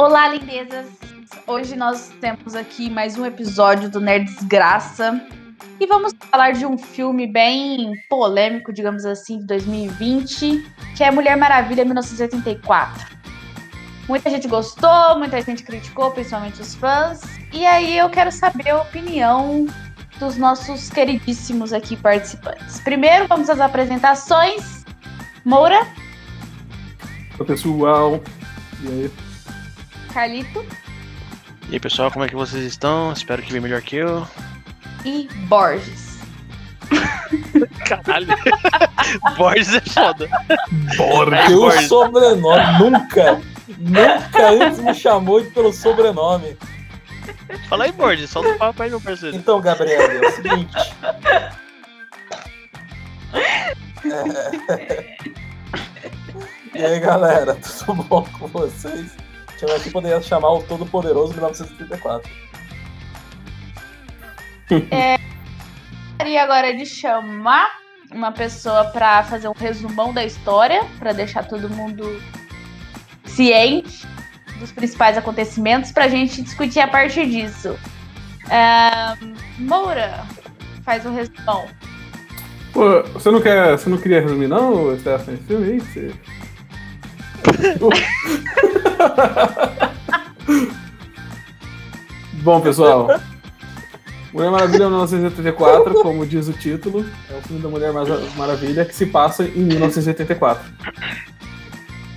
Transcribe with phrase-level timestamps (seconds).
[0.00, 0.86] Olá, lindezas!
[1.46, 5.20] Hoje nós temos aqui mais um episódio do Nerd Desgraça
[5.78, 10.64] e vamos falar de um filme bem polêmico, digamos assim, de 2020,
[10.96, 13.14] que é Mulher Maravilha 1984.
[14.08, 17.20] Muita gente gostou, muita gente criticou, principalmente os fãs.
[17.52, 19.66] E aí eu quero saber a opinião
[20.18, 22.80] dos nossos queridíssimos aqui participantes.
[22.80, 24.82] Primeiro, vamos às apresentações.
[25.44, 25.86] Moura.
[27.38, 28.18] Oi, pessoal.
[28.82, 29.29] E aí?
[30.12, 30.64] Carlito.
[31.68, 33.12] E aí, pessoal, como é que vocês estão?
[33.12, 34.26] Espero que bem melhor que eu.
[35.04, 36.18] E Borges.
[37.86, 38.26] Caralho.
[39.36, 40.28] Borges é foda.
[40.96, 41.46] Borges.
[41.46, 41.88] Teu Borges.
[41.88, 43.40] sobrenome nunca,
[43.78, 46.56] nunca antes me chamou pelo sobrenome.
[47.68, 49.36] Fala aí, Borges, solta o papo aí, meu parceiro.
[49.36, 50.76] Então, Gabriel, é o seguinte.
[54.02, 55.16] É.
[56.74, 59.14] E aí, galera, tudo bom com vocês?
[59.62, 62.30] Eu aqui poderia chamar o Todo-Poderoso 1934.
[66.12, 67.68] Gostaria agora de chamar
[68.12, 72.20] uma pessoa para fazer um resumão da história, para deixar todo mundo
[73.24, 74.06] ciente
[74.58, 77.78] dos principais acontecimentos, para a gente discutir a partir disso.
[78.50, 80.24] Ahn, Moura,
[80.84, 81.66] faz um resumão.
[82.72, 83.72] Pô, você não quer.
[83.72, 85.80] Você não queria resumir, não, Stefan, esse filme aí?
[85.80, 86.12] Você...
[92.42, 93.08] Bom, pessoal.
[94.32, 98.94] Mulher Maravilha 1984, como diz o título, é o filme da Mulher Mara- Maravilha que
[98.94, 100.72] se passa em 1984.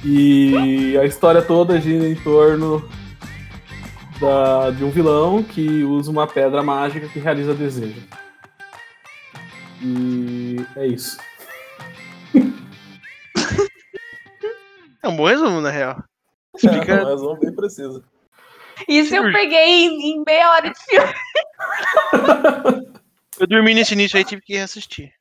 [0.06, 2.88] E a história toda gira em torno
[4.20, 8.02] da- de um vilão que usa uma pedra mágica que realiza desejo.
[9.82, 11.18] E é isso.
[15.04, 15.98] É um bom resumo, na real.
[16.00, 17.04] É, Explica.
[17.04, 18.04] mas não bem preciso.
[18.88, 21.14] Isso eu peguei em, meia hora de filme.
[23.40, 25.12] Eu dormi nesse início aí tive que reassistir.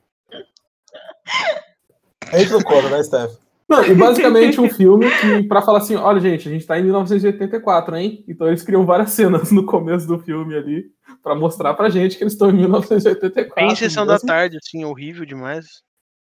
[2.31, 3.33] A gente não conta, né, Steph?
[3.67, 6.85] Não, e basicamente um filme que, pra falar assim, olha, gente, a gente tá em
[6.85, 8.23] 1984, hein?
[8.29, 10.93] Então eles criam várias cenas no começo do filme ali
[11.23, 13.55] pra mostrar pra gente que eles estão em 1984.
[13.55, 14.27] Bem sessão da mesmo.
[14.27, 15.83] tarde, assim, horrível demais.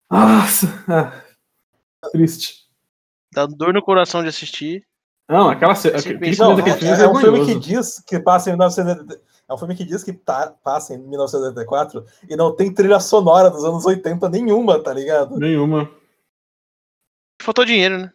[0.09, 0.85] Nossa!
[0.87, 1.21] ah,
[2.13, 2.62] triste.
[3.33, 4.85] Dá dor no coração de assistir.
[5.29, 8.53] Não, aquela aquele não, daquele é, filme é um filme que diz que passa em
[8.53, 9.23] 1980.
[9.49, 13.51] É um filme que diz que tá- passa em 1984 e não tem trilha sonora
[13.51, 15.39] dos anos 80 nenhuma, tá ligado?
[15.39, 15.91] Nenhuma.
[17.41, 18.13] Faltou dinheiro, né?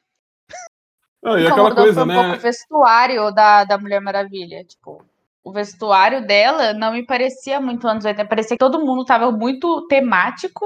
[1.26, 2.38] Ah, e aquela Incomodou coisa, foi um pouco o né?
[2.38, 4.64] vestuário da, da Mulher Maravilha.
[4.64, 5.04] Tipo,
[5.44, 8.28] o vestuário dela não me parecia muito anos 80.
[8.30, 10.66] Parecia que todo mundo tava muito temático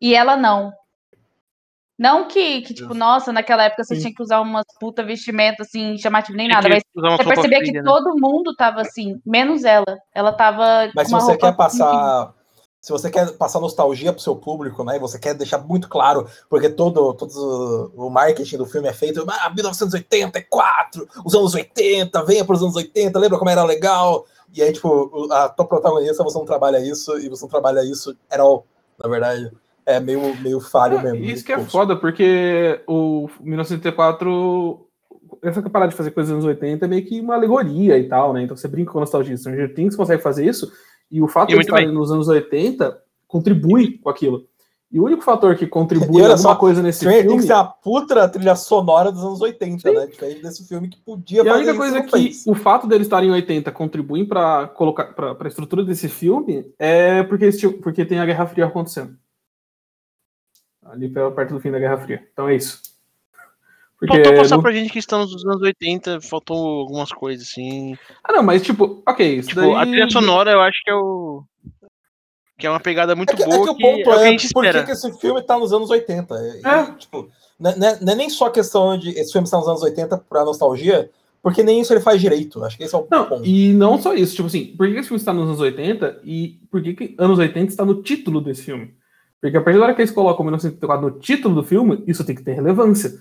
[0.00, 0.72] e ela não.
[2.02, 4.00] Não que, que tipo, nossa, naquela época você Sim.
[4.00, 6.82] tinha que usar umas puta vestimenta assim, chamativo nem Tinha nada, mas
[7.16, 7.84] você percebia fria, que né?
[7.84, 9.96] todo mundo tava assim, menos ela.
[10.12, 12.34] Ela tava Mas com se uma você quer passar.
[12.80, 14.96] Se você quer passar nostalgia pro seu público, né?
[14.96, 19.24] E você quer deixar muito claro, porque todo, todo o- marketing do filme é feito.
[19.28, 24.26] Ah, 1984, os anos 80, venha pros anos 80, lembra como era legal?
[24.52, 28.16] E aí, tipo, a tua protagonista, você não trabalha isso, e você não trabalha isso
[28.28, 28.66] at all,
[29.00, 29.52] na verdade.
[29.84, 31.24] É meio, meio falho Ah, mesmo.
[31.24, 31.72] Isso que é Putz.
[31.72, 34.86] foda, porque o 1984.
[35.42, 38.32] Essa parada de fazer coisas dos anos 80 é meio que uma alegoria e tal,
[38.32, 38.42] né?
[38.42, 39.36] Então você brinca com nostalgia.
[39.36, 40.70] Stranger Things consegue fazer isso,
[41.10, 44.46] e o fato E de estarem nos anos 80 contribui com aquilo.
[44.90, 47.36] E o único fator que contribui olha alguma só, coisa nesse Stranger filme.
[47.38, 50.06] Things é a puta trilha sonora dos anos 80, né?
[50.06, 52.44] Diferente desse filme que podia E a única coisa que fez.
[52.46, 57.22] o fato deles estarem em 80 contribuem para colocar para a estrutura desse filme é
[57.22, 59.16] porque, tinham- porque tem a Guerra Fria acontecendo.
[60.84, 62.26] Ali pela- perto do fim da Guerra Fria.
[62.32, 62.80] Então é isso.
[63.98, 67.96] Porque Faltou passar no- pra gente que estamos nos anos 80, faltou algumas coisas, assim.
[68.24, 69.74] Ah, não, mas tipo, ok, isso Tipo, daí.
[69.76, 71.44] a trilha sonora eu acho que é o.
[72.58, 73.64] Que é uma pegada muito É que, é boa.
[73.64, 75.42] que o que é ponto o que a é, gente por que que esse filme
[75.42, 76.34] tá nos anos 80?
[76.34, 76.92] É, É.
[76.96, 77.28] tipo,
[77.58, 79.82] não, é- não é- não é nem só questão de esse filme estar nos anos
[79.82, 82.62] 80 pra nostalgia, porque nem isso ele faz direito.
[82.64, 83.44] Acho que esse é o Não, ponto.
[83.46, 86.60] e não só isso, tipo assim, por que esse filme está nos anos 80 e
[86.70, 88.94] por que, que anos 80 está no título desse filme?
[89.42, 92.34] Porque a partir da hora que eles colocam 1984 no título do filme, isso tem
[92.36, 93.12] que ter relevância.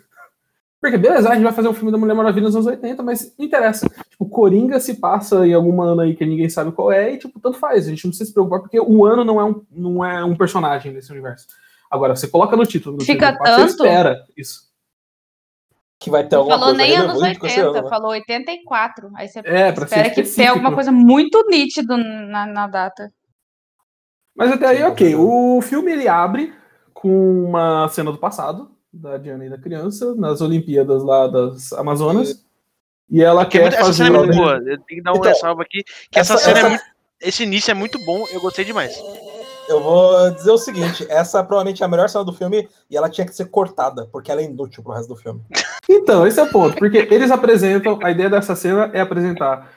[0.79, 3.33] Porque, beleza, a gente vai fazer um filme da Mulher Maravilha nos anos 80, mas
[3.37, 3.87] não interessa.
[4.09, 7.39] Tipo, Coringa se passa em algum ano aí que ninguém sabe qual é, e, tipo,
[7.39, 7.87] tanto faz.
[7.87, 10.35] A gente não precisa se preocupar, porque o ano não é um, não é um
[10.35, 11.47] personagem desse universo.
[11.89, 12.97] Agora, você coloca no título.
[12.97, 14.71] No Fica 84, Você tanto- espera isso.
[15.99, 17.89] Que vai ter Não alguma falou coisa nem anos relevante com esse 80, ano, né?
[17.89, 19.11] falou 84.
[19.15, 23.11] Aí você É, espera que tenha alguma coisa muito nítido na, na data.
[24.35, 25.15] Mas até aí, ok.
[25.15, 26.53] O filme ele abre
[26.93, 32.43] com uma cena do passado, da Diana e da criança, nas Olimpíadas lá das Amazonas.
[33.09, 34.03] E ela Porque quer muito- essa fazer.
[34.05, 34.53] cena é muito boa.
[34.57, 35.83] Eu tenho que dar uma Então, ressalva aqui.
[36.09, 36.83] Que essa, essa- cena essa- é muito.
[37.21, 38.97] Esse início é muito bom, eu gostei demais.
[39.69, 43.09] Eu vou dizer o seguinte: essa provavelmente é a melhor cena do filme e ela
[43.09, 45.39] tinha que ser cortada, porque ela é inútil pro resto do filme.
[45.89, 49.69] Então, esse é o ponto, porque eles apresentam, a ideia dessa cena é apresentar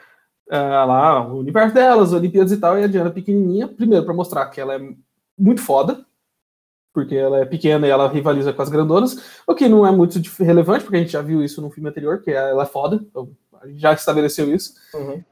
[0.49, 4.45] ah, lá o universo delas, Olimpíadas e tal, e a Diana pequenininha, primeiro pra mostrar
[4.47, 4.79] que ela é
[5.37, 6.05] muito foda,
[6.93, 10.19] porque ela é pequena e ela rivaliza com as grandonas, o que não é muito
[10.39, 13.29] relevante, porque a gente já viu isso no filme anterior, que ela é foda, então
[13.61, 14.75] a gente já estabeleceu isso,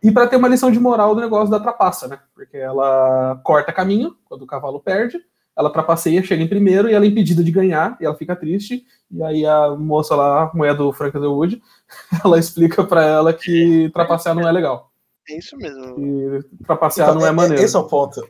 [0.01, 3.71] e pra ter uma lição de moral do negócio da trapaça, né, porque ela corta
[3.71, 5.19] caminho quando o cavalo perde,
[5.55, 8.83] ela trapaceia, chega em primeiro e ela é impedida de ganhar, e ela fica triste,
[9.11, 11.61] e aí a moça lá, a mulher do Frank Underwood,
[12.25, 14.92] ela explica pra ela que trapacear não é legal.
[15.29, 15.99] É isso mesmo.
[15.99, 17.63] E trapacear Então, não é é- maneiro.
[17.63, 18.27] Esse é o ponto.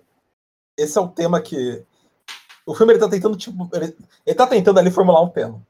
[0.77, 1.83] Esse é o tema que.
[2.65, 3.69] O filme ele tá tentando, tipo.
[3.73, 3.95] Ele,
[4.25, 5.61] ele tá tentando ali formular um tema.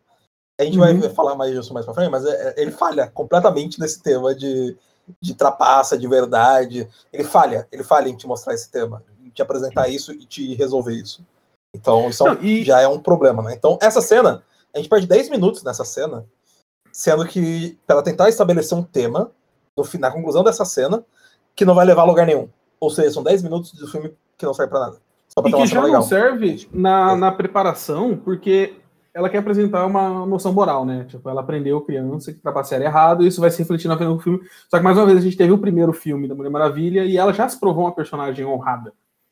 [0.60, 1.00] A gente Uhum.
[1.00, 4.36] vai falar mais disso mais pra frente, mas é- é- ele falha completamente nesse tema
[4.36, 4.78] de,
[5.20, 6.88] de trapaça, de verdade.
[7.12, 10.54] Ele falha, ele falha em te mostrar esse tema, em te apresentar isso e te
[10.54, 11.26] resolver isso.
[11.76, 13.56] Então, isso é um- Não, e- já é um problema, né?
[13.56, 14.44] Então, essa cena,
[14.74, 16.24] a gente perde 10 minutos nessa cena,
[16.92, 19.32] sendo que, pra ela tentar estabelecer um tema,
[19.78, 21.04] no, fim- na conclusão dessa cena,
[21.56, 22.50] que não vai levar a lugar nenhum.
[22.80, 24.98] Ou seja, são 10 minutos do filme que não serve pra nada.
[25.30, 26.02] Só pra E que já não legal.
[26.04, 28.76] serve na, na preparação, porque
[29.14, 31.06] ela quer apresentar uma noção moral, né?
[31.08, 34.10] Tipo, ela aprendeu criança que trapacear é errado, e isso vai se refletir na frente
[34.10, 34.42] do filme.
[34.70, 37.18] Só que, mais uma vez, a gente teve o primeiro filme da Mulher Maravilha, e
[37.18, 38.92] ela já se provou uma personagem honrada,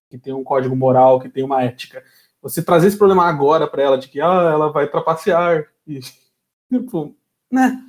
[0.09, 2.03] que tem um código moral, que tem uma ética.
[2.41, 5.99] Você trazer esse problema agora pra ela, de que ah, ela vai trapacear, e,
[6.71, 7.15] tipo,
[7.51, 7.83] né?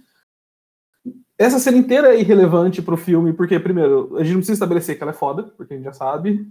[1.42, 5.02] Essa cena inteira é irrelevante pro filme, porque, primeiro, a gente não precisa estabelecer que
[5.02, 6.46] ela é foda, porque a gente já sabe.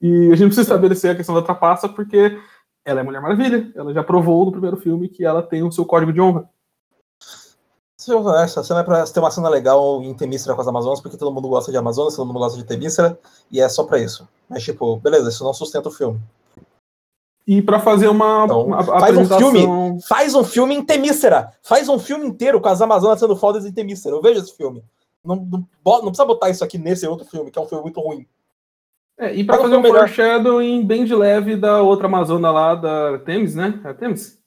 [0.00, 2.38] E a gente não precisa estabelecer a questão da trapaça, porque
[2.84, 3.72] ela é Mulher Maravilha.
[3.74, 6.48] Ela já provou no primeiro filme que ela tem o seu código de honra.
[8.42, 11.34] Essa cena é pra ter uma cena legal em Temícera com as Amazonas, porque todo
[11.34, 13.18] mundo gosta de Amazonas, todo mundo gosta de Temícera,
[13.50, 14.26] e é só pra isso.
[14.48, 16.20] Mas, tipo, beleza, isso não sustenta o filme.
[17.50, 19.50] E pra fazer uma, Então, uma faz um apresentação.
[19.52, 20.02] filme.
[20.02, 21.50] Faz um filme em Temícera!
[21.62, 24.14] Faz um filme inteiro com as Amazonas sendo fodas em Temícera.
[24.14, 24.84] Eu vejo esse filme.
[25.24, 28.00] Não, não, não precisa botar isso aqui nesse outro filme, que é um filme muito
[28.00, 28.26] ruim.
[29.18, 29.96] É, e um fazer um melhor.
[30.00, 33.80] foreshadowing bem de leve da outra Amazona lá, da Thames, né?
[33.82, 34.38] É Thames?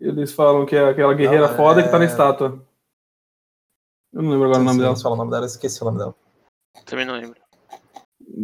[0.00, 2.64] Eles falam que é aquela guerreira Não, é- foda que tá na estátua.
[4.14, 4.96] Eu não lembro agora o nome Se dela.
[4.96, 6.14] você fala o nome dela, eu esqueci o nome dela.
[6.84, 7.40] Também não lembro.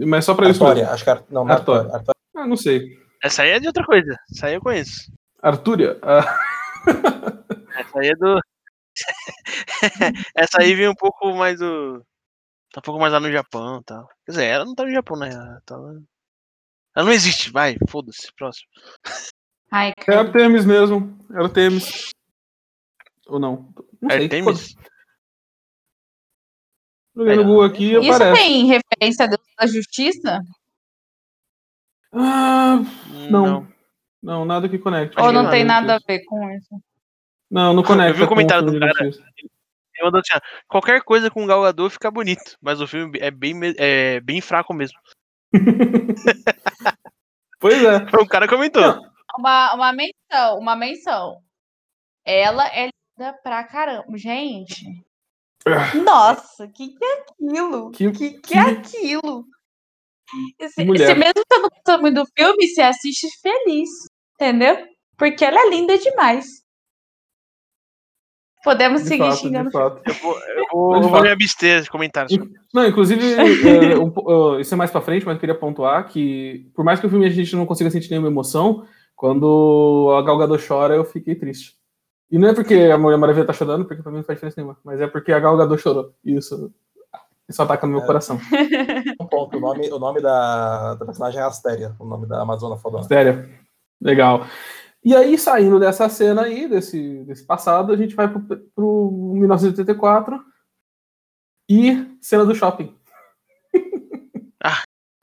[0.06, 0.66] Mas só pra isso mesmo.
[0.80, 1.56] Artória, acho que é Ar- não, não é.
[1.56, 2.04] Artória.
[2.36, 3.00] Ah, não sei.
[3.22, 4.16] Essa aí é de outra coisa.
[4.30, 5.12] Essa aí eu conheço.
[5.40, 5.98] Artúria?
[6.02, 6.24] Ah,
[7.76, 8.40] Essa aí é do.
[10.34, 12.04] Essa aí vem um pouco mais do.
[12.72, 14.06] Tá um pouco mais lá no Japão e tal.
[14.24, 15.30] Quer dizer, ela não tá no Japão, né?
[15.30, 18.69] Ela, tá ela não existe, vai, foda-se, próximo.
[19.70, 20.22] Ai, é cara.
[20.28, 21.26] a Thames mesmo.
[21.30, 22.10] Era o Thames.
[23.26, 23.72] Ou não?
[24.00, 24.24] Não sei.
[24.24, 24.74] Artemis?
[27.14, 28.42] Joguei no É, Google aqui e Isso aparece.
[28.42, 30.40] tem referência a Deus da Justiça?
[32.12, 32.78] Ah,
[33.30, 33.46] não.
[33.46, 33.68] Não.
[34.22, 35.18] não, nada que conecte.
[35.18, 36.68] Ou não não, tem Nada a ver com isso?
[37.50, 38.10] Não, não conecta.
[38.12, 39.10] Eu vi o com comentário do cara.
[39.98, 43.30] Eu mandou assim, qualquer coisa com o Gal Gadot fica bonito, mas o filme é
[43.30, 44.98] bem, é bem fraco mesmo.
[47.60, 47.96] Pois é.
[48.20, 48.82] O cara comentou.
[48.82, 49.12] Não.
[49.38, 51.40] Uma, uma menção, uma menção.
[52.24, 52.88] Ela é
[53.19, 54.04] linda pra caramba.
[54.19, 54.84] Gente.
[56.04, 57.90] Nossa, que que é aquilo?
[57.92, 59.46] Que- Que que que- é aquilo?
[60.58, 61.10] Esse, mulher.
[61.10, 63.89] esse mesmo você não gostando muito do filme, você assiste feliz.
[64.34, 64.86] Entendeu?
[65.17, 66.62] Porque ela é linda demais.
[68.65, 69.67] Podemos De seguir fato, xingando.
[69.67, 70.01] de fato.
[70.06, 72.39] Eu vou, eu vou, eu vou me abster de comentários.
[72.72, 76.70] Não, inclusive, é, um uh, isso é mais pra frente, mas eu queria pontuar que,
[76.74, 78.86] por mais que o filme a gente não consiga sentir nenhuma emoção,
[79.17, 81.77] quando a Gal Gadot chora, eu fiquei triste.
[82.31, 84.60] E não é porque a Mulher Maravilha tá chorando, porque pra mim não faz diferença
[84.60, 86.15] nenhuma, mas é porque a Gal Gadot chorou.
[86.24, 86.72] Isso,
[87.52, 88.06] isso ataca no meu É.
[88.06, 88.38] coração.
[89.20, 89.56] Um ponto.
[89.56, 93.04] O nome, o nome da, da personagem é Astéria, o nome da Amazona Fodona.
[93.04, 93.48] Sério.
[94.00, 94.46] Legal.
[95.04, 98.40] E aí, saindo dessa cena aí, desse, desse passado, a gente vai pro,
[98.74, 100.40] pro 1984
[101.68, 102.94] e cena do shopping.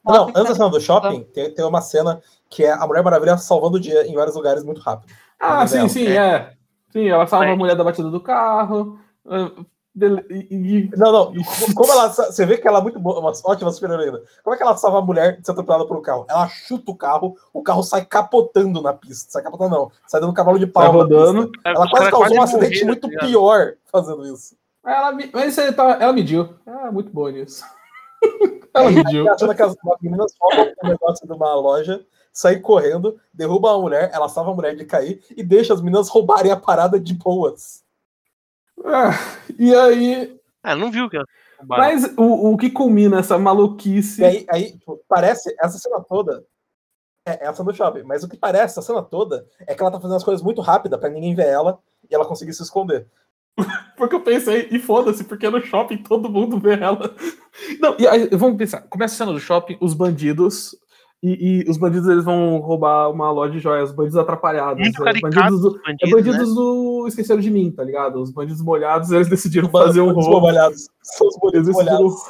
[0.05, 3.03] Não, Nossa, antes da cena do shopping, tem, tem uma cena que é a Mulher
[3.03, 5.13] Maravilha salvando o dia em vários lugares muito rápido.
[5.39, 5.89] Ah, sim, Dela.
[5.89, 6.53] sim, é.
[6.91, 7.51] Sim, ela salva É.
[7.51, 8.99] a mulher da batida do carro.
[10.29, 11.33] E- e- Não, não.
[11.75, 12.09] Como ela.
[12.09, 14.21] Você vê que ela é muito boa, uma ótima super-heroína.
[14.43, 16.25] Como é que ela salva a mulher de ser atropelada por um carro?
[16.29, 19.31] Ela chuta o carro, o carro sai capotando na pista.
[19.31, 19.91] Sai capotando, não.
[20.07, 20.83] Sai dando um cavalo de pau.
[20.83, 21.47] Sai na rodando.
[21.51, 21.69] pista.
[21.69, 23.27] Ela quase caras causou um quase acidente morreram, muito tá ligado?
[23.27, 24.55] pior fazendo isso.
[24.85, 26.49] Ela, me- mas isso aí tá, ela mediu.
[26.65, 27.63] Ah, muito boa nisso.
[28.73, 29.31] ela mediu.
[29.31, 33.81] Achando que as as meninas roubam um negócio de uma loja, saem correndo, derrubam a
[33.81, 37.13] mulher, ela salva a mulher de cair e deixa as meninas roubarem a parada de
[37.13, 37.83] boas.
[38.85, 39.11] Ah,
[39.57, 40.39] e aí.
[40.63, 41.17] Ah, não viu que.
[41.65, 44.21] Mas o, o que culmina essa maluquice.
[44.21, 46.43] E aí, aí tipo, parece, essa cena toda
[47.25, 49.99] é essa do shopping, mas o que parece, a cena toda, é que ela tá
[49.99, 53.07] fazendo as coisas muito rápida pra ninguém ver ela e ela conseguir se esconder.
[53.97, 57.13] Porque eu pensei, e foda-se, porque no shopping todo mundo vê ela.
[57.81, 58.81] Não, e aí, vamos pensar.
[58.83, 60.73] Começa a cena do shopping, os bandidos.
[61.21, 64.81] E, e os bandidos eles vão roubar uma loja de joias, bandidos atrapalhados.
[64.81, 66.55] Muito é, caricato bandidos do, os é bandidos, bandidos né?
[66.55, 68.21] do Esqueceram de Mim, tá ligado?
[68.21, 70.41] Os bandidos molhados, eles decidiram fazer um Os roubo.
[70.47, 70.87] molhados.
[71.03, 72.21] São os decidiram- molhados.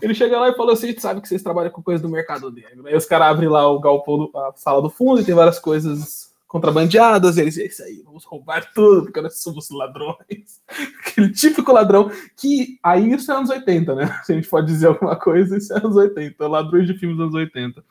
[0.00, 2.08] Ele chega lá e fala assim: a gente sabe que vocês trabalham com coisa do
[2.08, 2.86] mercado negro.
[2.86, 5.58] Aí os caras abrem lá o galpão, do- a sala do fundo e tem várias
[5.58, 7.36] coisas contrabandeadas.
[7.36, 10.60] E eles, é isso aí, vamos roubar tudo, porque nós somos ladrões.
[11.06, 14.20] Aquele típico ladrão que aí isso é anos 80, né?
[14.24, 16.46] Se a gente pode dizer alguma coisa, isso é anos 80.
[16.46, 17.82] Ladrões de filmes dos anos 80.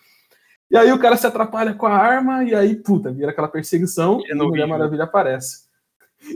[0.71, 4.21] E aí o cara se atrapalha com a arma e aí, puta, vira aquela perseguição
[4.25, 4.69] É e a no Mulher vídeo.
[4.69, 5.67] Maravilha aparece.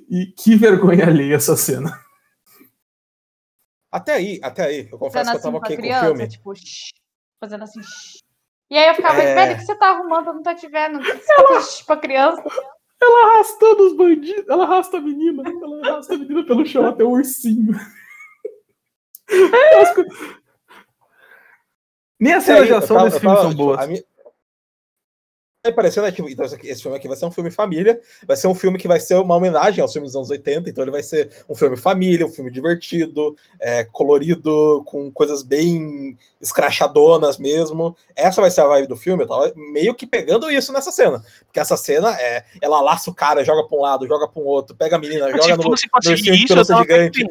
[0.09, 1.97] E que vergonha alheia essa cena.
[3.91, 5.81] Até aí, até aí, eu confesso Fazendo que eu assim tava com a ok com
[5.81, 6.27] o criança, filme.
[6.27, 6.91] tipo, shh,
[7.39, 7.81] fazendo assim.
[7.81, 8.19] shh.
[8.69, 9.33] E aí eu ficava, É.
[9.35, 10.27] velho, o que você tá arrumando?
[10.27, 11.01] Eu não tô te vendo.
[11.01, 12.43] Você tá fazendo shh pra criança?
[13.01, 17.03] Ela arrastando os bandidos, ela arrasta a menina, ela arrasta a menina pelo chão até
[17.03, 17.73] o ursinho.
[19.81, 20.03] As co-
[22.19, 23.79] Nem as E cenas de ação tava- desse filme tava, são tipo, boas.
[23.83, 24.14] a minha- É
[25.71, 28.55] parecendo, né, tipo, então esse, filme aqui vai ser um filme família, vai ser um
[28.55, 31.29] filme que vai ser uma homenagem aos filmes dos anos 80, então ele vai ser
[31.49, 37.95] um filme família, um filme divertido, é, colorido, com coisas bem escrachadonas mesmo.
[38.15, 41.23] Essa vai ser a vibe do filme, eu tava meio que pegando isso nessa cena,
[41.45, 44.45] porque essa cena é, ela laça o cara, joga pra um lado, joga pra um
[44.45, 47.25] outro, pega a menina, Se joga no, pra no de isso, gigante.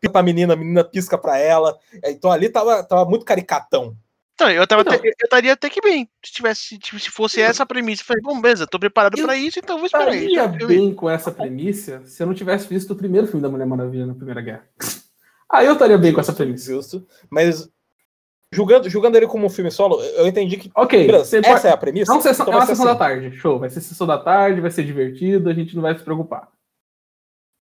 [0.00, 3.96] pisca pra menina, a menina pisca pra ela, então ali tava, tava muito caricatão.
[4.34, 4.94] Então, eu tava Então.
[4.94, 6.08] até- eu estaria até que bem.
[6.24, 9.24] Se tivesse, tipo, se fosse essa a premissa, eu falei, bom, beleza, tô preparado Eu
[9.24, 10.26] pra isso, então eu vou esperar isso.
[10.28, 13.48] Estaria Eu- bem com essa premissa se eu não tivesse visto o primeiro filme da
[13.48, 14.66] Mulher Maravilha na Primeira Guerra.
[15.50, 16.72] Aí eu estaria bem com essa premissa.
[16.72, 17.06] Justo.
[17.30, 17.68] Mas
[18.50, 20.70] julgando, julgando ele como um filme solo, eu entendi que.
[20.74, 22.12] Ok, Beleza, você essa pode- é a premissa.
[22.12, 22.98] uma sessão, então é uma sessão da assim.
[22.98, 23.58] tarde, show.
[23.58, 26.48] Vai ser sessão da tarde, vai ser divertido, a gente não vai se preocupar.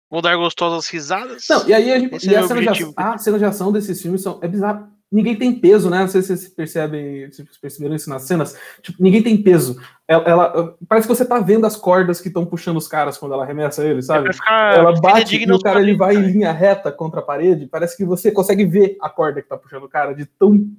[0.10, 1.46] Vou dar gostosas risadas.
[1.50, 3.72] Não, e aí a gente, Esse e é a cena de, a cena de ação
[3.72, 4.88] desses filmes são, é bizarro.
[5.10, 6.00] Ninguém tem peso, né?
[6.00, 8.60] Não sei se vocês percebem, se vocês perceberam isso nas cenas.
[8.82, 9.82] Tipo, ninguém tem peso.
[10.06, 13.34] Ela, ela- parece que você tá vendo as cordas que estão puxando os caras quando
[13.34, 14.34] ela arremessa eles, É sabe?
[14.34, 17.68] ficar ela bate e o cara ele vai em linha reta contra a parede.
[17.68, 20.70] Parece que você consegue ver a corda que tá puxando o cara, de tão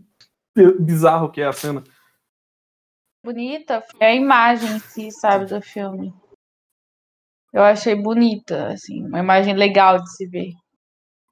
[0.79, 1.83] bizarro que é a cena.
[3.25, 6.13] Bonita é a imagem em si, sabe, do filme.
[7.53, 10.53] Eu achei bonita, assim, uma imagem legal de se ver.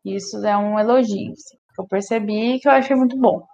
[0.05, 3.47] Isso é um elogio, assim, eu percebi que eu achei muito bom.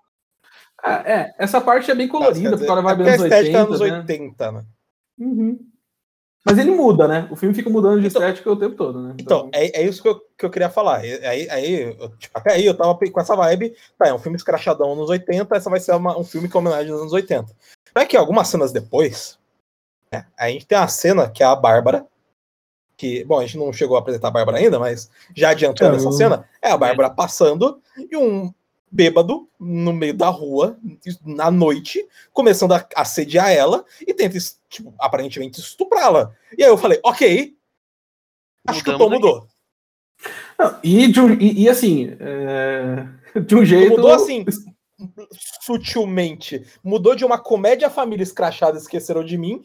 [0.85, 3.23] É, é, essa parte é bem colorida, Quer dizer, porque ela vai é bem anos
[3.23, 3.99] estética é 80, anos né?
[3.99, 4.65] 80, né?
[5.19, 5.59] Uhum.
[6.45, 7.29] Mas ele muda, né?
[7.31, 9.15] O filme fica mudando de Então- estética o tempo todo, né?
[9.21, 10.97] Então, é, é isso que eu, que eu queria falar.
[10.99, 13.77] Aí, aí, eu, tipo, até aí eu tava com essa vibe.
[13.97, 16.59] Tá, é um filme escrachadão nos 80, essa vai ser uma- um filme que é
[16.59, 17.55] homenagem aos anos 80.
[17.95, 19.39] Não é que algumas cenas depois,
[20.13, 22.05] né, a gente tem a cena que é a Bárbara,
[23.03, 26.13] que, bom, a gente não chegou a apresentar a Bárbara ainda, mas já adiantando essa
[26.13, 28.55] cena, é a Bárbara passando e um
[28.89, 30.79] bêbado no meio da rua,
[31.25, 36.33] na noite, começando a assediar ela e tenta, tipo, aparentemente estuprá-la.
[36.57, 37.57] E aí eu falei, ok,
[38.69, 39.49] acho que o tom mudou.
[40.57, 43.91] Não, e, de um- e- e, assim, é, de um jeito.
[43.97, 44.45] Mudou assim,
[45.61, 46.65] sutilmente.
[46.85, 49.61] Mudou de uma comédia família escrachada esqueceram de mim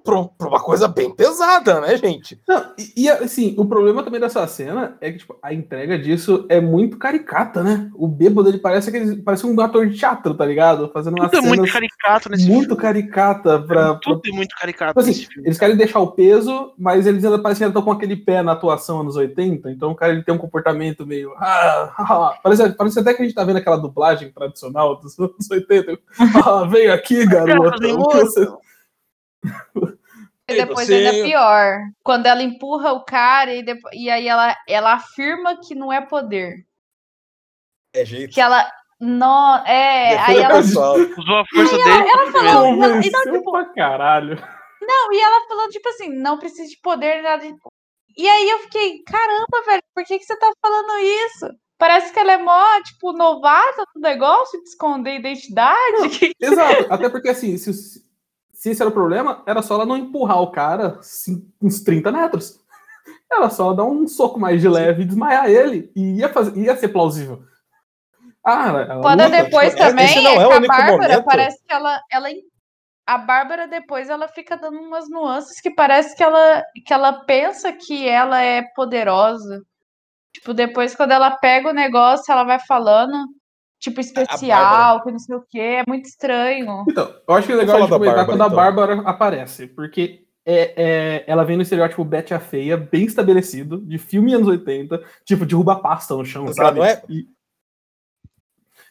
[0.00, 2.40] pra, pra uma coisa bem pesada, né, gente?
[2.48, 6.46] Não, e, e, assim, o problema também dessa cena é que tipo, a entrega disso
[6.48, 7.90] é muito caricata, né?
[7.94, 10.90] O bêbado ele parece aquele, parece um ator de teatro, tá ligado?
[10.92, 12.82] Fazendo uma Tudo é cena muito caricato nesse muito filme.
[12.82, 15.48] caricata pra, pra Tudo é muito caricato Tipo assim, nesse filme.
[15.48, 18.52] eles querem deixar o peso, mas eles ainda parecem que estão com aquele pé na
[18.52, 21.30] atuação anos 80, então o cara ele tem um comportamento meio.
[21.42, 22.34] Ah.
[22.42, 25.98] Parece, parece até que a gente tá vendo aquela dublagem tradicional dos anos 80.
[26.44, 28.48] Ah, veio aqui, fazer o que você-
[30.48, 31.78] E depois você- ainda é pior.
[32.02, 36.00] Quando ela empurra o cara e, depois, e aí ela, ela afirma que não é
[36.00, 36.66] poder.
[37.94, 38.34] É jeito.
[38.34, 38.70] Que ela.
[39.00, 40.54] Não, é, aí ela.
[40.56, 40.94] pessoal.
[40.96, 42.08] Usou a força dele.
[42.08, 44.36] ela falou- Não, e não, tipo- pra caralho.
[44.80, 47.44] Não, e ela falou, tipo assim, não precisa de poder, nada.
[47.46, 47.54] de-
[48.16, 51.46] E aí eu fiquei, caramba, velho, por que, que você tá falando isso?
[51.78, 56.32] Parece que ela é mó, tipo, novata no negócio de esconder identidade.
[56.40, 57.72] Exato, até porque assim, se,
[58.62, 61.00] se esse era o problema, era só ela não empurrar o cara
[61.60, 62.60] uns 30 metros.
[63.28, 65.90] Era só dar um soco mais de leve e desmaiar ele.
[65.96, 67.42] E ia, fazer, ia ser plausível.
[68.44, 71.24] Ah, ela Quando luta, depois tipo, também, não é é a Bárbara momento.
[71.24, 72.28] parece que ela, ela
[73.04, 77.72] a Bárbara depois ela fica dando umas nuances que parece que ela, que ela pensa
[77.72, 79.60] que ela é poderosa.
[80.32, 83.26] Tipo, depois quando ela pega o negócio, ela vai falando,
[83.82, 85.58] tipo, especial, que não sei o quê.
[85.58, 86.84] É muito estranho.
[86.88, 88.56] Então, eu acho que é legal falar de da comentar Bárbara, quando a então.
[88.56, 93.98] Bárbara aparece, porque é, é- ela vem no estereótipo Betty a Feia, bem estabelecido, de
[93.98, 96.78] filme anos 80, tipo, derruba pasta no chão, sabe?
[96.78, 97.26] não é- E-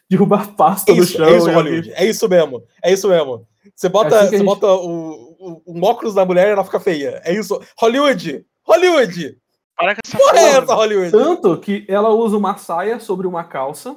[0.08, 1.26] derruba pasta É no isso, chão.
[1.26, 1.92] é isso, e Hollywood.
[1.94, 2.62] É isso mesmo.
[2.84, 3.46] É isso mesmo.
[3.74, 6.48] Você bota, É assim que a você gente- bota o, o, um óculos na mulher
[6.48, 7.20] e ela fica feia.
[7.24, 7.58] É isso.
[7.78, 8.44] Hollywood!
[8.64, 9.38] Hollywood!
[9.76, 11.10] Para com essa Porra é essa, Hollywood?
[11.10, 13.96] Tanto que ela usa uma saia sobre uma calça.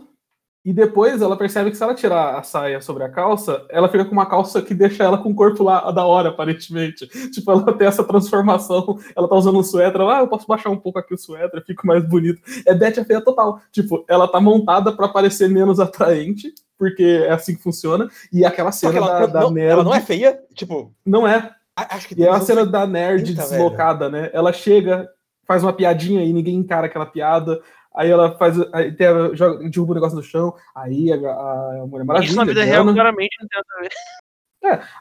[0.65, 4.03] E depois ela percebe que se ela tirar a saia sobre a calça, ela fica
[4.03, 7.07] com uma calça que deixa ela com o corpo lá da hora, aparentemente.
[7.29, 8.97] Tipo, ela tem essa transformação.
[9.15, 11.63] Ela tá usando um suéter, ela, ah, eu posso baixar um pouco aqui o suéter,
[11.63, 12.41] fico mais bonito.
[12.65, 13.61] É Betty a feia total.
[13.71, 18.09] Tipo, ela tá montada pra parecer menos atraente, porque é assim que funciona.
[18.33, 19.71] E aquela cena ela, da, da não, nerd.
[19.71, 20.39] ela não é feia?
[20.55, 21.51] Tipo, Não é.
[21.75, 24.31] acho que E é a cena da nerd Eita, deslocada, né?
[24.33, 25.07] Ela chega,
[25.47, 27.61] faz uma piadinha e ninguém encara aquela piada.
[27.95, 28.55] Aí ela faz.
[28.73, 30.53] Aí tem a- joga, derruba o negócio no chão.
[30.75, 32.27] Aí a, a, Mulher Maravilha.
[32.29, 33.89] Isso na vida real claramente não tem nada a ver.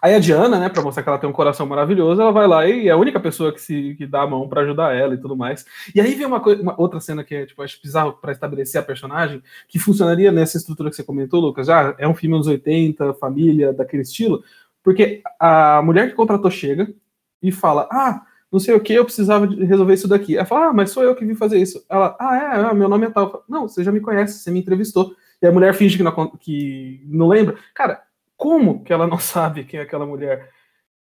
[0.02, 2.68] Aí a Diana, né, pra mostrar que ela tem um coração maravilhoso, ela vai lá
[2.68, 5.18] e é a única pessoa que se que dá a mão pra ajudar ela e
[5.18, 5.64] tudo mais.
[5.94, 8.78] E aí vem uma, coi- uma outra cena que é, tipo, acho bizarro pra estabelecer
[8.78, 11.66] a personagem, que funcionaria nessa estrutura que você comentou, Lucas.
[11.66, 14.44] Já é um filme anos 80, família, daquele estilo,
[14.82, 16.86] porque a mulher que contratou chega
[17.42, 18.20] e fala: Ah,
[18.54, 20.37] não sei o que, eu precisava de resolver isso daqui.
[20.37, 21.84] Ela fala: Ah, mas sou eu que vim fazer isso.
[21.90, 23.30] Ela: Ah, é, é, meu nome é tal.
[23.30, 25.12] Falo, não, você já me conhece, você me entrevistou.
[25.42, 27.56] E a mulher finge que não, que não lembra.
[27.75, 28.00] Cara,
[28.37, 30.49] como que ela não sabe quem é aquela mulher?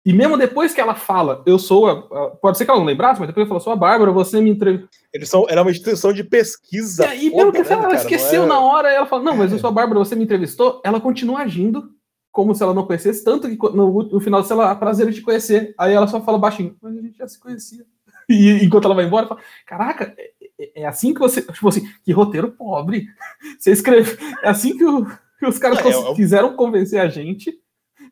[0.04, 1.92] E mesmo depois que ela fala, eu sou a.
[1.92, 4.40] a- pode ser que ela não lembrasse, mas depois ela falou, sou a Bárbara, você
[4.40, 4.88] me entrevistou.
[5.12, 7.14] Eles são, ela é uma instituição de pesquisa.
[7.14, 7.94] E mesmo que né, ela cara?
[7.94, 9.60] esqueceu é- na hora, ela fala, não, mas eu É.
[9.60, 10.80] sou a Bárbara, você me entrevistou.
[10.84, 11.90] Ela continua agindo
[12.38, 15.20] como se ela não conhecesse, tanto que no, no final, se ela, prazer em te
[15.22, 15.74] conhecer.
[15.76, 17.84] Aí ela só fala baixinho, mas a gente já se conhecia.
[18.30, 21.40] E enquanto ela vai embora, ela fala, caraca, é, é- é assim que você.
[21.42, 23.08] Tipo assim, que roteiro pobre.
[23.58, 24.16] Você escreve.
[24.42, 25.04] É assim que, o-
[25.38, 27.58] que os caras é- cons- é quiseram convencer a gente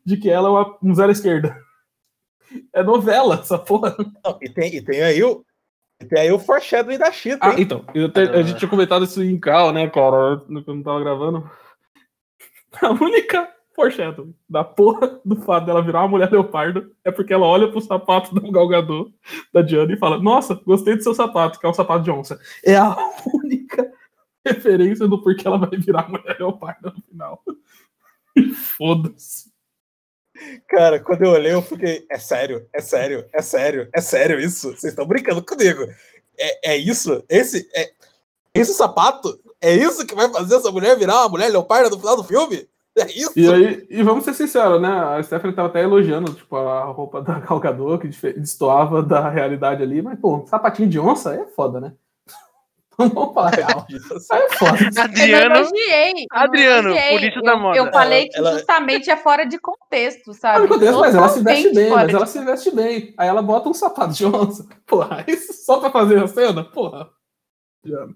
[0.03, 1.55] de que ela é uma, um zero esquerda.
[2.73, 3.95] É novela, essa porra.
[4.25, 5.45] Não, e, tem, e tem aí o.
[6.01, 9.05] e tem aí o foreshadowing da Chita, Ah, então, eu te- a gente tinha comentado
[9.05, 11.47] isso em Cal, né, cara, quando tava gravando.
[12.81, 17.45] A única foreshadowing da porra do fato dela virar uma mulher leopardo é porque ela
[17.45, 19.11] olha pro sapato do galgador
[19.53, 22.39] da Diana e fala: Nossa, gostei do seu sapato, que é um sapato de onça.
[22.65, 22.97] É a
[23.31, 23.89] única
[24.43, 27.43] referência do porquê ela vai virar mulher leopardo no final.
[28.75, 29.51] Foda-se.
[30.67, 32.05] Cara, quando eu olhei, eu fiquei.
[32.09, 34.69] É sério, é sério, é sério, é sério isso?
[34.69, 35.83] Vocês estão brincando comigo?
[36.39, 37.23] É, é isso?
[37.29, 37.91] Esse é
[38.55, 39.39] esse sapato?
[39.61, 42.67] É isso que vai fazer essa mulher virar uma mulher leoparda no final do filme?
[43.01, 43.31] É isso?
[43.39, 44.89] E aí, e vamos ser sinceros, né?
[44.89, 50.01] A Stephanie tava até elogiando, tipo, a roupa da Calcador, que destoava da realidade ali,
[50.01, 51.93] mas, pô, sapatinho de onça é foda, né?
[52.99, 53.85] Então vamos falar a real.
[53.87, 54.77] Isso aí é foda.
[54.83, 56.09] Eu não Adriano, elogiei.
[56.09, 57.09] eu não Adriano, elogiei.
[57.11, 57.77] polícia da eu, moda.
[57.77, 60.65] Eu falei que Ela- justamente é fora de contexto, sabe?
[60.65, 63.13] Acontece, mas ela se veste bem, fora mas de ela se veste bem.
[63.15, 64.67] Aí ela bota um sapato de onça.
[64.87, 66.63] Porra, isso só pra fazer a cena?
[66.63, 67.07] Porra.
[67.85, 68.07] Já.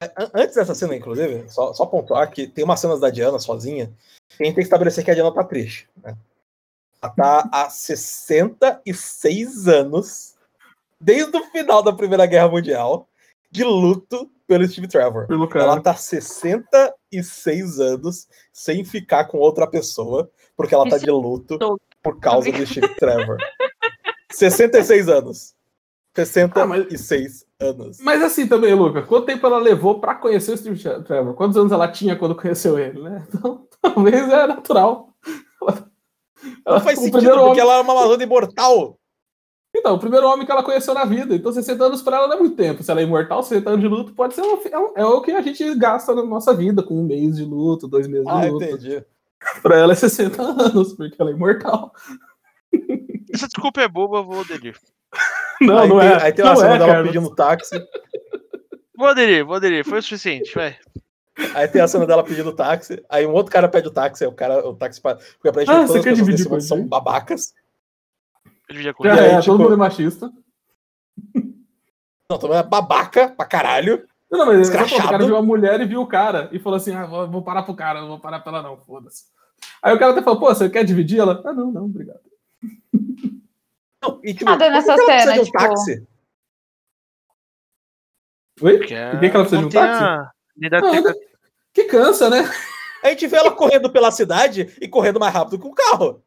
[0.00, 3.86] An- Antes dessa cena, inclusive, só, só pontuar que tem umas cenas da Diana sozinha
[4.28, 5.88] que a gente tem que estabelecer que a Diana tá triste.
[6.02, 6.16] Né?
[7.02, 10.34] Ela tá há 66 anos,
[11.00, 13.08] desde o final da Primeira Guerra Mundial,
[13.50, 15.26] de luto pelo Steve Trevor.
[15.26, 15.48] Pelo.
[15.54, 21.80] Ela tá 66 anos sem ficar com outra pessoa, porque ela tá de luto tô-
[22.02, 23.38] por causa do Steve Trevor.
[24.30, 25.54] 66 anos.
[26.14, 27.98] 66 anos.
[28.00, 31.34] Mas assim também, Lucas, quanto tempo ela levou pra conhecer o Steve Tre- Trevor?
[31.34, 33.26] Quantos anos ela tinha quando conheceu ele, né?
[33.34, 35.08] Então, talvez é natural.
[36.64, 38.98] Ela, Não faz sentido, primeiro porque homem- ela é uma Amazônia imortal.
[39.76, 41.34] Então, o primeiro homem que ela conheceu na vida.
[41.34, 42.82] Então, 60 anos pra ela não é muito tempo.
[42.82, 45.20] Se ela é imortal, 60 anos de luto pode ser um, é, um- é o
[45.20, 48.30] que a gente gasta na nossa vida, com um mês de luto, dois meses de
[48.32, 48.64] Ah, luto.
[48.64, 49.04] entendi.
[49.62, 51.92] Pra ela é 60 anos, porque ela é imortal.
[53.32, 54.76] essa desculpa é boba, eu vou aderir.
[55.60, 56.22] Não, aí não tem, é.
[56.22, 57.12] Aí tem não uma cena é, dela Carlos.
[57.12, 57.86] pedindo táxi.
[58.96, 59.84] Vou aderir, vou aderir.
[59.84, 60.76] Foi o suficiente, vai.
[61.54, 63.04] Aí tem a cena dela pedindo táxi.
[63.08, 64.22] Aí um outro cara pede o táxi.
[64.24, 65.00] Aí o cara, o táxi.
[65.00, 67.54] Porque pra gente Ah, todas você as quer pessoas dividir desse mundo a são babacas.
[68.68, 70.30] Com Já E aí, é, tipo- todo mundo é machista.
[72.30, 74.04] Não, também é babaca pra caralho.
[74.30, 75.10] Não, não, mas exatamente, o Escrachado.
[75.12, 76.48] cara viu a mulher e viu o cara.
[76.52, 78.76] E falou assim: ah, vou, vou parar pro cara, não vou parar pra ela, não,
[78.76, 79.24] foda-se.
[79.82, 81.18] Aí o cara até falou: pô, você quer dividir?
[81.20, 82.20] Ela, ah, não, não, obrigado.
[84.02, 86.06] Não, e, tipo, Nada nessa ela precisa cena, de um tipo- táxi?
[88.60, 88.78] Oi?
[88.78, 90.04] Porque Por que, que ela precisa de um táxi?
[90.04, 90.30] a
[90.70, 91.14] técnica.
[91.72, 92.38] Que cansa, né?
[93.04, 96.22] A gente vê ela correndo pela cidade e correndo mais rápido que um carro.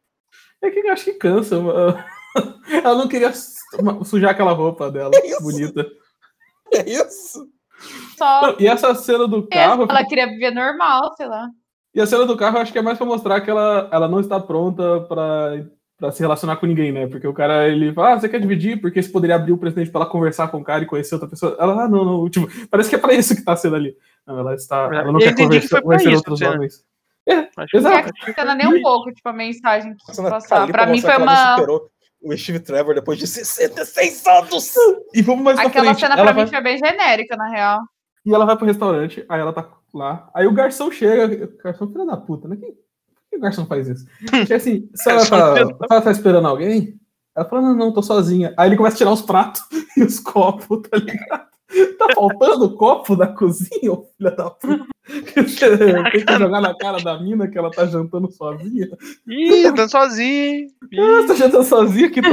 [0.61, 1.59] É que eu acho que cansa.
[1.59, 1.97] mano.
[2.71, 3.59] Ela não queria su-
[4.05, 5.85] sujar aquela roupa dela, É bonita.
[6.73, 7.45] É isso?
[8.17, 9.85] Só Não, E essa cena do carro.
[9.89, 11.49] ela queria viver normal, sei lá.
[11.93, 14.07] E a cena do carro eu acho que é mais pra mostrar que ela, ela
[14.07, 15.65] não está pronta pra,
[16.01, 17.05] pra se relacionar com ninguém, né?
[17.07, 18.81] Porque o cara, ele fala, ah, você quer dividir?
[18.81, 21.29] Porque você poderia abrir o presidente pra ela conversar com o cara e conhecer outra
[21.29, 21.55] pessoa.
[21.59, 22.29] Ela, ah, não, não.
[22.29, 23.95] Tipo, parece que é pra isso que tá sendo ali.
[24.25, 24.85] Não, ela está.
[24.85, 26.83] Ela não Eu quer que conversar, pra conhecer isso, outros homens.
[27.55, 28.09] Acho que- Exato.
[28.27, 30.67] Não cena nem um pouco, tipo, a mensagem que cena passar.
[30.67, 31.55] Pra mim foi que uma.
[31.55, 31.89] superou
[32.23, 34.73] o Steve Trevor depois de 66 anos.
[35.13, 35.99] E vamos mais Aquela frente.
[35.99, 37.79] cena ela pra vai- mim foi bem genérica, na real.
[38.25, 40.29] E ela vai pro restaurante, aí ela tá lá.
[40.33, 41.45] Aí o garçom chega.
[41.45, 42.57] O garçom, filho da puta, né?
[43.31, 44.05] Que o garçom faz isso?
[44.45, 46.99] Chega assim, se ela Garçom, tá, se ela tá esperando alguém,
[47.35, 48.53] ela fala, não, não, tô sozinha.
[48.57, 49.63] Aí ele começa a tirar os pratos
[49.97, 51.49] e os copos, tá ligado?
[51.97, 54.85] Tá faltando copo na cozinha, ô filha da puta?
[55.33, 58.89] Tem que jogar na cara da mina que ela tá jantando sozinha.
[59.25, 60.67] Ih, tá sozinho.
[60.83, 62.31] Ah, tá jantando sozinha aqui, aqui.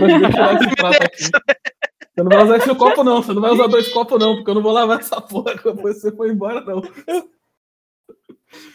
[1.16, 3.22] Você não vai usar esse copo, não.
[3.22, 6.00] Você não vai usar dois copos, não, porque eu não vou lavar essa porra depois
[6.00, 6.82] você for embora, não.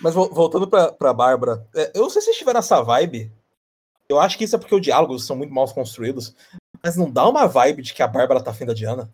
[0.02, 3.32] Mas vol- voltando pra, pra Bárbara, é, eu não sei se vocês tiveram essa vibe.
[4.10, 6.36] Eu acho que isso é porque os diálogos são muito mal construídos.
[6.84, 9.10] Mas não dá uma vibe de que a Bárbara tá afim da Diana?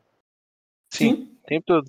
[0.91, 1.87] Sim, o tempo todo.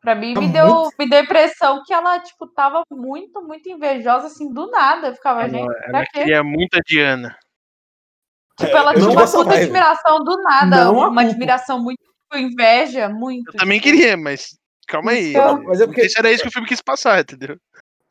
[0.00, 3.42] Pra mim, Tá me deu, muito- me deu a impressão que ela, tipo, tava muito,
[3.42, 5.08] muito invejosa, assim, do nada.
[5.08, 6.10] Eu ficava, Ela, gente, ela pra quê?
[6.20, 7.36] queria muita Diana.
[8.58, 9.62] Tipo, ela eu tinha uma puta vibe.
[9.64, 10.84] admiração do nada.
[10.84, 11.20] Não a uma culpa.
[11.22, 13.50] admiração muito tipo, inveja, muito.
[13.52, 14.56] Eu também queria, mas
[14.88, 15.30] calma aí.
[15.30, 17.56] Então- Mas é porque sei se era isso que o filme quis passar, entendeu?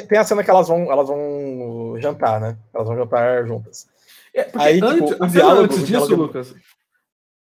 [0.08, 2.56] tem a cena que elas vão, elas vão jantar, né?
[2.74, 3.88] Elas vão jantar juntas.
[4.34, 6.56] É, Aí, tipo, antes, o a cena diálogo- antes disso, diálogo é- Lucas.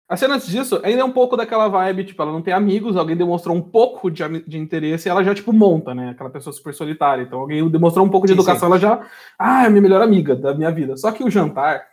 [0.10, 2.96] A cena antes disso ainda é um pouco daquela vibe, tipo, ela não tem amigos,
[2.96, 6.12] alguém demonstrou um pouco de, de interesse e ela já, tipo, monta, né?
[6.12, 7.24] Aquela pessoa super solitária.
[7.24, 9.06] Então alguém demonstrou um pouco de Sim, educação, ela já.
[9.38, 10.96] Ah, é a minha melhor amiga da minha vida.
[10.96, 11.86] Só que o jantar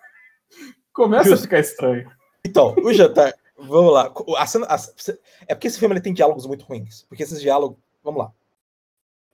[0.95, 1.41] começa Justo.
[1.41, 2.09] a ficar estranho.
[2.47, 3.33] Então, o jantar.
[3.69, 4.13] Vamos lá.
[4.39, 4.79] A cena, a-
[5.49, 7.05] é porque esse filme ele tem diálogos muito ruins.
[7.09, 7.77] Porque esses diálogos.
[8.03, 8.31] Vamos lá.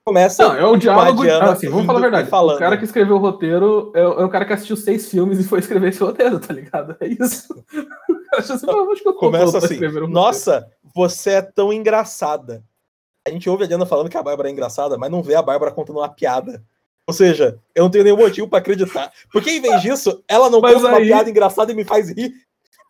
[0.04, 0.42] Começa.
[0.48, 1.22] Não, é o diálogo.
[1.28, 2.28] Ah, assim, vamos falar a verdade.
[2.30, 2.56] falando.
[2.56, 5.38] O cara que escreveu o roteiro é, o é o cara que assistiu seis filmes
[5.38, 6.96] e foi escrever esse roteiro, tá ligado?
[7.00, 7.54] É isso.
[8.32, 9.74] Assim, "Ah, acho que eu tô pronto Começa assim.
[9.74, 12.64] um roteiro." Nossa, você é tão engraçada.
[13.26, 15.42] A gente ouve a Diana falando que a Bárbara é engraçada, mas não vê a
[15.42, 16.62] Bárbara contando uma piada.
[17.06, 19.12] Ou seja, eu não tenho nenhum motivo pra acreditar.
[19.32, 22.08] Porque em vez disso, ela não Mas conta uma aí- piada engraçada e me faz
[22.08, 22.32] rir.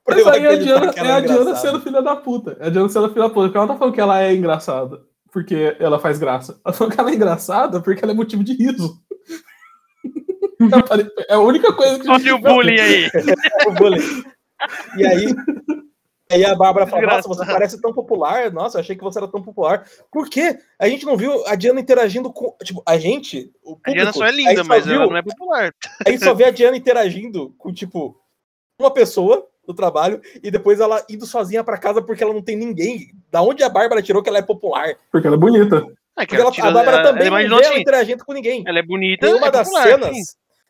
[0.09, 1.57] Mas aí é a Diana, é a Diana engraçada.
[1.57, 2.57] sendo filha da puta.
[2.61, 3.43] É a Diana sendo filha da puta.
[3.47, 6.53] Porque ela não tá falando que ela é engraçada porque ela faz graça.
[6.55, 9.01] Ela tá falando que ela é engraçada porque ela é motivo de riso.
[11.29, 13.07] É a única coisa que Olha o bullying aí.
[13.67, 14.23] o bullying.
[14.99, 15.27] E aí,
[16.31, 18.53] aí a Bárbara fala: Nossa, você parece tão popular.
[18.53, 19.87] Nossa, eu achei que você era tão popular.
[20.13, 20.59] Por quê?
[20.79, 22.55] A gente não viu a Diana interagindo com.
[22.63, 23.51] Tipo, a gente.
[23.65, 25.75] O A público, Diana só é a linda, só mas viu- ela não é popular.
[26.07, 28.21] A gente só vê a Diana interagindo com, tipo,
[28.79, 32.57] uma pessoa do trabalho e depois ela indo sozinha pra casa porque ela não tem
[32.57, 33.11] ninguém.
[33.31, 34.95] Da onde a Bárbara tirou que ela é popular?
[35.11, 35.77] Porque ela é bonita.
[36.19, 38.25] É que Porque ela, ela tira- a Bárbara ela- também ela não vê assim, interagindo
[38.25, 38.63] com ninguém.
[38.67, 40.17] ela é bonita, nenhuma é das popular, cenas.
[40.17, 40.23] sim.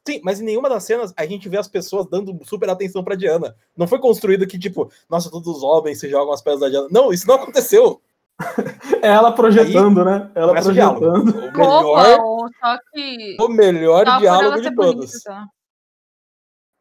[0.09, 3.15] Sim, mas em nenhuma das cenas a gente vê as pessoas dando super atenção pra
[3.15, 3.55] Diana.
[3.77, 6.89] Não foi construído que, tipo, nossa, todos os homens se jogam as pedras da Diana.
[6.91, 8.01] Não, isso não aconteceu.
[9.03, 10.31] É ela projetando, né?
[10.35, 11.31] Ela projetando.
[11.31, 13.37] O melhor, Opa, só que.
[13.41, 15.23] o melhor diálogo de ser bonita, todos.
[15.23, 15.45] tá?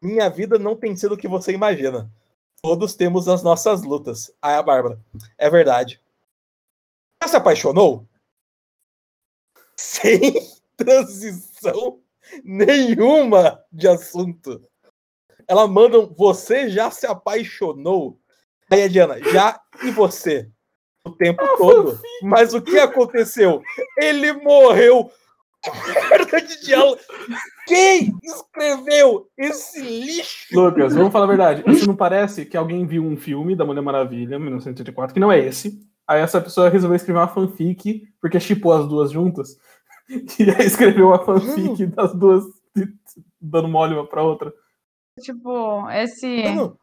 [0.01, 2.09] Minha vida não tem sido o que você imagina.
[2.61, 4.31] Todos temos as nossas lutas.
[4.41, 4.99] Aí a Bárbara.
[5.37, 6.01] É verdade.
[7.21, 8.05] Você se apaixonou?
[9.77, 10.19] Sem
[10.75, 12.01] transição
[12.43, 14.61] nenhuma de assunto.
[15.47, 18.19] Ela manda um, você já se apaixonou?
[18.69, 20.49] Aí a Diana, já e você?
[21.03, 21.99] O tempo todo.
[22.21, 23.61] Mas o que aconteceu?
[23.97, 25.11] Ele morreu.
[26.09, 26.99] Merda de diálogo.
[27.67, 30.47] Quem escreveu esse lixo?
[30.55, 31.63] Lucas, vamos falar a verdade.
[31.67, 35.39] Isso não parece que alguém viu um filme da Mulher Maravilha, 1984, que não é
[35.39, 35.79] esse.
[36.07, 39.57] Aí essa pessoa resolveu escrever uma fanfic, porque chipou as duas juntas.
[40.39, 42.43] E aí escreveu uma fanfic das duas
[43.39, 44.51] dando mole uma pra outra.
[45.21, 46.43] Tipo, esse.
[46.55, 46.75] Não,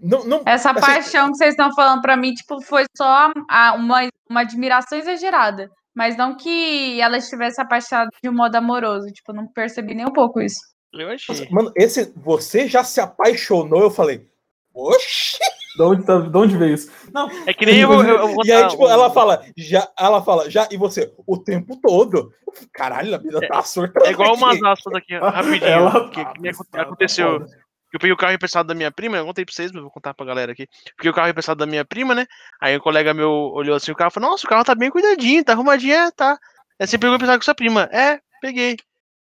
[0.00, 3.74] não, não, Essa assim, paixão que vocês estão falando pra mim, tipo, foi só a-
[3.74, 5.70] uma, uma admiração exagerada.
[5.94, 9.06] Mas não que ela estivesse apaixonada de um modo amoroso.
[9.12, 10.58] Tipo, não percebi nem um pouco isso.
[10.92, 11.48] Eu achei.
[11.50, 13.80] Mano, esse você já se apaixonou?
[13.82, 14.26] Eu falei,
[14.74, 15.38] oxi!
[15.74, 16.90] De onde, tá, de onde veio isso?
[17.14, 19.88] Não, É que nem eu, vou- eu vou E aí, tipo, um- ela fala, já,
[19.98, 21.10] ela fala, já, e você?
[21.26, 22.30] O tempo todo.
[22.74, 24.04] Caralho, a vida tá surtando.
[24.04, 24.42] É igual aqui.
[24.42, 25.64] umas aspas aqui, rapidinho.
[25.64, 27.40] ela que, tá que aconte- pistola, aconteceu.
[27.40, 27.61] tá foda.
[27.92, 30.14] Eu peguei o carro emprestado da minha prima, eu contei pra vocês, mas vou contar
[30.14, 30.66] pra galera aqui.
[30.96, 32.26] Peguei o carro emprestado da minha prima, né?
[32.60, 34.90] Aí um colega meu olhou assim o carro e falou: Nossa, o carro tá bem
[34.90, 36.38] cuidadinho, tá arrumadinho, é, tá.
[36.80, 37.88] Aí você pegou emprestado com sua prima.
[37.92, 38.76] É, peguei.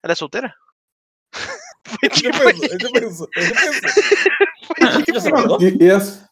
[0.02, 0.52] Ela é solteira?
[1.86, 5.14] Foi tipo Tipo isso, é tipo isso, é tipo isso.
[5.14, 6.25] Já sabe, E, e esse,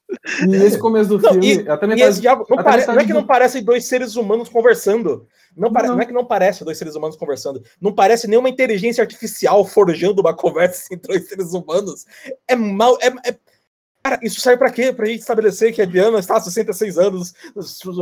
[0.48, 2.11] e esse começo do Não, filme, até E metade.
[2.11, 5.27] esse diabo, não, até pare- não é que não parecem dois seres humanos conversando.
[5.57, 5.94] Não, pare- Não.
[5.96, 7.62] não é que não parece dois seres humanos conversando.
[7.81, 12.05] Não parece nenhuma inteligência artificial forjando uma conversa entre dois seres humanos.
[12.48, 12.98] É mal.
[13.00, 13.37] É, é-
[14.07, 14.92] Cara, isso serve pra quê?
[14.92, 17.33] Pra gente estabelecer que a Diana está há 66 anos.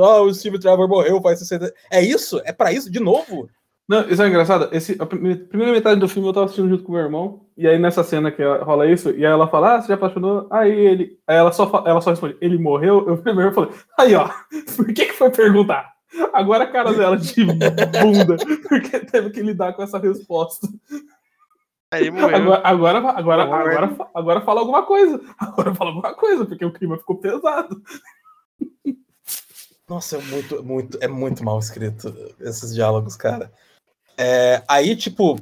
[0.03, 2.41] Ah, o Steve Trevor morreu faz 60 É isso?
[2.45, 2.91] É pra isso?
[2.91, 3.49] De novo?
[3.89, 4.69] Não, isso é engraçado.
[4.75, 7.42] Esse, a prime- primeira metade do filme eu tava assistindo junto com o meu irmão,
[7.57, 10.47] e aí nessa cena que rola isso, e aí ela fala, ah, você já apaixonou?
[10.51, 11.19] Aí ele.
[11.27, 13.07] Aí ela só, ela só responde, ele morreu?
[13.07, 14.29] Eu primeiro falei, aí ó,
[14.77, 15.93] por que que foi perguntar?
[16.33, 18.37] Agora a cara dela de bunda,
[18.69, 20.69] porque teve que lidar com essa resposta.
[21.91, 22.55] Aí morreu.
[22.55, 23.79] Agora, agora, agora, Morreu.
[23.79, 25.21] agora, agora fala alguma coisa.
[25.39, 27.83] Agora fala alguma coisa, porque o clima ficou pesado.
[29.87, 33.53] Nossa, é muito, muito, é muito mal escrito esses diálogos, cara.
[34.17, 35.39] É, aí, tipo,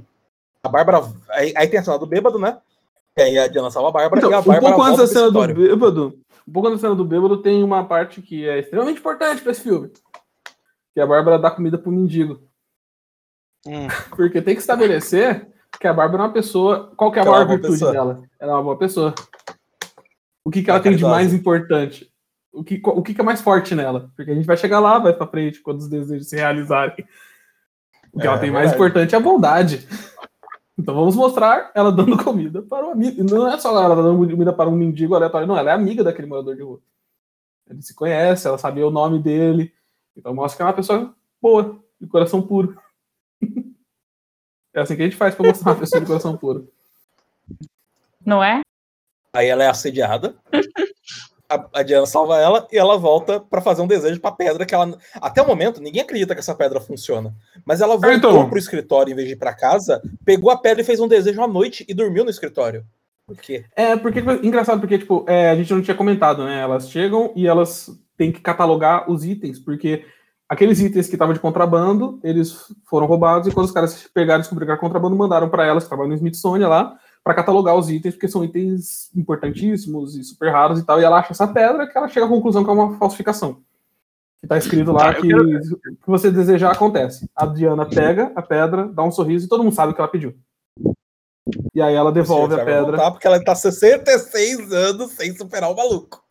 [0.62, 1.03] a Bárbara.
[1.31, 2.59] Aí, aí tem a cena do bêbado, né?
[3.16, 5.07] Que aí a Diana salva a Bárbara Então, e a um Bárbara pouco antes da
[5.07, 8.59] cena do bêbado, um pouco antes da cena do bêbado tem uma parte que é
[8.61, 9.90] extremamente importante pra esse filme.
[10.94, 12.40] Que a Bárbara dá comida pro mendigo.
[13.66, 13.88] Hum.
[14.11, 16.92] Porque tem que estabelecer que a Bárbara é uma pessoa.
[16.96, 17.92] Qual que é a Que maior é uma virtude pessoa.
[17.92, 18.23] dela?
[18.38, 19.14] Ela é uma boa pessoa.
[20.44, 22.11] O que, que ela É tem de mais importante?
[22.53, 24.11] O que, o que, que é mais forte nela?
[24.16, 27.05] Porque a gente vai chegar lá, vai pra frente, quando os desejos se realizarem.
[28.12, 28.75] O que É, ela tem é mais verdade.
[28.75, 29.87] importante é a bondade.
[30.81, 33.21] Então vamos mostrar ela dando comida para o amigo.
[33.21, 36.03] E não é só ela dando comida para um mendigo aleatório, não, ela é amiga
[36.03, 36.81] daquele morador de rua.
[37.69, 39.73] Ele se conhece, ela sabia o nome dele.
[40.16, 42.77] Então mostra que é uma pessoa boa, de coração puro.
[44.73, 46.73] É assim que a gente faz para mostrar uma pessoa de coração puro.
[48.25, 48.61] Não é?
[49.33, 50.37] Aí ela é assediada.
[51.51, 54.73] A, a Diana salva ela e ela volta pra fazer um desejo pra pedra que
[54.75, 54.97] ela.
[55.21, 57.35] Até o momento, ninguém acredita que essa pedra funciona.
[57.65, 58.49] Mas ela voltou Então.
[58.49, 61.43] pro escritório em vez de ir pra casa, pegou a pedra e fez um desejo
[61.43, 62.85] à noite e dormiu no escritório.
[63.27, 63.65] Por quê?
[63.77, 66.61] É, porque, engraçado, porque, tipo, é, a gente não tinha comentado, né?
[66.61, 70.05] Elas chegam e elas têm que catalogar os itens, porque
[70.49, 72.57] aqueles itens que estavam de contrabando, eles
[72.89, 75.85] foram roubados, e quando os caras pegaram e descobriram que era contrabando, mandaram para elas,
[75.85, 80.50] que trabalham no Smithsonian lá, para catalogar os itens, porque são itens importantíssimos e super
[80.50, 82.72] raros e tal, e ela acha essa pedra que ela chega à conclusão que é
[82.72, 83.61] uma falsificação.
[84.40, 87.28] Que tá escrito lá Tá, eu que o que você desejar acontece.
[87.37, 90.11] A Diana pega a pedra, dá um sorriso e todo mundo sabe o que ela
[90.11, 90.35] pediu.
[91.74, 92.83] E aí ela devolve a pedra.
[92.96, 96.22] voltar porque ela tá 66 anos sem superar o maluco.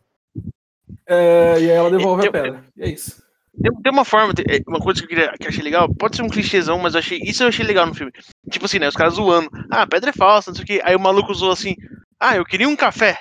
[1.06, 2.64] É, e aí ela devolve a Eu- pedra.
[2.76, 3.22] E é isso.
[3.62, 5.94] Tem, tem uma forma, tem- é, uma coisa que eu, queria, que eu achei legal,
[5.94, 8.12] pode ser um clichêzão, mas eu achei, isso eu achei legal no filme.
[8.50, 10.82] Tipo assim, né, os caras zoando, ah, a pedra é falsa, não sei o que,
[10.84, 11.76] aí o maluco zoou assim,
[12.20, 13.20] ah, eu queria um café.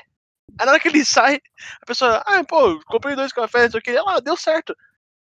[0.59, 1.41] Aí na hora que ele sai,
[1.83, 4.75] a pessoa, ah, pô, comprei dois cafés, não sei o que, ah, deu certo.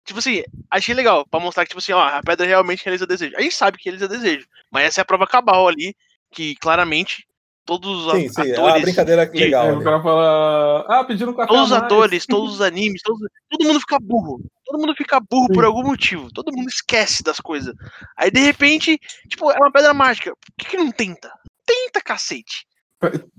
[0.06, 3.36] Tipo assim, achei legal, pra mostrar que, tipo assim, ó, a pedra realmente realiza desejo.
[3.36, 5.94] A gente sabe que realiza desejo, mas essa é a prova cabal ali,
[6.32, 7.26] que claramente
[7.66, 8.76] todos os Sim, sim, é atores...
[8.76, 9.78] uma brincadeira de- legal.
[9.78, 13.68] O cara fala, ah, pediram um café Todos os atores, todos os animes, todos- todo
[13.68, 14.42] mundo fica burro.
[14.68, 16.30] Todo mundo fica burro por algum motivo.
[16.32, 17.74] Todo mundo esquece das coisas.
[18.18, 19.00] Aí, de repente,
[19.30, 20.32] tipo, é uma pedra mágica.
[20.32, 21.32] Por que, que não tenta?
[21.66, 22.66] Tenta, cacete.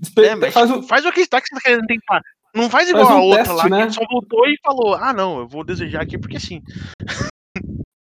[0.01, 2.21] Espe- É, mas faz tipo, o- faz o que está que você tá querendo tentar.
[2.55, 3.85] Não faz igual Faz um a outra teste, lá, né?
[3.87, 6.61] que só voltou e falou: Ah, não, eu vou desejar aqui porque sim.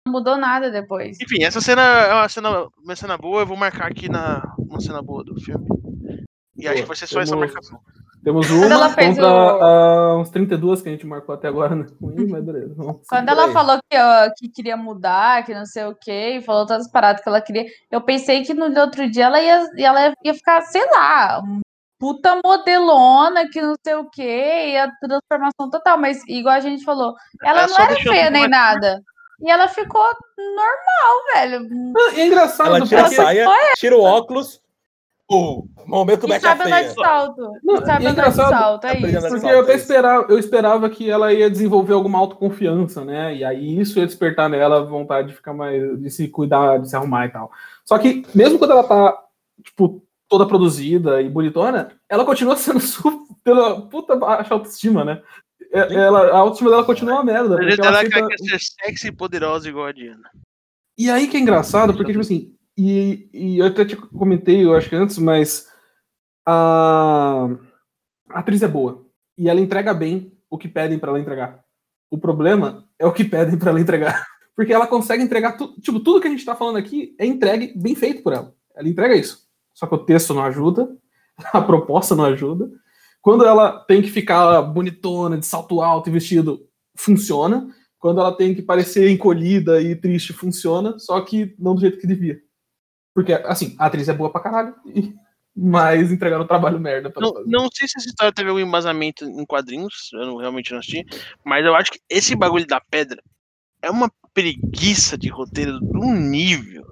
[0.05, 1.17] Não mudou nada depois.
[1.21, 3.41] Enfim, essa cena é uma cena, uma cena boa.
[3.41, 5.65] Eu vou marcar aqui na uma cena boa do filme.
[6.57, 7.35] E acho Boa, que vai ser só essa
[8.23, 8.61] temos- marcação.
[8.61, 11.75] Temos ela uma fez contra o- ah, uns 32 que a gente marcou até agora,
[11.75, 11.85] né?
[12.39, 12.73] Mas beleza.
[12.75, 13.01] Vamos.
[13.07, 13.53] Quando ela aí.
[13.53, 16.91] falou que, ó, que queria mudar, que não sei o quê, e falou todas as
[16.91, 20.61] paradas que ela queria, eu pensei que no outro dia ela ia, ela ia ficar,
[20.63, 21.41] sei lá,
[21.99, 25.97] puta modelona, que não sei o quê, e a transformação total.
[25.97, 29.01] Mas, igual a gente falou, ela Ela não era feia nem nada.
[29.41, 30.03] E ela ficou
[30.37, 31.67] normal, velho.
[31.97, 34.61] Ah, e é engraçado, Ela tira a saia, tira o óculos.
[35.31, 36.89] O momento E sabe andar feia.
[36.89, 37.51] de salto.
[37.63, 39.05] Não, E sabe e é andar de salto, é isso.
[39.07, 39.83] andar de Porque salto, eu até é isso.
[39.83, 43.35] esperava, eu esperava que ela ia desenvolver alguma autoconfiança, né?
[43.35, 46.89] E aí isso ia despertar nela a vontade de ficar mais, de se cuidar, de
[46.89, 47.51] se arrumar e tal.
[47.85, 49.15] Só que, mesmo quando ela tá,
[49.63, 55.21] tipo, toda produzida e bonitona, ela continua sendo super, pela puta baixa autoestima, né?
[55.71, 57.53] É- Ela, a autoestima dela continua uma merda.
[57.61, 60.27] Ela ela aceita- quer ser sexy e poderosa igual a Diana.
[60.97, 64.73] E aí que é engraçado, porque, tipo assim, e, e eu até te comentei, eu
[64.73, 65.67] acho que antes, mas
[66.45, 67.49] a,
[68.29, 69.05] a atriz é boa.
[69.37, 71.63] E ela entrega bem o que pedem pra ela entregar.
[72.09, 74.25] O problema é o que pedem pra ela entregar.
[74.55, 75.79] Porque ela consegue entregar tudo.
[75.81, 78.53] Tipo, tudo que a gente tá falando aqui é entregue bem feito por ela.
[78.75, 79.47] Ela entrega isso.
[79.73, 80.89] Só que o texto não ajuda,
[81.53, 82.69] a proposta não ajuda.
[83.21, 86.65] Quando ela tem que ficar bonitona, de salto alto e vestido,
[86.95, 91.99] funciona quando ela tem que parecer encolhida e triste, funciona, só que não do jeito
[91.99, 92.39] que devia.
[93.13, 94.75] Porque, assim, a atriz é boa pra caralho
[95.61, 97.49] mas entregaram um trabalho merda pra Não, fazer.
[97.49, 101.05] não sei se essa história teve algum embasamento em quadrinhos, eu não, realmente não assisti,
[101.43, 103.21] mas eu acho que esse bagulho da pedra
[103.81, 106.85] é uma preguiça de roteiro de um nível,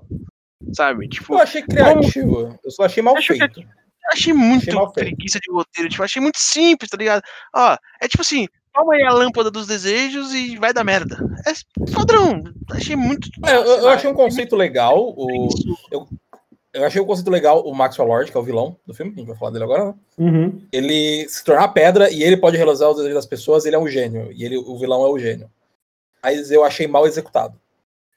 [0.73, 1.07] sabe?
[1.07, 2.59] Tipo, Eu achei criativo.
[2.63, 3.61] Eu só achei mal que- feito.
[3.61, 3.67] eu
[4.11, 5.05] achei muito achei mal feito.
[5.15, 7.21] preguiça de roteiro, tipo, achei muito simples, tá ligado?
[7.55, 8.47] Ó, é tipo assim,
[8.77, 11.17] toma aí a lâmpada dos desejos e vai dar merda.
[11.47, 11.51] É
[11.91, 13.29] padrão, achei muito...
[13.45, 15.13] É, eu, eu achei um conceito legal.
[15.17, 16.07] O, isso.
[16.73, 19.17] eu achei o conceito legal o Maxwell Lord, que é o vilão do filme, que
[19.17, 19.93] a gente vai falar dele agora, né?
[20.17, 20.61] Uhum.
[20.71, 23.87] Ele se tornar pedra e ele pode realizar os desejos das pessoas, ele é um
[23.87, 24.31] gênio.
[24.31, 25.49] E ele, o vilão é o gênio.
[26.23, 27.59] Mas eu achei mal executado.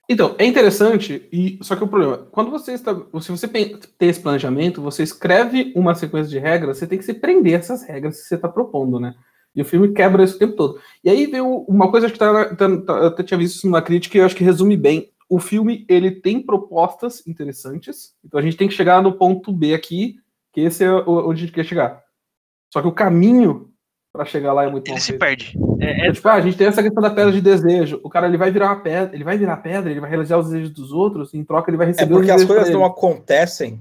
[0.09, 4.19] Então, é interessante, e só que o problema, quando você está, se você tem esse
[4.19, 8.21] planejamento, você escreve uma sequência de regras, você tem que se prender a essas regras
[8.21, 9.15] que você está propondo, né?
[9.55, 10.79] E o filme quebra isso o tempo todo.
[11.03, 13.67] E aí veio uma coisa que tá, na- tá- tá- eu até tinha visto isso
[13.67, 15.11] numa crítica e eu acho que resume bem.
[15.29, 19.75] O filme, ele tem propostas interessantes, então a gente tem que chegar no ponto B
[19.75, 20.17] aqui,
[20.53, 22.03] que esse é o- onde a gente quer chegar.
[22.73, 23.69] Só que o caminho
[24.13, 25.57] para chegar lá é muito mal Ele se perde.
[25.81, 28.01] É, é É, tipo, ah, a gente tem essa questão da pedra de desejo.
[28.03, 30.47] O cara ele vai virar uma pedra, ele vai virar pedra, ele vai realizar os
[30.47, 32.81] desejos dos outros, e em troca ele vai É receber porque os as coisas não
[32.81, 32.91] ele.
[32.91, 33.81] acontecem.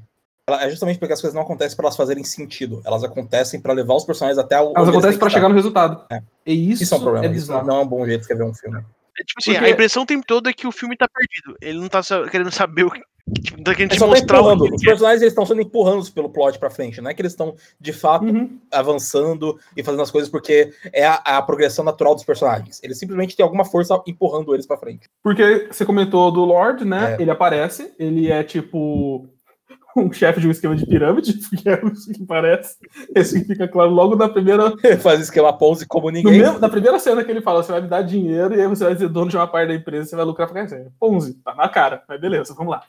[0.49, 2.81] Ela- É justamente porque as coisas não acontecem para elas fazerem sentido.
[2.85, 4.73] Elas acontecem para levar os personagens até o.
[4.75, 6.03] Elas acontecem para chegar no resultado.
[6.11, 6.21] É.
[6.45, 7.25] E isso, Isso é um problema.
[7.25, 8.77] é isso não é um bom jeito de escrever um filme.
[8.79, 11.57] É tipo assim, Porque- a impressão o tempo todo é que o filme tá perdido.
[11.61, 13.01] Ele não tá querendo saber o que.
[13.43, 16.09] Tipo, tá querendo É te só tá mostrar que Os personagens eles estão sendo empurrados
[16.09, 16.99] pelo plot pra frente.
[16.99, 18.57] Não é que eles estão, de fato, Uhum.
[18.71, 22.79] avançando e fazendo as coisas porque é a, a progressão natural dos personagens.
[22.83, 25.07] Eles simplesmente têm alguma força empurrando eles pra frente.
[25.21, 27.17] Porque você comentou do Lord, né?
[27.17, 27.21] É.
[27.21, 29.27] Ele aparece, ele é tipo
[29.97, 32.77] um chefe de um esquema de pirâmide, que é isso que parece.
[33.15, 36.39] Esse fica claro logo na primeira, Faz esquema pose como ninguém.
[36.39, 38.83] mesmo- na primeira cena que ele fala: você vai me dar dinheiro e aí você
[38.83, 40.91] vai ser dono de uma parte da empresa, você vai lucrar pra caralho.
[40.99, 42.83] Ponzi, tá na cara, mas beleza, vamos lá.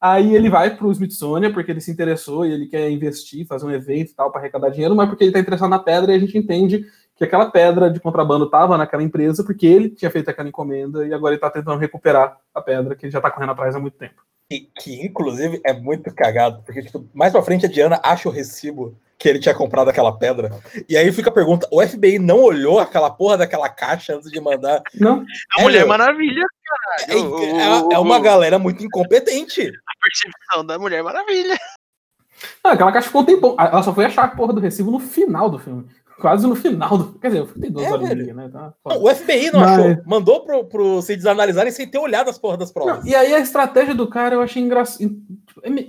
[0.00, 3.70] Aí ele vai pro Smithsonian porque ele se interessou e ele quer investir, fazer um
[3.70, 6.18] evento e tal para arrecadar dinheiro, mas porque ele tá interessado na pedra e a
[6.18, 6.84] gente entende
[7.16, 11.14] que aquela pedra de contrabando tava naquela empresa porque ele tinha feito aquela encomenda e
[11.14, 13.96] agora ele tá tentando recuperar a pedra que ele já tá correndo atrás há muito
[13.96, 14.20] tempo.
[14.50, 18.32] Que, que, inclusive é muito cagado, porque tipo, mais pra frente a Diana acha o
[18.32, 20.50] recibo que ele tinha comprado aquela pedra.
[20.88, 24.38] E aí fica a pergunta: o FBI não olhou aquela porra daquela caixa antes de
[24.40, 24.82] mandar?
[24.94, 25.24] Não,
[25.56, 25.88] A É, Mulher meu.
[25.88, 26.42] Maravilha,
[27.08, 27.88] É, caralho.
[27.90, 29.62] é- é uma galera muito incompetente.
[29.62, 31.58] A percepção da Mulher Maravilha.
[32.62, 33.56] Ah, aquela caixa ficou um tempão.
[33.58, 35.86] Ela só foi achar a porra do recibo no final do filme.
[36.20, 37.18] Quase no final do.
[37.18, 38.34] Quer dizer, tem duas É, horas velho.
[38.34, 38.48] né?
[38.52, 40.02] Tá, Não, o FBI não Mas- achou.
[40.06, 42.98] Mandou pro, pro Cids analisarem sem ter olhado as porra das provas.
[43.00, 45.10] Não, e aí a estratégia do cara eu achei engraçado.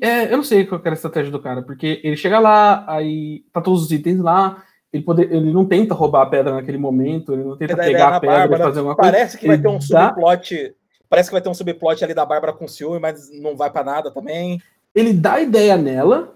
[0.01, 3.43] É, eu não sei qual era a estratégia do cara, porque ele chega lá, aí
[3.53, 7.33] tá todos os itens lá, ele, poder, ele não tenta roubar a pedra naquele momento,
[7.33, 9.11] ele não tenta dá pegar a pedra e Bárbara, fazer alguma coisa.
[9.11, 10.75] Parece que vai ter um dá- subplot.
[11.09, 13.83] Parece que vai ter um subplot ali da Bárbara com ciúme, mas não vai pra
[13.83, 14.59] nada também.
[14.93, 16.33] Ele dá a ideia nela,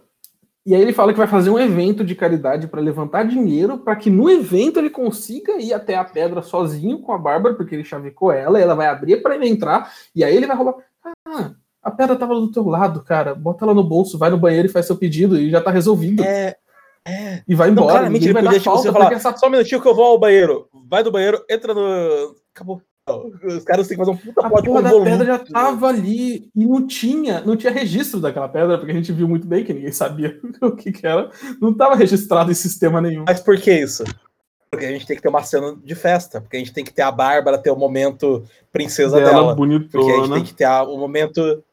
[0.70, 3.96] e aí ele fala que vai fazer um evento de caridade para levantar dinheiro, para
[3.96, 7.84] que no evento ele consiga ir até a pedra sozinho com a Bárbara, porque ele
[7.84, 10.76] chavecou ela, ela vai abrir para ele entrar, e aí ele vai roubar.
[11.28, 13.34] Ah, a pedra tava do teu lado, cara.
[13.34, 16.24] Bota ela no bolso, vai no banheiro e faz seu pedido, e já tá resolvido.
[16.24, 16.56] É.
[17.04, 17.42] É.
[17.48, 17.94] E vai Não, embora.
[17.94, 19.96] claramente ninguém ele vai podia dar tipo, falta, falar, essa só um minutinho que eu
[19.96, 20.70] vou ao banheiro.
[20.88, 22.36] Vai do banheiro, entra no.
[22.54, 22.80] Acabou.
[23.18, 25.10] Os caras têm que fazer um puta A plot porra da convoluto.
[25.12, 29.12] pedra já tava ali e não tinha, não tinha registro daquela pedra, porque a gente
[29.12, 31.30] viu muito bem que ninguém sabia o que, que era.
[31.62, 33.26] Não tava registrado em sistema nenhum.
[33.28, 34.04] Mas por que isso?
[34.72, 36.94] Porque a gente tem que ter uma cena de festa, porque a gente tem que
[36.94, 39.56] ter a Bárbara ter o momento princesa dela.
[39.56, 40.36] Dela, Porque a gente bonitona.
[40.36, 41.64] tem que ter a- o momento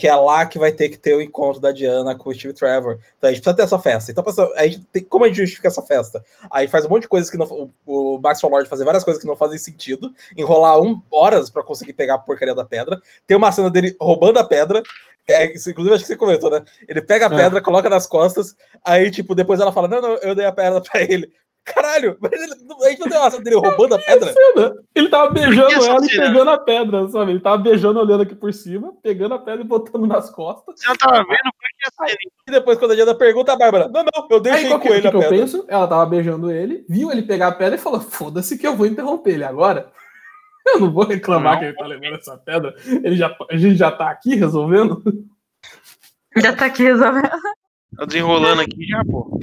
[0.00, 2.54] que é lá que vai ter que ter o encontro da Diana com o Steve
[2.54, 2.98] Trevor.
[3.18, 4.10] Então a gente precisa ter essa festa.
[4.10, 4.24] Então,
[4.56, 6.24] a gente tem, como a gente justifica essa festa?
[6.50, 7.44] Aí faz um monte de coisas que não.
[7.84, 11.62] O, o Maxwell Lord fazer várias coisas que não fazem sentido, enrolar um, horas pra
[11.62, 12.98] conseguir pegar a porcaria da pedra.
[13.26, 14.82] Tem uma cena dele roubando a pedra.
[15.28, 16.62] É, isso, inclusive, acho que você comentou, né?
[16.88, 17.36] Ele pega a É.
[17.36, 20.80] pedra, coloca nas costas, aí, tipo, depois ela fala: Não, não, eu dei a pedra
[20.80, 21.30] pra ele.
[21.64, 24.32] Caralho, mas ele, a gente não tem uma cena dele roubando a pedra?
[24.32, 24.74] Cena.
[24.94, 26.26] Ele tava beijando ela e cena?
[26.26, 27.30] pegando a pedra, sabe?
[27.32, 30.80] Ele tava beijando, olhando aqui por cima, pegando a pedra e botando nas costas.
[30.80, 31.50] Você não tava vendo?
[31.92, 32.16] Cena?
[32.48, 34.94] E depois, quando a Diana pergunta, a Bárbara: Não, não, eu Aí deixei que, com
[34.94, 35.38] ele que a que eu pedra.
[35.38, 35.64] penso?
[35.68, 38.86] Ela tava beijando ele, viu ele pegar a pedra e falou: foda-se que eu vou
[38.86, 39.90] interromper ele agora.
[40.66, 41.58] Eu não vou reclamar Não.
[41.60, 42.74] que ele tá levando essa pedra.
[42.86, 45.02] Ele já, a gente já tá aqui resolvendo.
[46.36, 47.30] Já tá aqui resolvendo.
[47.96, 49.38] Tá desenrolando aqui já, pô.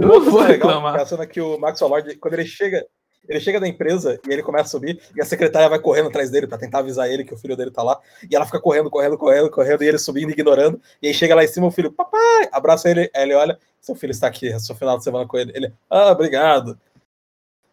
[0.00, 1.00] Eu não vou é reclamar.
[1.00, 2.86] A cena que o Maxwell Lord, quando ele chega,
[3.28, 6.30] ele chega na empresa e ele começa a subir, e a secretária vai correndo atrás
[6.30, 8.88] dele pra tentar avisar ele que o filho dele tá lá, e ela fica correndo,
[8.88, 11.92] correndo, correndo, correndo, e ele subindo, ignorando, e aí chega lá em cima o filho,
[11.92, 15.26] papai, abraça ele, aí ele olha, seu filho está aqui, é seu final de semana
[15.26, 16.78] com ele, ele, ah, obrigado.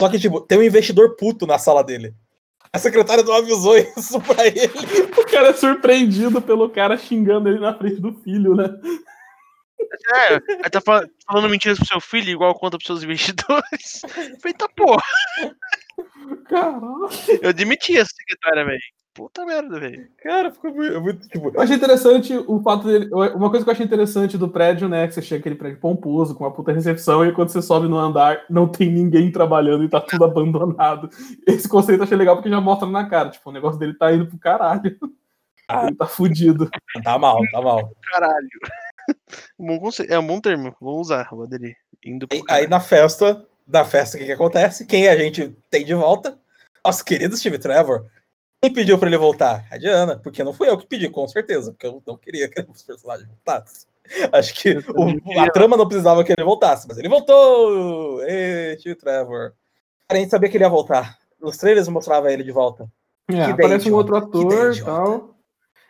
[0.02, 2.14] Só que, tipo, tem um investidor puto na sala dele.
[2.74, 4.68] A secretária não avisou isso pra ele.
[5.18, 8.66] O cara é surpreendido pelo cara xingando ele na frente do filho, né?
[10.14, 14.02] É, aí tá fal- falando mentiras pro seu filho, igual conta pros seus investidores.
[14.42, 15.02] Feita porra.
[16.50, 17.10] Caralho.
[17.42, 18.80] Eu demiti essa secretária, velho.
[19.14, 20.08] Puta merda, velho.
[20.22, 21.50] Cara, ficou muito, muito, tipo.
[21.54, 23.10] Eu achei interessante o fato dele.
[23.14, 25.08] Uma coisa que eu achei interessante do prédio, né?
[25.08, 27.98] Que você chega aquele prédio pomposo, com uma puta recepção, e quando você sobe no
[27.98, 31.10] andar, não tem ninguém trabalhando e tá tudo abandonado.
[31.48, 33.30] Esse conceito eu achei legal porque já mostra na cara.
[33.30, 34.98] Tipo, o negócio dele tá indo pro caralho.
[35.70, 35.88] Ah.
[35.88, 36.70] Ele tá fudido.
[37.02, 37.90] Tá mal, tá mal.
[38.12, 38.48] Caralho.
[39.60, 40.76] Bom conce- É um bom termo.
[40.80, 41.76] Vou usar, vou aderir.
[42.04, 42.70] Indo aí caralho.
[42.70, 44.86] na festa, na festa, o que, que acontece?
[44.86, 46.38] Quem a gente tem de volta?
[46.84, 48.06] Nosso querido Steve Trevor.
[48.62, 49.66] Quem pediu pra ele voltar?
[49.72, 52.62] A Diana, porque não fui eu que pedi, com certeza, porque eu não queria que
[52.72, 53.88] os personagens voltassem.
[54.32, 58.22] Acho que o- a trama não precisava que ele voltasse, mas ele voltou!
[58.24, 59.54] Ê, Steve Trevor.
[60.08, 61.18] Cara, a gente sabia que ele ia voltar.
[61.42, 62.88] Nos trailers mostrava ele de volta.
[63.32, 65.35] É, aparece um outro ator e tal.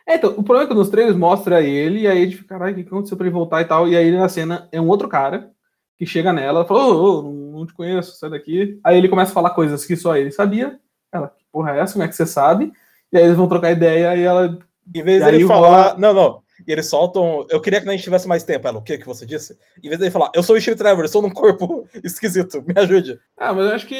[0.06, 2.72] É, então, o problema é que nos trailers mostra ele, e aí gente fica, caralho,
[2.72, 3.88] o que aconteceu pra ele voltar e tal?
[3.88, 5.50] E aí na cena é um outro cara
[5.98, 8.78] que chega nela e fala, ô, ô, não não te conheço, sai daqui.
[8.84, 10.78] Aí ele começa a falar coisas que só ele sabia.
[11.10, 11.94] Ela, que porra é essa?
[11.94, 12.70] Como é que você sabe?
[13.10, 14.58] E aí eles vão trocar ideia e ela.
[14.94, 15.68] Em vez dele falar.
[15.92, 16.42] Rola- Não, não.
[16.68, 17.46] E eles soltam.
[17.48, 18.68] Eu queria que a gente tivesse mais tempo.
[18.68, 19.56] Ela, o que que você disse?
[19.82, 22.74] Em vez dele falar, eu sou o Steve Trevor, eu sou num corpo esquisito, me
[22.76, 23.18] ajude.
[23.38, 23.94] Ah, mas eu acho que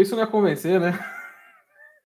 [0.00, 0.98] isso não ia convencer, né?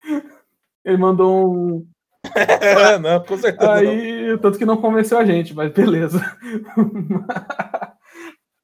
[0.83, 1.87] Ele mandou um.
[2.61, 3.81] É, não, com certeza.
[3.81, 3.91] não.
[3.91, 6.19] Aí, tanto que não convenceu a gente, mas beleza.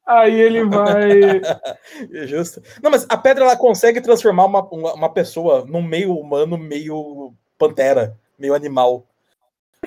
[0.08, 1.42] Aí ele vai.
[2.14, 2.62] É Justo.
[2.82, 7.34] Não, mas a pedra ela consegue transformar uma, uma, uma pessoa num meio humano, meio
[7.58, 9.06] pantera, meio animal.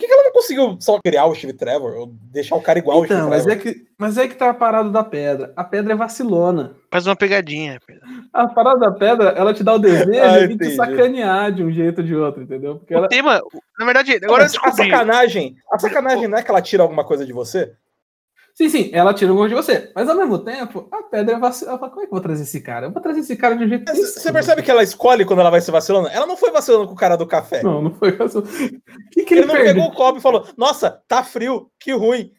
[0.01, 1.95] Por que, que ela não conseguiu só criar o Steve Trevor?
[1.95, 3.61] Ou deixar o cara igual ao Então, Steve mas Trevor?
[3.61, 5.53] é, que, mas é que tá a parada da pedra.
[5.55, 6.75] A pedra é vacilona.
[6.91, 7.79] Faz uma pegadinha.
[8.33, 11.71] A parada da pedra, ela te dá o desejo Ah, de te sacanear de um
[11.71, 12.77] jeito ou de outro, entendeu?
[12.77, 13.07] Porque ela.
[13.07, 13.43] O tema,
[13.79, 14.91] na verdade, Não, agora eu mas a descobri.
[14.91, 17.73] sacanagem, a sacanagem não é que ela tira alguma coisa de você?
[18.61, 19.91] Sim, sim, ela tira um gosto de você.
[19.95, 21.71] Mas ao mesmo tempo, a pedra é vacilona.
[21.73, 22.87] Ela fala, como é que eu vou trazer esse cara?
[22.89, 23.91] Eu vou trazer esse cara de um jeito.
[23.91, 26.09] Você percebe que ela escolhe quando ela vai se vacilando?
[26.09, 27.63] Ela não foi vacilando com o cara do café.
[27.63, 28.45] Não, não foi vacilão.
[28.45, 28.49] O
[29.11, 29.75] que, que Ele ele, não perdeu?
[29.77, 32.35] pegou o copo e falou: Nossa, tá frio, que ruim.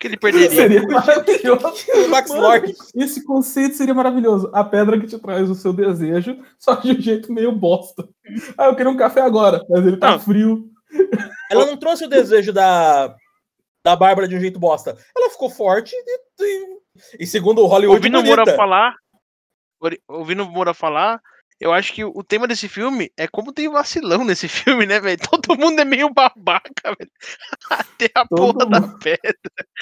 [0.00, 0.50] que ele perderia.
[0.50, 1.72] Seria maravilhoso.
[1.94, 2.74] O Max Mano, Lord.
[2.96, 4.50] Esse conceito seria maravilhoso.
[4.52, 8.08] A pedra que te traz o seu desejo, só de um jeito meio bosta.
[8.58, 10.18] Ah, eu queria um café agora, mas ele tá Não.
[10.18, 10.64] frio.
[11.48, 13.14] Ela não trouxe o desejo da,
[13.88, 14.96] da Bárbara de um jeito bosta.
[15.16, 16.78] Ela ficou forte e, e-
[17.20, 18.36] e segundo o Hollywood, Ouvindo o bonita.
[18.44, 18.94] Moura falar,
[20.06, 21.20] ouvindo o Moura falar,
[21.58, 24.46] eu acho que o tema desse filme é como tem vacilão nesse
[24.82, 25.18] filme, né, velho?
[25.18, 27.10] Todo mundo é meio babaca, velho.
[27.70, 28.98] Até a Todo porra da mundo.
[28.98, 29.34] pedra.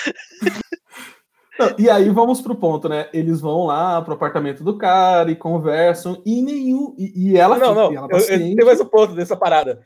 [1.58, 3.08] Não, e aí vamos pro ponto, né?
[3.14, 6.94] Eles vão lá pro apartamento do cara e conversam, e nenhum.
[6.98, 8.54] E, e ela Não, fica- não, e ela eu, tá eu ciente.
[8.56, 9.80] tenho mais um ponto dessa parada.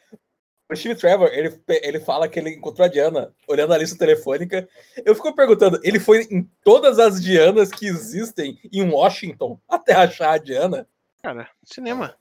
[0.71, 4.69] O Steve Trevor, ele, ele fala que ele encontrou a Diana olhando a lista telefônica.
[5.05, 10.35] Eu fico perguntando, ele foi em todas as Dianas que existem em Washington até achar
[10.35, 10.87] a Diana?
[11.23, 12.15] Cara, cinema.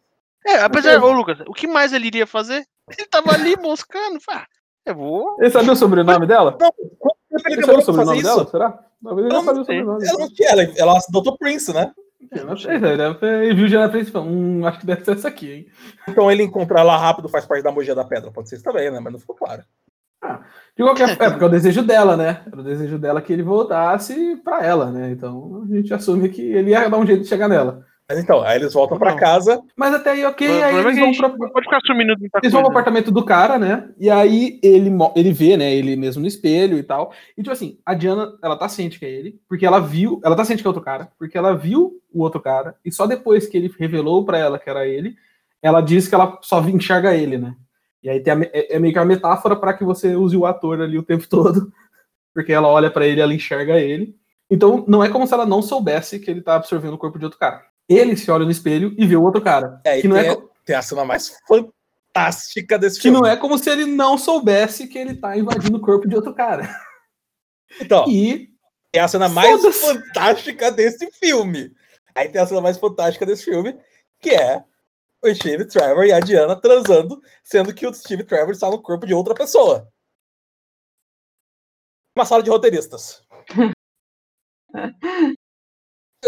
[0.45, 2.65] É, apesar, ô Lucas, o que mais ele iria fazer?
[2.89, 4.19] Ele tava ali moscando.
[4.31, 4.45] Ah,
[4.85, 5.35] eu vou.
[5.39, 6.57] Ele sabia o sobrenome dela?
[6.59, 8.47] Não, quanto tempo ele Ele sabia o sobrenome dela?
[8.47, 8.83] Será?
[9.03, 10.07] Talvez ele Eu já sabia não o sobrenome.
[10.07, 11.93] Ela não tinha, ela, ela adotou Prince, né?
[12.31, 12.97] É, não sei, velho.
[12.97, 15.27] Deve ter- Ele viu já na frente e falou: Hum, acho que deve ser essa
[15.29, 15.67] aqui, hein?
[16.07, 18.31] Então ele encontrar ela rápido faz parte da magia da pedra.
[18.31, 18.99] Pode ser isso também, né?
[18.99, 19.63] Mas não ficou claro.
[20.77, 22.41] De qualquer forma, é porque é o desejo dela, né?
[22.45, 25.11] Era o desejo dela que ele voltasse pra ela, né?
[25.11, 27.85] Então a gente assume que ele ia dar um jeito de chegar nela.
[28.09, 29.17] Mas então, aí eles voltam pra Não.
[29.17, 29.61] casa.
[29.77, 32.61] Mas até aí, ok, O aí eles vão pra, pode ficar assumindo muita Eles vão
[32.63, 32.79] pro coisa.
[32.79, 33.87] apartamento do cara, né?
[33.99, 37.13] E aí ele, ele vê, né, ele mesmo no espelho e tal.
[37.37, 40.35] E tipo assim, a Diana, ela tá ciente que é ele, porque ela viu, ela
[40.35, 43.45] tá ciente que é outro cara, porque ela viu o outro cara, e só depois
[43.45, 45.15] que ele revelou pra ela que era ele,
[45.61, 47.53] ela disse que ela só enxerga ele, né?
[48.01, 50.47] E aí tem a é, é meio que uma metáfora pra que você use o
[50.47, 51.71] ator ali o tempo todo,
[52.33, 54.15] porque ela olha pra ele, ela enxerga ele.
[54.49, 57.25] Então não é como se ela não soubesse que ele tá absorvendo o corpo de
[57.25, 57.68] outro cara.
[57.89, 59.81] Ele se olha no espelho e vê o outro cara.
[59.83, 63.17] É, que não tem, é tem a cena mais fantástica desse que filme.
[63.17, 66.33] não é como se ele não soubesse que ele tá invadindo o corpo de outro
[66.35, 66.69] cara.
[67.81, 68.49] Então, E
[68.93, 69.81] é a cena mais Foda-se.
[69.81, 71.73] fantástica desse filme.
[72.15, 73.79] Aí tem a cena mais fantástica desse filme,
[74.19, 74.63] que é
[75.23, 79.05] o Steve Trevor e a Diana transando, sendo que o Steve Trevor está no corpo
[79.05, 79.87] de outra pessoa.
[82.15, 83.21] Uma sala de roteiristas.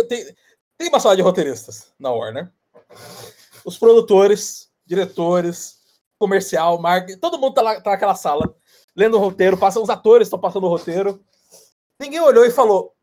[0.08, 0.36] tem,
[0.82, 2.52] tem uma sala de roteiristas na Warner.
[3.64, 5.80] Os produtores, diretores,
[6.18, 8.56] comercial, marketing, todo mundo tá, lá, tá naquela sala,
[8.96, 11.24] lendo o roteiro, passam, os atores estão passando o roteiro.
[12.00, 12.96] Ninguém olhou e falou: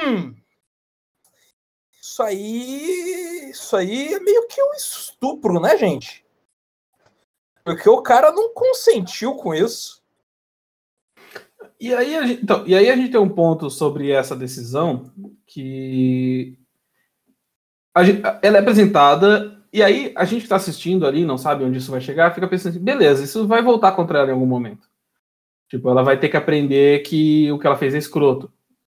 [0.00, 0.34] Hum,
[2.00, 3.50] isso aí.
[3.50, 6.24] Isso aí é meio que um estupro, né, gente?
[7.64, 10.02] Porque o cara não consentiu com isso.
[11.80, 15.12] e aí, a gente, então, e aí a gente tem um ponto sobre essa decisão
[15.46, 16.57] que
[18.42, 21.90] ela é apresentada e aí a gente que está assistindo ali, não sabe onde isso
[21.90, 24.88] vai chegar, fica pensando assim, beleza, isso vai voltar contra ela em algum momento.
[25.68, 28.50] Tipo, ela vai ter que aprender que o que ela fez é escroto.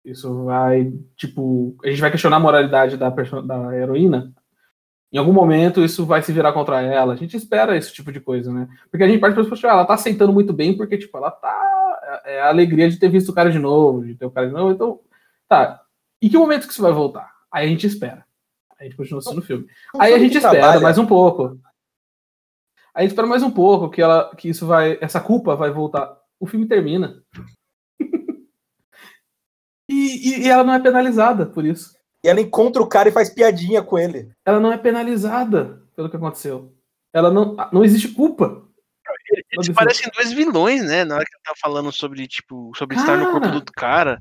[0.04, 4.34] Isso vai, tipo, a gente vai questionar a moralidade da, da heroína.
[5.12, 7.14] Em algum momento isso vai se virar contra ela.
[7.14, 8.70] A gente espera esse tipo de coisa, né?
[8.89, 12.22] Porque a gente parte para ela tá aceitando muito bem porque, tipo, ela tá.
[12.26, 14.54] É a alegria de ter visto o cara de novo, de ter o cara de
[14.54, 14.72] novo.
[14.72, 14.99] Então,
[15.47, 15.82] tá.
[16.22, 17.30] Em que momento que isso vai voltar?
[17.52, 18.26] Aí a gente espera.
[18.82, 19.68] Aí a gente continua assistindo o filme.
[20.00, 20.82] Aí a gente espera trabalha.
[20.82, 21.60] mais um pouco.
[22.96, 25.70] Aí a gente espera mais um pouco que ela, que isso vai, essa culpa vai
[25.70, 26.18] voltar.
[26.40, 27.24] O filme termina.
[29.94, 31.94] E, e, ela não é penalizada por isso.
[32.24, 34.32] E ela encontra o cara e faz piadinha com ele.
[34.46, 36.74] Ela não é penalizada pelo que aconteceu.
[37.12, 37.58] Ela não.
[37.74, 38.66] Não existe culpa.
[39.52, 41.04] Eles parecem dois vilões, né?
[41.04, 44.18] Na hora que ela tá falando sobre, tipo, sobre cara, estar no corpo do cara.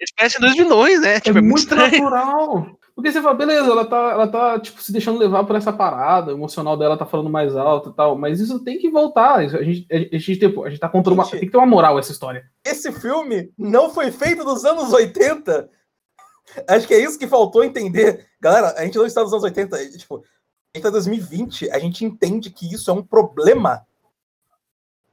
[0.00, 1.20] Eles parecem dois vilões, né?
[1.20, 2.75] Tipo, é, é muito, muito natural.
[2.96, 6.32] Porque você fala, beleza, ela tá, ela tá tipo, se deixando levar por essa parada,
[6.32, 9.34] o emocional dela tá falando mais alto e tal, mas isso tem que voltar.
[9.34, 11.22] A gente, a gente, tem, a gente tá contra uma.
[11.24, 12.50] Gente, tem que ter uma moral essa história.
[12.64, 15.68] Esse filme não foi feito nos anos 80.
[16.66, 18.26] Acho que é isso que faltou entender.
[18.40, 19.90] Galera, a gente não está nos anos 80.
[19.98, 20.24] Tipo,
[20.74, 23.86] a gente tá em 2020, a gente entende que isso é um problema.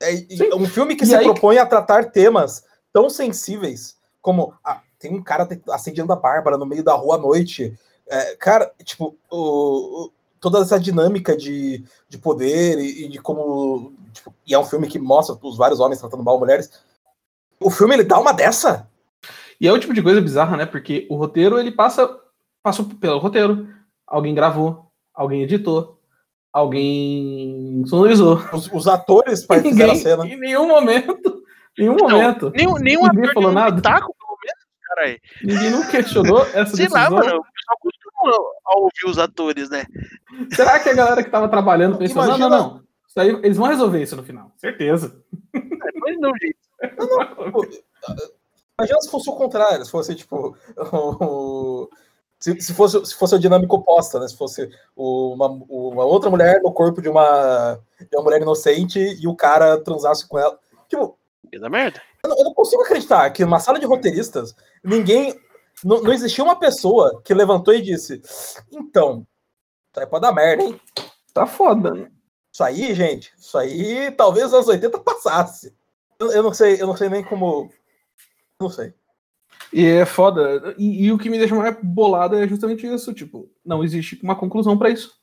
[0.02, 1.26] É, um filme que e se aí...
[1.26, 2.64] propõe a tratar temas
[2.94, 4.54] tão sensíveis como.
[4.64, 7.78] Ah, tem um cara acendendo a Bárbara no meio da rua à noite.
[8.08, 13.94] É, cara, tipo, o, o, toda essa dinâmica de, de poder e, e de como.
[14.14, 16.72] Tipo, e é um filme que mostra os vários homens tratando mal mulheres.
[17.60, 18.88] O filme ele dá uma dessa.
[19.60, 20.66] E é o tipo de coisa bizarra, né?
[20.66, 22.18] Porque o roteiro ele passa,
[22.64, 23.68] passou pelo roteiro.
[24.08, 26.00] Alguém gravou, alguém editou,
[26.52, 28.42] alguém sonorizou.
[28.54, 30.28] Os, os atores participaram da cena.
[30.28, 31.44] Em nenhum momento.
[31.78, 32.52] Em nenhum momento.
[32.56, 33.82] Nenhum, nenhum Ninguém falou nada.
[33.82, 34.14] Taco
[34.94, 35.20] caralho.
[35.44, 37.02] Ninguém não questionou essa Sei decisão?
[37.02, 38.32] lá, mano, o pessoal costuma
[38.76, 39.86] ouvir os atores, né?
[40.54, 42.50] Será que a galera que tava trabalhando pensou, Imagina...
[42.50, 42.84] não, não, não.
[43.08, 45.16] Isso aí, eles vão resolver isso no final, certeza.
[45.54, 45.60] É,
[46.00, 46.58] mas não, gente.
[46.98, 47.64] Não, não,
[48.80, 50.58] imagina se fosse o contrário, se fosse, tipo,
[51.22, 51.90] o...
[52.40, 54.28] Se, se, fosse, se fosse a dinâmica oposta, né?
[54.28, 59.26] Se fosse uma, uma outra mulher no corpo de uma, de uma mulher inocente e
[59.26, 60.60] o cara transasse com ela.
[60.90, 61.18] Tipo.
[61.58, 62.02] Da merda.
[62.24, 65.40] Eu não, eu não consigo acreditar que numa sala de roteiristas ninguém.
[65.84, 68.22] Não, não existia uma pessoa que levantou e disse:
[68.72, 69.28] Então,
[69.92, 70.80] isso aí pode dar merda, hein?
[71.34, 72.12] Tá foda, né?
[72.52, 75.76] Isso aí, gente, isso aí talvez nos anos 80 passasse.
[76.20, 77.70] Eu, eu não sei, eu não sei nem como.
[78.60, 78.94] Não sei.
[79.74, 80.76] E é foda.
[80.78, 83.14] E, e, o que me deixa mais bolado é justamente isso.
[83.14, 85.20] Tipo, não existe uma conclusão para isso.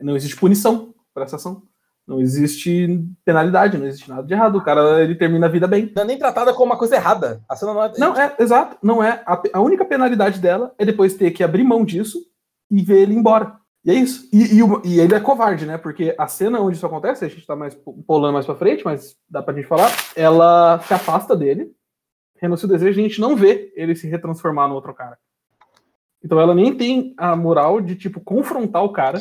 [0.00, 1.62] Não existe punição para essa ação.
[2.06, 4.56] Não existe penalidade, não existe nada de errado.
[4.56, 5.90] O cara ele termina a vida bem.
[5.94, 7.42] Não é nem tratada como uma coisa errada.
[7.48, 7.92] A cena não é.
[7.96, 8.76] Não, é, exato.
[8.82, 9.22] Não é.
[9.24, 12.18] A, a única penalidade dela é depois ter que abrir mão disso
[12.70, 13.56] e ver ele embora.
[13.84, 14.28] E é isso.
[14.32, 15.78] E, e, e, ele é covarde, né?
[15.78, 19.16] Porque a cena onde isso acontece, a gente tá mais pulando mais pra frente, mas
[19.28, 19.90] dá pra gente falar.
[20.16, 21.72] Ela se afasta dele,
[22.36, 25.18] renuncia o desejo e a gente não vê ele se retransformar no outro cara.
[26.24, 29.20] Então ela nem tem a moral de, tipo, confrontar o cara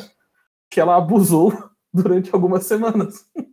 [0.69, 3.25] que ela abusou durante algumas semanas.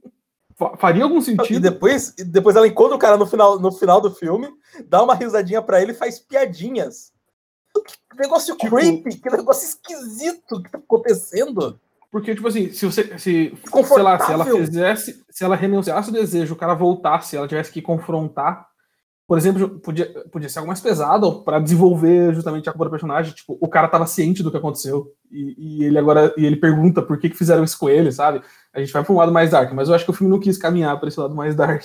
[0.78, 1.56] Faria algum sentido.
[1.56, 4.48] E depois, depois ela encontra o cara no final, no final do filme,
[4.88, 7.12] dá uma risadinha para ele e faz piadinhas.
[8.10, 11.78] Que negócio tipo, creepy, que negócio esquisito que tá acontecendo.
[12.10, 13.18] Porque, tipo assim, se você.
[13.18, 15.24] Se, sei lá, se ela fizesse.
[15.30, 18.67] Se ela renunciasse o desejo, o cara voltasse, ela tivesse que confrontar
[19.28, 23.34] por exemplo, podia, podia ser algo mais pesado para desenvolver justamente a culpa do personagem.
[23.34, 27.02] Tipo, o cara tava ciente do que aconteceu e, e, ele agora e ele pergunta
[27.02, 28.40] por que, que fizeram isso com ele, sabe?
[28.72, 30.40] A gente vai para um lado mais dark, mas eu acho que o filme não
[30.40, 31.82] quis caminhar para esse lado mais dark.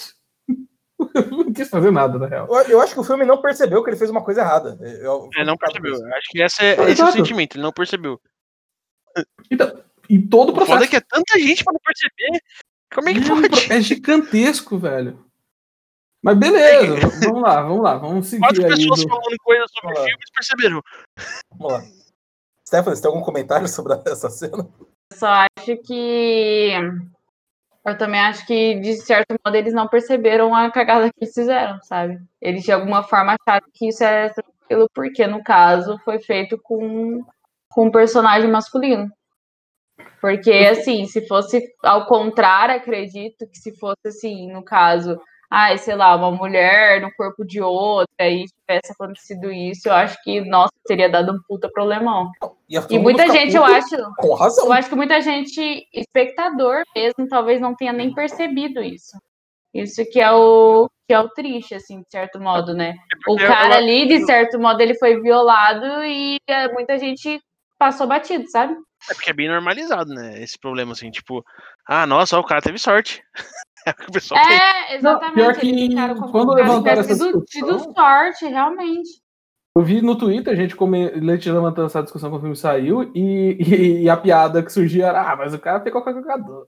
[1.29, 2.47] não quis fazer nada, na real.
[2.49, 4.79] Eu, eu, acho que o filme não percebeu que ele fez uma coisa errada.
[4.81, 5.95] Eu, é, não percebeu.
[6.15, 8.21] Acho que essa é, esse é o sentimento, ele não percebeu.
[9.51, 10.77] Então, em todo o processo.
[10.77, 12.41] Foda que é tanta gente para não perceber.
[12.93, 13.73] Como é que pode?
[13.73, 15.19] É gigantesco, velho.
[16.23, 19.09] Mas beleza, vamos lá, vamos lá, vamos seguir Quatro pessoas do...
[19.09, 20.81] falando coisas sobre o filme perceberam.
[21.51, 21.83] Vamos lá.
[22.65, 24.65] Stephanie, você tem algum comentário sobre essa cena?
[25.11, 26.71] Eu só acho que.
[27.85, 31.81] Eu também acho que, de certo modo, eles não perceberam a cagada que eles fizeram,
[31.81, 32.17] sabe?
[32.41, 37.21] Eles, de alguma forma, acharam que isso é tranquilo, porque, no caso, foi feito com,
[37.69, 39.11] com um personagem masculino.
[40.21, 45.19] Porque, assim, se fosse ao contrário, acredito que se fosse, assim, no caso,
[45.53, 50.17] ai, sei lá, uma mulher no corpo de outra e tivesse acontecido isso, eu acho
[50.23, 52.31] que, nossa, teria dado um puta problemão.
[52.67, 53.95] E, e muita gente, eu acho.
[54.17, 54.65] Com razão.
[54.65, 59.15] Eu acho que muita gente, espectador mesmo, talvez não tenha nem percebido isso.
[59.71, 62.95] Isso que é o que é o triste, assim, de certo modo, né?
[63.27, 67.39] O porque cara ali, de certo modo, ele foi violado e é, muita gente
[67.77, 68.73] passou batido, sabe?
[69.09, 70.41] É porque é bem normalizado, né?
[70.41, 71.43] Esse problema, assim, tipo,
[71.85, 73.21] ah, nossa, ó, o cara teve sorte.
[73.85, 74.57] É o que o pessoal tem.
[74.57, 75.35] É, exatamente.
[75.35, 75.95] pior que
[76.31, 79.09] quando o levantaram essa discussão- tido sorte, realmente.
[79.75, 81.09] Eu vi no Twitter, a gente come...
[81.09, 85.07] Leite levantando essa discussão quando o filme saiu, e, e- e a piada que surgia
[85.07, 86.67] era, ah, mas o cara pegou qualquer jogador.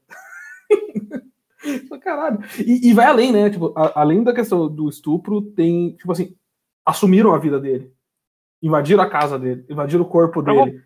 [2.02, 2.40] Caralho.
[2.60, 3.50] E, e vai além, né?
[3.50, 6.36] Tipo, a- além da questão do estupro, tem, tipo assim,
[6.86, 7.92] assumiram a vida dele.
[8.62, 10.82] Invadiram a casa dele, invadiram o corpo dele.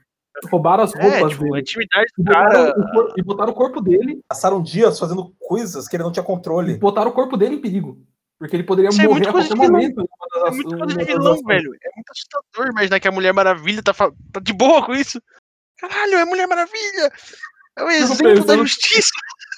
[0.49, 1.59] Roubaram as É, roupas tipo, a dele.
[1.61, 3.13] intimidade E do botaram, cara.
[3.17, 4.21] e botaram o corpo dele.
[4.27, 6.77] Passaram dias fazendo coisas que ele não tinha E controle.
[6.77, 7.97] botaram o corpo dele em perigo.
[8.39, 9.95] Porque ele poderia Isso é morrer muito a coisa qualquer momento.
[9.97, 11.45] das É muito coisa de vilão, ações.
[11.45, 11.71] velho.
[11.83, 14.11] É muito assustador imaginar que a Mulher Maravilha tá, tá
[14.41, 15.21] de boa com isso.
[15.77, 17.11] Caralho, é Mulher Maravilha!
[17.77, 19.11] É o exemplo da pensando- justiça.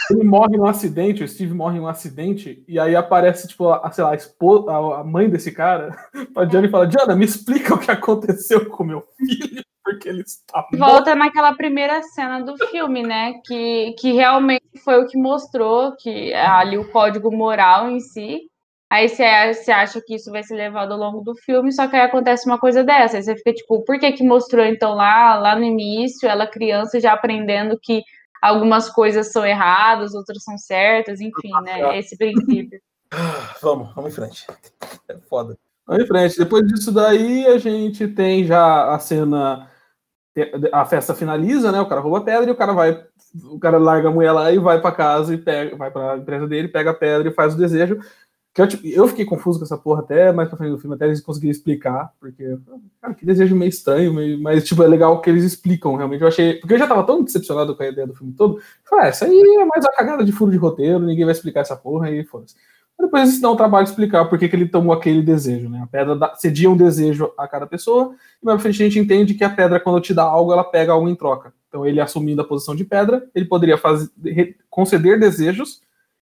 [0.09, 3.91] Ele morre num acidente, o Steve morre em um acidente, e aí aparece, tipo, a,
[3.91, 5.95] sei lá, a, espo- a- a mãe desse cara
[6.33, 9.63] pra Diana e fala: Diana, me explica o que aconteceu com meu filho,
[10.01, 10.77] porque ele está morto.
[10.77, 13.35] Volta naquela primeira cena do filme, né?
[13.45, 18.41] Que, que realmente foi o que mostrou que ali o código moral em si.
[18.89, 21.95] Aí você você acha que isso vai ser levado ao longo do filme, só que
[21.95, 23.17] aí acontece uma coisa dessa.
[23.17, 26.99] Aí você fica tipo, por que que mostrou então lá, lá no início, ela criança
[26.99, 28.01] já aprendendo que
[28.41, 31.99] algumas coisas são erradas, outras são certas, enfim, né?
[31.99, 32.81] Esse princípio.
[33.61, 34.47] Vamos, vamos em frente.
[35.09, 35.57] É foda.
[35.85, 36.37] Vamos em frente.
[36.37, 39.69] Depois disso daí, a gente tem já a cena.
[40.71, 41.81] A festa finaliza, né?
[41.81, 43.03] O cara rouba a pedra e o cara vai.
[43.45, 46.47] O cara larga a mulher lá e vai pra casa e pega, vai pra empresa
[46.47, 47.99] dele, pega a pedra e faz o desejo.
[48.53, 50.93] Que eu, tipo, eu fiquei confuso com essa porra até mais pra frente do filme,
[50.95, 52.57] até eles conseguirem explicar, porque,
[53.01, 56.21] cara, que desejo meio estranho, meio, mas, tipo, é legal que eles explicam, realmente.
[56.21, 56.55] Eu achei.
[56.55, 58.57] Porque eu já tava tão decepcionado com a ideia do filme todo.
[58.57, 61.31] Eu Falei, ah, isso aí é mais uma cagada de furo de roteiro, ninguém vai
[61.31, 62.55] explicar essa porra e foda-se.
[63.01, 65.81] Depois eles dão o trabalho de explicar por que, que ele tomou aquele desejo, né?
[65.83, 68.99] A pedra dá- cedia um desejo a cada pessoa, e mais pra frente a gente
[68.99, 71.53] entende que a pedra, quando te dá algo, ela pega algo em troca.
[71.67, 74.09] Então, ele assumindo a posição de pedra, ele poderia fazer,
[74.69, 75.81] conceder desejos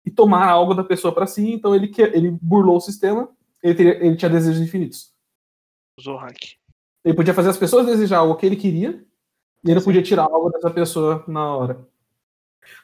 [0.05, 1.53] e tomar algo da pessoa para si.
[1.53, 3.29] Então, ele, ele burlou o sistema,
[3.63, 5.13] ele, teria- ele tinha desejos infinitos.
[6.01, 6.57] Zorak.
[7.05, 9.03] Ele podia fazer as pessoas desejar algo que ele queria,
[9.65, 11.79] e ele podia tirar algo dessa pessoa na hora.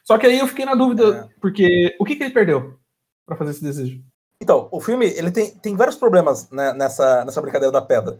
[0.03, 2.79] Só que aí eu fiquei na dúvida, porque o que, que ele perdeu
[3.25, 4.01] para fazer esse desejo?
[4.41, 8.19] Então, o filme ele tem, tem vários problemas né, nessa, nessa brincadeira da pedra.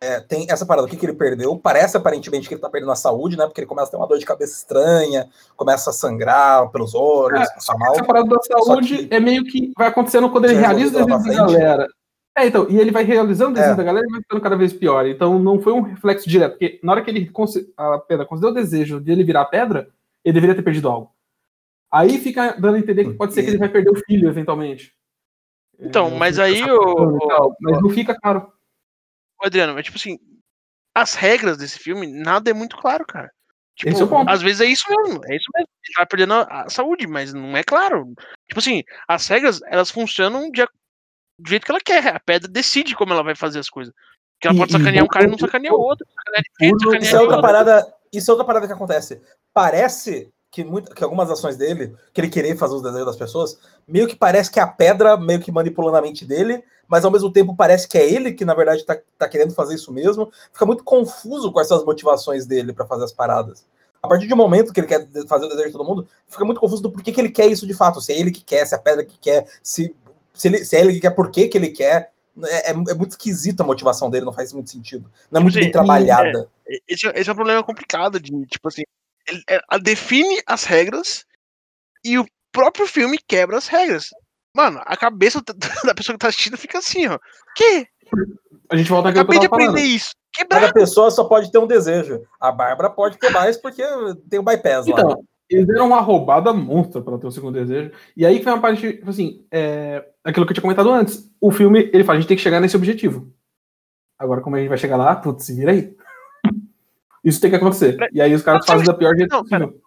[0.00, 1.56] É, tem essa parada, o que, que ele perdeu?
[1.56, 3.46] Parece aparentemente que ele tá perdendo a saúde, né?
[3.46, 5.26] Porque ele começa a ter uma dor de cabeça estranha,
[5.56, 7.94] começa a sangrar pelos olhos, É, passar mal.
[7.94, 11.46] Essa parada da saúde que- é meio que vai acontecendo quando ele realiza o desejo
[11.46, 11.86] da galera.
[12.36, 13.76] É, então, e ele vai realizando o desejo É.
[13.76, 15.06] da galera e vai ficando cada vez pior.
[15.06, 17.30] Então não foi um reflexo direto, porque na hora que ele
[17.78, 19.88] a pedra concedeu o desejo de ele virar pedra,
[20.22, 21.13] ele deveria ter perdido algo.
[21.94, 24.92] Aí fica dando a entender que pode ser que ele vai perder o filho eventualmente.
[25.78, 28.52] Então, É, mas aí o- tal, Mas não fica claro.
[29.40, 30.18] Ô, Adriano, mas tipo assim,
[30.94, 33.30] as regras desse filme, nada é muito claro, cara.
[33.76, 34.28] Tipo, Esse é o ponto.
[34.30, 35.68] às vezes é isso mesmo, é isso mesmo.
[35.84, 38.12] Ele tá perdendo a, saúde, mas não é claro.
[38.48, 40.68] Tipo assim, as regras, elas funcionam de, a-
[41.38, 42.06] do jeito que ela quer.
[42.14, 43.92] A pedra decide como ela vai fazer as coisas.
[44.40, 46.06] Que ela E- pode e sacanear um cara e não sacanear o outro.
[46.14, 46.50] Sacanear de
[46.84, 47.42] sacanear Isso é outra outro.
[47.42, 47.94] parada.
[48.12, 49.20] Isso é outra parada que acontece.
[49.52, 53.58] Parece que, muito, que algumas ações dele, que ele querer fazer os desejos das pessoas,
[53.88, 57.10] meio que parece que é a pedra meio que manipulando a mente dele, mas ao
[57.10, 60.30] mesmo tempo parece que é ele que, na verdade, tá, tá querendo fazer isso mesmo.
[60.52, 63.66] Fica muito confuso quais são as motivações dele para fazer as paradas.
[64.00, 66.44] A partir de um momento que ele quer fazer o desejo de todo mundo, fica
[66.44, 68.00] muito confuso do porquê que ele quer isso de fato.
[68.00, 69.92] Se é ele que quer, se é a pedra que quer, se,
[70.32, 72.12] se, ele, se é ele que quer, por que, que ele quer.
[72.44, 75.10] É, é- é muito esquisita a motivação dele, não faz muito sentido.
[75.32, 76.48] Não é muito bem trabalhada.
[76.86, 78.82] Esse, é- esse é um problema complicado de, tipo assim,
[79.28, 81.24] ele, é- ela define as regras
[82.04, 84.08] e o próprio filme quebra as regras.
[84.56, 87.18] Mano, a cabeça da- pessoa que tá assistindo fica assim, ó.
[87.56, 87.86] Que?
[88.70, 89.76] A gente volta aqui Acabei de eu tava falando.
[89.76, 90.12] aprender isso.
[90.36, 90.74] Cada Quebrado.
[90.74, 92.22] pessoa só pode ter um desejo.
[92.40, 93.82] A Bárbara pode ter mais porque
[94.28, 94.92] tem o bypass lá.
[95.00, 97.92] Então, eles deram uma roubada monstra para ter o segundo desejo.
[98.16, 101.30] E aí foi uma parte, tipo assim, é, aquilo que eu tinha comentado antes.
[101.40, 103.32] O filme, ele fala, a gente tem que chegar nesse objetivo.
[104.18, 105.94] Agora, como a gente vai chegar lá, putz, se vira aí.
[107.24, 107.96] Isso tem que acontecer.
[108.12, 109.80] E aí os caras fazem da pior jeito não, possível.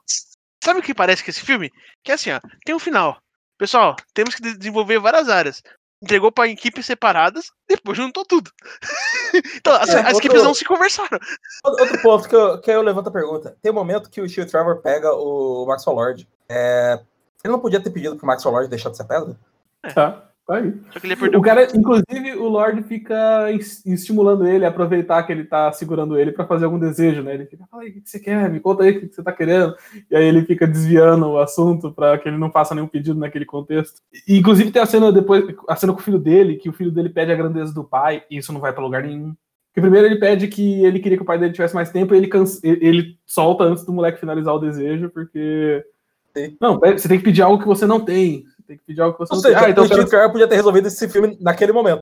[0.63, 1.71] Sabe o que parece que esse filme?
[2.03, 3.17] Que é assim, ó, tem um final.
[3.57, 5.61] Pessoal, temos que de- desenvolver várias áreas.
[6.01, 8.51] Entregou pra equipes separadas, depois juntou tudo.
[9.55, 11.17] então, as, É, as outro- equipes não se conversaram.
[11.63, 13.57] Outro ponto que eu, que eu levanto a pergunta.
[13.61, 16.27] Tem um momento que o Steve Trevor pega o Maxwell Lord.
[16.49, 16.99] É,
[17.43, 19.35] ele não podia ter pedido pro Maxwell Lord deixar de ser pedra?
[19.93, 19.93] Tá.
[19.93, 20.73] Tá aí.
[20.91, 24.69] Só que ele ia perder O cara, inclusive, o Lorde fica es- estimulando ele a
[24.69, 27.33] aproveitar que ele tá segurando ele pra fazer algum desejo, né?
[27.33, 28.49] Ele fica, fala aí, o que você quer?
[28.49, 29.75] Me conta aí o que você tá querendo.
[30.09, 33.45] E aí ele fica desviando o assunto pra que ele não faça nenhum pedido naquele
[33.45, 34.01] contexto.
[34.27, 36.91] E, inclusive tem a cena depois, a cena com o filho dele, que o filho
[36.91, 39.35] dele pede a grandeza do pai, e isso não vai pra lugar nenhum.
[39.69, 42.17] Porque primeiro ele pede que ele queria que o pai dele tivesse mais tempo, e
[42.17, 45.83] ele, canse- ele- solta antes do moleque finalizar o desejo, porque.
[46.35, 46.55] Sim.
[46.59, 48.43] Não, você tem que pedir algo que você não tem.
[48.68, 49.68] Tem que pedir algo que você Ou não seja, tem.
[49.68, 51.99] Ah, então o eu quero podia ter resolvido esse filme naquele momento.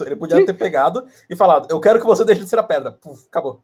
[0.00, 2.92] Ele podia ter pegado e falado, eu quero que você deixe de ser a pedra.
[2.92, 3.62] Puf, acabou.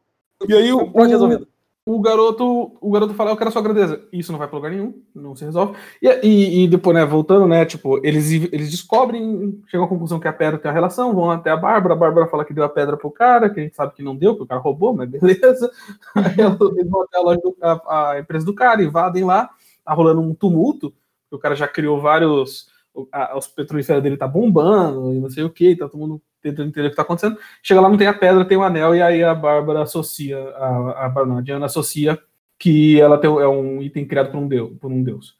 [0.48, 1.48] E aí o, o, resolvido.
[1.84, 4.00] o garoto, o garoto fala, eu quero a sua grandeza.
[4.12, 5.74] Isso não vai pra lugar nenhum, não se resolve.
[6.00, 10.28] E, e, e depois, né, voltando, né, tipo, eles, eles descobrem, chegam à conclusão que
[10.28, 12.68] a pedra tem a relação, vão até a Bárbara, a Bárbara fala que deu a
[12.68, 15.10] pedra pro cara, que a gente sabe que não deu, que o cara roubou, mas
[15.10, 15.70] beleza.
[16.14, 16.36] Aí
[16.78, 19.50] eles vão até a, loja do- a- a empresa do cara, invadem lá,
[19.84, 20.94] tá rolando um tumulto,
[21.30, 22.68] o cara já criou vários,
[23.12, 26.68] a- os petrolíferos dele tá bombando, e não sei o que, tá todo mundo tentando
[26.68, 27.38] entender o que tá acontecendo.
[27.62, 31.06] Chega lá, não tem a pedra, tem o anel, e aí a Bárbara associa, a,
[31.06, 32.18] a, não, a Diana associa
[32.58, 35.34] que ela tem, é um item criado por um, deus, por um deus.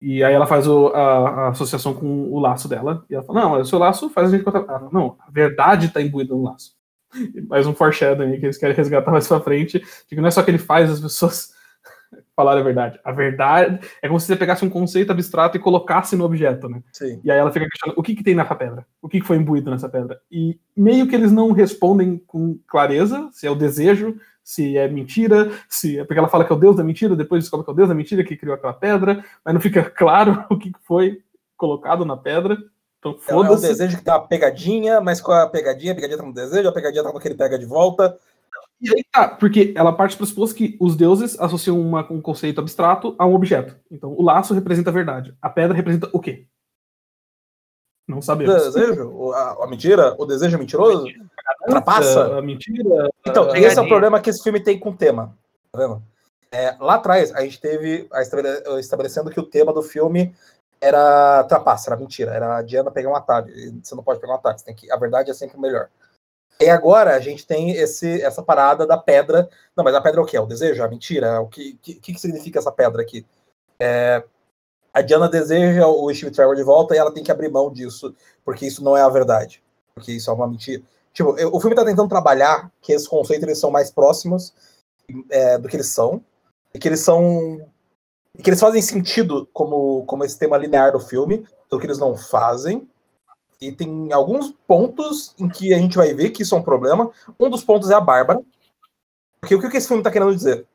[0.00, 3.40] E aí ela faz o- a, a associação com o laço dela, e ela fala,
[3.40, 4.88] não, o seu laço faz a gente contar.
[4.92, 6.74] Não, a verdade tá imbuída no laço.
[7.48, 10.50] Mais um foreshadowing que eles querem resgatar mais pra frente, que não é só que
[10.50, 11.54] ele faz as pessoas
[12.36, 13.00] falarem a verdade.
[13.02, 16.82] A verdade é como se você pegasse um conceito abstrato e colocasse no objeto, né?
[16.92, 17.18] Sim.
[17.24, 18.86] E aí ela fica questionando o que, que tem nessa pedra?
[19.00, 20.20] O que, que foi imbuído nessa pedra?
[20.30, 25.50] E meio que eles não respondem com clareza se é o desejo, se é mentira,
[25.68, 27.72] se é porque ela fala que é o deus da mentira, depois descobre que é
[27.72, 31.22] o deus da mentira que criou aquela pedra, mas não fica claro o que foi
[31.56, 32.56] colocado na pedra.
[32.98, 33.68] Então É, é foda-se.
[33.68, 36.72] desejo que tem uma pegadinha, mas com a pegadinha, a pegadinha tá no desejo, a
[36.72, 38.16] pegadinha tá no que ele pega de volta.
[38.80, 42.60] E aí tá, porque ela parte do pressuposto que os deuses associam uma- um conceito
[42.60, 43.74] abstrato a um objeto.
[43.90, 45.34] Então o laço representa a verdade.
[45.40, 46.46] A pedra representa o quê?
[48.08, 48.54] Não O sabemos.
[48.54, 51.06] desejo, o- a, a mentira, o desejo mentiroso,
[51.66, 52.38] trapaça.
[52.38, 53.10] A mentira.
[53.26, 55.36] Então, a- esse é o problema que esse filme tem com o tema.
[55.72, 56.02] Tá vendo?
[56.52, 60.32] É, lá atrás, a gente teve a estabele- estabelecendo que o tema do filme
[60.80, 62.30] era trapaça, era mentira.
[62.32, 63.48] Era a Diana pegar um atalho.
[63.50, 65.60] e Você não pode pegar um atalho, você tem que, a verdade é sempre o
[65.60, 65.88] melhor.
[66.60, 69.48] E agora a gente tem esse, essa parada da pedra.
[69.76, 70.36] Não, mas a pedra é o quê?
[70.36, 70.82] É o desejo?
[70.82, 71.40] A mentira?
[71.40, 73.26] O que, que, que significa essa pedra aqui?
[73.78, 74.24] É,
[74.92, 78.14] a Diana deseja o Steve Trevor de volta e ela tem que abrir mão disso,
[78.42, 79.62] porque isso não é a verdade.
[79.94, 80.82] Porque isso é uma mentira.
[81.12, 84.54] Tipo, eu- o filme tá tentando trabalhar que esses conceitos eles são mais próximos
[85.30, 86.24] é, do que eles são.
[86.72, 87.66] E que eles são.
[88.34, 91.98] E que eles fazem sentido como, como esse tema linear do filme, do que eles
[91.98, 92.88] não fazem.
[93.60, 97.10] E tem alguns pontos em que a gente vai ver que isso é um problema.
[97.38, 98.42] Um dos pontos é a Bárbara.
[99.40, 100.66] Porque o que esse filme tá querendo dizer?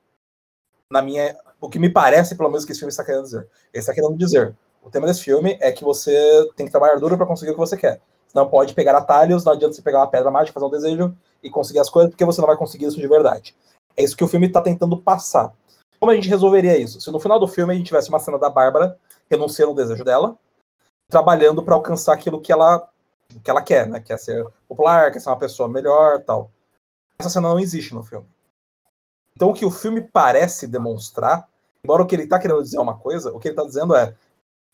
[0.89, 1.35] Na minha.
[1.59, 3.47] O que me parece, pelo menos, que esse filme está querendo dizer.
[3.71, 4.55] Ele está querendo dizer.
[4.81, 7.59] O tema desse filme é que você tem que trabalhar duro para conseguir o que
[7.59, 8.01] você quer.
[8.33, 11.49] Não pode pegar atalhos, não adianta você pegar uma pedra mágica, fazer um desejo e
[11.49, 13.55] conseguir as coisas, porque você não vai conseguir isso de verdade.
[13.95, 15.53] É isso que o filme está tentando passar.
[15.99, 16.99] Como a gente resolveria isso?
[16.99, 18.97] Se no final do filme a gente tivesse uma cena da Bárbara
[19.29, 20.35] renunciando ao desejo dela,
[21.11, 22.89] trabalhando para alcançar aquilo que ela,
[23.43, 23.99] que ela quer, né?
[23.99, 26.49] Quer ser popular, quer ser uma pessoa melhor tal.
[27.19, 28.25] Essa cena não existe no filme.
[29.35, 31.47] Então o que o filme parece demonstrar,
[31.83, 33.95] embora o que ele está querendo dizer é uma coisa, o que ele está dizendo
[33.95, 34.15] é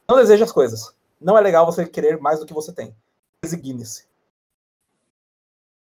[0.07, 0.95] não deseje as coisas.
[1.19, 2.95] Não é legal você querer mais do que você tem.
[3.43, 4.05] Resigne-se.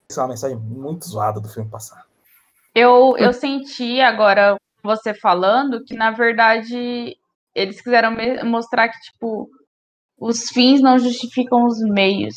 [0.09, 2.05] Isso é uma mensagem muito zoada do filme passar.
[2.75, 7.17] Eu, eu senti agora você falando que, na verdade,
[7.55, 9.49] eles quiseram mostrar que, tipo,
[10.17, 12.35] os fins não justificam os meios.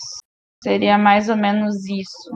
[0.62, 2.30] Seria mais ou menos isso.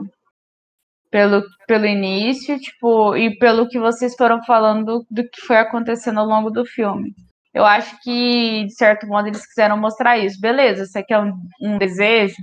[1.09, 6.25] Pelo, pelo início, tipo, e pelo que vocês foram falando do que foi acontecendo ao
[6.25, 7.13] longo do filme.
[7.53, 10.39] Eu acho que, de certo modo, eles quiseram mostrar isso.
[10.39, 12.37] Beleza, você quer um, um desejo?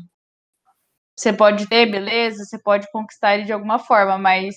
[1.17, 4.55] Você pode ter, beleza, você pode conquistar ele de alguma forma, mas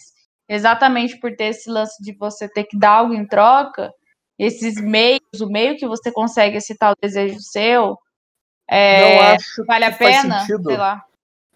[0.48, 3.92] exatamente por ter esse lance de você ter que dar algo em troca,
[4.38, 7.98] esses meios, o meio que você consegue excitar o desejo seu,
[8.72, 10.46] é, não acho vale a pena?
[10.46, 11.06] Sei lá.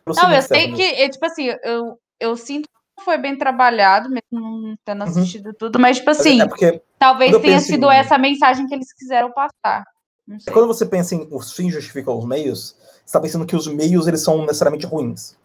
[0.05, 4.23] Não, eu sei que, é, tipo assim, eu, eu sinto que foi bem trabalhado, mesmo
[4.31, 6.17] não tendo assistido tudo, mas, tipo Uhum.
[6.17, 9.83] Mas assim, É talvez tenha sido em- essa mensagem que eles quiseram passar.
[10.39, 10.51] Sei.
[10.51, 14.07] quando você pensa em os fins justificam os meios, você está pensando que os meios
[14.07, 15.37] eles são necessariamente ruins.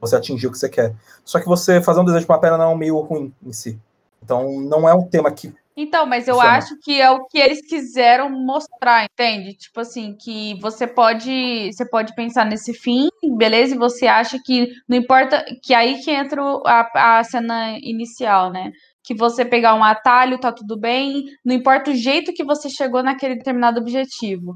[0.00, 0.94] Você atingir o que você quer.
[1.24, 3.52] Só que você fazer um desejo para uma pedra não é um meio ruim em
[3.52, 3.78] si.
[4.22, 7.66] Então não é um tema que Então, mas eu acho que é o que eles
[7.66, 9.54] quiseram mostrar, entende?
[9.56, 13.74] Tipo assim, que você pode, você pode pensar nesse fim, beleza?
[13.74, 18.70] E você acha que não importa, que aí que entra a, a cena inicial, né?
[19.02, 23.02] Que você pegar um atalho, tá tudo bem, não importa o jeito que você chegou
[23.02, 24.54] naquele determinado objetivo.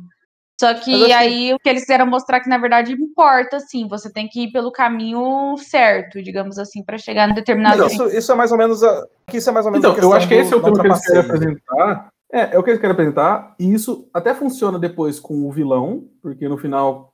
[0.58, 3.86] Só que assim- aí o que eles quiseram mostrar que na verdade importa, sim.
[3.88, 7.78] Você tem que ir pelo caminho certo, digamos assim, pra chegar em determinado.
[7.82, 10.02] Mas isso, isso é mais ou menos a, isso é mais ou menos Então, a
[10.06, 12.08] eu acho que esse é o que eles querem apresentar.
[12.32, 16.08] É, é o que eles querem apresentar, e isso até funciona depois com o vilão,
[16.22, 17.12] porque no final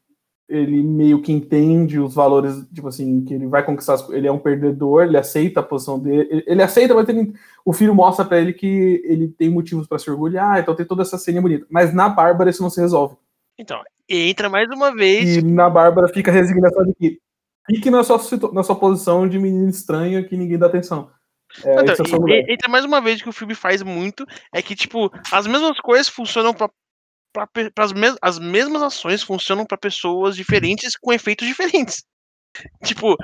[0.49, 4.38] ele meio que entende os valores, tipo assim, que ele vai conquistar, ele é um
[4.38, 7.32] perdedor, ele aceita a posição dele, ele, ele aceita, mas ele-
[7.64, 11.03] o filho mostra pra ele que ele tem motivos pra se orgulhar, então tem toda
[11.03, 11.66] essa cena bonita.
[11.70, 13.16] Mas na Bárbara isso não se resolve.
[13.62, 15.36] Então, entra mais uma vez.
[15.36, 17.18] E na Bárbara fica a resignação de que
[17.66, 18.18] fique na sua,
[18.52, 21.10] na sua posição de menino estranho que ninguém dá atenção.
[21.64, 25.10] É, Então, é entra mais uma vez que o filme faz muito, é que, tipo,
[25.30, 26.68] as mesmas coisas funcionam pra.
[27.32, 32.02] pra, pe- pras mes as mesmas ações funcionam pra pessoas diferentes com efeitos diferentes.
[32.84, 33.16] Tipo,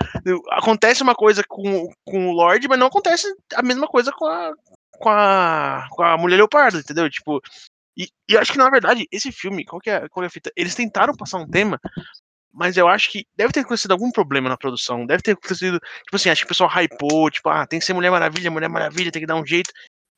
[0.53, 4.55] acontece uma coisa com, com o Lorde, mas não acontece a mesma coisa com a,
[4.93, 7.11] com a, com a Mulher Leopardo, entendeu?
[7.11, 7.39] Tipo,
[7.99, 10.30] e, e eu acho que na verdade, esse filme, qual que, é, qual é a
[10.30, 10.53] fita?
[10.57, 11.80] Eles tentaram passar um tema,
[12.53, 16.16] mas eu acho que deve ter acontecido algum problema na produção, deve ter acontecido, tipo
[16.16, 19.11] assim, acho que o pessoal hypou, tipo, ah, tem que ser Mulher Maravilha, Mulher Maravilha,
[19.11, 19.70] tem que dar um jeito.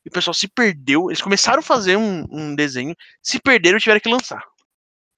[0.04, 3.80] E o pessoal se perdeu, eles começaram a fazer um, um desenho, se perderam e
[3.80, 4.42] tiveram que lançar.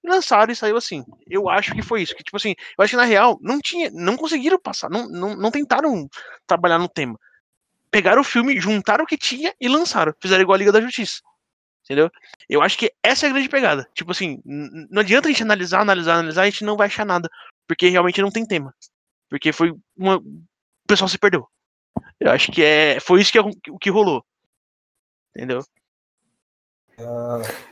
[0.03, 1.03] E lançaram e saiu assim.
[1.29, 2.13] Eu acho que foi isso.
[2.13, 3.89] Que, tipo assim, eu acho que na real não tinha.
[3.91, 4.89] Não conseguiram passar.
[4.89, 6.09] Não, não, não tentaram
[6.45, 7.17] trabalhar no tema.
[7.89, 10.13] Pegaram o filme, juntaram o que tinha e lançaram.
[10.21, 11.21] Fizeram igual a Liga da Justiça.
[11.83, 12.09] Entendeu?
[12.49, 13.87] Eu acho que essa é a grande pegada.
[13.93, 17.29] Tipo assim, não adianta a gente analisar, analisar, analisar, a gente não vai achar nada.
[17.67, 18.73] Porque realmente não tem tema.
[19.29, 20.17] Porque foi uma.
[20.17, 21.47] O pessoal se perdeu.
[22.19, 22.99] Eu acho que é.
[22.99, 24.23] Foi isso que, é o que rolou.
[25.35, 25.61] Entendeu?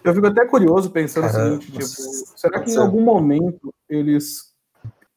[0.03, 4.53] Eu fico até curioso pensando o Cara, seguinte, tipo, será que em algum momento eles.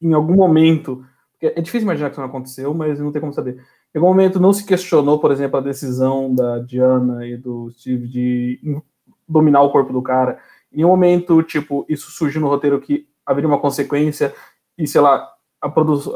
[0.01, 1.05] Em algum momento.
[1.41, 3.63] É difícil imaginar que isso não aconteceu, mas não tem como saber.
[3.95, 8.09] Em algum momento não se questionou, por exemplo, a decisão da Diana e do Steve
[8.09, 8.83] de in-
[9.29, 10.39] dominar o corpo do cara.
[10.73, 14.35] Em nenhum momento, tipo, isso surgiu no roteiro que haveria uma consequência
[14.77, 15.31] e, sei lá,
[15.61, 16.13] a, produ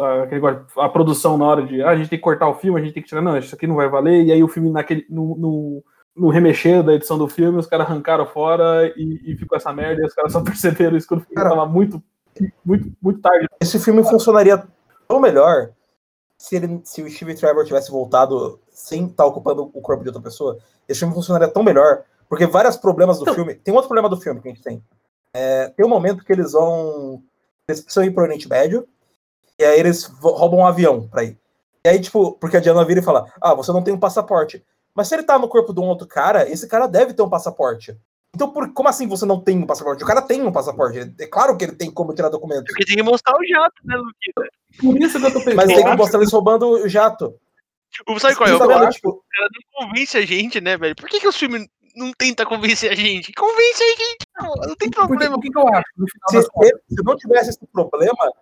[0.77, 2.95] a, produção na hora de ah, a gente tem que cortar o filme, a gente
[2.95, 5.07] tem que tirar, não, isso aqui não vai valer, e aí o filme naquele.
[5.09, 5.85] no, no
[6.19, 10.03] no remexer da edição do filme, os caras arrancaram fora e, e ficou essa merda,
[10.03, 12.03] e os caras só perceberam isso quando o filme Cara, tava muito,
[12.65, 13.47] muito, muito tarde.
[13.63, 14.67] Esse filme funcionaria
[15.07, 15.71] tão melhor
[16.39, 20.23] se, ele, se o Steve Trevor tivesse voltado sem estar ocupando o corpo de outra
[20.23, 20.57] pessoa.
[20.89, 23.55] Esse filme funcionaria tão melhor, porque vários problemas do Então- filme.
[23.57, 24.83] Tem outro problema do filme que a gente tem.
[25.35, 27.23] É, tem um momento que eles vão.
[27.69, 28.89] Eles precisam ir pro Oriente Médio,
[29.59, 31.37] e aí eles roubam um avião pra ir.
[31.85, 34.65] E aí, tipo, porque a Diana vira e fala: Ah, você não tem um passaporte.
[34.95, 37.29] Mas se ele tá no corpo de um outro cara, esse cara deve ter um
[37.29, 37.97] passaporte.
[38.35, 40.05] Então, por, como assim você não tem um passaporte?
[40.05, 40.99] O cara tem um passaporte.
[41.19, 42.65] É claro que ele tem como tirar documentos.
[42.67, 44.49] Porque tem que mostrar o jato, né, Luquita?
[44.81, 45.57] Por isso que eu tô pensando.
[45.57, 47.35] Mas tem eu que acho- mostrar eles roubando o jato.
[48.07, 48.53] O- Sabe qual é?
[48.53, 49.25] Você O tá cara vendo, tipo,
[49.81, 50.95] não convence a gente, né, velho?
[50.95, 51.67] Por que, que os filmes
[51.97, 53.33] não tentam convencer a gente?
[53.33, 55.37] Convence a gente, pô, não tem Porque, problema.
[55.37, 55.85] o que, que eu acho?
[55.97, 58.33] No final se, se não tivesse esse problema,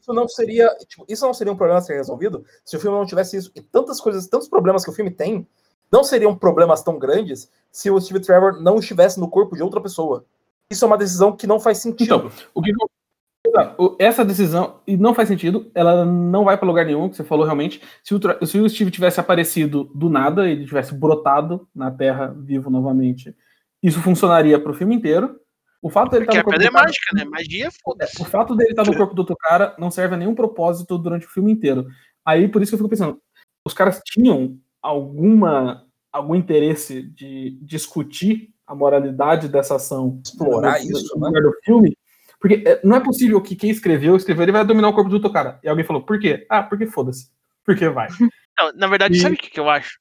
[0.00, 0.68] isso não seria.
[0.88, 3.52] Tipo, isso não seria um problema a ser resolvido se o filme não tivesse isso.
[3.54, 5.46] E tantas coisas, tantos problemas que o filme tem,
[5.92, 9.80] não seriam problemas tão grandes se o Steve Trevor não estivesse no corpo de outra
[9.80, 10.24] pessoa.
[10.70, 12.04] Isso é uma decisão que não faz sentido.
[12.04, 12.72] Então, o que
[13.98, 17.44] essa decisão e não faz sentido, ela não vai para lugar nenhum, que você falou
[17.44, 17.80] realmente.
[18.02, 22.68] Se o, se o Steve tivesse aparecido do nada, ele tivesse brotado na Terra vivo
[22.70, 23.34] novamente,
[23.82, 25.38] isso funcionaria para o filme inteiro.
[25.80, 27.24] O fato dele Porque estar a no corpo é do cara- mágica, né?
[27.24, 28.20] Magia, foda-se.
[28.20, 31.26] o fato dele estar no corpo do outro cara não serve a nenhum propósito durante
[31.26, 31.86] o filme inteiro.
[32.24, 33.20] Aí por isso que eu fico pensando,
[33.64, 41.18] os caras tinham alguma algum interesse de discutir a moralidade dessa ação, Explorar no- isso,
[41.18, 41.40] no né?
[41.40, 41.96] do filme,
[42.40, 45.16] porque é, não é possível que quem escreveu, escreveu, ele vai dominar o corpo do
[45.16, 45.58] outro cara.
[45.62, 46.46] E alguém falou, por quê?
[46.48, 47.30] Ah, porque foda-se.
[47.64, 48.08] Porque vai.
[48.58, 49.98] Não, na verdade, E- sabe o que, que eu acho?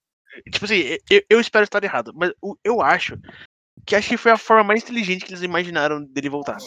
[0.52, 2.32] Tipo assim, eu, eu espero estar errado, mas
[2.64, 3.18] eu acho
[3.86, 6.58] que acho que foi a forma mais inteligente que eles imaginaram dele voltar.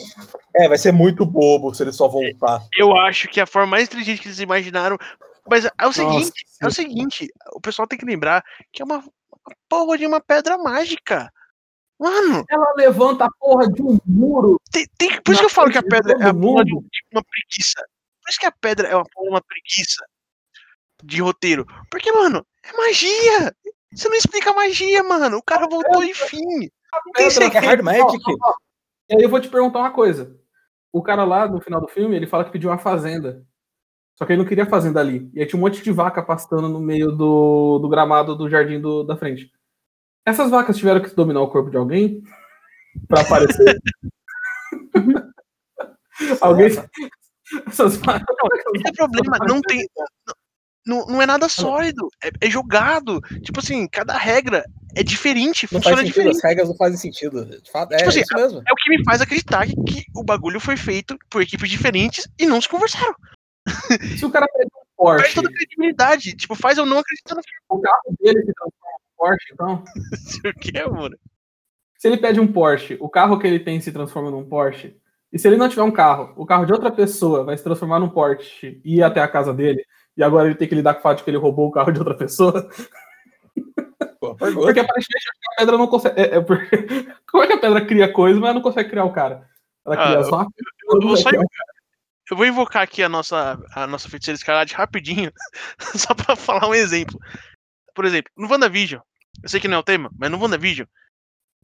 [0.55, 2.63] É, vai ser muito bobo se ele só voltar.
[2.77, 4.97] Eu acho que a forma mais inteligente que eles imaginaram.
[5.51, 8.85] Mas é o seguinte, é o Nossa, seguinte, o pessoal tem que lembrar que é
[8.85, 11.33] uma, uma porra de uma pedra mágica.
[11.99, 14.61] Mano, Ela levanta a porra de um muro.
[14.71, 16.87] tem, tem- por isso que eu falo que a pedra é a porra de um-
[17.13, 17.81] uma preguiça.
[18.23, 20.05] Por isso que a pedra é uma porra de uma preguiça
[21.03, 21.67] de roteiro.
[21.91, 23.55] Porque, mano, é magia.
[23.93, 25.39] Você não explica magia, mano.
[25.39, 26.45] O cara voltou e fim.
[26.45, 28.23] Não tem que é hard magic.
[29.11, 30.39] E aí eu vou te perguntar uma coisa.
[30.93, 33.45] O cara lá, no final do filme, ele fala que pediu uma fazenda.
[34.19, 35.31] Só que ele não queria fazenda ali.
[35.33, 38.81] E aí tinha um monte de vaca pastando no meio do, do gramado do jardim
[38.81, 39.49] do- da frente.
[40.27, 42.23] Essas vacas tiveram que dominar o corpo de alguém
[43.07, 43.79] pra aparecer?
[46.41, 46.67] alguém.
[47.67, 48.27] Essas vacas.
[48.75, 49.87] Esse é o problema, não tem.
[50.87, 53.21] Não, não é nada sólido, é, é jogado.
[53.43, 54.65] Tipo assim, cada regra
[54.97, 56.37] é diferente, Não funciona faz sentido, diferente.
[56.37, 57.45] as regras não fazem sentido.
[57.45, 58.59] De fato, é Tipo assim, isso mesmo.
[58.67, 62.27] É o que me faz acreditar que, que o bagulho foi feito por equipes diferentes
[62.39, 63.15] e não se conversaram.
[64.19, 66.37] Se o cara pede um Perde Porsche, toda a credibilidade.
[66.37, 69.85] Tipo, faz eu não acreditar no o carro dele se transforma num Porsche, então.
[70.43, 70.51] filme.
[70.57, 71.17] O que é, mano?
[71.99, 74.97] Se ele pede um Porsche, o carro que ele tem se transforma num Porsche.
[75.33, 77.99] E se ele não tiver um carro, o carro de outra pessoa vai se transformar
[78.01, 79.85] num Porsche e ir até a casa dele.
[80.17, 81.93] E agora ele tem que lidar com o fato de que ele roubou o carro
[81.93, 82.69] de outra pessoa.
[84.21, 84.35] Pô.
[84.37, 86.21] Porque aparentemente a pedra não consegue.
[86.21, 86.69] é- é porque-
[87.31, 89.49] Como é que a pedra cria coisa, mas não consegue criar o cara?
[89.87, 90.43] Ela cria Ah, só.
[90.43, 91.67] Eu, vou só invocar-
[92.31, 95.33] eu vou invocar aqui a nossa, a nossa feiticeira escarlate rapidinho,
[95.97, 97.19] só pra falar um exemplo.
[97.95, 99.01] Por exemplo, no WandaVision,
[99.43, 100.87] eu sei que não é o tema, mas no WandaVision,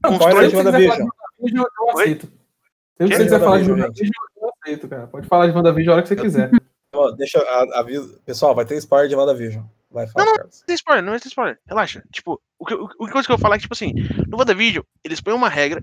[0.02, 1.64] Não, constrói- Se você quiser falar de WandaVision.
[1.80, 2.26] Eu aceito.
[2.26, 4.10] Se você quiser falar de WandaVision,
[4.40, 5.06] eu aceito, cara.
[5.06, 6.50] Pode falar de WandaVision a hora que você quiser.
[7.16, 8.20] Deixa a- aviso.
[8.24, 9.64] Pessoal, vai ter spoiler de WandaVision.
[9.90, 10.58] Vai falar, Carlos.
[10.60, 12.02] não tem spoiler, não vai ter spoiler, relaxa.
[12.12, 13.92] Tipo, o que, o, o que eu vou falar é que, tipo assim,
[14.28, 15.80] no WandaVision, eles põem uma regra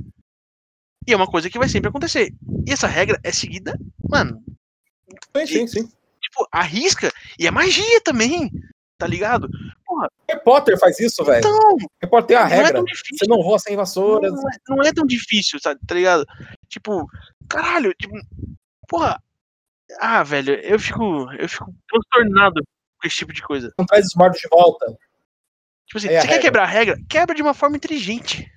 [1.07, 2.33] e é uma coisa que vai sempre acontecer.
[2.67, 3.77] E essa regra é seguida,
[4.09, 4.41] mano,
[5.35, 5.91] Sim, sim, sim.
[6.21, 8.49] tipo, arrisca e é magia também,
[8.97, 9.47] tá ligado?
[10.29, 11.39] Harry Potter faz isso, velho.
[11.39, 12.83] Então, Harry Potter tem a não é regra.
[12.83, 13.17] difícil.
[13.17, 14.31] Você não voa sem vassouras.
[14.31, 16.25] Não é, não é tão difícil, sabe, tá ligado?
[16.69, 17.05] Tipo,
[17.49, 18.13] caralho, tipo,
[18.87, 19.21] porra.
[19.99, 22.61] Ah, velho, eu fico, eu fico transtornado
[22.99, 23.73] com esse tipo de coisa.
[23.77, 24.85] Não traz os mortos de volta.
[25.85, 26.41] Tipo assim, É você quer regra.
[26.41, 26.97] quebrar a regra?
[27.09, 28.49] Quebra de uma forma inteligente.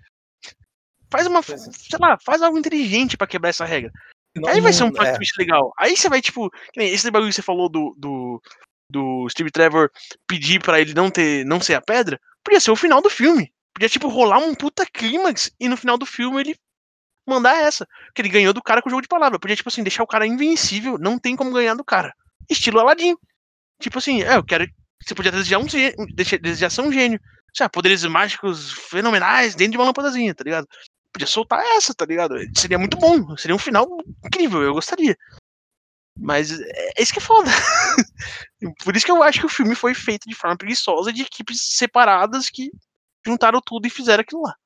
[1.11, 1.42] Faz uma, é.
[1.42, 3.90] sei lá, faz algo inteligente pra quebrar essa regra.
[4.37, 5.14] Senão Aí vai ser um não- plot é.
[5.16, 5.72] twist legal.
[5.78, 8.43] Aí você vai, tipo, que nem esse bagulho que você falou do, do,
[8.91, 9.91] do Steve Trevor
[10.26, 13.53] pedir pra ele não ter, não ser a pedra, podia ser o final do filme.
[13.72, 16.57] Podia, tipo, rolar um puta clímax e no final do filme ele
[17.28, 17.87] mandar essa.
[18.14, 19.39] Que ele ganhou do cara com o jogo de palavra.
[19.39, 22.12] Podia, tipo assim, deixar o cara invencível, não tem como ganhar do cara.
[22.51, 23.16] Estilo Aladdin.
[23.80, 24.66] Tipo assim, é, eu quero.
[25.03, 25.66] Você podia desejar um
[26.14, 27.20] desejar ser um gênio.
[27.53, 30.66] Sei lá, poderes mágicos fenomenais dentro de uma lâmpadazinha, tá ligado?
[31.15, 32.35] Podia soltar essa, tá ligado?
[32.57, 33.37] Seria muito bom.
[33.37, 33.87] Seria um final
[34.27, 35.17] incrível, eu gostaria.
[36.19, 37.49] Mas é é isso que é foda.
[38.85, 41.77] Por isso que eu acho que o filme foi feito de forma preguiçosa, de equipes
[41.77, 42.73] separadas que
[43.25, 44.57] juntaram tudo e fizeram aquilo lá.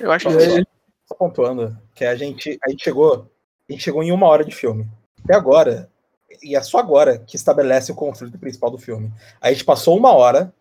[0.00, 0.64] Eu acho que aí,
[1.06, 3.30] Só pontuando que a gente, a gente chegou,
[3.68, 4.88] a gente chegou em uma hora de filme.
[5.22, 5.90] Até agora,
[6.42, 9.12] e é só agora que estabelece o conflito principal do filme.
[9.40, 10.52] A gente passou uma hora,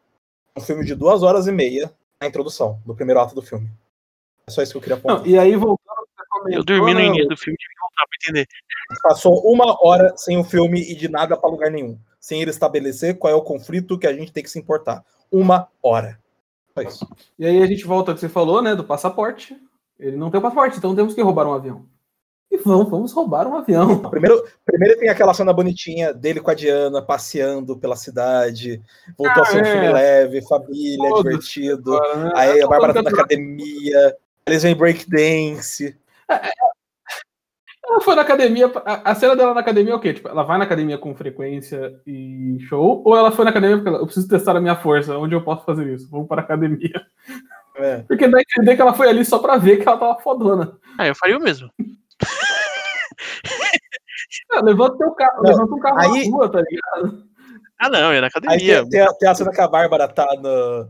[0.57, 3.69] um filme de duas horas e meia, na introdução, do primeiro ato do filme.
[4.47, 5.27] É só isso que eu queria não, pontuar.
[5.27, 5.97] e aí, voltando
[6.49, 8.47] eu dormi no né, início do filme tive que voltar pra entender.
[9.01, 11.97] Passou uma hora sem o filme e de nada pra lugar nenhum.
[12.19, 15.03] Sem ele estabelecer qual é o conflito que a gente tem que se importar.
[15.31, 16.19] Uma hora.
[16.73, 17.07] Só isso.
[17.37, 19.57] E aí a gente volta ao que você falou, né, do passaporte.
[19.99, 21.85] Ele não tem o passaporte, então temos que roubar um avião.
[22.49, 23.99] E vamos, vamos roubar um avião.
[24.09, 28.81] Primeiro, primeiro tem aquela cena bonitinha dele com a Diana passeando pela cidade.
[29.17, 29.71] Voltou Ah, a ser um é.
[29.71, 31.91] filme leve, família, divertido.
[31.91, 32.31] Né?
[32.35, 34.15] Aí a Eu tô Bárbara tá na academia.
[34.47, 35.95] Eles vêm breakdance.
[37.89, 38.71] Ela foi na academia.
[38.85, 40.13] A, a cena dela na academia é o quê?
[40.13, 43.01] Tipo, ela vai na academia com frequência e show?
[43.05, 45.17] Ou ela foi na academia porque ela, eu preciso testar a minha força?
[45.17, 46.09] Onde eu posso fazer isso?
[46.09, 47.05] Vamos para a academia.
[47.79, 47.99] É.
[48.07, 50.75] Porque dá a entender que ela foi ali só pra ver que ela tava fodona.
[50.97, 51.69] Ah, eu faria o mesmo.
[54.51, 57.23] Ah, levanta teu carro, Não, levanta um carro aí- na rua, tá ligado?
[57.79, 58.81] Ah, não, ia na Aí academia.
[58.81, 60.89] tem, tem a, tem a cena que a Bárbara tá no-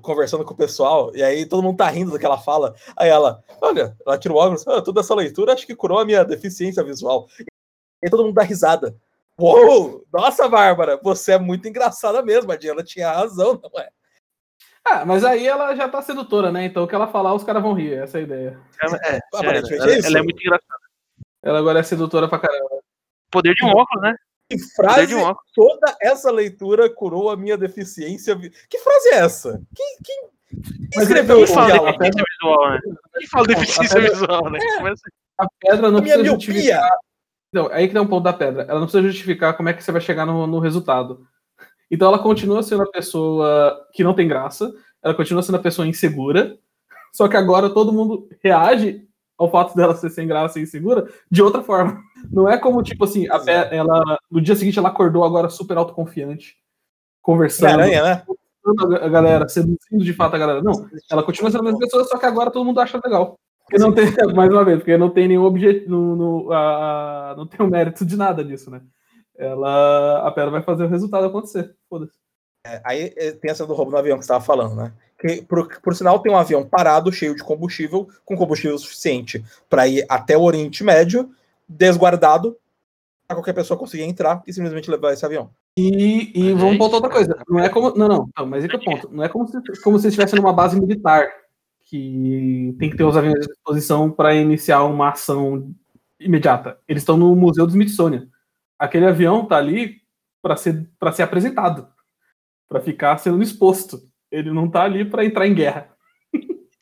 [0.00, 2.74] conversando com o pessoal, e aí todo mundo tá rindo do que ela fala.
[2.96, 6.04] Aí ela, olha, ela tira o óculos, ah, toda essa leitura acho que curou a
[6.04, 7.26] minha deficiência visual.
[7.40, 8.96] E aí todo mundo dá risada.
[9.38, 10.04] Uou!
[10.12, 12.52] Nossa, Bárbara, você é muito engraçada mesmo.
[12.52, 13.88] A Diana tinha razão, não é?
[14.84, 16.64] Ah, mas aí ela já tá sedutora, né?
[16.64, 17.94] Então o que ela falar, os caras vão rir.
[17.94, 18.60] Essa é a ideia.
[18.80, 19.20] É, era.
[19.34, 20.06] Aparentemente ela, é isso.
[20.08, 20.82] ela é muito engraçada.
[21.42, 22.68] Ela agora é sedutora pra caramba.
[23.30, 24.14] Poder de um óculos, né?
[24.56, 25.14] Que frase,
[25.54, 28.36] toda essa leitura curou a minha deficiência.
[28.68, 29.62] Que frase é essa?
[29.74, 32.88] Quem, quem, escreveu Quem fala deficiência visual, né?
[33.18, 34.58] Quem fala deficiência pedra- visual, né?
[34.78, 35.02] Começa-
[35.38, 36.54] A pedra não A minha precisa miopia.
[36.54, 36.90] justificar.
[37.52, 38.62] Não, aí que dá um ponto da pedra.
[38.62, 41.26] Ela não precisa justificar como é que você vai chegar no, no resultado.
[41.90, 44.72] Então ela continua sendo a pessoa que não tem graça,
[45.02, 46.56] ela continua sendo a pessoa insegura,
[47.12, 51.42] só que agora todo mundo reage ao fato dela ser sem graça e insegura de
[51.42, 52.00] outra forma.
[52.30, 55.76] Não é como, tipo assim, a Pe- ela, no dia seguinte ela acordou agora super
[55.76, 56.56] autoconfiante,
[57.20, 58.22] conversando, Aranha, né?
[59.00, 60.62] a galera, seduzindo de fato a galera.
[60.62, 63.38] Não, ela continua sendo a mesma pessoa, só que agora todo mundo acha legal.
[63.64, 64.04] Porque não tem,
[64.34, 65.50] mais uma vez, porque não tem nenhum
[65.88, 68.80] no, a- a- não tem o mérito de nada disso, né?
[69.36, 71.74] Ela, a Pedra vai fazer o resultado acontecer.
[71.88, 72.12] Foda-se.
[72.84, 74.92] Aí eh, tem essa do roubo no avião que você estava falando, né?
[75.18, 79.88] Que, por, por sinal, tem um avião parado, cheio de combustível, com combustível suficiente para
[79.88, 81.30] ir até o Oriente Médio,
[81.76, 82.56] desguardado,
[83.26, 85.50] para qualquer pessoa conseguir entrar e simplesmente levar esse avião.
[85.76, 87.38] E, e Mas vamos é pontuar outra coisa.
[87.48, 87.94] Não é como.
[87.96, 89.08] Não, não, não, mas é que é o ponto.
[89.10, 91.28] Não é como se, como se estivesse numa base militar
[91.84, 95.74] que tem que ter os aviões à disposição para iniciar uma ação
[96.18, 96.78] imediata.
[96.86, 98.28] Eles estão no Museu do Smithsonian.
[98.78, 100.02] Aquele avião tá ali
[100.40, 101.88] para ser, para ser apresentado,
[102.68, 104.02] para ficar sendo exposto.
[104.30, 105.91] Ele não tá ali para entrar em guerra.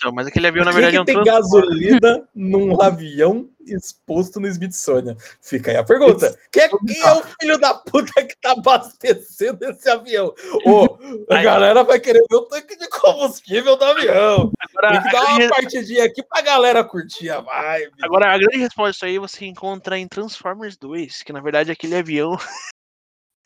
[0.00, 5.14] Então, mas aquele avião, na verdade, é um tem gasolina num avião exposto no Smithsonian?
[5.42, 6.34] Fica aí a pergunta.
[6.50, 10.34] Quem é, quem é o filho da puta que tá abastecendo esse avião?
[10.64, 10.98] Ô,
[11.30, 14.50] a Aí- galera vai querer ver o tanque de combustível do avião.
[14.74, 17.92] Agora, Tem que dar uma grande- partidinha aqui pra galera curtir a vibe.
[18.02, 22.38] agora, a grande resposta aí você encontra em Transformers 2, que na verdade aquele avião.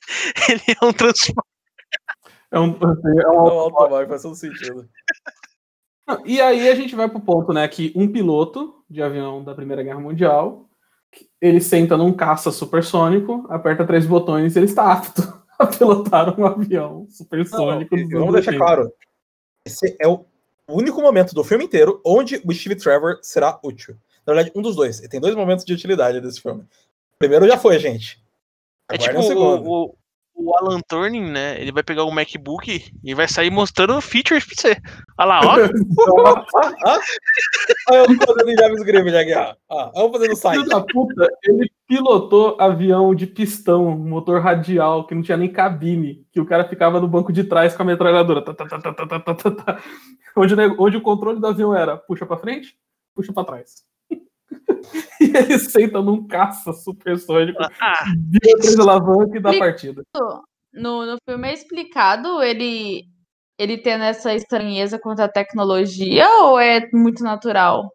[0.48, 1.48] ele é um Transformers.
[2.52, 4.88] É um, é um Não, automóvel faz todo sentido.
[6.06, 9.54] Não, E aí a gente vai pro ponto, né, que um piloto de avião da
[9.54, 10.68] Primeira Guerra Mundial,
[11.40, 15.22] ele senta num caça supersônico, aperta três botões e ele está apto
[15.58, 17.96] a pilotar um avião supersônico.
[17.96, 18.64] dos Vamos deixar 80.
[18.64, 18.92] claro.
[19.66, 20.24] Esse é o
[20.68, 23.96] único momento do filme inteiro onde o Steve Trevor será útil.
[24.26, 25.00] Na verdade, um dos dois.
[25.00, 26.62] E tem dois momentos de utilidade desse filme.
[26.62, 28.22] O primeiro já foi, gente.
[28.90, 29.68] É Aguardem tipo o segundo.
[29.68, 29.94] o, o,
[30.44, 31.60] o Alan Turning, né?
[31.60, 34.76] Ele vai pegar o um MacBook e vai sair mostrando features pra você.
[35.18, 35.54] Olha lá, ó.
[37.90, 39.54] Olha eu fazendo já aqui, ó.
[39.92, 40.68] Vamos fazer no site.
[40.68, 46.40] Da puta, ele pilotou avião de pistão, motor radial, que não tinha nem cabine, que
[46.40, 48.42] o cara ficava no banco de trás com a metralhadora.
[48.42, 49.34] Tá, tá, tá, tá, tá, tá, tá.
[49.34, 49.82] tá, tá.
[50.36, 52.76] Onde, onde o controle do avião era puxa pra frente,
[53.14, 53.84] puxa pra trás.
[55.20, 60.02] e ele senta num caça supersônico, Ah, vira três alavancas e dá Explica- partida.
[60.72, 63.04] No, no filme é explicado ele,
[63.58, 67.92] ele tendo essa estranheza contra a tecnologia ou é muito natural?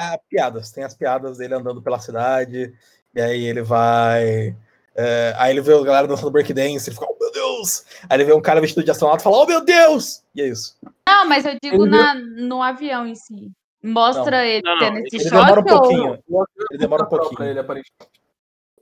[0.00, 0.72] Ah, piadas.
[0.72, 2.72] Tem as piadas dele andando pela cidade.
[3.14, 4.56] E aí ele vai.
[4.96, 6.88] é, aí ele vê a galera dançando breakdance.
[6.88, 7.84] Ele fica, oh meu Deus!
[8.08, 10.24] Aí ele vê um cara vestido de astronauta e fala, oh meu Deus!
[10.34, 10.76] E é isso.
[11.06, 13.52] Não, mas eu digo Ele na, no avião em si.
[13.84, 15.80] Mostra ele Não, não, tendo esse Ele choque demora um ou...
[15.80, 16.18] pouquinho.
[16.70, 17.48] Ele demora um pouquinho.
[17.50, 17.92] ele, aparentemente.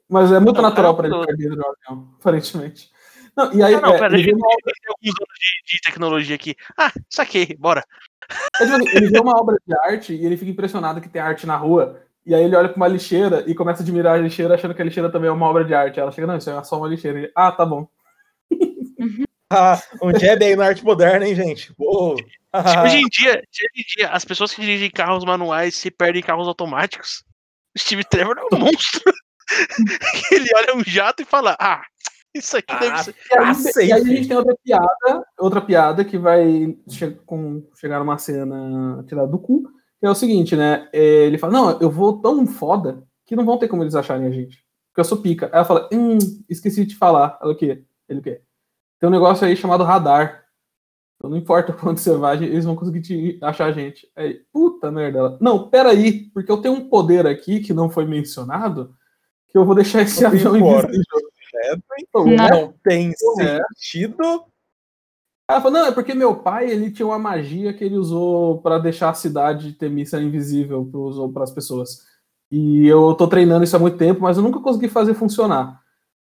[0.09, 1.23] Mas é muito Não, natural pra ele não.
[1.23, 2.91] ficar dentro do avião, aparentemente.
[3.37, 6.55] Não, e aí, não, não, é, pera, ele alguns anos de, de tecnologia aqui.
[6.79, 7.83] Ah, saquei, bora.
[8.61, 11.21] É, tipo assim, ele vê uma obra de arte e ele fica impressionado que tem
[11.21, 12.03] arte na rua.
[12.25, 14.83] E aí ele olha pra uma lixeira e começa a admirar a lixeira, achando que
[14.83, 15.99] a lixeira também é uma obra de arte.
[15.99, 17.19] Ela chega, não, isso é só uma lixeira.
[17.19, 17.89] Ele, ah, tá bom.
[19.55, 21.75] Ah, um jab aí na arte moderna, hein, gente?
[21.75, 22.17] Pô.
[22.85, 26.25] Hoje em dia, hoje em dia, as pessoas que dirigem carros manuais se perdem em
[26.25, 27.25] carros automáticos.
[27.75, 29.03] O Steve Trevor é um monstro.
[30.31, 31.83] ele olha um jato e fala: Ah,
[32.35, 33.87] isso aqui deve Ah, ser.
[33.87, 37.11] E aí, Ah, e aí a gente tem outra piada, outra piada que vai che
[37.27, 39.63] com, chegar numa cena tirada do cu,
[39.99, 40.89] que é o seguinte, né?
[40.93, 44.27] É, Ele fala, não, eu vou tão foda que não vão ter como eles acharem
[44.27, 44.63] a gente.
[44.91, 45.47] Porque eu sou pica.
[45.47, 47.39] Aí ela fala, hum, esqueci de te falar.
[47.41, 47.83] Ela o quê?
[48.09, 48.43] Ele o quê?
[49.01, 50.42] Tem um negócio aí chamado radar.
[51.23, 54.11] Então não importa quando você vai, eles vão conseguir te achar a gente.
[54.17, 55.19] Aí, puta merda.
[55.21, 58.93] Ela, não, peraí, porque eu tenho um poder aqui que não foi mencionado,
[59.49, 60.91] que eu vou deixar esse Eu avião invisível.
[62.13, 62.49] Não, Não.
[62.49, 63.61] não tem É.
[63.77, 64.45] sentido.
[65.49, 68.79] Ela falou, não, é porque meu pai ele tinha uma magia que ele usou pra
[68.79, 70.91] deixar a cidade ter missa invisível
[71.33, 72.01] para as pessoas.
[72.51, 75.81] E eu tô treinando isso há muito tempo, mas eu nunca consegui fazer funcionar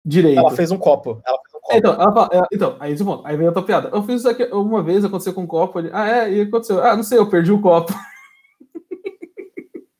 [0.05, 0.39] direito.
[0.39, 1.21] Ela fez um copo.
[1.27, 1.48] Ela fez um copo.
[1.71, 3.27] É, Então, fala- é, então, aí, esse ponto.
[3.27, 3.91] aí vem outra piada.
[3.93, 5.79] Eu fiz isso aqui uma vez, aconteceu com um copo.
[5.79, 6.33] Ele, ah, é?
[6.33, 6.83] E aconteceu?
[6.83, 7.93] Ah, não sei, eu perdi o copo.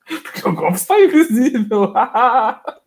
[0.07, 1.93] Porque o copo está invisível.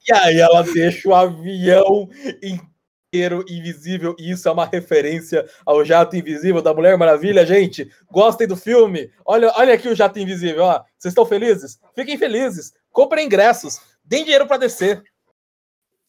[0.10, 2.10] E aí ela deixa o avião
[2.42, 4.16] inteiro invisível.
[4.18, 7.88] E isso é uma referência ao jato invisível da Mulher Maravilha, gente.
[8.12, 9.12] Gostem do filme.
[9.24, 10.64] Olha, olha aqui o jato invisível.
[10.64, 10.82] Ó.
[10.98, 11.80] Vocês estão felizes?
[11.94, 12.74] Fiquem felizes.
[12.92, 13.80] Comprem ingressos.
[14.04, 15.04] Deem dinheiro para descer.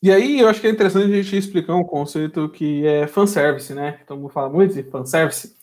[0.02, 3.72] E aí, eu acho que é interessante a gente explicar um conceito que é fanservice,
[3.72, 4.00] né?
[4.02, 5.54] Então, vamos falar muito de fanservice.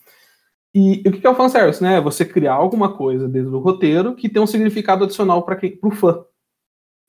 [0.74, 1.96] E o que é o fanservice, né?
[1.98, 5.76] É Você criar alguma coisa dentro do roteiro que tem um significado adicional para quem,
[5.78, 6.24] pro fã.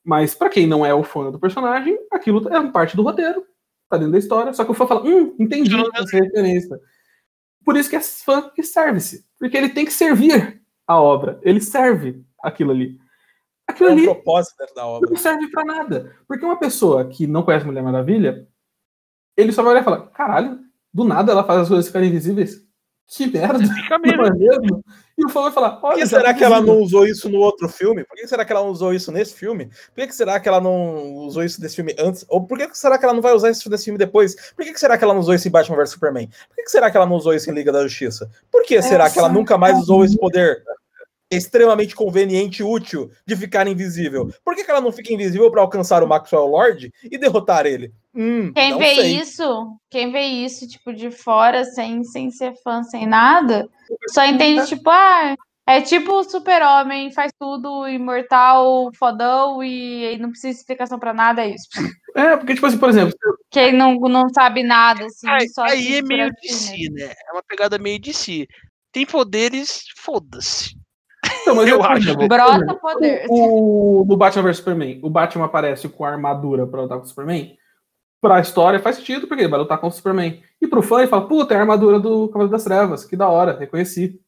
[0.05, 3.45] Mas para quem não é o fã do personagem, aquilo é parte do roteiro,
[3.89, 6.79] tá dentro da história, só que o fã fala, hum, entendi essa referência.
[7.65, 11.61] Por isso que é fã que service, porque ele tem que servir a obra, ele
[11.61, 13.00] serve aquilo ali.
[13.67, 15.09] Aquilo É um ali propósito da obra.
[15.09, 16.15] não serve pra nada.
[16.27, 18.47] Porque uma pessoa que não conhece Mulher Maravilha,
[19.37, 20.59] ele só vai olhar e falar: caralho,
[20.93, 22.69] do nada ela faz as coisas ficarem invisíveis.
[23.13, 24.25] Que merda, Fica não mesmo.
[24.25, 24.83] é mesmo?
[25.17, 27.27] E o fã vai falar: Por olha, que já será que ela não usou isso
[27.29, 28.05] no outro filme?
[28.05, 29.69] Por que será que ela não usou isso nesse filme?
[29.93, 32.25] Por que será que ela não usou isso nesse filme antes?
[32.29, 34.35] Ou por que será que ela não vai usar isso nesse filme depois?
[34.55, 36.27] Por que será que ela não usou isso em Batman vs Superman?
[36.27, 38.29] Por que será que ela não usou isso em Liga da Justiça?
[38.49, 40.63] Por que será que ela nunca mais usou esse poder?
[41.31, 44.29] Extremamente conveniente e útil de ficar invisível.
[44.43, 47.93] Por que, que ela não fica invisível para alcançar o Maxwell Lord e derrotar ele?
[48.13, 49.21] Hum, Quem não vê sei.
[49.21, 53.69] isso, quem vê isso, tipo, de fora, sem, sem ser fã, sem nada,
[54.09, 55.33] só entende, tipo, ah,
[55.65, 61.13] é tipo o super-homem, faz tudo, imortal, fodão, e, e não precisa de explicação pra
[61.13, 61.69] nada, é isso.
[62.13, 63.13] É, porque, tipo assim, por exemplo,
[63.49, 67.13] Quem não, não sabe nada, assim, Aí, só aí é meio de assistir, si, né?
[67.29, 68.45] É uma pegada meio de si.
[68.91, 70.80] Tem poderes, foda-se.
[71.41, 72.09] Então, mas Eu por acho.
[72.09, 73.25] exemplo, Brota poder.
[73.29, 77.07] O, no Batman vs Superman, o Batman aparece com a armadura pra lutar com o
[77.07, 77.57] Superman.
[78.19, 80.41] Pra história faz sentido, porque ele vai lutar com o Superman.
[80.61, 83.27] E pro fã, ele fala, puta, é a armadura do Cavaleiro das Trevas, que da
[83.27, 84.19] hora, reconheci.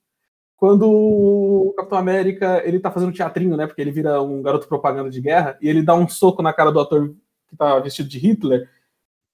[0.57, 5.09] Quando o Capitão América, ele tá fazendo teatrinho, né, porque ele vira um garoto propaganda
[5.09, 7.13] de guerra, e ele dá um soco na cara do ator
[7.49, 8.67] que tá vestido de Hitler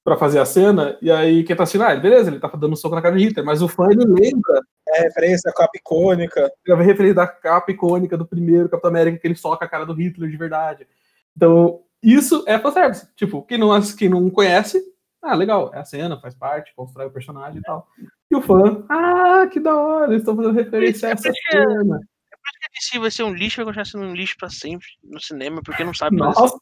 [0.04, 2.76] pra fazer a cena, e aí quem tá assistindo, ah, beleza, ele tá dando um
[2.76, 6.52] soco na cara de Hitler, mas o fã, ele lembra É referência à capa icônica.
[6.66, 9.86] eu vi referência da capa icônica do primeiro Capitão América, que ele soca a cara
[9.86, 10.88] do Hitler de verdade.
[11.36, 13.08] Então, isso é fanservice.
[13.16, 14.82] Tipo, quem não, quem não conhece,
[15.22, 17.88] ah, legal, é a cena, faz parte, constrói o personagem e tal.
[18.32, 21.96] E o fã, ah, que da hora, eles estão fazendo referência a essa cena.
[21.98, 25.62] A DC vai ser um lixo, vai continuar sendo um lixo pra sempre no cinema,
[25.64, 26.58] porque não sabe mais nossa.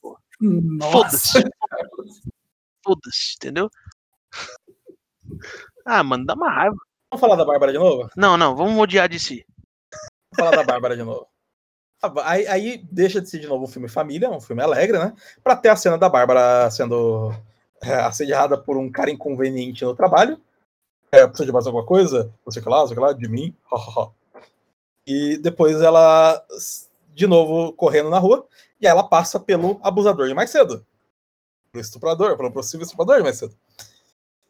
[0.91, 1.43] Foda-se.
[2.87, 3.69] Foda-se, entendeu?
[5.85, 6.77] Ah, mano, dá uma raiva.
[7.11, 8.09] Vamos falar da Bárbara de novo?
[8.15, 9.45] Não, não, vamos odiar de si.
[10.33, 11.27] Vamos falar da Bárbara de novo.
[12.01, 15.13] Ah, Aí, aí deixa de ser de novo um filme família, um filme alegre, né?
[15.43, 17.33] Pra ter a cena da Bárbara sendo
[17.81, 20.39] é, assediada por um cara inconveniente no trabalho.
[21.11, 22.33] É, precisa de mais alguma coisa?
[22.45, 23.53] O que lá, o que lá, de mim.
[25.05, 26.41] e depois ela,
[27.13, 28.47] de novo, correndo na rua,
[28.79, 30.85] e ela passa pelo abusador de mais cedo.
[31.77, 33.55] Pelo estuprador, pelo possível estuprador mais cedo.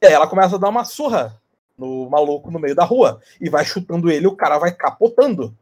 [0.01, 1.37] E aí ela começa a dar uma surra
[1.77, 5.55] no maluco no meio da rua e vai chutando ele, o cara vai capotando.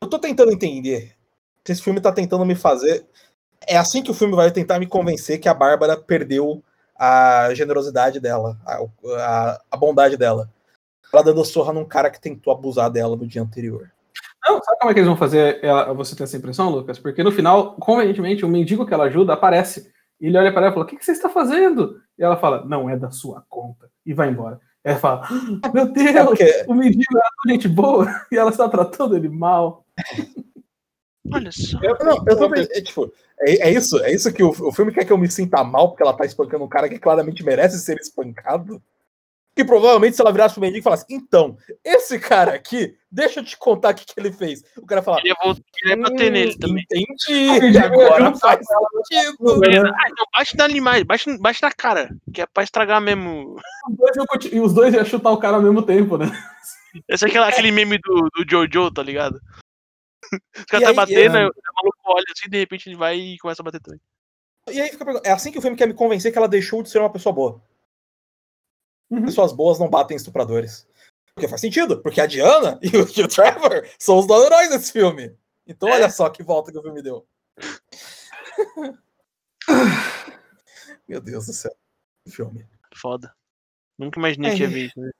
[0.00, 1.16] Eu tô tentando entender
[1.64, 3.04] se esse filme tá tentando me fazer.
[3.66, 6.62] É assim que o filme vai tentar me convencer que a Bárbara perdeu
[6.96, 8.80] a generosidade dela, a,
[9.16, 10.48] a, a bondade dela.
[11.12, 13.90] Ela dando surra num cara que tentou abusar dela no dia anterior.
[14.46, 16.98] Não, sabe como é que eles vão fazer ela- você ter essa impressão, Lucas?
[16.98, 19.91] Porque no final, convenientemente, o mendigo que ela ajuda aparece.
[20.22, 22.00] E ele olha para ela e fala: O que, que você está fazendo?
[22.16, 23.90] E ela fala: Não é da sua conta.
[24.06, 24.60] E vai embora.
[24.84, 25.28] Ela fala:
[25.60, 29.16] "Ah, Meu É Deus, porque o mendigo era tão gente boa e ela está tratando
[29.16, 29.84] ele mal.
[31.32, 31.76] Olha só.
[31.82, 34.92] Eu, não, eu tô, é, tipo, é, é isso, é isso que o, o filme
[34.92, 37.80] quer que eu me sinta mal porque ela tá espancando um cara que claramente merece
[37.80, 38.80] ser espancado.
[39.54, 43.44] Que provavelmente se ela virasse pro mendigo e falasse, então, esse cara aqui, deixa eu
[43.44, 44.62] te contar o que, que ele fez.
[44.78, 46.84] O cara fala, Queria, voltar, queria bater "Hum, nele também.
[46.90, 49.60] Entendi, agora faz sentido.
[49.94, 53.56] Ah, então bate na animais, bate, bate na cara, que é pra estragar mesmo.
[53.90, 56.26] Os dois E os dois iam chutar o cara ao mesmo tempo, né?
[57.08, 59.38] Esse é aquela, aquele meme do, do Jojo, tá ligado?
[60.56, 63.38] Os caras tá aí, batendo, é- o maluco olha assim, de repente ele vai e
[63.38, 64.00] começa a bater também.
[64.70, 66.88] E aí fica é assim que o filme quer me convencer que ela deixou de
[66.88, 67.62] ser uma pessoa boa.
[69.12, 69.24] Uhum.
[69.24, 70.86] Pessoas boas não batem estupradores.
[71.34, 74.70] Porque faz sentido, porque a Diana e o, e o Trevor são os dois heróis
[74.70, 75.36] desse filme.
[75.66, 75.92] Então É.
[75.92, 77.26] olha só que volta que o filme deu.
[81.08, 81.72] Meu Deus do céu.
[82.28, 82.66] Filme.
[82.96, 83.34] Foda.
[83.98, 84.56] Nunca imaginei É.
[84.56, 85.00] que ia ver isso.
[85.00, 85.10] né?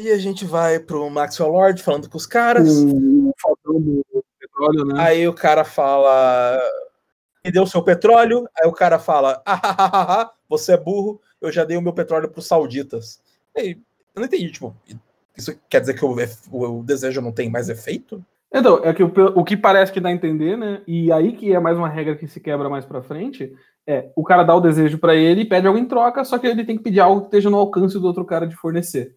[0.00, 2.68] E a gente vai pro Maxwell Lord falando com os caras.
[2.68, 4.04] O faltão do
[4.40, 5.00] petróleo, né?
[5.00, 6.60] Aí o cara fala.
[7.44, 8.48] Me deu seu petróleo.
[8.56, 11.76] Aí o cara fala: ah, ah, ah, ah, ah, você é burro, eu já dei
[11.76, 13.20] o meu petróleo pros sauditas.
[13.56, 13.72] Aí,
[14.14, 14.74] eu não entendi, tipo,
[15.36, 16.14] isso quer dizer que o,
[16.50, 18.24] o- o desejo não tem mais efeito?
[18.52, 20.80] Então, é que o, o que parece que dá a entender, né?
[20.86, 23.52] E aí que é mais uma regra que se quebra mais pra frente,
[23.86, 26.46] é o cara dá o desejo pra ele e pede algo em troca, só que
[26.46, 29.16] ele tem que pedir algo que esteja no alcance do outro cara de fornecer.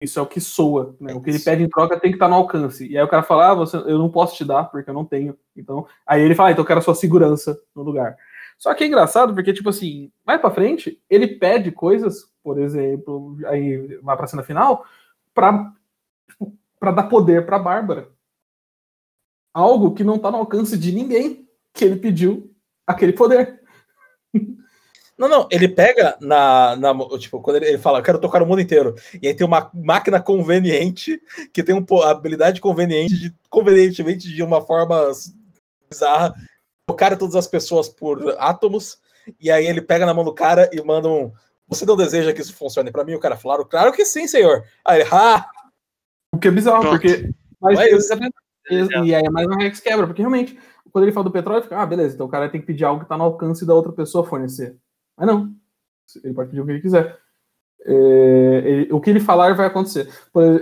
[0.00, 1.12] Isso é o que soa, né?
[1.14, 2.86] O que ele pede em troca tem que estar no alcance.
[2.86, 5.04] E aí o cara fala, ah, você, eu não posso te dar porque eu não
[5.04, 5.36] tenho.
[5.56, 8.16] Então, aí ele fala, ah, então eu quero a sua segurança no lugar.
[8.58, 13.36] Só que é engraçado porque, tipo assim, mais pra frente, ele pede coisas, por exemplo,
[13.46, 14.84] aí vai pra cena final,
[15.32, 15.72] pra,
[16.78, 18.08] pra dar poder pra Bárbara
[19.58, 22.54] algo que não está no alcance de ninguém que ele pediu
[22.86, 23.60] aquele poder.
[25.16, 26.76] Não, não, ele pega na.
[26.76, 28.94] na tipo, quando ele, ele fala, eu quero tocar o mundo inteiro.
[29.20, 31.20] E aí tem uma máquina conveniente,
[31.52, 35.10] que tem uma habilidade conveniente, de, convenientemente, de uma forma
[35.90, 36.32] bizarra,
[36.88, 38.98] tocar todas as pessoas por átomos.
[39.38, 41.30] E aí ele pega na mão do cara e manda um.
[41.68, 43.14] Você não deseja que isso funcione pra mim?
[43.14, 44.64] O cara fala, claro que sim, senhor.
[44.84, 45.46] Aí ele, ah,
[46.34, 46.98] O que é bizarro, Pronto.
[47.00, 47.30] porque.
[47.60, 48.14] Mas, é isso.
[49.04, 50.58] e aí é mais uma se quebra, porque realmente,
[50.92, 53.00] quando ele fala do petróleo, fica, ah, beleza, então o cara tem que pedir algo
[53.00, 54.76] que está no alcance da outra pessoa fornecer.
[55.16, 55.54] Mas não.
[56.24, 57.18] Ele pode pedir o que ele quiser.
[57.84, 60.08] É, ele- o que ele falar vai acontecer.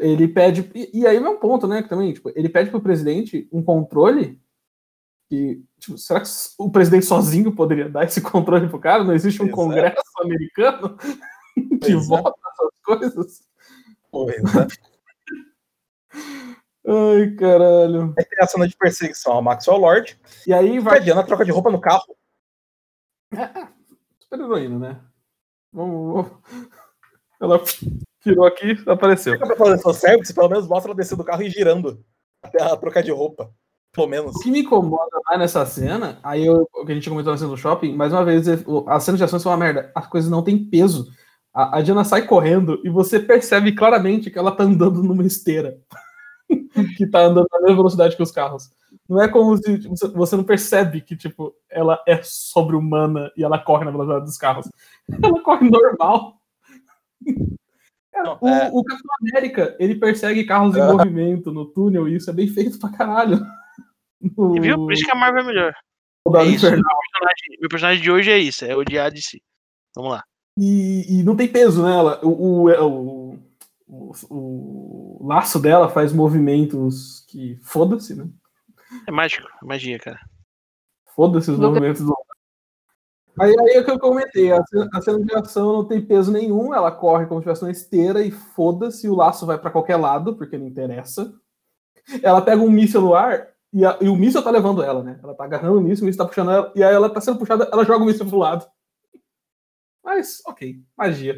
[0.00, 0.70] Ele pede.
[0.74, 1.82] E, e aí é um ponto, né?
[1.82, 4.40] Que também, tipo, ele pede pro presidente um controle.
[5.28, 9.04] Que, tipo, será que o presidente sozinho poderia dar esse controle pro cara?
[9.04, 9.50] Não existe um é.
[9.50, 10.96] congresso americano
[11.82, 11.96] que é.
[11.96, 13.42] vota essas coisas?
[14.10, 14.66] Pois é.
[16.88, 18.14] Ai, caralho.
[18.16, 20.20] Aí tem a cena de perseguição ao Maxwell Lord.
[20.46, 21.00] E aí a vai.
[21.00, 22.16] Diana troca de roupa no carro.
[24.20, 25.00] Super heroína, né?
[25.72, 26.32] Vamos, vamos.
[27.40, 27.60] Ela
[28.20, 29.32] tirou aqui, apareceu.
[29.34, 32.04] Fica pra fazer fanservice, pelo menos mostra ela descer do carro e girando.
[32.40, 33.52] Até ela trocar de roupa.
[33.96, 34.36] Pelo menos.
[34.36, 37.38] O que me incomoda mais nessa cena, aí eu, o que a gente comentou na
[37.38, 39.90] cena do shopping, mais uma vez, as cenas de ação são uma merda.
[39.94, 41.06] As coisas não têm peso.
[41.52, 45.78] A, a Diana sai correndo e você percebe claramente que ela tá andando numa esteira.
[46.98, 48.70] que tá andando na mesma velocidade que os carros.
[49.08, 53.58] Não é como se tipo, você- não percebe que, tipo, ela é sobre-humana e ela
[53.58, 54.68] corre na velocidade dos carros.
[55.22, 56.34] Ela corre normal.
[58.12, 58.70] Cara, o, é.
[58.72, 62.78] o Capitão América, ele persegue carros em movimento no túnel e isso é bem feito
[62.78, 63.40] pra caralho.
[64.20, 64.76] E viu?
[64.76, 65.72] Por isso que a Marvel é melhor.
[66.34, 66.70] É isso.
[66.70, 69.42] Meu personagem, meu personagem de hoje é isso, é odiar de si.
[69.94, 70.22] Vamos lá.
[70.58, 72.18] E, e não tem peso nela.
[72.24, 73.38] O, o, o,
[73.88, 77.58] o, o laço dela faz movimentos que.
[77.62, 78.28] Foda-se, né?
[79.06, 80.20] É mágico, é magia, cara.
[81.14, 82.14] Foda-se os Não movimentos do.
[83.38, 86.00] Aí, aí é o que eu comentei, a cena, a cena de ação não tem
[86.00, 89.70] peso nenhum, ela corre como se tivesse uma esteira e foda-se, o laço vai pra
[89.70, 91.34] qualquer lado, porque não interessa.
[92.22, 95.20] Ela pega um míssil no ar e, a- e o míssil tá levando ela, né?
[95.22, 97.38] Ela tá agarrando o míssil, o míssil tá puxando ela, e aí ela tá sendo
[97.38, 98.66] puxada, ela joga o míssil pro lado.
[100.02, 101.34] Mas, ok, magia.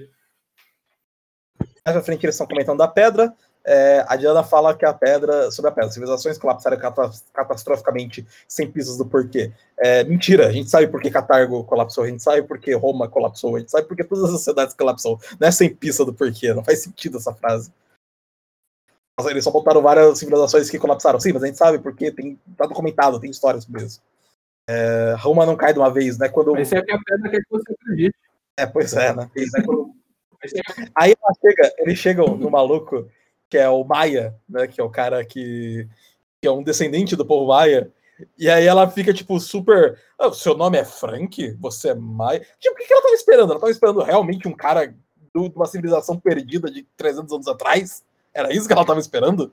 [1.85, 3.35] Mais pra frente eles estão comentando da pedra.
[3.65, 8.71] É, a Diana fala que a pedra, sobre a pedra, civilizações colapsaram cata- catastroficamente sem
[8.71, 9.53] pistas do porquê.
[9.79, 13.09] É, mentira, a gente sabe por que Catargo colapsou, a gente sabe por que Roma
[13.09, 15.19] colapsou, a gente sabe por que todas as sociedades colapsou.
[15.41, 17.73] Não é sem pista do porquê, não faz sentido essa frase.
[19.27, 21.19] Eles só botaram várias civilizações que colapsaram.
[21.19, 24.01] Sim, mas a gente sabe porque tem, tá documentado, tem histórias sobre isso.
[24.69, 26.29] É, Roma não cai de uma vez, né?
[26.29, 28.17] Quando, Mas é que a pedra que você acredite.
[28.57, 29.31] é, pois é, né?
[29.35, 33.09] Mas é- Aí ela chega, eles chegam no maluco,
[33.51, 34.67] que é o Maia, né?
[34.69, 35.89] Que é o cara que,
[36.41, 37.91] que é um descendente do povo Maia.
[38.39, 39.99] E aí ela fica, tipo, super.
[40.19, 41.57] "Ah, seu nome é Frank?
[41.61, 42.47] Você é Maia?
[42.61, 43.51] Tipo, o que que ela tava esperando?
[43.53, 44.97] Ela tava esperando realmente um cara de
[45.35, 48.05] uma civilização perdida de 300 anos atrás?
[48.39, 49.53] Era isso que ela tava esperando?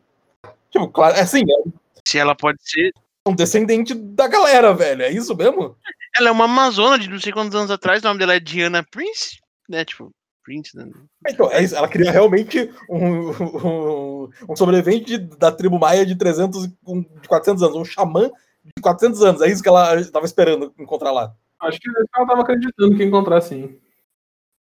[0.70, 1.70] Tipo, claro, é assim, é
[2.08, 2.94] Se ela pode ser.
[3.28, 5.02] um descendente da galera, velho.
[5.02, 5.76] É isso mesmo?
[6.16, 8.86] Ela é uma amazona de não sei quantos anos atrás, o nome dela é Diana
[8.92, 9.84] Prince, né?
[9.84, 10.12] Tipo,
[10.44, 10.88] Prince, né?
[11.28, 11.76] Então, é isso.
[11.76, 17.28] Ela queria realmente um, um, um sobrevivente da tribo maia de 300, e- um- de
[17.28, 18.30] 400 anos, um xamã
[18.64, 19.42] de 400 anos.
[19.42, 21.34] É isso que ela estava esperando encontrar lá.
[21.62, 23.80] Acho que ela tava acreditando que ia encontrar sim.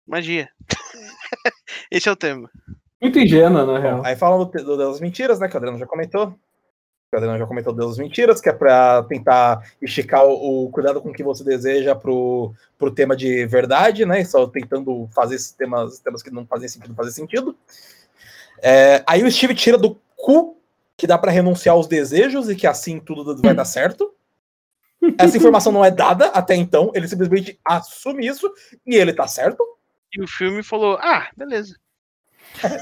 [0.06, 0.48] Magia.
[1.90, 2.50] Esse é o tema.
[3.06, 4.02] Muito ingênua, na real.
[4.04, 5.46] Aí falam do, do Deus das Mentiras, né?
[5.46, 6.34] Que o Adriano já comentou.
[7.14, 11.00] O Adriano já comentou Deus das Mentiras, que é pra tentar esticar o, o cuidado
[11.00, 14.24] com o que você deseja pro, pro tema de verdade, né?
[14.24, 17.56] Só tentando fazer esses temas, temas que não fazem sentido fazer sentido.
[18.60, 20.56] É, aí o Steve tira do cu
[20.96, 24.12] que dá pra renunciar aos desejos e que assim tudo vai dar certo.
[25.16, 28.52] Essa informação não é dada até então, ele simplesmente assume isso
[28.84, 29.64] e ele tá certo.
[30.12, 31.76] E o filme falou: ah, beleza.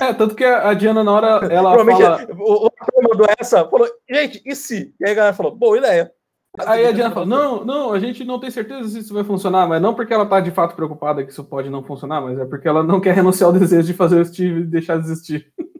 [0.01, 2.26] É, tanto que a Diana, na hora, ela fala.
[2.38, 4.94] o, o mandou essa, falou, gente, e se?
[5.01, 6.12] E aí a galera falou, boa ideia.
[6.59, 9.66] Aí a Diana fala: Não, não, a gente não tem certeza se isso vai funcionar,
[9.66, 12.44] mas não porque ela tá de fato preocupada que isso pode não funcionar, mas é
[12.44, 15.52] porque ela não quer renunciar ao desejo de fazer o Steve deixar de existir.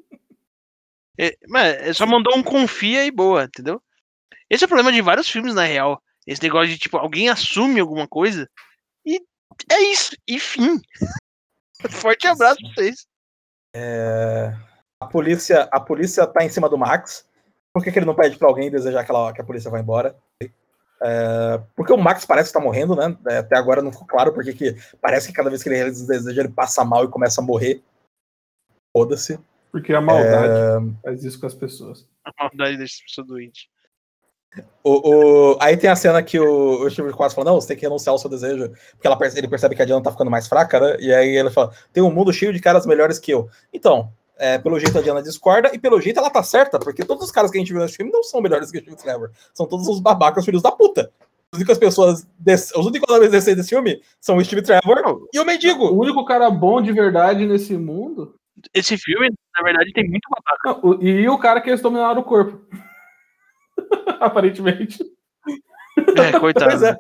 [1.17, 3.81] É, mas é, só mandou um confia e boa, entendeu?
[4.51, 6.03] Esse é o problema de vários filmes, na real.
[6.27, 8.51] Esse negócio de, tipo, alguém assume alguma coisa
[9.07, 9.23] e
[9.71, 10.81] é isso, e fim.
[11.89, 13.07] Forte abraço pra vocês.
[15.01, 17.29] A polícia, a polícia tá em cima do Max.
[17.75, 19.81] Por que, que ele não pede pra alguém desejar que, ela- que a polícia vá
[19.81, 20.17] embora?
[21.03, 23.17] É, porque o Max parece estar morrendo, né?
[23.29, 26.41] É, Até agora não ficou claro porque que parece que cada vez que ele desejo
[26.41, 27.83] ele passa mal e começa a morrer.
[28.97, 29.39] Foda-se.
[29.73, 32.09] Porque a maldade faz isso com as pessoas.
[32.25, 33.69] A maldade dessa pessoa doente.
[34.83, 37.77] O, o- aí tem a cena que o, o Steve quase fala, não, você tem
[37.77, 40.47] que renunciar ao seu desejo, porque ela ele percebe que a Diana tá ficando mais
[40.47, 40.97] fraca, né?
[41.01, 43.49] E aí ele fala, tem um mundo cheio de caras melhores que eu.
[43.73, 47.25] Então, é, pelo jeito a Diana discorda, e pelo jeito ela tá certa, porque todos
[47.25, 49.31] os caras que a gente viu nesse filme não são melhores que o Steve Trevor.
[49.55, 51.11] São todos os babacas filhos da puta.
[51.53, 55.39] As únicas pessoas, desse, os únicos homens decentes desse filme são o Steve Trevor e
[55.39, 55.85] o mendigo.
[55.87, 58.35] O único cara bom de verdade nesse mundo.
[58.73, 60.81] Esse filme, na verdade, tem muito babaca.
[60.83, 62.61] Não, o- e o cara que eles dominaram o corpo.
[64.21, 65.05] Aparentemente.
[66.17, 66.85] É, coitado.
[66.87, 66.99] É.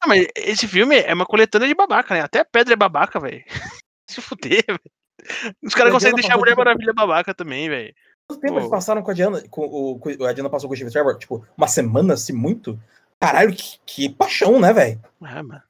[0.00, 2.20] Ah, mas esse filme é uma coletânea de babaca, né?
[2.20, 3.42] Até a pedra é babaca, velho.
[4.08, 5.54] Se fuder, velho.
[5.62, 7.94] Os caras conseguem deixar a Mulher Maravilha babaca também, velho.
[8.28, 8.60] Quanto tempo Pô.
[8.60, 9.42] eles passaram com a Diana?
[9.48, 11.18] Com, o, com- a Diana passou com o Steve Trevor?
[11.18, 12.78] Tipo, uma semana, se muito?
[13.20, 15.00] Caralho, que, que paixão, né, velho?
[15.22, 15.62] Ah, mano.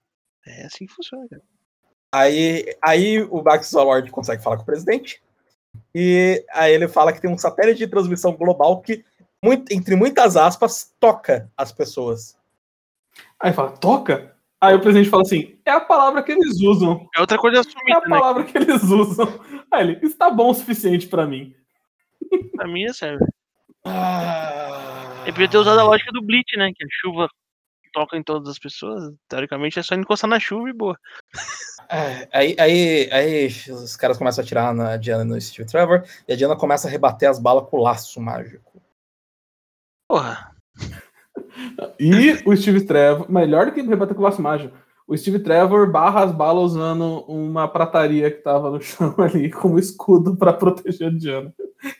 [0.46, 1.42] É assim que funciona, cara.
[2.14, 5.22] Aí, aí o Max Lord consegue falar com o presidente.
[5.94, 9.04] E aí ele fala que tem um satélite de transmissão global que,
[9.44, 12.36] muito- entre muitas aspas, toca as pessoas.
[13.40, 14.35] Aí fala, toca?
[14.60, 17.09] Aí o presidente fala assim: é a palavra que eles usam.
[17.16, 18.19] É outra coisa É a assumida, né?
[18.19, 19.28] palavra que eles usam.
[19.70, 21.55] Aí ele, está bom o suficiente pra mim.
[22.56, 23.20] Pra mim é sério.
[23.85, 26.70] Ah, Ele podia ter usado a lógica do Bleach, né?
[26.74, 27.28] Que a chuva
[27.93, 29.15] toca em todas as pessoas.
[29.28, 30.98] Teoricamente é só encostar na chuva e boa.
[31.89, 36.05] É, aí, aí, aí os caras começam a atirar na Diana e no Steve Trevor,
[36.27, 38.82] e a Diana começa a rebater as balas com o laço mágico.
[40.09, 40.52] Porra.
[42.01, 44.74] E o Steve Trevor, melhor do que rebater com o laço mágico,
[45.06, 49.78] o Steve Trevor barra as balas usando uma prataria que tava no chão ali como
[49.78, 51.55] escudo pra proteger a Diana.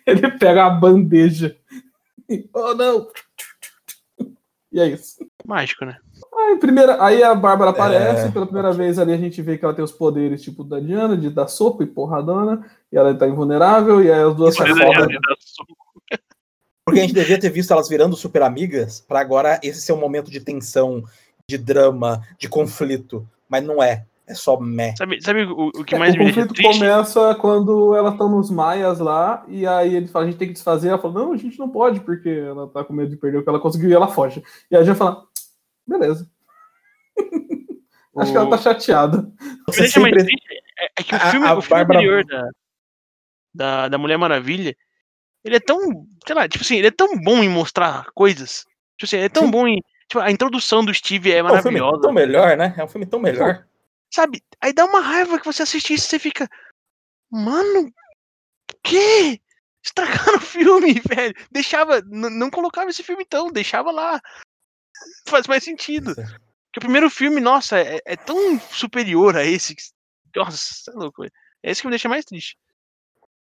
[0.06, 1.56] Ele pega a bandeja
[2.28, 3.09] e, oh não!
[4.70, 5.26] E é isso.
[5.47, 5.97] Mágico, né?
[6.35, 8.30] Aí, primeira, aí a Bárbara aparece, É.
[8.30, 11.16] pela primeira vez ali a gente vê que ela tem os poderes tipo da Diana,
[11.16, 14.74] de dar soco e porradona, e ela tá invulnerável, e aí as duas Isso é
[14.74, 15.18] saem.
[16.89, 20.01] Porque a gente devia ter visto elas virando super amigas, pra agora esse ser um
[20.01, 21.02] momento de tensão,
[21.48, 23.28] de drama, de conflito.
[23.48, 24.05] Mas não é.
[24.27, 24.94] É só meh.
[24.94, 28.51] Sabe, sabe o, o que mais o me deixa conflito começa quando elas estão nos
[28.51, 30.89] maias lá, e aí ele fala, a gente tem que desfazer.
[30.89, 33.43] Ela fala, não, a gente não pode, porque ela tá com medo de perder o
[33.43, 34.43] que ela conseguiu e ela foge.
[34.70, 35.24] E a gente fala,
[35.86, 36.28] beleza.
[38.19, 39.32] Acho que ela tá chateada.
[39.66, 40.47] O que deixa mais sempre- triste
[40.78, 42.51] é, é que o A- filme, a o filme Bárbara- anterior da,
[43.55, 44.77] da, da Mulher Maravilha,
[45.48, 45.78] ele é tão,
[46.26, 48.64] sei lá, tipo assim, ele é tão bom em mostrar coisas.
[48.96, 49.50] Tipo assim, ele é tão Sim.
[49.50, 49.82] bom em.
[50.08, 52.00] Tipo, a introdução do Steve é É um filme maravilhosa.
[52.02, 52.74] tão melhor, né?
[52.76, 53.66] É um filme tão melhor.
[54.10, 54.42] Sabe?
[54.60, 56.48] Aí dá uma raiva que você assiste isso e você fica.
[57.30, 57.92] Mano,
[58.82, 59.40] que?
[59.84, 61.34] Estragaram o filme, velho.
[61.50, 62.00] Deixava.
[62.02, 64.20] Não colocava esse filme então, deixava lá.
[65.28, 66.14] Faz mais sentido.
[66.14, 69.74] Porque o primeiro filme, nossa, é, é tão superior a esse.
[69.74, 69.82] que-
[70.36, 71.24] Nossa, é louco.
[71.24, 71.30] É
[71.62, 72.56] esse que me deixa mais triste.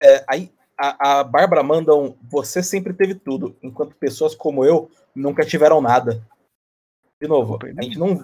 [0.03, 4.91] É, aí a, a Bárbara manda um Você sempre teve tudo, enquanto pessoas como eu
[5.15, 6.23] nunca tiveram nada.
[7.21, 8.23] De novo, a gente não.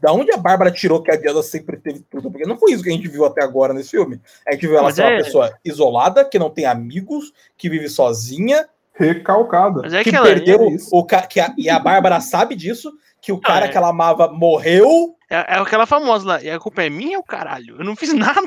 [0.00, 2.30] Da onde a Bárbara tirou que a Diana sempre teve tudo?
[2.30, 4.20] Porque não foi isso que a gente viu até agora nesse filme.
[4.46, 7.70] A gente viu ela Mas ser uma é- pessoa isolada, que não tem amigos, que
[7.70, 9.82] vive sozinha, Recalcada.
[9.82, 11.22] Mas é que que ela perdeu é o ca...
[11.22, 11.54] que a...
[11.56, 13.68] e a Bárbara sabe disso, que o cara é.
[13.68, 15.16] que ela amava morreu.
[15.30, 16.42] é, é aquela famosa lá.
[16.42, 17.76] E a culpa é minha ou caralho?
[17.78, 18.42] Eu não fiz nada.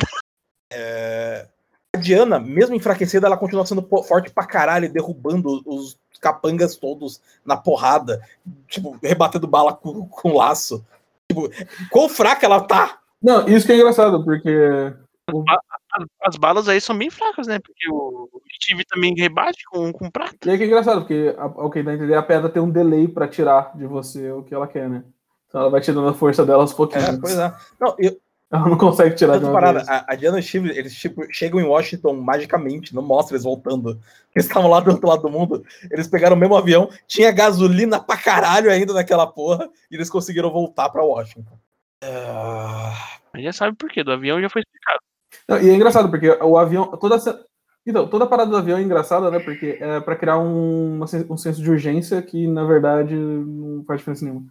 [1.96, 7.56] A Diana, mesmo enfraquecida, ela continua sendo forte pra caralho, derrubando os capangas todos na
[7.56, 8.22] porrada,
[8.68, 10.86] tipo, rebatendo bala com, com laço.
[11.30, 11.50] Tipo,
[11.90, 13.00] quão fraca ela tá?
[13.22, 14.94] Não, isso que é engraçado, porque
[15.28, 17.60] As, as balas aí são bem fracas, né?
[17.60, 18.30] Porque o
[18.62, 20.36] Steve também rebate com, com prata.
[20.46, 22.62] E aí que é engraçado, porque a- o que dá a entender, a pedra tem
[22.62, 25.04] um delay pra tirar de você o que ela quer, né?
[25.48, 27.08] Então ela vai tirando a força dela aos pouquinhos.
[27.08, 27.54] É, pois é.
[27.80, 28.18] Não, eu,
[28.56, 29.90] Ela não consegue tirar de uma parada, vez.
[29.90, 33.44] a, a Diana e o Steve, eles tipo, chegam em Washington magicamente, não mostra eles
[33.44, 34.00] voltando.
[34.36, 38.00] Eles estavam lá do outro lado do mundo, eles pegaram o mesmo avião, tinha gasolina
[38.00, 41.58] pra caralho ainda naquela porra, e eles conseguiram voltar pra Washington.
[42.04, 42.94] Ah,
[43.34, 44.04] Mas já sabe por quê.
[44.04, 45.00] Do avião já foi explicado.
[45.48, 46.86] Não, e é engraçado, porque o avião.
[46.98, 47.46] Toda essa...
[47.86, 49.40] Então, toda a parada do avião é engraçada, né?
[49.40, 51.00] Porque é pra criar um,
[51.30, 54.48] um senso de urgência que, na verdade, não faz diferença nenhuma.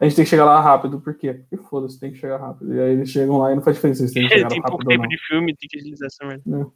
[0.00, 1.34] A gente tem que chegar lá rápido, por quê?
[1.34, 2.72] Porque foda-se, tem que chegar rápido.
[2.74, 4.62] E aí eles chegam lá e não faz diferença se eles têm que chegar tem
[4.62, 5.08] pouco tempo não.
[5.08, 6.70] de filme, tem que agilizar essa merda.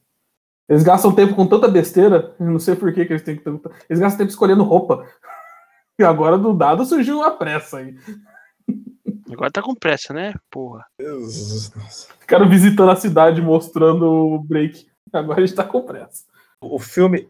[0.69, 3.49] Eles gastam tempo com tanta besteira, eu não sei por que, que eles têm que.
[3.49, 5.07] Eles gastam tempo escolhendo roupa.
[5.99, 7.95] E agora do dado surgiu uma pressa aí.
[9.31, 10.35] Agora tá com pressa, né?
[10.51, 10.87] Porra.
[10.99, 11.71] Deus.
[12.19, 14.87] Ficaram visitando a cidade mostrando o break.
[15.13, 16.25] Agora a gente tá com pressa.
[16.63, 17.29] o filme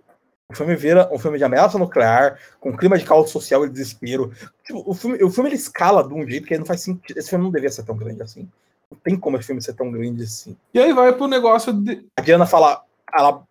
[0.52, 4.32] o filme vira um filme de ameaça nuclear, com clima de caos social e desespero.
[4.64, 7.18] Tipo, o filme, o filme ele escala de um jeito que não faz sentido.
[7.18, 8.48] Esse filme não devia ser tão grande assim.
[8.90, 10.56] Não tem como esse filme ser tão grande assim.
[10.74, 12.04] E aí vai pro negócio de.
[12.18, 13.42] A Diana fala, ela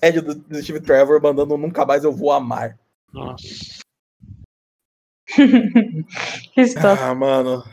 [0.00, 2.78] pede do, do Steve Trevor mandando nunca mais eu vou amar.
[3.12, 3.44] Nossa.
[6.54, 7.10] que situação.
[7.10, 7.64] Ah, mano.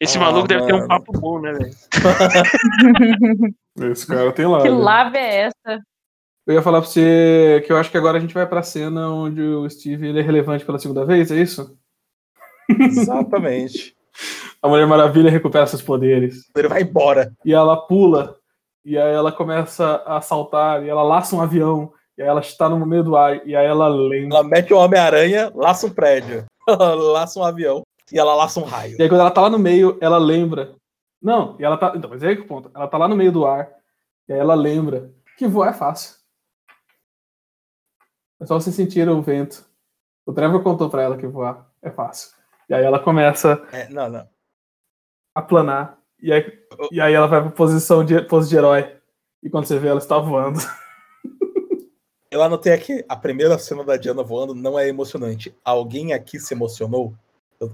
[0.00, 0.88] Esse Ah, maluco deve ter um mano.
[0.88, 1.74] papo bom, né, velho?
[3.92, 4.62] Esse cara tem lá.
[4.62, 5.82] que lave é essa?
[6.46, 9.08] Eu ia falar pra você que eu acho que agora a gente vai pra cena
[9.10, 11.76] onde o Steve é relevante pela segunda vez, é isso?
[12.68, 13.96] Exatamente.
[14.62, 16.50] A Mulher Maravilha recupera seus poderes.
[16.56, 17.32] Ele vai embora.
[17.44, 18.36] E ela pula.
[18.84, 20.82] E aí ela começa a saltar.
[20.82, 21.92] E ela laça um avião.
[22.16, 23.46] E aí ela está no meio do ar.
[23.46, 24.38] E aí ela lembra.
[24.38, 26.46] Ela mete o Homem-Aranha, laça um prédio.
[26.66, 27.82] laça um avião.
[28.10, 28.96] E ela laça um raio.
[28.98, 30.74] E aí quando ela tá lá no meio, ela lembra.
[31.20, 31.92] Não, e ela tá.
[31.94, 32.70] Então, mas é aí que o ponto.
[32.74, 33.68] Ela tá lá no meio do ar.
[34.28, 36.23] E aí ela lembra que voar é fácil.
[38.44, 39.64] É só você sentir o vento.
[40.26, 42.30] O Trevor contou pra ela que voar é fácil.
[42.68, 44.28] E aí ela começa É, não, não.
[45.34, 45.98] a planar.
[46.20, 46.44] E aí,
[46.92, 48.96] e aí ela vai pra posição de, pose de herói.
[49.42, 50.58] E quando você vê, ela está voando.
[52.30, 55.56] Eu anotei aqui, a primeira cena da Diana voando não é emocionante.
[55.64, 57.14] Alguém aqui se emocionou?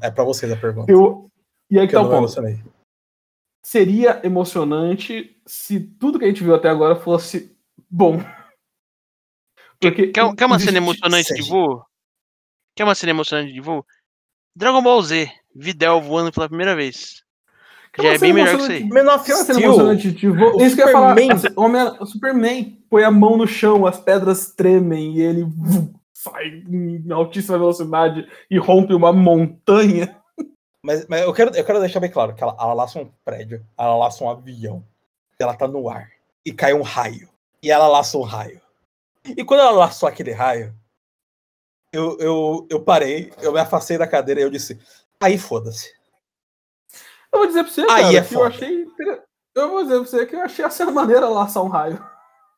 [0.01, 0.93] É pra vocês a pergunta.
[0.93, 1.29] Eu,
[1.69, 2.17] e aí que tá o ponto.
[2.17, 2.63] emocionei.
[3.65, 7.57] Seria emocionante se tudo que a gente viu até agora fosse
[7.91, 8.19] bom.
[9.81, 11.83] Porque Quer, quer uma cena emocionante de voo?
[12.77, 13.85] Quer uma cena emocionante de voo?
[14.55, 17.23] Dragon Ball Z, Videl voando pela primeira vez.
[17.93, 18.89] quer Já é bem melhor que isso aí.
[18.89, 20.57] Quer uma cena emocionante de voo?
[20.57, 21.11] o Isso que eu ia falar.
[21.17, 25.47] Superman- Assim, Homem- O Superman põe a mão no chão, as pedras tremem e ele
[26.13, 30.17] sai em altíssima velocidade e rompe uma montanha.
[30.83, 33.65] Mas, mas eu, quero, eu quero deixar bem claro que ela, ela laça um prédio,
[33.79, 34.83] ela laça um avião,
[35.39, 36.09] ela tá no ar,
[36.45, 37.29] e cai um raio.
[37.63, 38.61] E ela laça um raio.
[39.25, 40.75] E quando ela laçou aquele raio,
[41.93, 44.79] eu, eu, eu parei, eu me afastei da cadeira e eu disse,
[45.21, 45.93] aí foda-se.
[47.33, 48.49] Eu vou dizer pra você, Aí cara, é que eu foda.
[48.49, 48.83] achei.
[48.83, 49.23] inter-
[49.55, 52.03] Eu vou dizer pra você que eu achei essa maneira laçar um raio.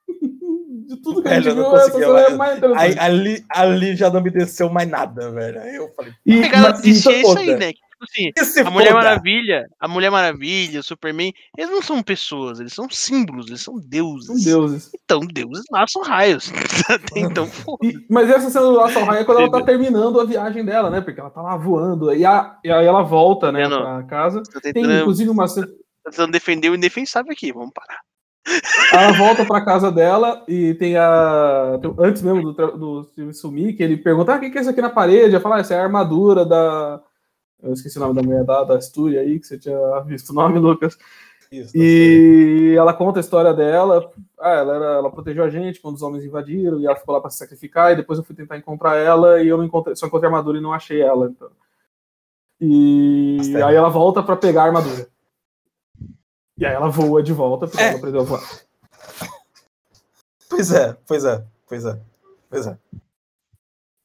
[0.87, 2.83] De tudo que a Velho, gente eu não viu, essa cena é eu- mais interessante.
[2.83, 5.61] Aí, ali, ali já não me desceu mais nada, velho.
[5.61, 7.73] Aí eu falei, E, Pegada mas- de DC é isso aí, né?
[8.03, 9.05] Tipo assim, e se a Mulher foda?
[9.05, 13.75] Maravilha, a Mulher Maravilha, o Superman, eles não são pessoas, eles são símbolos, eles são
[13.79, 14.27] deuses.
[14.27, 14.91] São deuses.
[15.05, 16.51] Então, deuses laçam raios.
[17.17, 17.49] então.
[17.83, 20.65] E- mas essa cena do Laço ao Raio é quando ela tá terminando a viagem
[20.65, 21.01] dela, né?
[21.01, 22.13] Porque ela tá lá voando.
[22.15, 24.43] E, a- e aí ela volta, né, Não, pra casa.
[24.63, 25.67] Tem tentando, inclusive uma cena.
[25.67, 28.01] tô tentando defender o indefensável aqui, vamos parar.
[28.93, 31.79] Ela volta pra casa dela e tem a.
[31.81, 34.61] tem- Antes mesmo do, do Steve sumir, que ele pergunta: ah, o que que é
[34.61, 35.35] isso aqui na parede?
[35.35, 37.01] Ela fala: ah, essa é a armadura da.
[37.63, 40.35] Eu esqueci o nome da mulher da, da Astúria aí, que você tinha visto o
[40.35, 40.99] nome, Lucas.
[41.51, 44.11] Isso, E ela conta a história dela.
[44.41, 47.21] Ah, ela, era- ela protegeu a gente quando os homens invadiram e ela ficou lá
[47.21, 47.93] pra se sacrificar.
[47.93, 50.63] E depois eu fui tentar encontrar ela e eu encontrei, só encontrei a armadura e
[50.63, 51.27] não achei ela.
[51.27, 51.51] Então.
[52.61, 55.07] E aí ela volta pra pegar a armadura.
[56.57, 57.89] E aí ela voa de volta porque É.
[57.89, 58.43] ela aprendeu a voar.
[60.49, 61.99] Pois é, pois é, pois é.
[62.51, 62.79] Pois é.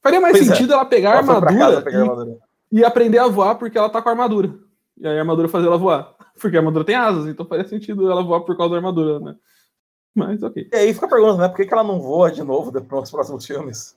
[0.02, 0.52] Faria mais Pois é.
[0.54, 2.38] sentido ela pegar a Ela armadura, casa pegar a armadura.
[2.70, 4.54] E aprender a voar porque ela tá com a armadura.
[4.96, 6.14] E aí a armadura fazer ela voar.
[6.40, 9.36] Porque a armadura tem asas, então faria sentido ela voar por causa da armadura, né?
[10.14, 10.68] Mas ok.
[10.72, 11.48] E aí fica a pergunta, né?
[11.48, 13.96] Por que, que ela não voa de novo depois nos próximos filmes?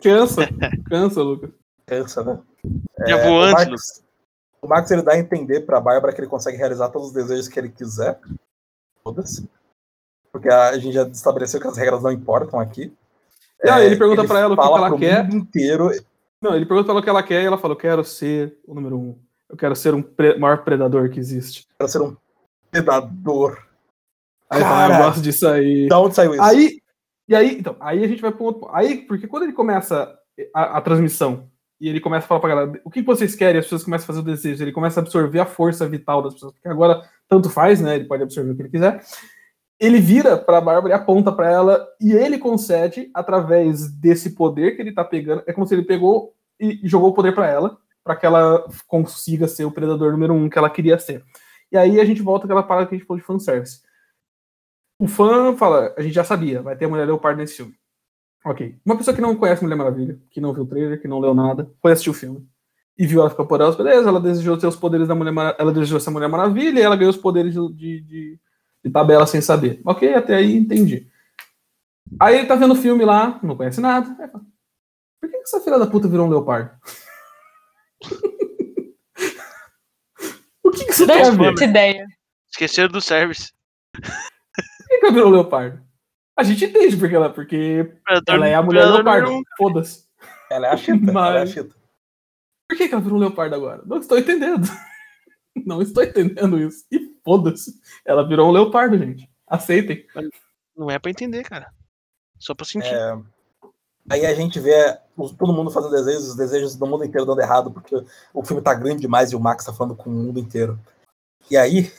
[0.00, 0.42] Cansa,
[0.88, 1.50] cansa, Lucas.
[1.86, 2.40] Cansa, né?
[3.06, 4.04] Já É, vou o antes, Lucas.
[4.62, 7.48] O Marcos ele dá a entender pra Bárbara que ele consegue realizar todos os desejos
[7.48, 8.18] que ele quiser.
[9.02, 9.48] Foda-se.
[10.32, 12.92] Porque a gente já estabeleceu que as regras não importam aqui.
[13.62, 15.22] E aí ele pergunta pra ela o que que ela quer.
[15.24, 15.90] mundo inteiro.
[16.42, 18.58] Não, ele pergunta pra ela o que ela quer e ela fala: Eu quero ser
[18.66, 19.18] o número um.
[19.48, 21.66] Eu quero ser um pre- maior predador que existe.
[21.78, 22.16] Quero ser um
[22.70, 23.58] predador.
[24.50, 25.04] Aí fala: "Ah, Eu Cara.
[25.06, 25.88] gosto disso aí.
[25.88, 26.42] Da onde saiu isso?
[26.42, 26.78] Aí,
[27.28, 28.74] e aí, então, aí a gente vai para outro ponto.
[28.74, 30.16] Aí, porque quando ele começa
[30.54, 31.48] a, a transmissão
[31.80, 33.58] e ele começa a falar pra galera, o que vocês querem?
[33.58, 36.34] As pessoas começam a fazer o desejo, ele começa a absorver a força vital das
[36.34, 37.96] pessoas, porque agora tanto faz, né?
[37.96, 39.02] Ele pode absorver o que ele quiser.
[39.78, 44.82] Ele vira pra Bárbara e aponta pra ela, e ele concede, através desse poder que
[44.82, 48.14] ele tá pegando, é como se ele pegou e jogou o poder pra ela, pra
[48.14, 51.24] que ela consiga ser o predador número um que ela queria ser.
[51.72, 53.82] E aí a gente volta àquela parada que a gente falou de fanservice.
[54.98, 57.74] O fã fala, a gente já sabia, vai ter a Mulher Leopardo nesse filme.
[58.44, 58.76] Ok.
[58.84, 61.34] Uma pessoa que não conhece Mulher Maravilha, que não viu o trailer, que não leu
[61.34, 62.46] nada, foi assistir o filme.
[62.96, 65.72] E viu ela ficar poderosa, beleza, ela desejou ter os poderes da Mulher Maravilha, ela
[65.72, 68.40] desejou ser Mulher Maravilha e ela ganhou os poderes de, de, de-
[68.84, 69.80] de tabela sem saber.
[69.84, 71.08] Ok, até aí entendi.
[72.20, 74.08] Aí ele tá vendo o filme lá, não conhece nada.
[74.22, 74.44] Aí fala,
[75.20, 76.70] Por que que essa filha da puta virou um leopardo?
[80.62, 81.52] o que, que a ver?
[81.54, 82.06] Essa ideia.
[82.50, 83.52] Esqueceram do service.
[83.94, 84.02] Por
[84.88, 85.82] que, que ela virou um leopardo?
[86.36, 89.42] A gente entende porque ela, porque Predador- ela é a mulher leopardo.
[89.56, 90.04] Foda-se.
[90.50, 91.10] Ela é a chita.
[91.10, 91.74] Ela é a Mas- chita.
[92.68, 93.82] Por que, que ela virou um leopardo agora?
[93.86, 94.66] Não estou entendendo.
[95.66, 96.84] Não estou entendendo isso.
[96.90, 97.80] E foda-se.
[98.04, 99.30] Ela virou um leopardo, gente.
[99.46, 100.04] Aceitem.
[100.76, 101.72] Não é pra entender, cara.
[102.38, 102.92] Só pra sentir.
[102.94, 103.16] É,
[104.10, 104.98] Aí a gente vê
[105.38, 107.94] todo mundo fazendo desejos, os desejos do mundo inteiro dando errado, porque
[108.34, 110.78] o filme tá grande demais e o Max tá falando com o mundo inteiro.
[111.50, 111.90] E aí,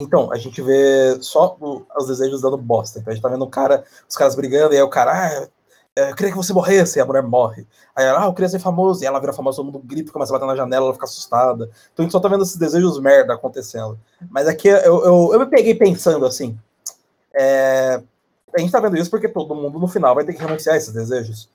[0.00, 2.98] então, a gente vê só o- os desejos dando bosta.
[2.98, 5.48] Então a gente tá vendo o cara, os caras brigando, e aí o cara, ah,
[5.96, 7.66] eu queria que você morresse, e a mulher morre.
[7.94, 10.32] Aí ela, ah, eu queria ser famoso, e ela vira famosa, todo mundo grita, começa
[10.32, 11.70] a bater na janela, ela fica assustada.
[11.92, 13.98] Então a gente só tá vendo esses desejos merda acontecendo.
[14.30, 16.58] Mas aqui eu, eu, eu me peguei pensando assim.
[17.34, 18.02] É,
[18.54, 20.78] a gente tá vendo isso porque todo mundo no final vai ter que renunciar a
[20.78, 21.48] esses desejos.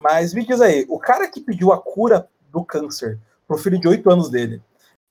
[0.00, 3.88] Mas me diz aí, o cara que pediu a cura do câncer pro filho de
[3.88, 4.62] 8 anos dele,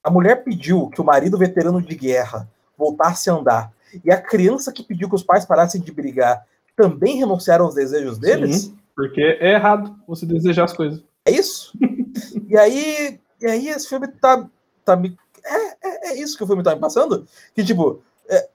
[0.03, 3.72] a mulher pediu que o marido veterano de guerra voltasse a andar,
[4.03, 6.45] E a criança que pediu que os pais parassem de brigar
[6.82, 8.64] também renunciaram aos desejos deles?
[8.64, 11.03] Sim, porque é errado você desejar as coisas.
[11.26, 11.72] É isso?
[12.49, 14.49] e aí, e aí esse filme tá,
[14.84, 15.16] tá me.
[15.44, 17.28] É, é, é isso que o filme tá me passando?
[17.53, 18.49] Que, tipo, é,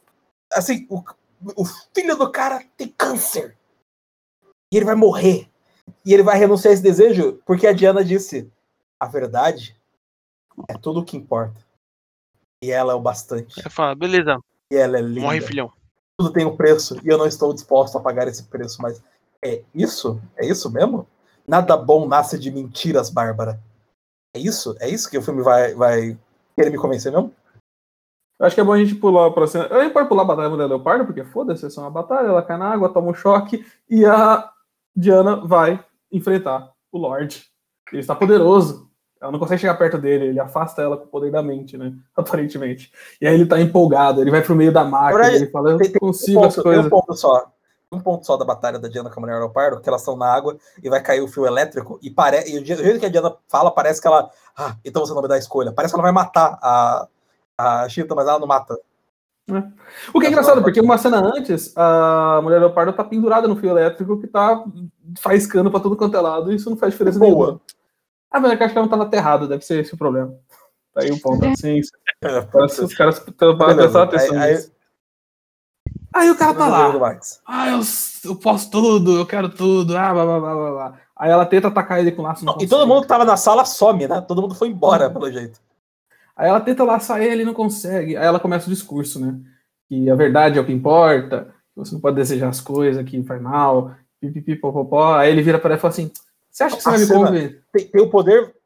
[0.53, 1.03] assim, o,
[1.57, 3.57] o filho do cara tem câncer.
[4.73, 5.49] E ele vai morrer.
[6.05, 8.51] E ele vai renunciar a esse desejo porque a Diana disse:
[8.99, 9.77] a verdade
[10.69, 11.65] é tudo o que importa.
[12.63, 13.61] E ela é o bastante.
[13.65, 14.39] Aí fala, beleza,
[14.73, 15.21] E ela é linda.
[15.21, 15.73] morre, filhão.
[16.19, 18.81] Tudo tem um preço e eu não estou disposto a pagar esse preço.
[18.81, 19.03] Mas
[19.45, 20.21] é isso?
[20.37, 21.07] É isso mesmo?
[21.47, 23.61] Nada bom nasce de mentiras, Bárbara.
[24.35, 24.75] É isso?
[24.81, 26.19] É isso que o filme vai, vai
[26.55, 27.33] querer me convencer mesmo?
[28.39, 29.67] Acho que é bom a gente pular pra cena.
[29.67, 32.43] Eu nem pode pular a batalha da Leopardo, porque foda-se, é só uma batalha, ela
[32.43, 34.51] cai na água, toma um choque, e a
[34.95, 35.83] Diana vai
[36.13, 37.47] enfrentar o Lorde.
[37.91, 38.86] Ele está poderoso.
[39.21, 41.93] Ela não consegue chegar perto dele, ele afasta ela com o poder da mente, né?
[42.17, 42.93] Aparentemente.
[43.21, 45.93] E aí ele tá empolgado, ele vai pro meio da máquina, ele fala, eu Tem,
[45.93, 46.87] consigo um as ponto, tem coisas.
[46.87, 47.51] um ponto só.
[47.91, 50.27] Um ponto só da batalha da Diana com a Mulher Leopardo, que elas estão na
[50.27, 52.43] água e vai cair o fio elétrico, e, pare...
[52.47, 54.29] e o jeito que a Diana fala, parece que ela.
[54.57, 55.73] Ah, então você não me dá escolha.
[55.73, 57.09] Parece que ela vai matar a,
[57.57, 58.77] a Chita, mas ela não mata.
[60.13, 63.71] O que é engraçado, porque uma cena antes, a Mulher Leopardo tá pendurada no fio
[63.71, 64.65] elétrico que tá
[65.21, 67.31] faiscando pra tudo quanto é lado, e isso não faz diferença Boa.
[67.31, 67.61] nenhuma.
[68.31, 69.99] Ah, mas é que eu acho que ela não tava aterrada, deve ser esse o
[69.99, 70.35] problema.
[70.93, 71.45] Tá aí o ponto.
[71.57, 71.81] Sim,
[72.23, 74.73] É, parece que os caras estão prestando atenção Aí- nisso.
[76.15, 77.19] Aí o cara tá lá.
[77.45, 77.81] Ah, eu,
[78.25, 79.97] eu posso tudo, eu quero tudo.
[79.97, 81.01] Ah, blá, blá, blá, blá, blá.
[81.15, 82.45] Aí ela tenta atacar ele com laço.
[82.45, 84.21] Não E todo mundo que tava na sala some, né?
[84.23, 85.61] Todo mundo foi embora, pelo jeito.
[86.35, 88.17] Aí ela tenta laçar ele e não consegue.
[88.17, 89.39] Aí ela começa o discurso, né?
[89.89, 93.23] Que a verdade é o que importa, que você não pode desejar as coisas, que
[93.23, 95.15] faz mal, pipipi, popopó.
[95.17, 96.11] Aí ele vira para ela e fala assim:
[96.57, 97.63] Você acha que você A vai me cena- convencer?
[97.71, 98.57] Tem, tem o poder.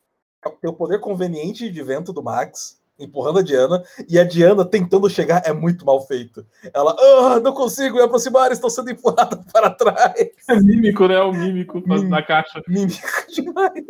[0.60, 5.10] Tem o poder conveniente de vento do Max, empurrando a Diana, e a Diana tentando
[5.10, 6.46] chegar é muito mal feito.
[6.72, 10.14] Ela, ah, não consigo me aproximar, estou sendo empurrada para trás.
[10.48, 11.20] É mímico, né?
[11.20, 12.08] O mímico Mímico.
[12.08, 12.62] na caixa.
[12.68, 13.84] Mímica demais.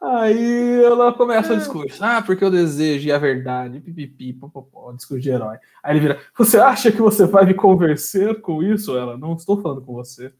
[0.00, 1.98] Aí ela começa o discurso.
[2.04, 5.58] Ah, porque eu desejo e a verdade, pipipi, popopó, discurso de herói.
[5.82, 8.96] Aí ele vira: Você acha que você vai me convencer com isso?
[8.96, 10.32] Ela, não estou falando com você.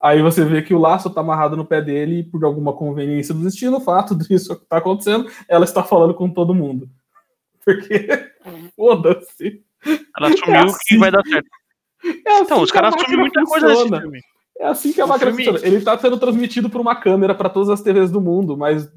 [0.00, 3.34] Aí você vê que o laço tá amarrado no pé dele e por alguma conveniência
[3.34, 6.88] do destino, o fato disso que tá acontecendo, ela está falando com todo mundo.
[7.64, 8.08] Porque,
[8.76, 9.62] foda-se.
[10.16, 10.78] Ela assumiu assim.
[10.86, 11.48] que vai dar certo.
[12.04, 14.02] É assim Então, os caras assumem muita coisa nesse funciona.
[14.02, 14.20] filme.
[14.58, 15.58] É assim que a máquina funciona.
[15.62, 18.88] Ele tá sendo transmitido por uma câmera para todas as TVs do mundo, mas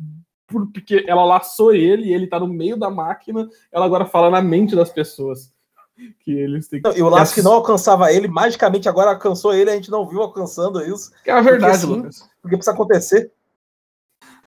[0.47, 4.29] por- porque ela laçou ele e ele tá no meio da máquina, ela agora fala
[4.29, 5.51] na mente das pessoas.
[6.23, 6.87] Que eles têm que.
[6.87, 10.07] Não, E o laço que não alcançava ele, magicamente agora alcançou ele, a gente não
[10.07, 12.29] viu alcançando isso, É a verdade, assim, Lucas.
[12.41, 13.31] porque precisa acontecer.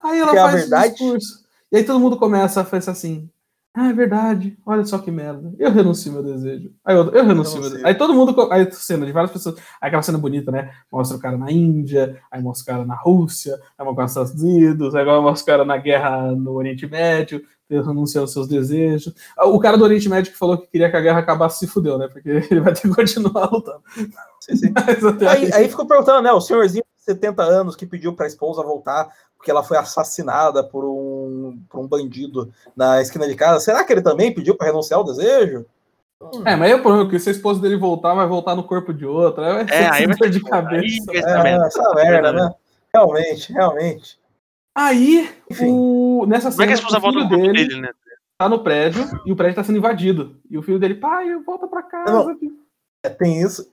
[0.01, 0.89] Aí ela que é a faz verdade.
[0.89, 1.45] o discurso.
[1.73, 3.29] E aí todo mundo começa a pensar assim:
[3.75, 5.53] ah, é verdade, olha só que merda.
[5.59, 6.73] Eu renuncio meu desejo.
[6.85, 7.61] Aí eu, eu renuncio meu renuncio.
[7.63, 7.87] desejo.
[7.87, 8.53] Aí todo mundo.
[8.53, 9.57] Aí cena de várias pessoas.
[9.81, 10.73] Aí aquela cena bonita, né?
[10.91, 14.43] Mostra o cara na Índia, aí mostra o cara na Rússia, aí mostra os Estados
[14.43, 19.15] Unidos, aí mostra o cara na guerra no Oriente Médio, renunciando aos seus desejos.
[19.37, 21.67] Ah, O cara do Oriente Médio que falou que queria que a guerra acabasse se
[21.67, 22.09] fudeu, né?
[22.09, 23.83] Porque ele vai ter que continuar lutando.
[24.41, 24.73] Sim, sim.
[25.29, 26.33] Aí, aí ficou perguntando, né?
[26.33, 30.65] O senhorzinho de 70 anos que pediu para a esposa voltar porque ela foi assassinada
[30.65, 33.61] por um, por um bandido na esquina de casa.
[33.61, 35.65] Será que ele também pediu para renunciar ao desejo?
[36.21, 38.57] Hum, É, mas aí o problema é que se a esposa dele voltar, vai voltar
[38.57, 39.47] no corpo de outra.
[39.47, 41.11] Aí vai ser É, aí vai de cabeça.
[41.13, 42.51] aí é, essa merda, né?
[42.93, 44.19] Realmente, realmente.
[44.79, 45.29] Aí,
[45.63, 46.25] o...
[46.29, 47.91] nessa Como é que a cena, esposa o filho volta dele, dele, né?
[48.39, 50.37] tá no prédio e o prédio tá sendo invadido.
[50.49, 52.13] E o filho dele, pai, volta pra casa.
[52.13, 52.37] Não.
[53.05, 53.71] É, tem isso.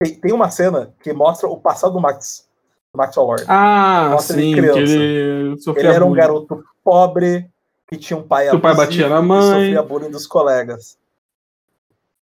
[0.00, 2.48] Tem, tem uma cena que mostra o passado do Max.
[2.94, 3.44] Do Max Lord.
[3.48, 4.78] Ah, Mostra ele sim, criança.
[4.78, 6.20] que ele sofria Ele era um bullying.
[6.20, 7.50] garoto pobre,
[7.88, 9.40] que tinha um pai Que o pai batia na e mãe.
[9.42, 10.96] sofria bullying dos colegas.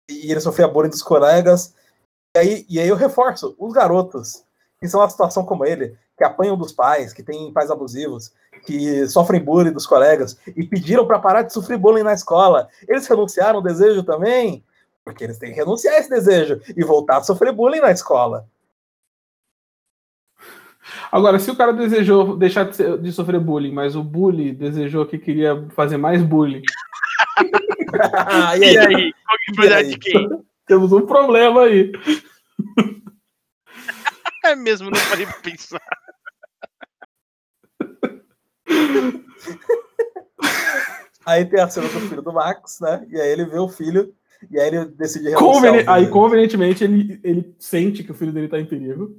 [0.08, 1.74] E ele sofria bullying dos colegas.
[2.36, 4.44] E aí, e aí eu reforço, os garotos
[4.80, 8.32] que são uma situação como ele, que apanham dos pais, que têm pais abusivos,
[8.66, 12.68] que sofrem bullying dos colegas e pediram para parar de sofrer bullying na escola.
[12.88, 14.64] Eles renunciaram ao desejo também?
[15.04, 18.46] Porque eles têm que renunciar a esse desejo e voltar a sofrer bullying na escola.
[21.12, 25.06] Agora, se o cara desejou deixar de, ser- de sofrer bullying, mas o bully desejou
[25.06, 26.62] que queria fazer mais bullying,
[27.40, 29.12] e E aí?
[29.24, 29.88] Qual que foi a aí?
[29.90, 30.28] de quem?
[30.66, 31.92] temos um problema aí.
[34.44, 35.80] É mesmo, não parei pra pensar.
[41.26, 43.06] Aí tem a cena do filho do Max, né?
[43.10, 44.14] E aí ele vê o filho
[44.50, 46.10] e aí ele decide Conveni- Aí, desejo.
[46.10, 49.14] convenientemente, ele, ele sente que o filho dele tá em perigo.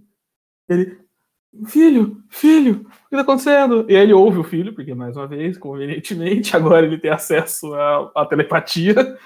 [0.67, 0.97] Ele.
[1.65, 3.85] Filho, filho, o que tá acontecendo?
[3.89, 7.73] E aí ele ouve o filho, porque mais uma vez, convenientemente, agora ele tem acesso
[7.73, 9.17] à, à telepatia.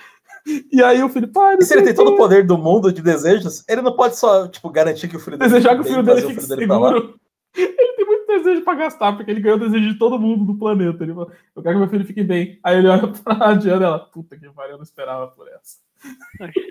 [0.72, 3.02] E aí o filho, pai, E se ele tem todo o poder do mundo de
[3.02, 6.04] desejos, ele não pode só, tipo, garantir que o filho dele desejar que o filho
[6.04, 7.16] dele fique seguro.
[7.56, 10.58] Ele tem muito desejo pra gastar, porque ele ganhou o desejo de todo mundo do
[10.58, 11.04] planeta.
[11.04, 12.60] Ele fala, eu quero que meu filho fique bem.
[12.64, 15.78] Aí ele olha pra Diana e ela, puta que pariu, eu não esperava por essa.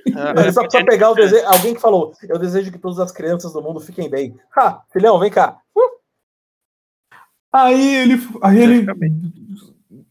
[0.07, 1.47] É, Ele só precisa pegar o desejo.
[1.47, 4.37] Alguém que falou, eu desejo que todas as crianças do mundo fiquem bem.
[4.57, 5.59] Ha, filhão, vem cá.
[7.53, 8.87] Aí ele, aí ele,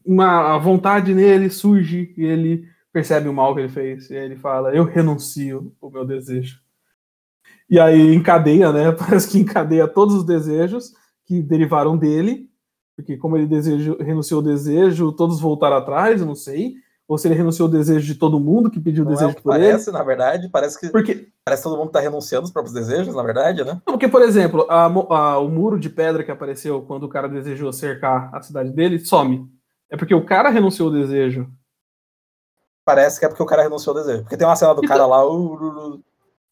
[0.04, 4.10] uma vontade nele surge e ele percebe o mal que ele fez.
[4.10, 6.61] E aí ele fala, eu renuncio o meu desejo.
[7.72, 8.92] E aí encadeia, né?
[8.98, 10.92] Parece que encadeia todos os desejos
[11.24, 12.50] que derivaram dele,
[12.94, 16.74] porque como ele desejo, renunciou o desejo, todos voltaram atrás, eu não sei.
[17.08, 19.18] Ou se ele renunciou o desejo de todo mundo que pediu o Não é o
[19.18, 19.64] desejo que por ele.
[19.66, 20.48] parece, na verdade.
[20.50, 23.80] Parece que, Porque, parece que todo mundo tá renunciando os próprios desejos, na verdade, né?
[23.86, 27.72] porque por exemplo, a a- o muro de pedra que apareceu quando o cara desejou
[27.72, 29.46] cercar a cidade dele some.
[29.90, 31.48] É porque o cara renunciou o desejo.
[32.84, 34.22] Parece que é porque o cara renunciou ao desejo.
[34.22, 36.04] Porque tem uma cena do Então- cara lá, uh, uh, uh, o que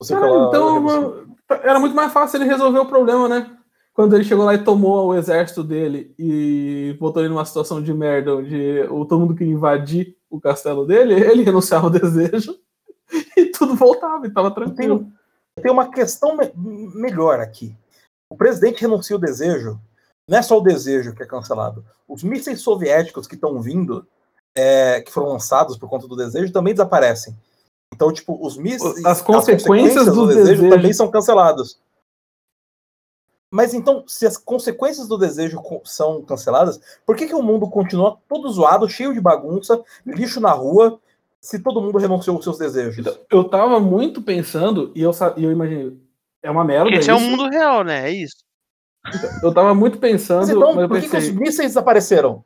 [0.08, 1.00] Cara, lá, então, renunciou.
[1.02, 3.56] mano, era muito mais fácil ele resolver o problema, né?
[3.92, 7.92] Quando ele chegou lá e tomou o exército dele e botou ele numa situação de
[7.92, 12.56] merda, onde o, todo mundo queria invadir o castelo dele, ele renunciava ao desejo
[13.36, 15.06] e tudo voltava e tava tranquilo.
[15.60, 16.52] Tem uma questão me-
[16.94, 17.74] melhor aqui.
[18.30, 19.78] O presidente renuncia o desejo.
[20.26, 21.84] Não é só o desejo que é cancelado.
[22.08, 24.06] Os mísseis soviéticos que estão vindo,
[24.54, 27.36] é, que foram lançados por conta do desejo, também desaparecem.
[27.94, 29.04] Então, tipo, os mísseis.
[29.04, 30.68] As consequências do desejo.
[30.70, 31.78] também são cancelados.
[33.52, 38.16] Mas então, se as consequências do desejo são canceladas, por que, que o mundo continua
[38.28, 41.00] todo zoado, cheio de bagunça, lixo na rua,
[41.40, 43.04] se todo mundo renunciou aos seus desejos?
[43.28, 45.98] Eu tava muito pensando, e eu, e eu imaginei,
[46.44, 46.90] é uma merda.
[46.94, 47.28] Esse é o isso.
[47.28, 48.08] mundo real, né?
[48.08, 48.36] É isso.
[49.42, 51.32] Eu tava muito pensando, Mas então, mas eu por que, que os pensei.
[51.32, 52.44] mísseis desapareceram?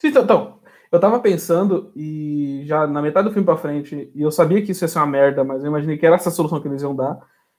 [0.00, 0.55] Sim, Então, então,
[0.90, 4.72] eu tava pensando, e já na metade do filme pra frente, e eu sabia que
[4.72, 6.94] isso ia ser uma merda, mas eu imaginei que era essa solução que eles iam
[6.94, 7.18] dar.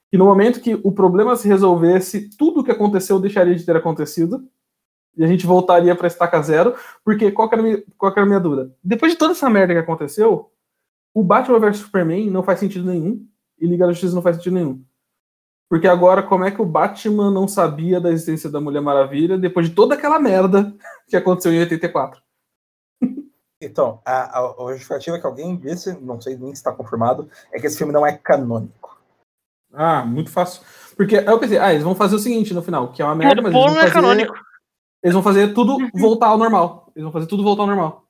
[0.10, 3.76] Que no momento que o problema se resolvesse, tudo o que aconteceu deixaria de ter
[3.76, 4.48] acontecido.
[5.18, 6.76] E a gente voltaria pra estaca zero.
[7.04, 8.74] Porque qual que, era minha, qual que era a minha dúvida?
[8.82, 10.50] Depois de toda essa merda que aconteceu,
[11.14, 13.26] o Batman vs Superman não faz sentido nenhum.
[13.60, 14.82] E Liga da Justiça não faz sentido nenhum.
[15.70, 19.68] Porque agora, como é que o Batman não sabia da existência da Mulher Maravilha depois
[19.68, 20.74] de toda aquela merda
[21.10, 22.22] que aconteceu em 84?
[23.62, 27.60] Então, a, a, a justificativa que alguém disse, não sei nem se está confirmado, é
[27.60, 29.02] que esse filme não é canônico.
[29.74, 30.62] Ah, muito fácil.
[30.96, 33.16] Porque aí eu pensei, ah, eles vão fazer o seguinte no final, que é uma
[33.16, 34.36] merda, mas eles vão não é fazer, canônico.
[35.04, 36.92] eles vão fazer tudo voltar ao normal.
[36.96, 38.06] Eles vão fazer tudo voltar ao normal.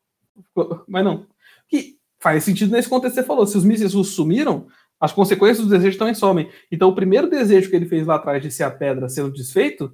[0.88, 1.26] Mas não.
[1.68, 3.48] Que faz sentido nesse contexto que você falou.
[3.48, 4.68] Se os mísseis russos sumiram,
[5.00, 6.52] as consequências dos desejos também somem.
[6.72, 9.94] Então o primeiro desejo que ele fez lá atrás de ser a pedra sendo desfeito,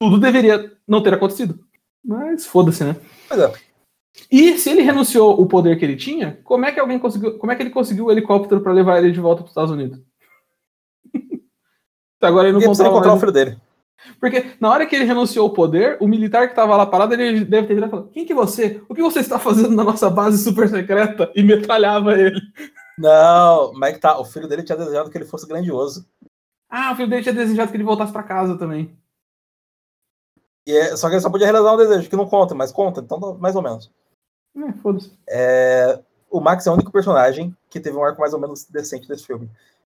[0.00, 1.58] tudo deveria não ter acontecido.
[2.04, 2.96] Mas foda-se, né?
[3.28, 3.69] Pois é.
[4.30, 7.38] E se ele renunciou o poder que ele tinha, como é que alguém conseguiu.
[7.38, 9.70] Como é que ele conseguiu o helicóptero para levar ele de volta para os Estados
[9.70, 10.00] Unidos?
[12.20, 13.58] Agora ele não contava encontrar o filho dele.
[14.18, 17.44] Porque na hora que ele renunciou o poder, o militar que estava lá parado, ele
[17.44, 18.82] deve ter virado e falado: Quem que é você?
[18.88, 21.30] O que você está fazendo na nossa base super secreta?
[21.34, 22.40] E metralhava ele.
[22.98, 26.06] Não, mas é que tá, o filho dele tinha desejado que ele fosse grandioso.
[26.68, 28.96] Ah, o filho dele tinha desejado que ele voltasse para casa também.
[30.66, 33.00] E é- só que ele só podia realizar um desejo, que não conta, mas conta,
[33.00, 33.90] então tá mais ou menos.
[34.56, 35.12] É, foda-se.
[35.28, 35.98] É,
[36.30, 39.26] o Max é o único personagem que teve um arco mais ou menos decente desse
[39.26, 39.48] filme.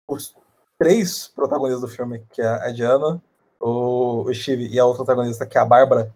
[0.07, 0.35] Os
[0.79, 3.21] três protagonistas do filme, que é a Diana,
[3.59, 6.11] o Steve e a outra protagonista, que é a Bárbara,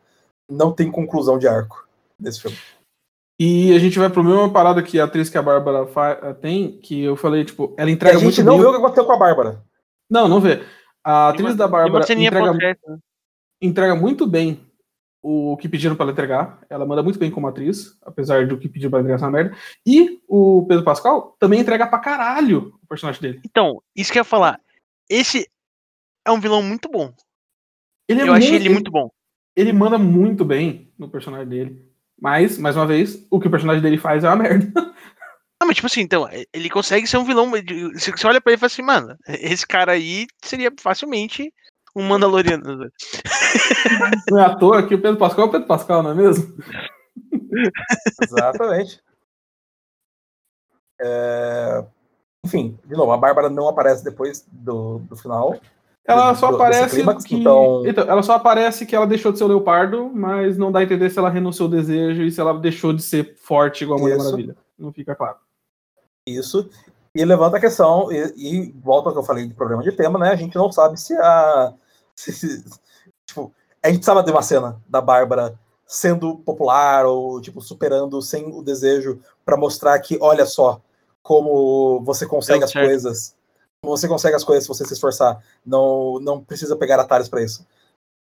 [0.50, 1.88] não tem conclusão de arco
[2.20, 2.58] nesse filme.
[3.40, 6.74] E a gente vai pro mesma parada que a atriz que a Bárbara fa- tem,
[6.80, 8.62] que eu falei, tipo, ela E a entrega gente muito não bem.
[8.62, 9.64] viu o que aconteceu com a Bárbara.
[10.10, 10.64] Não, não vê.
[11.04, 13.00] A atriz da E Bárbara você nem entrega, entrega...
[13.60, 14.64] entrega muito bem
[15.22, 16.60] o que pediram pra ela entregar.
[16.70, 19.56] Ela manda muito bem como atriz, apesar do que pediram pra ela entregar essa merda.
[19.86, 23.42] E o Pedro Pascal também entrega pra caralho o personagem dele.
[23.46, 24.60] Então, isso que eu ia falar.
[25.10, 25.48] Esse
[26.26, 27.14] é um vilão muito bom.
[28.08, 29.10] Ele é eu achei ele muito bom.
[29.56, 31.92] Ele manda muito bem no personagem dele.
[32.20, 34.72] Mas, mais uma vez, o que o personagem dele faz é uma merda.
[35.62, 37.52] Não, mas tipo assim, então, ele consegue ser um vilão.
[37.94, 41.54] Você olha pra ele e fala assim, mano, esse cara aí seria facilmente
[41.96, 42.90] um Mandaloriano.
[44.30, 46.56] Não é à toa que o Pedro Pascal é o Pedro Pascal, não é mesmo?
[48.22, 49.02] Exatamente.
[51.02, 51.84] É,
[52.46, 55.60] Enfim, de novo, a Bárbara não aparece depois do, do final.
[56.06, 57.36] Ela do- só aparece clímax, que...
[57.36, 60.80] então- Então, ela só aparece que ela deixou de ser o leopardo, mas não dá
[60.80, 64.00] a entender se ela renunciou ao desejo e se ela deixou de ser forte igual
[64.00, 64.26] a Mulher Isso.
[64.26, 64.56] Maravilha.
[64.78, 65.38] Não fica claro.
[66.28, 66.70] Isso.
[67.16, 70.18] E levanta a questão, e, e volta ao que eu falei de problema de tema,
[70.18, 70.30] né?
[70.30, 71.74] A gente não sabe se a.
[72.16, 72.64] se- se-
[73.26, 78.46] tipo, a gente precisava de uma cena da Bárbara sendo popular ou, tipo, superando sem
[78.54, 80.82] o desejo para mostrar que, olha só,
[81.22, 83.36] como você consegue as coisas.
[83.84, 85.44] Você consegue as coisas se você se esforçar.
[85.66, 87.66] Não, não precisa pegar atalhos pra isso.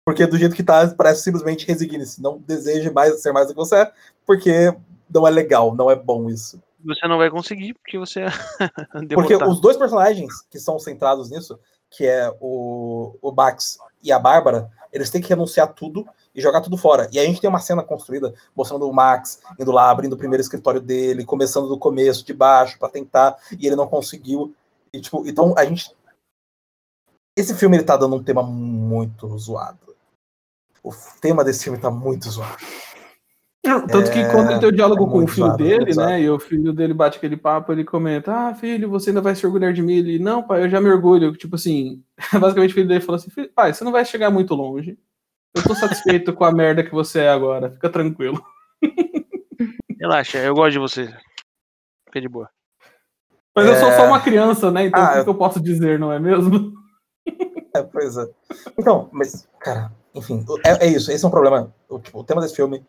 [0.06, 2.22] Porque do jeito que tá, parece simplesmente resigne-se.
[2.22, 3.92] Não deseje mais ser mais do que você é,
[4.24, 4.74] porque
[5.12, 6.62] não é legal, não é bom isso.
[6.84, 8.26] Você não vai conseguir porque você
[9.14, 11.58] Porque os dois personagens que são centrados nisso,
[11.90, 16.60] que é o, o Max e a Bárbara, eles têm que renunciar tudo e jogar
[16.60, 17.08] tudo fora.
[17.12, 20.40] E a gente tem uma cena construída mostrando o Max indo lá, abrindo o primeiro
[20.40, 24.54] escritório dele, começando do começo, de baixo, pra tentar, e ele não conseguiu.
[24.92, 25.94] E, tipo, então a gente.
[27.36, 29.96] Esse filme ele tá dando um tema muito zoado.
[30.82, 32.56] O tema desse filme tá muito zoado.
[33.90, 36.20] Tanto que É, quando ele tem o diálogo é com o filho dele, né?
[36.22, 39.44] E o filho dele bate aquele papo, ele comenta: Ah, filho, você ainda vai se
[39.46, 39.94] orgulhar de mim?
[39.94, 41.32] Ele, não, pai, eu já me orgulho.
[41.36, 42.02] Tipo assim,
[42.40, 44.98] basicamente o filho dele falou assim: "Filho, pai, você não vai chegar muito longe.
[45.54, 48.40] Eu tô satisfeito com a merda que você é agora, fica tranquilo.
[50.00, 51.06] Relaxa, eu gosto de você.
[52.06, 52.48] Fica de boa.
[53.56, 53.96] Mas eu sou É.
[53.96, 54.86] só uma criança, né?
[54.86, 56.72] Então Ah, o que, eu- que eu posso dizer, não é mesmo?
[57.74, 58.26] É, pois é.
[58.78, 61.12] Então, mas, cara, enfim, é, é isso.
[61.12, 61.72] Esse é um problema.
[61.86, 62.82] O, tipo, o tema desse filme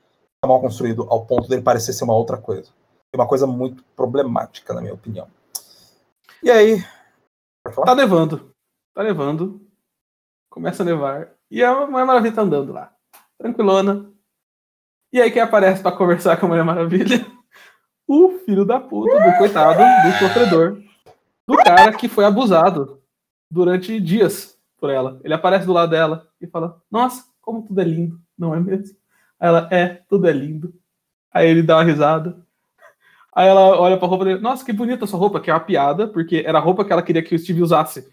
[0.43, 2.71] é mal construído ao ponto dele parecer ser uma outra coisa.
[3.11, 5.27] É uma coisa muito problemática, na minha opinião.
[6.41, 6.83] E aí.
[7.85, 8.53] Tá nevando.
[8.93, 9.61] Tá nevando.
[10.49, 11.31] Começa a nevar.
[11.51, 12.93] E a Mulher Maravilha tá andando lá.
[13.37, 14.11] Tranquilona.
[15.11, 17.25] E aí quem aparece pra conversar com a Mulher Maravilha?
[18.11, 20.81] O filho da puta, do coitado, do sofredor.
[21.47, 23.03] Do cara que foi abusado
[23.51, 25.21] durante dias por ela.
[25.23, 28.97] Ele aparece do lado dela e fala: Nossa, como tudo é lindo, não é mesmo?
[29.39, 30.73] Aí ela, é, tudo é lindo.
[31.31, 32.37] Aí ele dá uma risada.
[33.33, 36.07] Aí ela olha pra roupa dele, nossa, que bonita sua roupa, que é uma piada,
[36.07, 38.05] porque era a roupa que ela queria que o Steve usasse.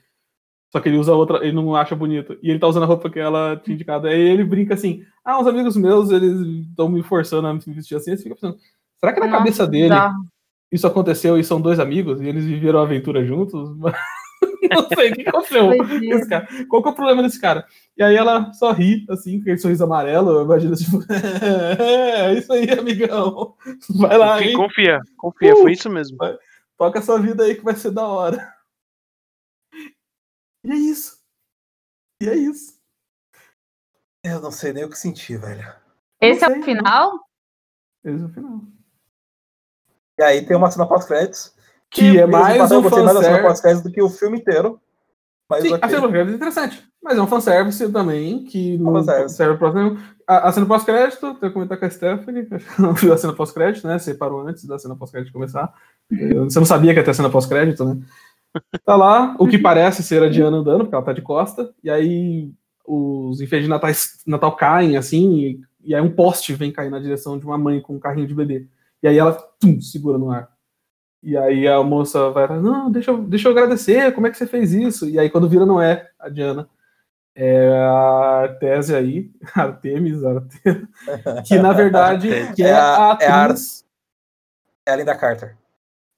[0.70, 2.38] Só que ele usa outra, ele não acha bonito.
[2.42, 4.06] E ele tá usando a roupa que ela tinha indicado.
[4.08, 6.38] Aí ele brinca assim: ah, uns amigos meus, eles
[6.68, 8.16] estão me forçando a me vestir assim.
[8.16, 8.58] Você fica pensando,
[9.00, 10.26] será que na Nossa, cabeça dele bizarro.
[10.70, 13.70] isso aconteceu e são dois amigos e eles viveram a aventura juntos?
[14.74, 15.66] não sei o que aconteceu.
[15.68, 16.16] Doideira.
[16.16, 16.48] Esse cara.
[16.68, 17.66] Qual que é o problema desse cara?
[17.96, 22.52] E aí ela só ri, assim, com aquele sorriso amarelo, eu imagino, tipo, é isso
[22.52, 23.54] aí, amigão.
[23.90, 24.56] Vai lá, Confia, hein?
[24.56, 25.62] confia, confia, Uh!
[25.62, 26.18] foi isso mesmo.
[26.76, 28.54] Toca essa vida aí que vai ser da hora.
[30.64, 31.16] E é isso.
[32.22, 32.76] E é isso.
[34.24, 35.64] Eu não sei nem o que sentir, velho.
[36.20, 37.12] Esse é sei, o final?
[38.04, 38.60] Esse é o final.
[40.18, 41.55] E aí tem uma cena pós-créditos.
[41.90, 43.42] Que é mais um mais fanservice.
[43.42, 44.80] pós-créditos do que o filme inteiro.
[45.48, 45.80] Mas Sim, ok.
[45.82, 46.84] a cena pós-crédito é interessante.
[47.02, 49.36] Mas é um fanservice também, que não fanservice.
[49.36, 49.96] serve pra nenhum.
[50.26, 52.48] A, a cena pós-crédito, tenho que comentar com a Stephanie,
[52.78, 53.98] não viu a cena pós-crédito, né?
[53.98, 55.72] Você parou antes da cena pós-crédito começar.
[56.10, 57.98] Você não sabia que ia ter cena pós-crédito, né?
[58.84, 61.90] Tá lá, o que parece ser a Diana andando, porque ela tá de costa, e
[61.90, 62.50] aí
[62.86, 63.90] os enfeites de Natal,
[64.26, 67.80] Natal caem, assim, e, e aí um poste vem cair na direção de uma mãe
[67.80, 68.66] com um carrinho de bebê.
[69.02, 70.48] E aí ela tum, segura no ar.
[71.22, 74.36] E aí a moça vai falar, não, deixa eu, deixa eu agradecer, como é que
[74.38, 75.08] você fez isso?
[75.08, 76.68] E aí quando vira não é a Diana,
[77.34, 80.60] é a Tese aí, Artemis, Arte-
[81.46, 83.84] que na verdade que é, É a- a é a atriz,
[84.86, 85.56] É a Linda Carter.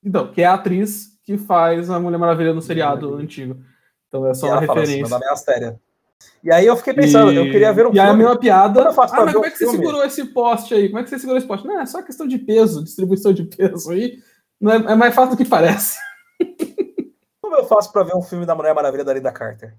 [0.05, 3.57] então, que é a atriz que faz a Mulher Maravilha no seriado antigo.
[4.09, 5.11] Então é só e uma fala assim, meu referência.
[5.19, 5.81] nome é Astéria.
[6.43, 8.23] E aí eu fiquei pensando, eu queria ver um E aí a filme.
[8.25, 8.81] mesma piada.
[8.81, 10.89] Quando eu faço pra Ah, mas como é que você filme- segurou esse poste aí?
[10.89, 11.67] Como é que você segurou esse poste?
[11.67, 14.19] Não, é só questão de peso, distribuição de peso aí.
[14.61, 15.97] Não é, é mais fácil do que parece.
[17.41, 19.75] Como eu faço pra ver um filme da Mulher Maravilha da Linda Carter?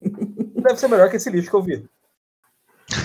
[0.00, 1.88] Deve ser melhor que esse lixo que eu vi.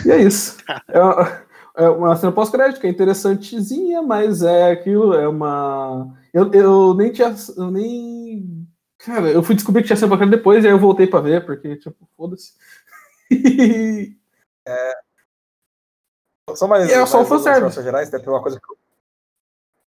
[0.05, 0.57] E é isso.
[0.87, 1.41] É uma,
[1.75, 6.15] é uma cena pós-crédito é interessantezinha, mas é aquilo, é uma.
[6.33, 7.33] Eu, eu nem tinha.
[7.57, 8.67] Eu nem.
[8.99, 11.45] Cara, eu fui descobrir que tinha cena pós-crédito depois e aí eu voltei pra ver,
[11.45, 12.53] porque, tipo, foda-se.
[13.31, 14.15] E-
[16.55, 17.81] Só mais, E é só mais o fanservice.
[17.81, 18.77] gerais, tem uma coisa que eu,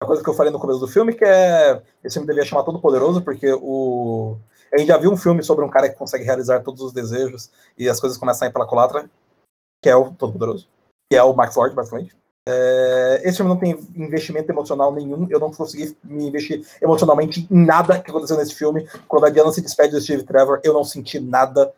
[0.01, 2.63] uma coisa que eu falei no começo do filme, que é esse filme devia chamar
[2.63, 4.37] Todo Poderoso, porque o
[4.73, 7.51] a gente já viu um filme sobre um cara que consegue realizar todos os desejos
[7.77, 9.09] e as coisas começam a ir pela culatra,
[9.81, 10.67] que é o Todo Poderoso,
[11.09, 12.15] que é o Max Lord, basicamente.
[12.47, 17.65] É, esse filme não tem investimento emocional nenhum, eu não consegui me investir emocionalmente em
[17.65, 18.87] nada que aconteceu nesse filme.
[19.07, 21.73] Quando a Diana se despede do Steve Trevor, eu não senti nada.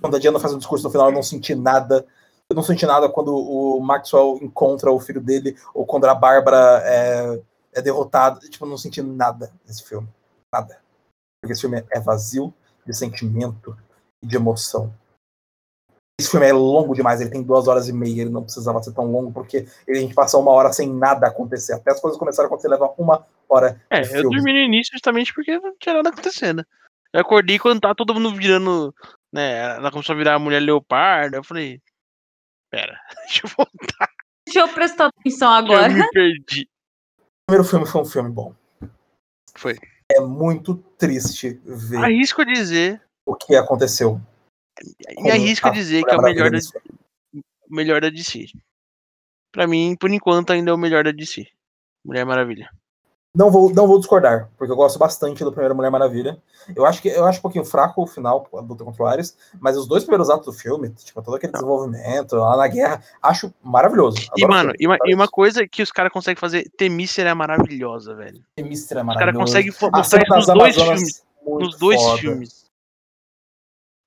[0.00, 2.04] Quando a Diana faz um discurso no final, eu não senti nada.
[2.48, 6.82] Eu não senti nada quando o Maxwell encontra o filho dele, ou quando a Bárbara
[6.84, 7.40] é,
[7.72, 8.40] é derrotada.
[8.40, 10.08] Tipo, eu não senti nada nesse filme.
[10.52, 10.80] Nada.
[11.40, 12.52] Porque esse filme é vazio
[12.86, 13.76] de sentimento
[14.22, 14.92] e de emoção.
[16.20, 18.92] Esse filme é longo demais, ele tem duas horas e meia, ele não precisava ser
[18.92, 21.72] tão longo, porque ele, a gente passa uma hora sem nada acontecer.
[21.72, 24.92] Até as coisas começaram a acontecer, leva uma hora É, de eu dormi no início
[24.92, 26.62] justamente porque não tinha nada acontecendo.
[27.10, 28.94] Eu acordei quando tá todo mundo virando,
[29.32, 31.80] né, ela começou a virar a mulher leopardo, eu falei,
[32.70, 34.08] pera, deixa eu voltar,
[34.46, 35.88] Deixa eu prestar atenção eu agora.
[35.88, 36.68] me perdi.
[37.50, 38.54] O primeiro filme foi um filme bom.
[39.56, 39.76] Foi.
[40.08, 43.02] É muito triste ver Arrisco dizer.
[43.26, 44.20] o que aconteceu.
[45.18, 46.58] Me arrisco a dizer que é o melhor da,
[47.68, 48.46] melhor da DC.
[49.50, 51.44] Pra mim, por enquanto, ainda é o melhor da DC.
[52.04, 52.70] Mulher Maravilha.
[53.32, 56.36] Não vou, não vou discordar, porque eu gosto bastante do primeiro Mulher Maravilha.
[56.74, 59.36] Eu acho que eu acho um pouquinho fraco o final, a luta contra o Ares,
[59.60, 63.54] mas os dois primeiros atos do filme, tipo, todo aquele desenvolvimento lá na guerra, acho
[63.62, 64.18] maravilhoso.
[64.36, 67.30] E, Adoro o mano, e uma, e uma coisa que os caras conseguem fazer, Temícera
[67.30, 68.42] é maravilhosa, velho.
[68.56, 71.24] Temícera é Os caras conseguem A mostrar isso nos dois filmes.
[71.46, 72.18] muito Nos dois foda.
[72.18, 72.70] filmes.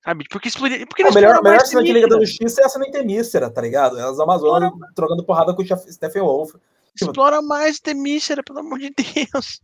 [0.03, 0.25] Sabe?
[0.29, 0.85] Porque explodir.
[0.85, 2.19] Porque A melhor, explora melhor cena de Liga da.
[2.19, 3.97] Justiça é a cena em Temícera, tá ligado?
[3.97, 6.55] É As Amazonas trocando porrada com o Stephen Wolf.
[6.95, 9.61] Explora mais Temícera, pelo amor de Deus.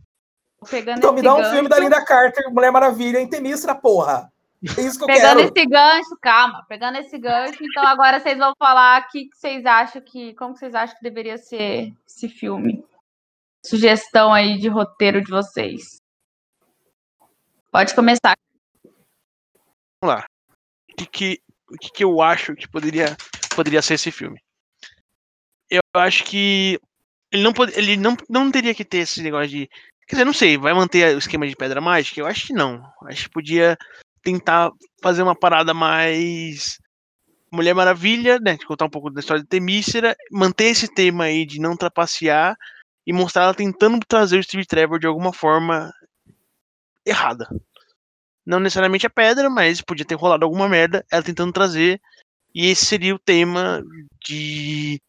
[0.69, 4.31] Pegando Então me dá um gancho, filme da Linda Carter, Mulher Maravilha, em Temícera, porra.
[4.77, 5.53] É isso que eu Pegando quero.
[5.55, 9.65] esse gancho, calma, pegando esse gancho, então agora vocês vão falar o que que vocês
[9.65, 10.33] acham que.
[10.33, 12.83] Como vocês acham que deveria ser esse filme?
[13.65, 16.01] Sugestão aí de roteiro de vocês.
[17.71, 18.35] Pode começar.
[20.01, 20.25] Vamos lá.
[20.91, 21.41] O que, que,
[21.71, 23.15] o que, que eu acho que poderia,
[23.55, 24.41] poderia ser esse filme?
[25.69, 26.79] Eu acho que
[27.31, 29.69] ele não, pode, ele não, não teria que ter esse negócio de.
[30.07, 32.19] Quer dizer, não sei, vai manter o esquema de pedra mágica?
[32.19, 32.81] Eu acho que não.
[33.03, 33.77] Acho que podia
[34.23, 36.79] tentar fazer uma parada mais.
[37.51, 38.57] Mulher Maravilha, né?
[38.57, 42.55] Contar um pouco da história de Temícera, manter esse tema aí de não trapacear
[43.05, 45.91] e mostrar ela tentando trazer o Steve Trevor de alguma forma
[47.05, 47.47] errada.
[48.45, 51.99] Não necessariamente a pedra, mas podia ter rolado alguma merda, ela tentando trazer.
[52.53, 53.83] E esse seria o tema
[54.23, 54.99] de.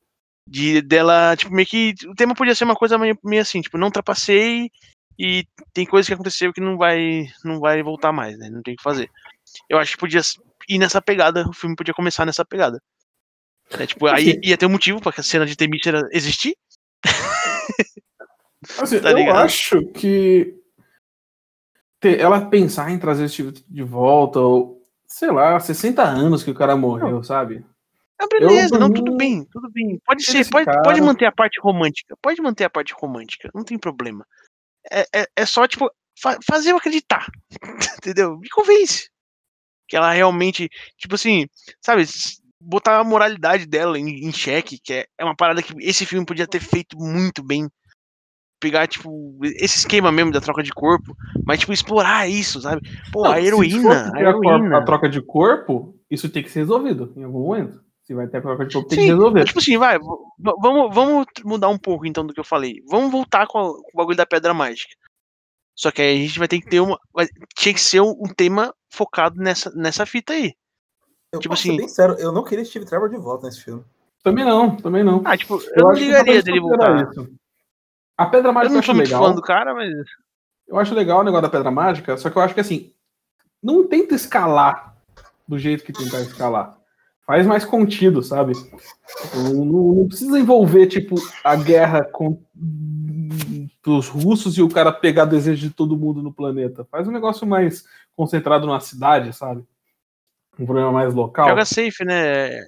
[0.50, 1.94] De dela, tipo, meio que.
[2.08, 4.68] O tema podia ser uma coisa meio, meio assim, tipo, não trapacei
[5.16, 7.28] e tem coisa que aconteceu que não vai.
[7.44, 8.50] não vai voltar mais, né?
[8.50, 9.08] Não tem o que fazer.
[9.68, 10.20] Eu acho que podia
[10.68, 12.82] ir nessa pegada, o filme podia começar nessa pegada.
[13.78, 14.40] É, tipo, aí Assim.
[14.42, 16.56] ia ter um motivo pra que a cena de Temícera existir.
[18.78, 20.54] Assim, Tá eu acho que
[22.00, 26.50] ter- ela pensar em trazer esse tipo de volta, ou sei lá, 60 anos que
[26.50, 27.64] o cara morreu, sabe?
[28.20, 29.98] Ah, beleza, por não, mim, tudo bem, tudo bem.
[30.04, 30.82] Pode ser, pode, cara.
[30.82, 32.14] pode manter a parte romântica.
[32.20, 34.26] Pode manter a parte romântica, não tem problema.
[34.92, 35.90] É, é, é só, tipo,
[36.20, 37.26] fa- fazer eu acreditar.
[37.96, 38.36] Entendeu?
[38.38, 39.08] Me convence.
[39.88, 40.68] Que ela realmente,
[40.98, 41.46] tipo assim,
[41.80, 42.04] sabe,
[42.60, 46.26] botar a moralidade dela em, em xeque, que é, é uma parada que esse filme
[46.26, 47.68] podia ter feito muito bem.
[48.60, 51.16] Pegar, tipo, esse esquema mesmo da troca de corpo,
[51.46, 52.82] mas, tipo, explorar isso, sabe?
[53.10, 54.76] Pô, Não, a heroína, a heroína.
[54.76, 57.82] a troca de corpo, isso tem que ser resolvido em algum momento.
[58.10, 59.44] Se vai ter tem que Sim, resolver.
[59.44, 59.96] Tipo assim, vai,
[60.36, 62.82] vamos, vamos mudar um pouco então do que eu falei.
[62.88, 64.92] Vamos voltar com, a- com o bagulho da pedra mágica.
[65.76, 66.98] Só que aí a gente vai ter que ter uma.
[67.14, 70.52] vai- tinha que ser um, um tema focado nessa, nessa fita aí.
[71.32, 73.84] Eu tipo assim- ser bem sério, eu não queria Steve Trevor de volta nesse filme.
[74.24, 75.22] Também não, também não.
[75.24, 77.08] Ah, tipo, eu, não que dá pra ligaria dele voltar.
[77.12, 77.32] isso.
[78.18, 79.24] A Pedra Eu Mágica eu, não sou muito legal.
[79.24, 79.88] fã do cara, mas.
[80.66, 82.92] Eu acho legal o negócio da Pedra Mágica, só que eu acho que assim,
[83.62, 84.96] não tenta escalar
[85.46, 86.79] do jeito que tentar escalar.
[87.30, 88.54] Faz mais contido, sabe?
[89.36, 92.36] Não, não- precisa envolver, tipo, a guerra com
[93.86, 96.84] os russos e o cara pegar desejo de todo mundo no planeta.
[96.90, 97.84] Faz um negócio mais
[98.16, 99.62] concentrado numa cidade, sabe?
[100.58, 101.50] Um problema mais local.
[101.50, 102.48] Joga safe, né?
[102.58, 102.64] É,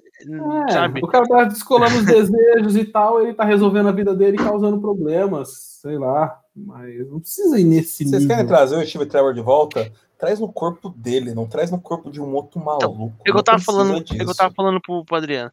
[0.71, 1.01] sabe?
[1.03, 4.43] O cara tá descolando os desejos e tal, ele tá resolvendo a vida dele e
[4.45, 5.49] causando problemas,
[5.81, 6.39] sei lá.
[6.55, 8.55] Mas não precisa ir nesse Se vocês querem nível.
[8.55, 9.91] trazer o Steve Trevor de volta,
[10.23, 12.85] traz no corpo dele, não traz no corpo de um outro maluco.
[12.85, 15.51] É o que Não eu tava falando, é eu tava falando pro, pro Adriano.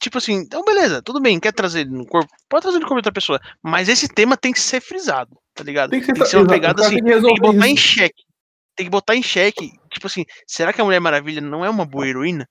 [0.00, 2.32] Tipo assim, então beleza, tudo bem, quer trazer ele no corpo?
[2.48, 3.38] Pode trazer no corpo de outra pessoa.
[3.62, 5.90] Mas esse tema tem que ser frisado, tá ligado?
[5.90, 7.74] Tem que ser, Tem que ser uma pegada assim, tem que tem que botar em
[7.74, 7.82] isso.
[7.82, 8.22] xeque.
[8.74, 9.72] Tem que botar em xeque.
[9.90, 12.48] Tipo assim, será que a Mulher Maravilha não é uma boa heroína?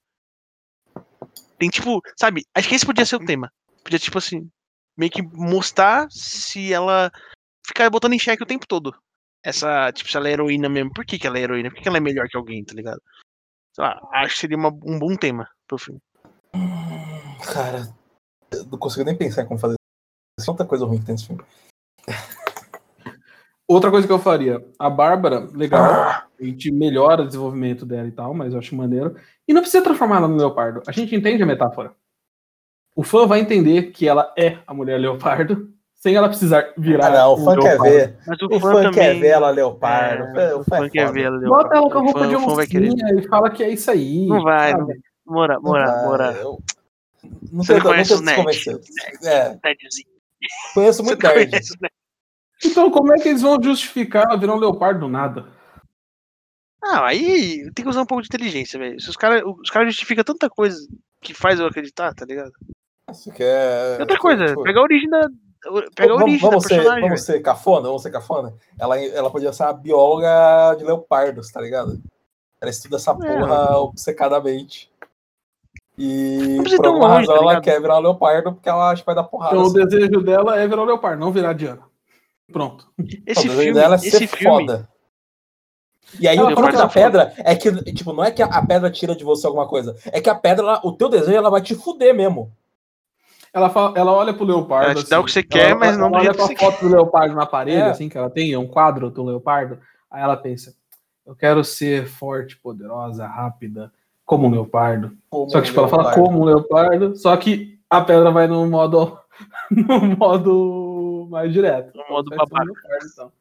[1.58, 2.46] Tem tipo, sabe?
[2.54, 3.52] Acho que esse podia ser o tema.
[3.84, 4.48] Podia, tipo assim,
[4.96, 7.12] meio que mostrar se ela
[7.66, 8.94] ficar botando em xeque o tempo todo.
[9.44, 10.92] Essa, tipo, se ela é heroína mesmo.
[10.94, 11.70] Por que, que ela é heroína?
[11.70, 13.02] Por que, que ela é melhor que alguém, tá ligado?
[13.74, 16.00] Sei lá, acho que seria uma- um bom tema pro filme.
[17.54, 17.88] Cara,
[18.52, 19.76] eu não consigo nem pensar em como fazer
[20.40, 20.46] isso.
[20.46, 21.44] Tanta coisa ruim que tem nesse filme.
[23.68, 28.08] Outra coisa que eu faria, a Bárbara, legal, Ah, a gente melhora o desenvolvimento dela
[28.08, 29.16] e tal, mas eu acho maneiro.
[29.48, 30.82] E não precisa transformar ela no leopardo.
[30.88, 31.96] A gente entende a metáfora.
[32.94, 37.08] O fã vai entender que ela é a mulher leopardo, sem ela precisar virar.
[37.08, 37.84] Ah, não, o fã quer leopardo.
[37.84, 38.18] ver.
[38.26, 38.92] Mas o, O fã, fã também.
[38.94, 40.40] quer ver ela leopardo.
[40.40, 41.14] É, o o fã fã é quer foda.
[41.14, 43.64] ver ela Bota ela com a O roupa fã- de o oncinha e fala que
[43.64, 44.26] é isso aí.
[44.28, 44.84] Não vai, sabe?
[44.84, 46.32] não Mora, mora, mora.
[46.34, 46.60] eu-
[47.52, 48.80] Não Você sei, não não conhece se convencer.
[49.24, 50.08] É, Tedzinho.
[50.74, 51.50] conheço muito não nerd.
[51.52, 51.78] conhece?
[52.66, 55.46] Então, como é que eles vão justificar ela virar um leopardo do nada?
[56.84, 58.96] Ah, aí tem que usar um pouco de inteligência, velho.
[58.98, 60.78] Os caras os cara justificam tanta coisa
[61.22, 62.52] que faz eu acreditar, tá ligado?
[63.12, 63.98] Isso que é.
[64.00, 65.30] Outra coisa, tipo, pegar a origem da,
[65.96, 67.04] Pega a vamos, origem vamos da ser, personagem.
[67.04, 68.54] vamos ser cafona, vamos ser cafona.
[68.80, 72.02] Ela, ela podia ser uma bióloga de leopardos, tá ligado?
[72.60, 74.90] Ela estuda essa porra obcecadamente.
[75.98, 79.02] E Não por alguma longe, razão tá ela quer virar um leopardo porque ela acha
[79.02, 79.54] que vai dar porrada.
[79.56, 79.86] Então o assim.
[79.86, 81.84] desejo dela é virar o leopardo, não virar a Diana.
[82.52, 82.90] Pronto.
[83.26, 84.90] Esse O desejo filme, dela é ser filme, foda.
[86.20, 86.94] E aí Ela o truque da foda.
[86.94, 89.96] pedra é que, tipo, não é que a pedra tira de você alguma coisa.
[90.08, 92.52] É que a pedra, ela- o teu desejo, ela vai te fuder mesmo.
[93.54, 94.92] Ela, fala, ela olha pro leopardo.
[94.92, 96.56] assim, Ela te dá o que você quer, ela- mas não ela olha pra você
[96.56, 97.90] foto do leopardo na parede, É.
[97.90, 99.78] assim, que ela tem, é um quadro do leopardo.
[100.10, 100.74] Aí ela pensa:
[101.26, 103.92] eu quero ser forte, poderosa, rápida,
[104.26, 105.18] como um leopardo.
[105.30, 106.24] Como Só que, tipo, ela fala leopardo.
[106.26, 109.18] como um leopardo, só que a pedra vai no modo.
[109.72, 111.96] no modo mais direto.
[111.98, 112.64] No modo um babaca.
[112.64, 113.32] leopardo, então.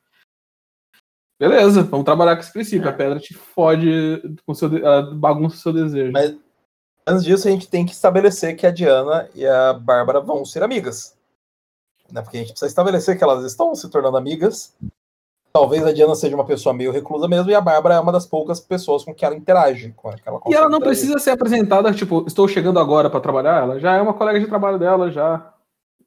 [1.39, 2.89] Beleza, vamos trabalhar com esse princípio.
[2.89, 4.74] A pedra te fode com seu.
[4.77, 6.12] Ela bagunça o seu desejo.
[6.12, 6.37] Mas-
[7.06, 10.62] Antes disso, a gente tem que estabelecer que a Diana e a Bárbara vão ser
[10.62, 11.16] amigas.
[12.10, 12.22] Né?
[12.22, 14.74] Porque a gente precisa estabelecer que elas estão se tornando amigas.
[15.52, 18.24] Talvez a Diana seja uma pessoa meio reclusa mesmo, e a Bárbara é uma das
[18.24, 19.93] poucas pessoas com que ela interage.
[19.97, 21.01] Com que ela E ela não interagir.
[21.01, 24.47] precisa ser apresentada, tipo, estou chegando agora para trabalhar, ela já é uma colega de
[24.47, 25.52] trabalho dela, já.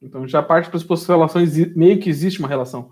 [0.00, 2.90] Então já parte para as relações, meio que existe uma relação.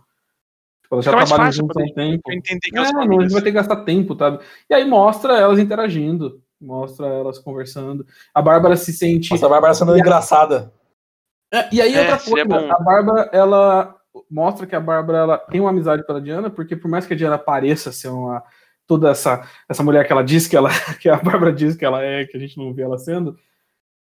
[0.82, 2.22] Tipo, elas já trabalham fácil juntas há um tempo.
[2.22, 4.44] que É, não, a gente vai ter que gastar tempo, sabe?
[4.68, 8.06] E aí mostra elas interagindo, mostra elas conversando.
[8.32, 9.30] A Bárbara se sente.
[9.30, 10.72] Nossa, a Bárbara sendo E engraçada.
[11.52, 12.72] É, e aí É, outra coisa, bom.
[12.72, 13.96] a Bárbara, ela
[14.30, 17.16] mostra que a Bárbara ela tem uma amizade pela Diana, porque por mais que a
[17.16, 18.42] Diana pareça ser uma
[18.86, 20.70] toda essa essa mulher que ela diz que ela
[21.00, 23.38] que a Bárbara diz que ela é, que a gente não vê ela sendo,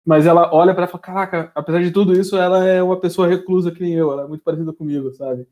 [0.04, 2.98] mas ela olha pra ela e fala, caraca, apesar de tudo isso, ela é uma
[2.98, 5.46] pessoa reclusa que nem eu, ela é muito parecida comigo, sabe?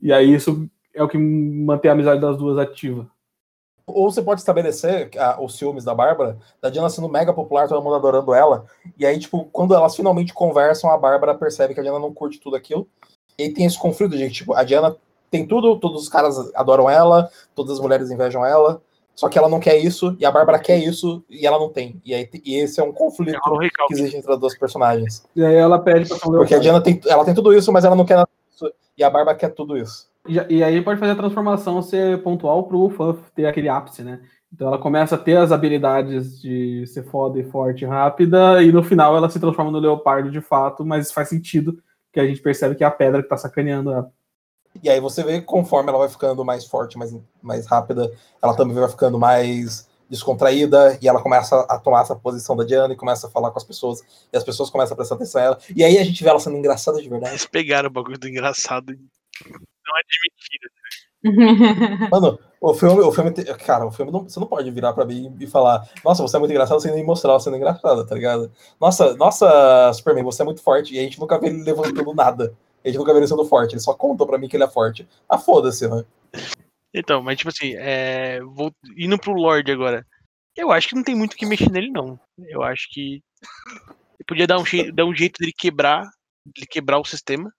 [0.00, 3.10] E aí isso é o que mantém a amizade das duas ativa.
[3.86, 7.82] Ou você pode estabelecer ah, os ciúmes da Bárbara, da Diana sendo mega popular, todo
[7.82, 8.64] mundo adorando ela.
[8.98, 12.40] E aí, tipo, quando elas finalmente conversam, a Bárbara percebe que a Diana não curte
[12.40, 12.86] tudo aquilo.
[13.38, 14.96] E aí tem esse conflito de, tipo, a Diana
[15.30, 18.82] tem tudo, todos os caras adoram ela, todas as mulheres invejam ela.
[19.14, 22.00] Só que ela não quer isso, e a Bárbara quer isso, e ela não tem.
[22.04, 25.24] E, aí, e esse é um conflito É um que existe entre as duas personagens.
[25.36, 26.58] E aí ela pede pra Porque a.
[26.58, 28.72] Diana tem, ela tem tudo isso, mas ela não quer nada disso.
[28.96, 30.09] E a Bárbara quer tudo isso.
[30.28, 34.20] E, e aí pode fazer a transformação ser pontual pro fã ter aquele ápice, né?
[34.52, 38.72] Então ela começa a ter as habilidades de ser foda e forte e rápida, e
[38.72, 41.80] no final ela se transforma no leopardo de fato, mas faz sentido
[42.12, 44.12] que a gente percebe que é a pedra que tá sacaneando ela.
[44.82, 48.10] E aí você vê que conforme ela vai ficando mais forte, mais, mais rápida,
[48.42, 52.92] ela também vai ficando mais descontraída, e ela começa a tomar essa posição da Diana
[52.92, 54.02] e começa a falar com as pessoas,
[54.32, 55.58] e as pessoas começam a prestar atenção a ela.
[55.74, 57.32] E aí a gente vê ela sendo engraçada de verdade.
[57.32, 58.92] Eles pegaram o bagulho do engraçado.
[59.86, 60.70] Não é de mentira.
[62.10, 65.34] Mano, o filme, o filme, cara, o filme não, você não pode virar pra mim
[65.38, 68.50] e falar, nossa, você é muito engraçado sem nem mostrar ela sendo engraçada, tá ligado?
[68.80, 72.56] Nossa, nossa, Superman, você é muito forte, e a gente nunca vê ele levantando nada.
[72.84, 74.68] A gente nunca vê ele sendo forte, ele só contou pra mim que ele é
[74.68, 75.06] forte.
[75.28, 76.04] Ah, foda-se, né?
[76.92, 78.40] Então, mas tipo assim, é...
[78.40, 80.06] vou indo pro Lorde agora.
[80.56, 82.18] Eu acho que não tem muito o que mexer nele, não.
[82.48, 83.22] Eu acho que
[84.18, 86.02] ele podia dar um, jeito, dar um jeito dele quebrar,
[86.44, 87.52] dele quebrar o sistema,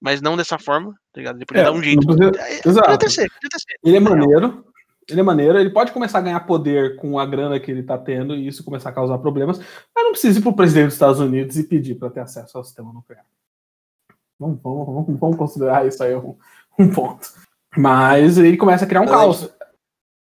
[0.00, 1.36] mas não dessa forma, tá ligado?
[1.36, 2.06] Ele podia É, dar um jeito.
[2.06, 2.80] precisa- É, Exato.
[2.86, 3.78] Podia ter sido, podia ter sido.
[3.84, 4.64] Ele é maneiro,
[5.08, 7.96] ele é maneiro, ele pode começar a ganhar poder com a grana que ele tá
[7.98, 11.18] tendo e isso começar a causar problemas, mas não precisa ir pro presidente dos Estados
[11.20, 13.24] Unidos e pedir para ter acesso ao sistema nuclear.
[14.38, 16.36] Vamos, vamos, vamos, vamos considerar isso aí um,
[16.78, 17.28] um ponto.
[17.76, 19.50] Mas ele começa a criar um caos.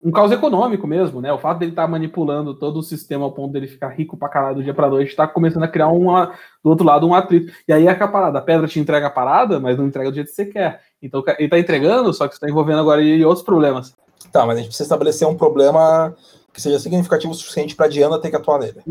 [0.06, 1.34] Um caos econômico mesmo, né?
[1.34, 4.58] O fato dele estar manipulando todo o sistema ao ponto dele ficar rico pra caralho
[4.58, 6.32] do dia pra noite, tá começando a criar uma,
[6.64, 7.52] do outro lado um atrito.
[7.68, 10.14] E aí é a parada, a pedra te entrega a parada, mas não entrega do
[10.14, 10.80] jeito que você quer.
[11.02, 13.96] Então ele tá entregando, só que você tá envolvendo agora em outros problemas.
[14.32, 16.16] Tá, mas a gente precisa estabelecer um problema
[16.54, 18.84] que seja significativo o suficiente pra Diana ter que atuar nele.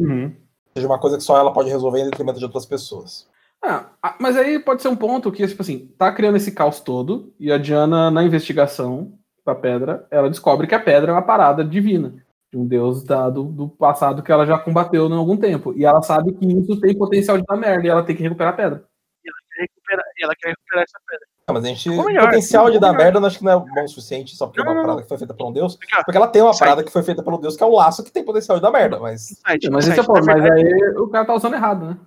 [0.75, 3.29] Seja uma coisa que só ela pode resolver em detrimento de outras pessoas.
[3.63, 3.87] Ah,
[4.19, 7.53] mas aí pode ser um ponto que, tipo assim, tá criando esse caos todo, e
[7.53, 9.13] a Diana, na investigação
[9.45, 12.15] da pedra, ela descobre que a pedra é uma parada divina,
[12.53, 15.73] de um deus dado do passado que ela já combateu em algum tempo.
[15.77, 18.53] E ela sabe que isso tem potencial de dar merda, e ela tem que recuperar
[18.55, 18.85] a pedra.
[19.23, 21.27] Quer recuperar- e ela quer recuperar essa pedra.
[21.47, 21.91] Ah, mas a gente.
[21.91, 23.05] O melhor, potencial de dar melhor.
[23.05, 24.83] merda eu acho que não é bom o suficiente só porque é Não, uma não,
[24.87, 25.77] parada que foi feita por um deus.
[26.05, 28.11] Porque ela tem uma parada que foi feita pelo deus, que é o laço que
[28.11, 29.31] tem potencial de dar merda, mas.
[29.31, 30.11] insight, Mas esse é insight.
[30.11, 31.99] o ponto, Na mas verdade, aí o cara tá usando errado, né?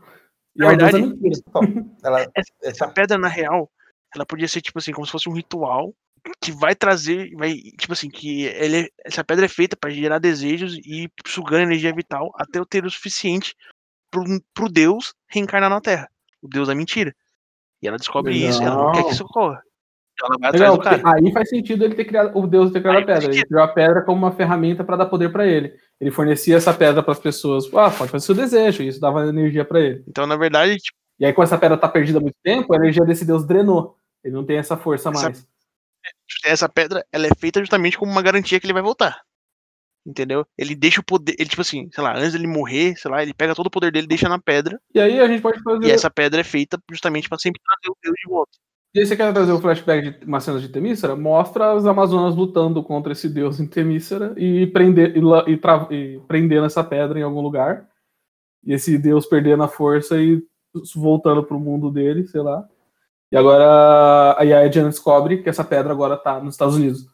[0.56, 1.42] E Na ela tá verdade, mentira.
[1.48, 1.62] Então,
[2.04, 3.70] ela, essa essa, pedra, na real,
[4.16, 5.94] ela podia ser, tipo assim, como se fosse um ritual
[6.42, 10.20] que vai trazer, vai, tipo assim, que ele, é- essa pedra é feita pra gerar
[10.20, 13.56] desejos e sugando energia vital até eu ter o suficiente
[14.12, 14.24] pro,
[14.54, 16.08] pro Deus reencarnar na Terra.
[16.42, 17.14] O Deus da mentira.
[17.82, 19.62] E ela descobre isso, e ela não quer que isso ocorra.
[20.14, 21.18] Então ela vai Legal, atrás do cara.
[21.18, 23.32] aí faz sentido ele ter criado, o Deus ter criado Aí a pedra.
[23.32, 25.74] Ele criou a pedra como uma ferramenta para dar poder para ele.
[26.02, 27.66] Ele fornecia essa pedra para as pessoas.
[27.76, 30.04] Ah, pode fazer seu desejo, e isso dava energia para ele.
[30.08, 32.78] Então, na verdade, tipo, E aí, quando essa pedra tá perdida há muito tempo, a
[32.78, 33.96] energia desse deus drenou.
[34.24, 35.48] Ele não tem essa força Essa- mais.
[36.46, 39.22] Essa pedra, ela é feita justamente como uma garantia que ele vai voltar.
[40.06, 40.46] Entendeu?
[40.58, 41.36] Ele deixa o poder.
[41.38, 43.92] Ele, tipo assim, sei lá, antes dele morrer, sei lá, ele pega todo o poder
[43.92, 44.80] dele e deixa na pedra.
[44.96, 45.86] E aí a gente pode fazer.
[45.86, 48.58] E essa pedra é feita justamente pra sempre trazer o Deus de volta.
[48.96, 51.16] E aí você quer trazer o flashback de uma cena de Temícera?
[51.16, 55.20] Mostra as Amazonas lutando contra esse deus em Temícera e, prender, e,
[55.52, 57.86] e, e prendendo essa pedra em algum lugar.
[58.66, 60.42] E esse deus perdendo a força e
[60.96, 62.68] voltando pro mundo dele, sei lá.
[63.32, 67.06] E agora aí a Diana descobre que essa pedra agora tá nos Estados Unidos.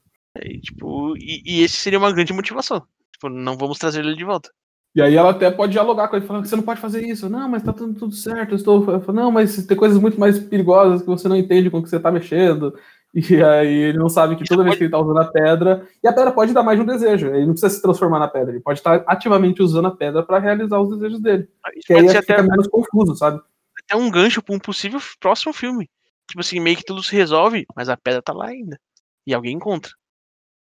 [0.41, 2.83] E, tipo, e, e esse seria uma grande motivação.
[3.11, 4.49] Tipo, não vamos trazer ele de volta.
[4.95, 7.27] E aí ela até pode dialogar com ele, falando que você não pode fazer isso.
[7.27, 8.51] Não, mas tá tudo, tudo certo.
[8.51, 8.91] Eu estou.
[8.91, 11.83] eu falo, não, mas tem coisas muito mais perigosas que você não entende com o
[11.83, 12.77] que você tá mexendo.
[13.15, 15.87] E aí ele não sabe que toda vez que ele tá usando a pedra.
[16.03, 17.27] E a pedra pode dar mais de um desejo.
[17.27, 18.51] Ele não precisa se transformar na pedra.
[18.51, 21.47] Ele pode estar ativamente usando a pedra para realizar os desejos dele.
[21.75, 23.39] Isso Que aí pode ser fica até, menos confuso, sabe?
[23.83, 25.89] até um gancho pra um possível próximo filme.
[26.29, 28.79] Tipo assim, meio que tudo se resolve, mas a pedra tá lá ainda.
[29.25, 29.91] E alguém encontra.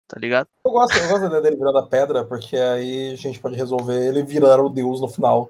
[0.07, 0.47] Tá ligado?
[0.65, 3.55] Eu gosto, eu gosto da ideia dele virando a pedra, porque aí a gente pode
[3.55, 5.49] resolver ele virar o deus no final.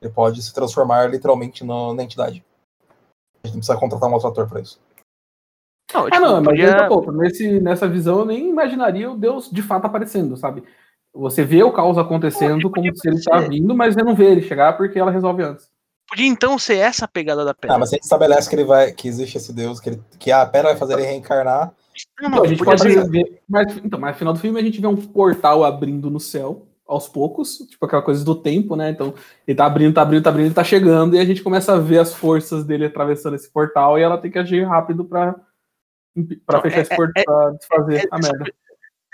[0.00, 2.44] Ele pode se transformar literalmente no- na entidade.
[3.42, 4.80] A gente não precisa contratar um outro ator pra isso.
[5.92, 9.50] Não, Ah, tipo, não, mas podia- ponto, nesse, nessa visão eu nem imaginaria o Deus
[9.50, 10.62] de fato aparecendo, sabe?
[11.14, 13.48] Você vê o caos acontecendo Pô, como se ele tá ser.
[13.48, 15.70] vindo, mas você não vê ele chegar porque ela resolve antes.
[16.08, 17.76] Podia então ser essa a pegada da pedra.
[17.76, 20.02] Ah, mas se a gente estabelece que ele vai, que existe esse deus, que, ele,
[20.18, 21.66] que a pedra vai fazer ele reencarnar.
[22.20, 23.42] Não, Então, não, a gente pode ver.
[23.48, 26.66] Mas, então, mas no final do filme a gente vê um portal abrindo no céu,
[26.86, 28.90] aos poucos, tipo aquela coisa do tempo, né?
[28.90, 29.14] Então,
[29.46, 31.78] ele tá abrindo, tá abrindo, tá abrindo, ele tá chegando, e a gente começa a
[31.78, 35.34] ver as forças dele atravessando esse portal, e ela tem que agir rápido pra,
[36.46, 38.52] pra Não, fechar é- esse portal, pra desfazer É, a essa, merda.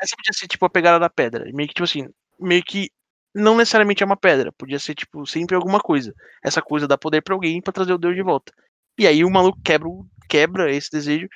[0.01, 1.45] essa podia ser tipo a pegada da pedra.
[1.53, 2.09] Meio que, tipo assim,
[2.39, 2.91] meio que
[3.35, 4.53] não necessariamente é uma pedra.
[4.53, 6.15] Podia ser, tipo, sempre alguma coisa.
[6.45, 8.53] Essa coisa dá poder pra alguém pra trazer o Deus de volta.
[8.99, 11.29] E aí o maluco quebra, o- quebra esse desejo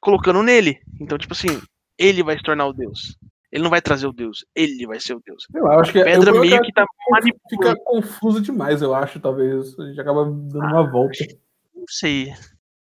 [0.00, 0.78] colocando nele.
[1.00, 1.60] Então, tipo assim,
[1.98, 3.16] ele vai se tornar o Deus.
[3.50, 5.46] Ele não vai trazer o Deus, ele vai ser o Deus.
[5.54, 7.80] Eu acho que A pedra eu- eu- meio que tá fica manipulando.
[7.84, 9.78] confuso demais, eu acho, talvez.
[9.78, 11.16] A gente acaba dando uma volta.
[11.74, 12.32] Não sei.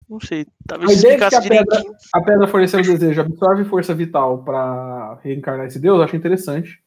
[0.07, 0.41] Não sei.
[0.41, 1.93] A Talvez ideia de que a pedra, direitinho.
[2.13, 6.79] a pedra fornecendo desejo absorve força vital pra reencarnar esse deus, eu acho interessante.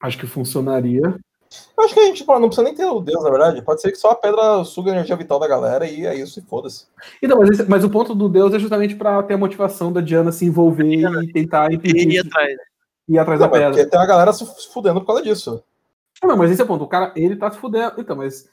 [0.00, 1.02] Acho que funcionaria.
[1.76, 3.62] Eu acho que a gente tipo, não precisa nem ter o deus, na verdade.
[3.62, 6.38] Pode ser que só a pedra suga a energia vital da galera e é isso
[6.38, 6.86] e foda-se.
[7.22, 10.00] Então, mas, esse- mas o ponto do deus é justamente pra ter a motivação da
[10.02, 10.84] Diana se envolver
[11.22, 12.56] e tentar impedir ia esse- atrás.
[13.08, 13.70] ir atrás Não, da pedra.
[13.70, 15.64] porque tem uma galera se fudendo por causa disso.
[16.22, 16.84] Não, mas esse é o ponto.
[16.84, 17.94] O cara, ele tá se fudendo.
[17.98, 18.48] Então, mas.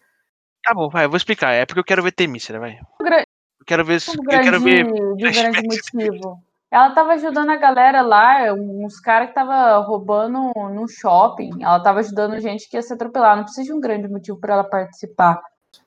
[0.64, 1.52] Tá bom, vai, eu vou explicar.
[1.52, 2.80] É porque eu quero ver Temícera, vai.
[2.80, 4.02] Eu quero ver.
[4.08, 4.86] Eu quero ver.
[4.86, 6.40] de um grande motivo.
[6.76, 11.64] Ela tava ajudando a galera lá, uns caras que tava roubando no shopping.
[11.64, 13.38] Ela tava ajudando gente que ia se atropelar.
[13.38, 15.40] Não precisa de um grande motivo pra ela participar.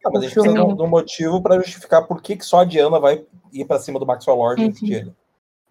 [0.03, 2.37] Não, mas a gente precisa de filme- um, de um motivo pra justificar por que,
[2.37, 4.89] que só a Diana vai ir pra cima do Maxwell Lord antes Uhum.
[4.89, 5.13] dele.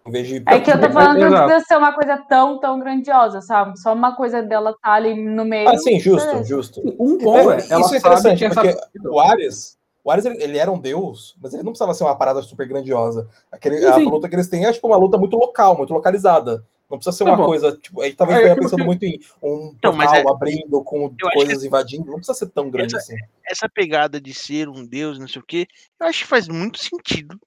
[0.05, 0.43] Em vez de.
[0.45, 3.75] É que eu tô falando que não precisa ser uma coisa tão, tão grandiosa, sabe?
[3.79, 5.67] Só uma coisa dela tá ali no meio.
[5.67, 6.47] Ah, sim, justo, beleza.
[6.47, 6.95] justo.
[6.99, 7.57] Um ponto é.
[7.57, 8.61] É, Ela isso é sabe interessante, que essa.
[8.93, 9.77] porque O Ares,
[10.07, 12.65] o Ares ele, ele era um deus, mas ele não precisava ser uma parada super
[12.65, 13.27] grandiosa.
[13.51, 16.65] Aquele, a luta que eles têm é tipo uma luta muito local, muito localizada.
[16.89, 17.45] Não precisa ser Tá uma bom.
[17.45, 20.29] coisa, tipo, a gente tava É, aquilo pensando que- muito em um Então, portal é-
[20.31, 23.21] abrindo com coisas invadindo, não precisa ser tão grande Essa- assim.
[23.45, 25.67] essa pegada de ser um deus, não sei o quê,
[25.99, 27.37] eu acho que faz muito sentido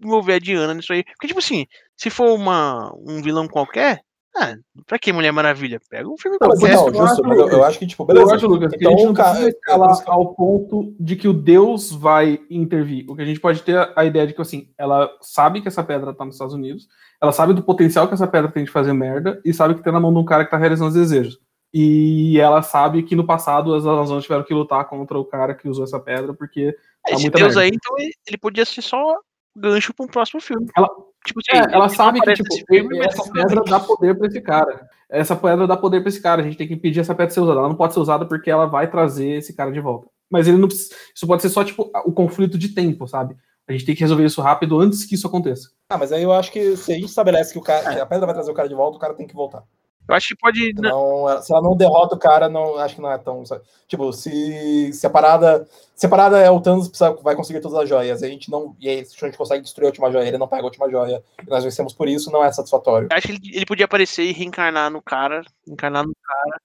[0.00, 1.02] envolver a Diana nisso aí.
[1.02, 4.02] Porque, tipo assim, se for uma, um vilão qualquer,
[4.36, 4.54] ah,
[4.86, 5.80] pra que Mulher Maravilha?
[5.90, 6.74] Pega um filme Não, qualquer.
[6.74, 8.34] não, eu justo, eu, eu acho que, tipo, Eu beleza.
[8.36, 11.16] acho, Lucas, que então, a gente não cara, precisa é escalar que- ao ponto de
[11.16, 13.04] que o Deus vai intervir.
[13.10, 15.82] O que a gente pode ter a ideia de que, assim, ela sabe que essa
[15.82, 16.86] pedra tá nos Estados Unidos,
[17.20, 19.92] ela sabe do potencial que essa pedra tem de fazer merda, e sabe que tem
[19.92, 21.38] na mão de um cara que tá realizando os desejos.
[21.72, 25.68] E ela sabe que no passado as Amazonas tiveram que lutar contra o cara que
[25.68, 26.72] usou essa pedra, porque
[27.04, 27.60] tá Esse muita deus merda.
[27.62, 27.96] aí, então,
[28.26, 29.16] ele- podia ser só
[29.56, 30.66] gancho pra um próximo filme.
[30.76, 30.90] Ela-
[31.24, 34.88] tipo assim, É, ela sabe que, tipo, filme, essa pedra dá poder pra esse cara.
[35.08, 36.40] Essa pedra dá poder pra esse cara.
[36.40, 37.58] A gente tem que impedir essa pedra de ser usada.
[37.58, 40.06] Ela não pode ser usada porque ela vai trazer esse cara de volta.
[40.30, 40.94] Mas ele não precisa.
[41.14, 43.36] Isso pode ser só, tipo, o conflito de tempo, sabe?
[43.68, 45.70] A gente tem que resolver isso rápido antes que isso aconteça.
[45.88, 48.06] Ah, mas aí eu acho que se a gente estabelece que, o cara, que a
[48.06, 49.62] pedra vai trazer o cara de volta, o cara tem que voltar.
[50.08, 50.72] Eu acho que pode.
[50.74, 53.44] Não, se ela não derrota o cara, não, acho que não é tão.
[53.86, 55.68] Tipo, se, se a parada.
[55.94, 58.74] Se a parada é o Thanos precisa, vai conseguir todas as joias, a gente não.
[58.80, 60.90] E aí, se a gente consegue destruir a última joia, ele não pega a última
[60.90, 63.08] joia, e nós vencemos por isso, não é satisfatório.
[63.10, 66.60] Eu acho que ele, ele podia aparecer e reencarnar no cara, encarnar no cara.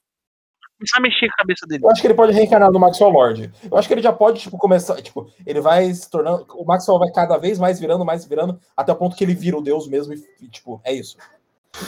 [0.77, 1.85] Começar a mexer com a cabeça dele.
[1.85, 3.51] Eu acho que ele pode reencarnar no Maxwell Lord.
[3.71, 5.01] Eu acho que ele já pode, tipo, começar.
[5.01, 6.45] Tipo, ele vai se tornando.
[6.53, 9.57] O Maxwell vai cada vez mais virando, mais virando, até o ponto que ele vira
[9.57, 11.17] o Deus mesmo e, tipo, é isso.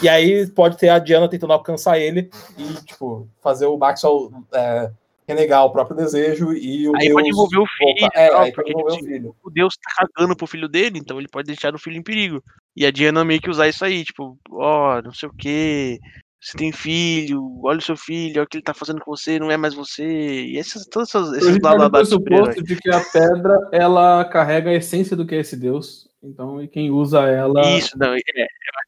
[0.02, 4.90] E aí pode ter a Diana tentando alcançar ele e, tipo, fazer o Maxwell é,
[5.26, 8.00] renegar o próprio desejo e o Aí Deus pode envolver o filho.
[8.00, 9.36] voltar- É, tal, aí pode envolver tipo o filho.
[9.44, 12.42] o Deus tá cagando pro filho dele, então ele pode deixar o filho em perigo.
[12.76, 15.98] E a Diana meio que usar isso aí, tipo, ó, não sei o que,
[16.40, 19.38] você tem filho, olha o seu filho, olha o que ele tá fazendo com você,
[19.40, 20.04] não é mais você.
[20.04, 22.44] E esses, todos esses, A esses blá blá blá de super-herói.
[22.54, 26.07] pressuposto de que a pedra ela carrega a essência do que é esse Deus.
[26.22, 28.20] Então, e quem usa ela, Isso, não, é,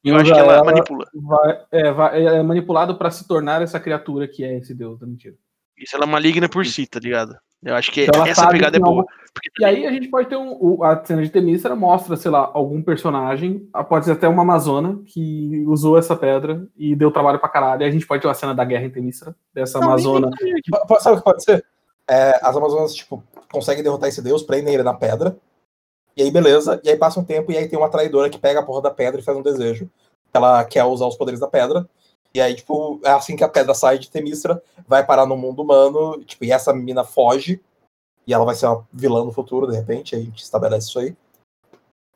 [0.03, 1.07] quem eu acho usa que ela, ela manipula.
[1.15, 5.07] vai- é, vai- é manipulado para se tornar essa criatura que é esse Deus da
[5.07, 5.37] mentira.
[5.79, 7.37] Isso ela é maligna por si, tá ligado?
[7.63, 9.05] Eu acho que Então essa pegada é boa.
[9.33, 12.31] Porque E aí a gente pode ter um, o- a cena de Temícera mostra, sei
[12.31, 17.39] lá, algum personagem, pode ser até uma amazona que usou essa pedra e deu trabalho
[17.39, 17.83] pra caralho.
[17.83, 20.31] E a gente pode ter uma cena da guerra em Temícera, dessa Não, amazona.
[20.89, 21.65] Pa- Sabe o que pode ser?
[22.09, 25.37] É, as Amazonas, tipo, conseguem derrotar esse deus, prendem ele na pedra.
[26.21, 26.79] E aí, beleza.
[26.85, 28.91] E aí passa um tempo e aí tem uma traidora que pega a porra da
[28.91, 29.89] pedra e faz um desejo.
[30.35, 31.89] Ela quer usar os poderes da pedra.
[32.35, 35.63] E aí, tipo, é assim que a pedra sai de Temístra, vai parar no mundo
[35.63, 37.59] humano, tipo, e essa menina foge.
[38.27, 40.99] E ela vai ser uma vilã no futuro, de repente, aí a gente estabelece isso
[40.99, 41.17] aí.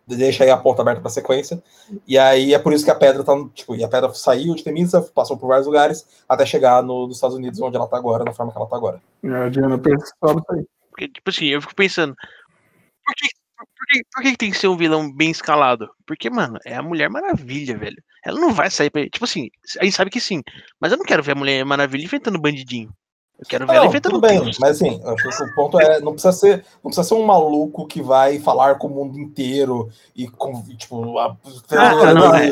[0.07, 1.63] Deixa aí a porta aberta pra sequência.
[2.07, 3.33] E aí é por isso que a pedra tá.
[3.55, 7.17] Tipo, e a pedra saiu de Temístra, passou por vários lugares, até chegar no- nos
[7.17, 9.01] Estados Unidos, onde ela tá agora, da forma que ela tá agora.
[9.25, 10.67] A Diana pensa sobre isso aí.
[10.91, 12.15] Porque, tipo assim, eu fico pensando.
[12.15, 13.29] Por que,
[13.67, 15.89] por, que, por que tem que ser um vilão bem escalado?
[16.07, 18.03] Porque, mano, é a Mulher Maravilha, velho.
[18.25, 19.05] Ela não vai sair pra.
[19.09, 19.51] Tipo assim,
[19.81, 20.43] a gente sabe que sim.
[20.81, 22.91] Mas eu não quero ver a Mulher Maravilha enfrentando bandidinho.
[23.39, 24.59] Eu quero ver ela Não, enfrentando tudo bem, Deus.
[24.61, 28.39] mas assim, o ponto é, não precisa ser, não precisa ser um maluco que vai
[28.39, 31.37] falar com o mundo inteiro e com, tipo, a,
[31.71, 32.49] Ah, não, é,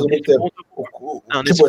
[1.45, 1.69] tipo,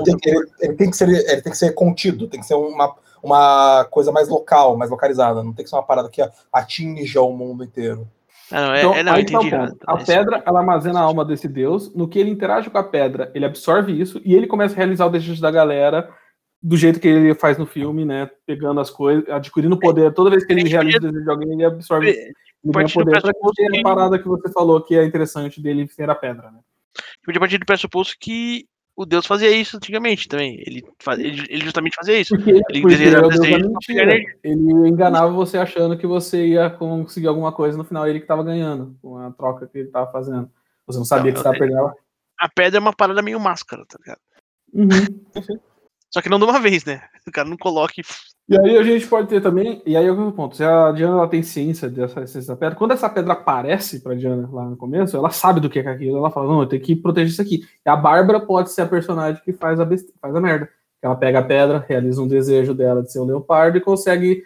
[0.60, 4.12] ele tem que ser, ele tem que ser contido, tem que ser uma, uma coisa
[4.12, 8.08] mais local, mais localizada, não tem que ser uma parada que atinja o mundo inteiro.
[8.54, 9.78] Ah, não, é, Então, é, não, aí tá o ponto.
[9.88, 11.94] A pedra, ela armazena a alma desse deus.
[11.96, 15.08] No que ele interage com a pedra, ele absorve isso e ele começa a realizar
[15.08, 16.08] o desejo da galera
[16.62, 18.30] do jeito que ele faz no filme, né?
[18.46, 20.14] Pegando as coisas, adquirindo poder.
[20.14, 22.98] Toda vez que ele gente realiza o desejo de alguém, ele absorve, ele ganha partir
[23.00, 23.22] do poder.
[23.22, 26.60] Pra que- a parada que você falou que é interessante dele ser a pedra, né?
[27.26, 28.66] Podia partir do pressuposto que
[28.96, 30.62] o Deus fazia isso antigamente também.
[30.66, 32.36] Ele, faz, ele, ele justamente fazia isso.
[32.36, 37.52] Porque, Ele porque ele é desejava desejo enganava você achando que você ia conseguir alguma
[37.52, 40.50] coisa, no final ele que tava ganhando, com a troca que ele tava fazendo.
[40.86, 41.94] Você não sabia Não, que você tava eu- perdendo.
[42.40, 44.20] A pedra é uma parada meio máscara, tá ligado?
[44.74, 45.60] Uhum.
[46.14, 47.02] Só que não de uma vez, né?
[47.28, 48.04] O cara não coloca e.
[48.60, 51.28] Aí a gente pode ter também, e aí é o ponto, se a Diana ela
[51.30, 55.16] tem ciência dessa essência da pedra, quando essa pedra aparece pra Diana lá no começo,
[55.16, 57.62] ela sabe do que é aquilo, ela fala, não, eu tenho que proteger isso aqui.
[57.86, 60.14] E a Bárbara pode ser a personagem que faz a, beste...
[60.22, 60.70] faz a merda.
[61.02, 64.44] Ela pega a pedra, realiza um desejo dela de ser o leopardo e consegue,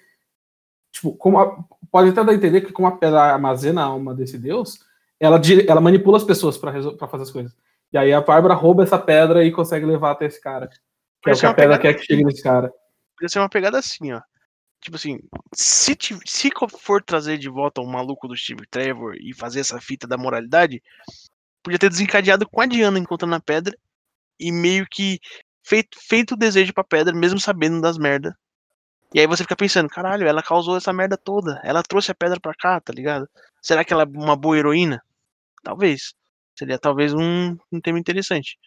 [0.92, 1.58] tipo, como a...
[1.92, 4.80] pode até dar a entender que como a pedra armazena a alma desse deus,
[5.20, 7.52] ela, ela manipula as pessoas pra resol- fazer as coisas.
[7.92, 10.70] E aí a Bárbara rouba essa pedra e consegue levar até esse cara.
[11.32, 12.72] É o que a pedra pegada- quer que chegue nesse cara.
[13.16, 14.22] Podia ser uma pegada assim, ó.
[14.82, 15.20] Tipo assim,
[15.54, 16.50] se, ti- se
[16.80, 20.82] for trazer de volta um maluco do Steve Trevor e fazer essa fita da moralidade,
[21.64, 23.76] podia ter desencadeado com a Diana encontrando a pedra
[24.40, 25.20] e meio que
[25.64, 28.34] feito, feito o desejo pra pedra, mesmo sabendo das merdas.
[29.14, 31.60] E aí você fica pensando, caralho, ela causou essa merda toda.
[31.64, 33.28] Ela trouxe a pedra pra cá, tá ligado?
[33.62, 35.02] Será que ela é uma boa heroína?
[35.64, 36.14] Talvez.
[36.56, 38.58] Seria talvez um, um tema interessante.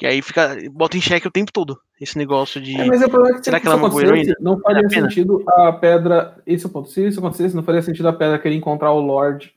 [0.00, 0.56] Que aí fica.
[0.72, 2.74] Bota em xeque o tempo todo esse negócio de.
[2.74, 4.34] É, mas o problema é que Será se que ela é acontecesse, heroína?
[4.40, 6.42] não faria sentido a pedra.
[6.46, 6.88] Esse é o ponto.
[6.88, 9.52] Se isso acontecesse, não faria sentido a pedra querer encontrar o Lorde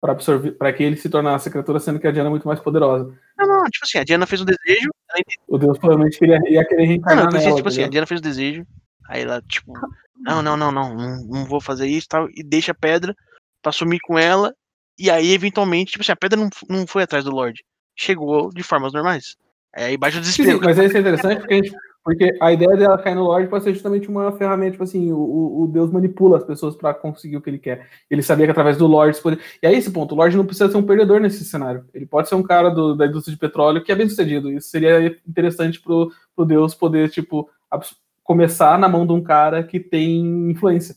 [0.00, 2.46] para absorver, para que ele se tornasse a criatura, sendo que a Diana é muito
[2.46, 3.12] mais poderosa.
[3.36, 4.90] Não, não, tipo assim, a Diana fez um desejo.
[5.10, 5.24] Ela.
[5.48, 7.56] O Deus provavelmente queria, ia querer Não, reencarnar não, pensei, nela.
[7.56, 7.88] tipo assim, a?
[7.88, 8.64] Diana fez o desejo.
[9.08, 9.72] Aí ela, tipo,
[10.20, 12.28] não, não, não, não, não, não vou fazer isso e tal.
[12.30, 13.12] E deixa a pedra
[13.60, 14.54] pra sumir com ela.
[14.96, 17.64] E aí, eventualmente, tipo assim, a pedra não, não foi atrás do Lorde.
[17.96, 19.34] Chegou de formas normais.
[19.74, 20.64] Aí baixa o Sim, sim, desespero.
[20.64, 21.72] mas isso é interessante porque, a gente-
[22.04, 25.62] porque a ideia dela cair no Lorde pode ser justamente uma ferramenta, tipo assim, o,
[25.62, 27.86] o- Deus manipula as pessoas para conseguir o que ele quer.
[28.10, 29.38] Ele sabia que através do Lorde poder...
[29.62, 31.84] E aí esse ponto, o Lorde não precisa ser um perdedor nesse cenário.
[31.94, 34.50] Ele pode ser um cara do- da indústria de petróleo que é bem sucedido.
[34.50, 37.94] Isso seria interessante pro, pro Deus poder, tipo, abs-
[38.24, 40.96] começar na mão de um cara que tem influência.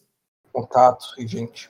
[0.52, 1.70] Contato e gente.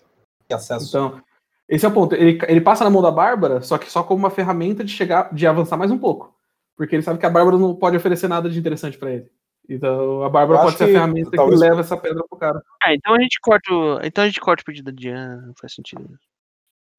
[0.50, 0.88] E acesso.
[0.88, 1.22] Então,
[1.68, 2.16] esse é o ponto.
[2.16, 5.34] Ele, ele passa na mão da Bárbara, só que só como uma ferramenta de chegar,
[5.34, 6.33] de avançar mais um pouco.
[6.78, 9.30] Porque ele sabe que a Bárbara não pode oferecer nada de interessante pra ele.
[9.70, 12.62] Então a Bárbara pode ser a que ferramenta que talvez- leva essa pedra pro cara.
[12.82, 14.00] Ah, então a gente corta o.
[14.04, 16.18] Então a gente corta o pedido da Diana, não faz sentido.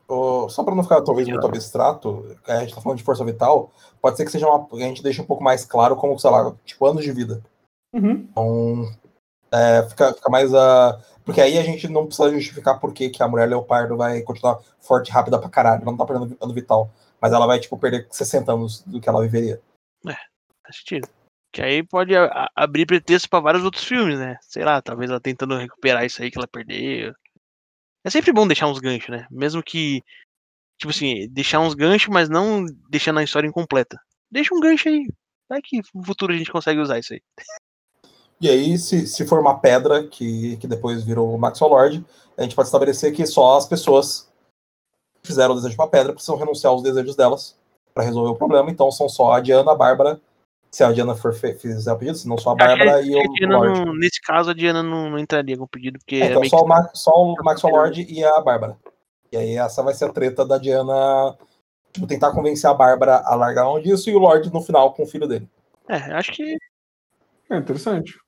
[0.07, 3.73] Ô, só para não ficar talvez muito abstrato, a gente tá falando de força vital,
[4.03, 4.67] pode ser que seja uma.
[4.73, 7.43] A gente deixe um pouco mais claro como, sei lá, tipo, anos de vida.
[7.93, 8.27] Uhum.
[8.31, 8.89] Então,
[9.53, 11.01] é, fica, fica mais a.
[11.25, 14.61] Porque aí a gente não precisa justificar por que, que a mulher leopardo vai continuar
[14.79, 15.83] forte e rápida pra caralho.
[15.83, 16.91] Ela não tá perdendo ano vital.
[17.21, 19.61] Mas ela vai, tipo, perder 60 anos do que ela viveria.
[20.05, 21.09] Faz sentido.
[21.53, 24.39] Que aí pode a- abrir pretexto pra vários outros filmes, né?
[24.41, 27.13] Sei lá, talvez ela tentando recuperar isso aí que ela perdeu.
[28.03, 29.27] É sempre bom deixar uns ganchos, né?
[29.31, 30.03] Mesmo que,
[30.79, 33.99] tipo assim, deixar uns ganchos, mas não deixando a história incompleta.
[34.31, 35.07] Deixa um gancho aí.
[35.49, 37.21] Vai que no futuro a gente consegue usar isso aí.
[38.41, 42.05] E aí, se, se for uma pedra que, que depois virou o Maxwell Lord,
[42.37, 44.31] a gente pode estabelecer que só as pessoas
[45.25, 47.57] fizeram o desejo de uma pedra precisam renunciar aos desejos delas
[47.93, 48.71] para resolver o problema.
[48.71, 50.21] Então são só a Diana, a Bárbara,
[50.71, 53.27] se a Diana for fizer o pedido, se não só a Bárbara e Acho que
[53.27, 53.81] a o Diana Lord.
[53.87, 56.45] não- nesse caso, a Diana não, não entraria com o pedido, porque É, é então
[56.45, 58.77] só, que- o Ma- só o Maxwell Lord e a Bárbara.
[59.33, 61.37] E aí essa vai ser a treta da Diana
[61.93, 65.05] tipo, tentar convencer a Bárbara a largar mão disso e o Lord no final com
[65.05, 65.49] o filho dele.
[65.89, 66.57] É, acho que
[67.51, 68.19] É interessante.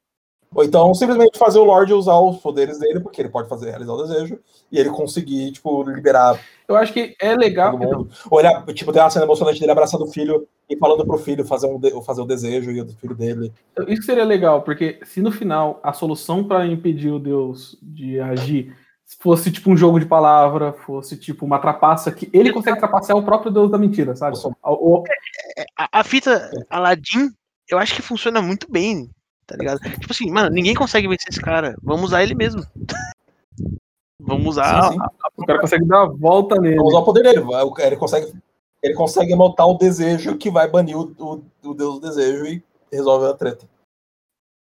[0.55, 3.93] Ou então simplesmente fazer o Lorde usar os poderes dele, porque ele pode fazer realizar
[3.93, 4.39] o desejo,
[4.73, 7.73] e ele conseguir, tipo, liberar Eu acho que é legal.
[7.79, 8.11] todo mundo.
[8.31, 11.45] Ou ele, tipo, tem uma cena emocionante dele abraçando o filho e falando pro filho
[11.45, 13.53] fazer, um fazer o desejo e o filho dele.
[13.73, 18.19] Então, Isso seria legal, porque se no final a solução para impedir o Deus de
[18.19, 18.75] agir
[19.21, 23.23] fosse tipo um jogo de palavra, fosse tipo uma trapaça que ele consegue trapacear o
[23.25, 24.37] próprio Deus da mentira, sabe?
[24.65, 25.05] O- o-
[25.79, 27.31] a, a fita Aladdin,
[27.71, 29.09] eu acho que funciona muito bem,
[29.47, 29.81] tá ligado?
[29.81, 31.77] Tipo assim, mano, ninguém consegue vencer esse cara.
[31.83, 32.63] Vamos usar ele mesmo.
[34.21, 34.91] Vamos usar.
[34.93, 34.99] Sim, sim.
[35.37, 36.77] o cara consegue dar a volta nele.
[36.77, 37.41] Vamos usar o poder dele.
[37.41, 38.33] vai- Ele consegue,
[38.83, 42.63] ele consegue anotar o desejo que vai banir o, o, o Deus do desejo e
[42.91, 43.67] resolve a treta.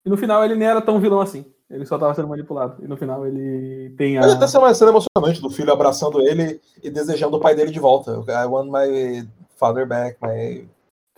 [0.06, 1.46] E no final ele nem era tão vilão assim.
[1.68, 2.84] Ele só tava sendo manipulado.
[2.84, 4.22] E no final ele tem a.
[4.22, 7.72] Mas até ser uma cena emocionante do filho abraçando ele e desejando o pai dele
[7.72, 8.24] de volta.
[8.28, 10.68] I want my father back, my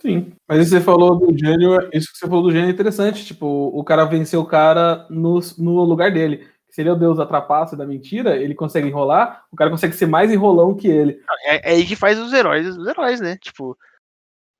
[0.00, 0.32] Sim.
[0.48, 3.24] Mas isso que você falou do gênio, isso que você falou do gênio é interessante.
[3.24, 6.46] Tipo, o cara venceu o cara no, no lugar dele.
[6.70, 9.70] Se ele é o deus da trapaça e da mentira, ele consegue enrolar, o cara
[9.70, 11.18] consegue ser mais enrolão que ele.
[11.46, 13.36] É, é aí que faz os heróis, os heróis, né?
[13.38, 13.76] Tipo,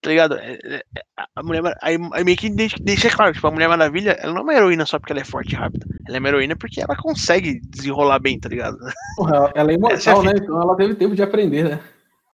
[0.00, 0.34] tá ligado?
[0.38, 1.02] É- é- é-
[1.36, 4.54] a mulher aí, meio que deixa, claro, tipo, a Mulher Maravilha, ela não é uma
[4.54, 5.86] heroína só porque ela é forte e rápida.
[6.08, 8.78] Ela é uma heroína porque ela consegue desenrolar bem, tá ligado?
[9.16, 10.32] Porra, ela- é é imortal, né?
[10.36, 11.80] Então ela teve tempo de aprender, né?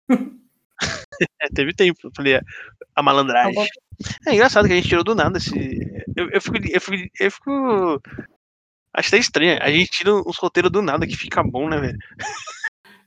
[1.41, 2.41] É, teve tempo, eu falei,
[2.95, 3.67] a- malandragem.
[4.27, 5.55] É engraçado que a gente tirou do nada esse.
[6.17, 8.01] Eu, eu, fico, eu, fico, eu fico.
[8.95, 9.59] Acho até estranho.
[9.63, 11.99] A gente tira uns roteiros do nada que fica bom, né, velho?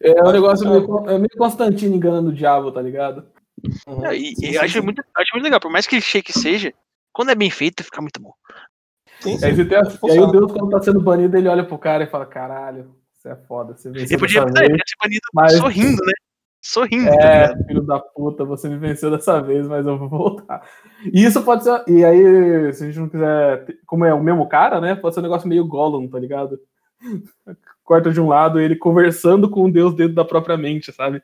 [0.01, 3.27] É um negócio que meio, é meio Constantino enganando o diabo, tá ligado?
[3.87, 4.05] Uhum.
[4.05, 4.81] É, E, Sim, e sim, eu acho, sim.
[4.81, 5.99] muito, acho muito legal, por mais que
[6.33, 6.73] seja,
[7.13, 8.33] quando é bem feito, fica muito bom.
[9.21, 9.45] Sim, sim.
[9.45, 10.27] Aí, você tem a- Acho que e aí o.
[10.27, 13.75] Deus, quando tá sendo banido, ele olha pro cara e fala: caralho, você é foda,
[13.75, 14.53] você venceu Ele podia, é, vez.
[14.69, 16.13] podia ser banido mas- sorrindo, né?
[16.67, 17.65] Sorrindo, tá É, ligado?
[17.65, 20.63] filho da puta, você me venceu dessa vez, mas eu vou voltar.
[21.13, 21.83] E isso pode ser.
[21.87, 23.67] E aí, se a gente não quiser.
[23.85, 24.95] Como é o mesmo cara, né?
[24.95, 26.59] Pode ser um negócio meio Gollum, tá ligado?
[27.85, 31.21] Corta de um lado ele conversando com o Deus dentro da própria mente, sabe?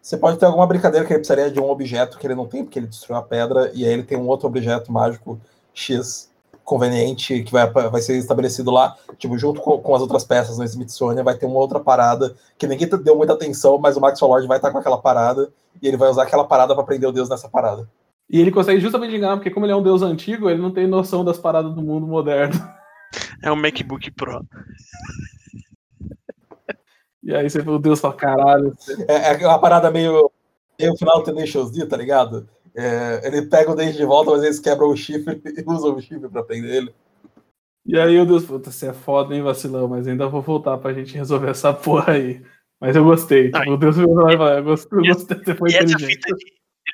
[0.00, 2.62] Você pode ter alguma brincadeira que ele precisaria de um objeto que ele não tem,
[2.62, 5.40] porque ele destruiu a pedra, e aí ele tem um outro objeto mágico
[5.74, 6.32] X
[6.64, 10.64] conveniente que vai, vai ser estabelecido lá, tipo, junto com, com as outras peças no
[10.64, 14.46] Smithsonian, vai ter uma outra parada que ninguém deu muita atenção, mas o Maxwell Lord
[14.48, 17.28] vai estar com aquela parada, e ele vai usar aquela parada para prender o Deus
[17.28, 17.88] nessa parada.
[18.30, 20.86] E ele consegue justamente enganar, porque como ele é um Deus antigo, ele não tem
[20.86, 22.54] noção das paradas do mundo moderno.
[23.42, 24.44] É um MacBook Pro.
[27.22, 28.74] E aí você o Deus fala, caralho.
[28.76, 30.30] você- É, é uma parada meio,
[30.78, 32.48] meio final do Tenacious D, tá ligado?
[32.76, 36.00] É, ele pega o dente de volta, mas eles quebram o chifre e usam o
[36.00, 36.94] chifre pra prender ele.
[37.86, 40.92] E aí o Deus, puta, você é foda, hein, vacilão, mas ainda vou voltar pra
[40.94, 42.42] gente resolver essa porra aí.
[42.80, 43.50] Mas eu gostei.
[43.50, 45.84] Tipo, o Deus virou lá e falou, eu gostei, eu gostei, você foi E essa
[45.84, 46.14] inteligente.
[46.14, 46.36] fita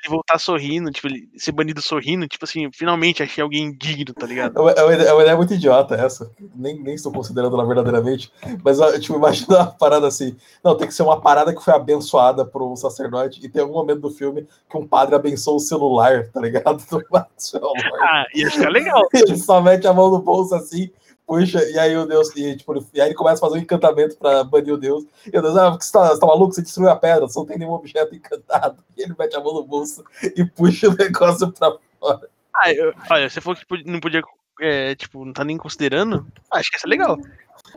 [0.03, 4.25] ele voltar sorrindo, tipo, ele ser banido sorrindo, tipo assim, finalmente achei alguém digno, tá
[4.25, 4.57] ligado?
[4.57, 6.31] É uma, é uma ideia- é uma ideia muito idiota essa.
[6.55, 8.31] Nem, nem estou considerando ela verdadeiramente.
[8.63, 10.35] Mas, tipo, imagina uma parada assim.
[10.63, 13.39] Não, tem que ser uma parada que foi abençoada por um sacerdote.
[13.43, 16.83] E tem algum momento do filme que um padre abençoa o celular, tá ligado?
[16.91, 17.01] Do.
[18.01, 19.01] Ah, ia ficar legal.
[19.13, 20.89] Ele só mete a mão no bolso assim,
[21.31, 22.35] puxa, e aí o Deus.
[22.35, 25.05] E, tipo, e aí ele começa a fazer um encantamento pra banir o Deus.
[25.31, 26.53] E o Deus, ah, você tá, você tá maluco?
[26.53, 28.83] Você destruiu a pedra, você não tem nenhum objeto encantado.
[28.97, 30.03] E ele mete a mão no bolso
[30.35, 31.73] e puxa o negócio pra
[32.53, 34.21] Ah, eu- olha, você falou que não podia,
[34.59, 37.17] é, tipo, não tá nem considerando, ah, acho que isso é legal.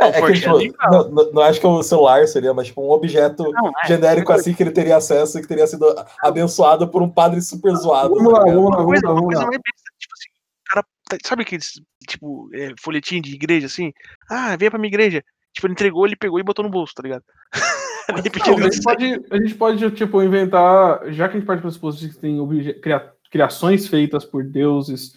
[0.01, 0.91] É, é que, tipo, legal.
[0.91, 4.33] não, não- não acho que o celular seria, mas tipo um objeto Não, é, genérico
[4.33, 5.87] assim que ele teria acesso e que teria sido
[6.21, 8.15] abençoado por um padre super zoado.
[8.17, 10.65] Vamos lá, vamos lá, Uma vamos coisa, lá, uma coisa mais besta, tipo assim, o
[10.69, 10.89] cara, tá-
[11.25, 13.93] sabe aqueles, tipo, é, folhetinho de igreja, assim?
[14.31, 15.23] Ah, venha pra minha igreja.
[15.53, 17.23] Tipo, ele entregou, ele pegou e botou no bolso, tá ligado?
[18.09, 21.71] Não, a, gente pode, a gente pode, tipo, inventar, já que a gente parte para
[21.71, 25.15] pressuposto que tem obje- cria- criações feitas por deuses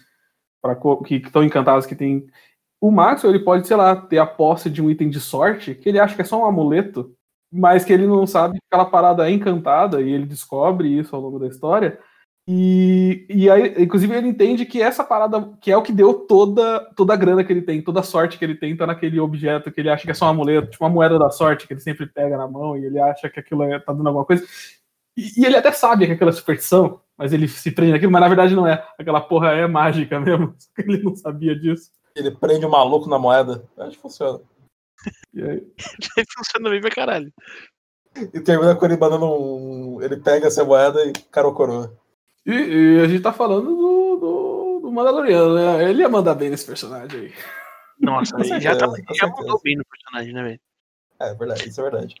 [0.62, 2.26] pra, que estão encantados, que tem.
[2.80, 5.88] O Maxwell, ele pode, sei lá, ter a posse de um item de sorte, que
[5.88, 7.12] ele acha que é só um amuleto,
[7.52, 11.20] mas que ele não sabe que aquela parada é encantada, e ele descobre isso ao
[11.20, 11.98] longo da história,
[12.50, 16.80] E, e aí, inclusive, ele entende que essa parada, que é o que deu toda,
[16.96, 19.70] toda a grana que ele tem, toda a sorte que ele tem, tá naquele objeto
[19.70, 21.80] que ele acha que é só um amuleto, tipo uma moeda da sorte que ele
[21.80, 24.46] sempre pega na mão e ele acha que aquilo é, tá dando alguma coisa.
[25.14, 28.22] E, e ele até sabe que aquela é superstição, mas ele se prende naquilo, mas
[28.22, 28.82] na verdade não é.
[28.98, 31.90] Aquela porra é mágica mesmo, só que ele não sabia disso.
[32.16, 33.62] Ele prende o maluco na moeda.
[33.76, 34.40] Acho que funciona.
[35.34, 35.66] E aí,
[36.34, 37.30] Funciona bem pra caralho.
[38.16, 40.00] E termina com ele mandando um.
[40.00, 41.94] Ele pega essa moeda e cara coroa.
[42.50, 45.90] E, e a gente tá falando do, do, do Mandaloriano, né?
[45.90, 47.34] Ele ia mandar bem nesse personagem aí.
[48.00, 49.42] Nossa, ele já, tá, certeza, já certeza.
[49.42, 50.60] mandou bem no personagem, né, velho?
[51.20, 52.14] É verdade, isso é verdade.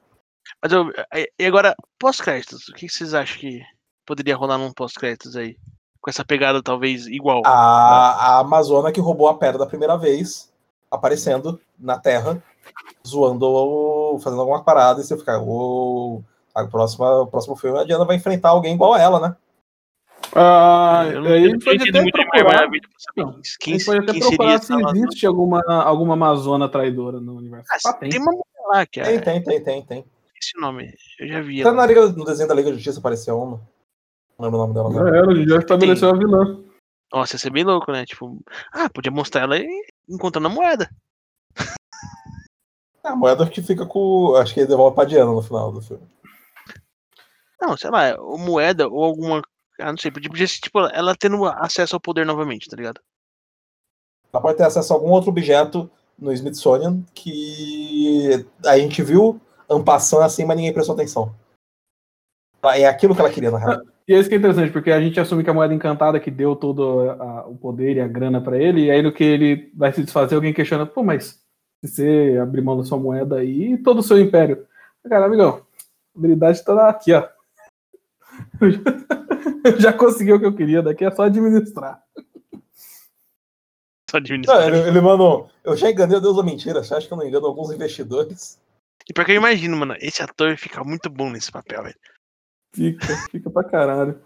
[0.62, 0.90] Mas eu.
[1.38, 3.62] E agora, pós-créditos, o que vocês acham que
[4.04, 5.56] poderia rolar num pós-créditos aí?
[6.00, 7.42] Com essa pegada talvez igual.
[7.44, 10.52] A, a Amazona que roubou a pedra da primeira vez,
[10.90, 12.42] aparecendo na Terra,
[13.06, 16.24] zoando, o- fazendo alguma parada, e você fica, uou,
[16.54, 19.36] a próxima, o próximo filme a Diana vai enfrentar alguém igual a ela, né?
[20.34, 22.44] Ah, eu não, gente pode entendi até procurar.
[22.44, 27.36] Maravilha pra saber Não, quem, pode até procurar se existe alguma, alguma Amazona traidora no
[27.36, 27.66] universo.
[27.72, 28.10] Ah, Ah, tem.
[28.10, 30.04] tem uma mulher lá que Tem, é tem, tem, tem, tem.
[30.40, 30.92] esse nome.
[31.18, 31.60] Eu já vi.
[31.62, 31.72] Ela.
[31.72, 33.56] na Liga, no desenho da Liga da Justiça apareceu uma.
[34.38, 34.92] Não lembro o nome dela.
[34.92, 35.08] Já Não.
[35.08, 36.62] era, a gente já estabeleceu a vilã.
[37.12, 38.04] Nossa, ia ser bem louco, né?
[38.04, 38.38] Tipo,
[38.72, 39.66] ah, podia mostrar ela aí
[40.08, 40.88] encontrando a moeda.
[43.04, 44.34] É a moeda que fica com.
[44.36, 46.02] Acho que ele devolve pra Diana no final do filme.
[47.60, 49.40] Não, sei lá, ou moeda ou alguma.
[49.78, 53.00] Ah, não sei, podia, podia ser, tipo, ela tendo acesso ao poder novamente, tá ligado?
[54.32, 59.40] Ela pode ter acesso a algum outro objeto no Smithsonian que a gente viu
[59.70, 61.34] ampassando assim, mas ninguém prestou atenção.
[62.74, 63.82] É aquilo que ela queria, na real.
[64.06, 66.30] E é isso que é interessante, porque a gente assume que a moeda encantada que
[66.30, 69.70] deu todo a- o poder e a grana pra ele, e aí no que ele
[69.76, 71.40] vai se desfazer, alguém questiona, pô, mas
[71.84, 74.66] se você abrir mão da sua moeda aí, e todo o seu império.
[75.08, 75.62] Cara, amigão,
[76.16, 77.28] a habilidade tá aqui, ó.
[79.64, 82.02] Eu já, consegui o que eu queria, daqui é só administrar.
[84.10, 84.68] Só Não, administrar.
[84.68, 85.50] ele, ele mandou.
[85.62, 86.82] Eu já enganei o Deus da mentira.
[86.82, 88.58] Você acha que eu não engano alguns investidores?
[89.08, 91.96] E porque eu imagino, mano, esse ator fica muito bom nesse papel, velho.
[92.74, 94.20] Fica, fica pra caralho.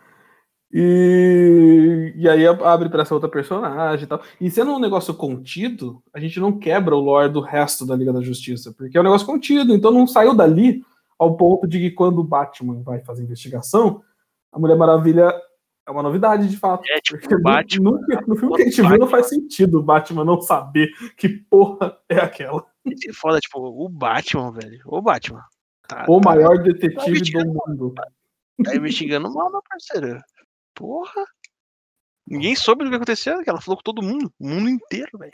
[0.72, 4.22] E, e aí abre pra essa outra personagem e tal.
[4.40, 8.12] E sendo um negócio contido, a gente não quebra o lore do resto da Liga
[8.12, 10.82] da Justiça, porque é um negócio contido, então não saiu dali
[11.18, 14.02] ao ponto de que quando o Batman vai fazer investigação,
[14.52, 15.32] a Mulher Maravilha
[15.86, 16.84] é uma novidade de fato.
[16.90, 17.92] É tipo Batman.
[17.92, 21.28] nunca- no filme que a gente viu não faz sentido o Batman não saber que
[21.28, 22.64] porra é aquela.
[22.86, 24.80] É foda, tipo, o Batman, velho.
[24.86, 25.42] O Batman.
[25.88, 27.52] Tá, O tá- maior detetive do investigando.
[27.66, 27.94] mundo.
[28.64, 30.20] Tá investigando mal, meu parceiro.
[30.74, 31.24] Porra.
[32.26, 34.32] Ninguém soube do que aconteceu, ela falou com todo mundo.
[34.38, 35.32] O mundo inteiro, velho.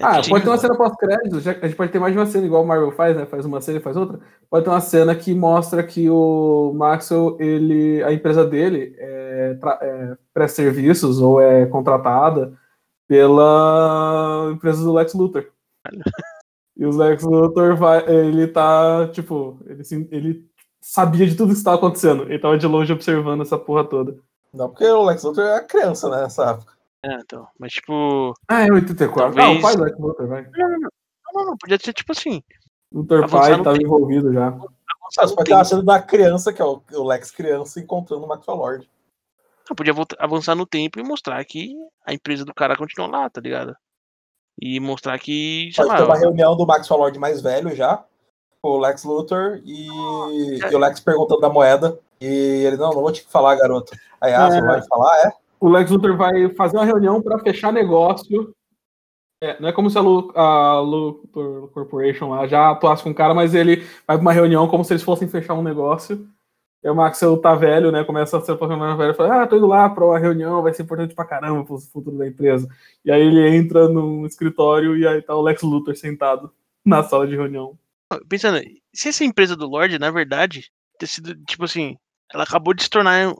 [0.00, 2.46] Ah, É, pode ter uma cena pós-crédito, a gente pode ter mais de uma cena,
[2.46, 3.26] igual o Marvel faz, né?
[3.26, 4.20] Faz uma cena e faz outra.
[4.48, 10.16] Pode ter uma cena que mostra que o Maxwell, ele, a empresa dele é, é,
[10.32, 12.52] presta serviços ou é contratada
[13.06, 15.46] pela empresa do Lex Luthor.
[16.76, 20.46] E o Lex Luthor vai, ele tá, tipo, ele, ele
[20.80, 22.24] sabia de tudo que estava acontecendo.
[22.24, 24.16] Ele tava de longe observando essa porra toda.
[24.52, 26.72] Não, porque o Lex Luthor é criança, né, nessa época.
[27.04, 27.46] É, então.
[27.58, 28.34] Mas, tipo.
[28.48, 29.34] Ah, é 84.
[29.34, 30.46] Talvez- Ah, o pai do Lex Luthor, vai.
[30.52, 30.68] Não,
[31.34, 31.56] não, não.
[31.56, 32.42] Podia ser, tipo assim.
[32.92, 33.86] Luthor pai no tava tempo.
[33.86, 34.48] envolvido já.
[34.48, 35.64] Ah, no pode ter tempo.
[35.64, 38.90] cena da criança, que é o, Lex criança, encontrando o Maxwell Lord.
[39.68, 41.74] Não, podia voltar- avançar no tempo e mostrar que
[42.04, 43.74] a empresa do cara continua lá, tá ligado?
[44.60, 48.04] E mostrar que, sei Pode ter uma lá, reunião do Maxwell Lord mais velho já,
[48.60, 51.98] com o Lex Luthor, e, e o Lex perguntando da moeda.
[52.20, 52.26] E
[52.64, 53.92] ele, não, não vou te falar, garoto.
[54.20, 54.60] Aí, ah, você É.
[54.60, 55.16] não vai falar?
[55.26, 55.32] É?
[55.62, 58.52] O Lex Luthor vai fazer uma reunião para fechar negócio.
[59.40, 63.14] É, não é como se a, Lu, a Luthor Corporation lá já atuasse com o
[63.14, 66.28] cara, mas ele vai pra uma reunião como se eles fossem fechar um negócio.
[66.82, 68.02] E o Maxwell tá velho, né?
[68.02, 70.18] Começa a ser um pouco mais velho e fala: Ah, tô indo lá pra uma
[70.18, 72.68] reunião, vai ser importante pra caramba pro futuro da empresa.
[73.04, 76.52] E aí ele entra num escritório e aí tá o Lex Luthor sentado
[76.84, 77.78] na sala de reunião.
[78.28, 78.60] pensando,
[78.92, 81.96] se essa empresa do Lorde, na verdade, ter sido, tipo assim,
[82.32, 83.32] ela acabou de se tornar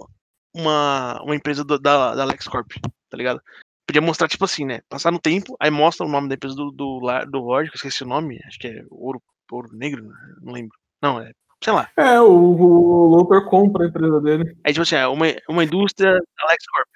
[0.54, 2.70] uma, uma empresa do- da, da LexCorp,
[3.10, 3.40] tá ligado?
[3.86, 4.80] Podia mostrar, tipo assim, né?
[4.88, 7.00] Passar no tempo, aí mostra o nome da empresa do, do,
[7.30, 9.20] do Lorde, que eu esqueci o nome, acho que é Ouro,
[9.50, 10.14] Ouro Negro, né?
[10.40, 10.76] não lembro.
[11.02, 11.30] Não, é,
[11.62, 11.88] sei lá.
[11.96, 14.56] É, o, o Luthor compra a empresa dele.
[14.64, 16.88] Aí, tipo assim, é uma, uma indústria da LexCorp.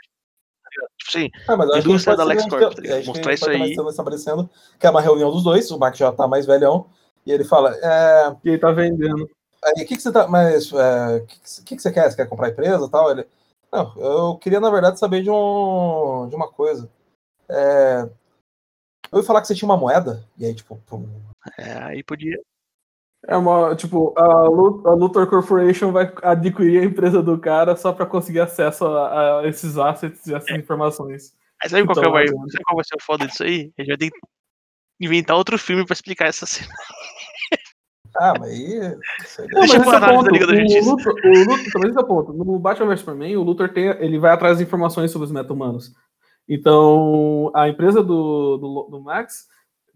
[0.63, 0.87] Tá?
[0.99, 3.07] Tipo assim, Ah, mas Indústria a gente da LexCorp, tá ligado?
[3.07, 3.73] Mostrar isso aí.
[3.91, 6.87] estabelecendo que é uma reunião dos dois, o Max já tá mais velhão,
[7.25, 9.29] e ele fala, é, E ele tá vendendo.
[9.65, 10.29] Aí, o que, que você tá.
[10.29, 12.09] Mas é, o que, que, que que você quer?
[12.09, 13.11] Você quer comprar a empresa e tal?
[13.11, 13.27] Ele.
[13.73, 16.91] Não, eu queria, na verdade, saber de, um, de uma coisa.
[17.49, 18.09] É,
[19.11, 21.09] eu ouvi falar que você tinha uma moeda, e aí, tipo, pum,
[21.59, 22.39] é, aí podia.
[23.29, 27.93] É uma, tipo, a, Lu- a Luthor Corporation vai adquirir a empresa do cara só
[27.93, 31.35] pra conseguir acesso a, a esses assets e essas informações.
[31.63, 32.51] Aí sabe qual, que Então, vai, adianta.
[32.53, 33.73] sabe qual vai ser o foda disso aí?
[33.77, 34.19] A gente vai ter que
[35.01, 36.73] inventar outro filme pra explicar essa cena.
[38.19, 38.79] Ah, mas aí.
[38.81, 40.31] Não, Deixa mas eu é o ponto.
[40.31, 40.91] Liga da O Justiça.
[40.91, 42.33] Luthor, o Luthor, mas esse é o ponto.
[42.33, 45.93] No Batman vs Superman, o Luthor tem, ele vai atrás de informações sobre os meta-humanos.
[46.49, 49.47] Então, a empresa do, do, do Max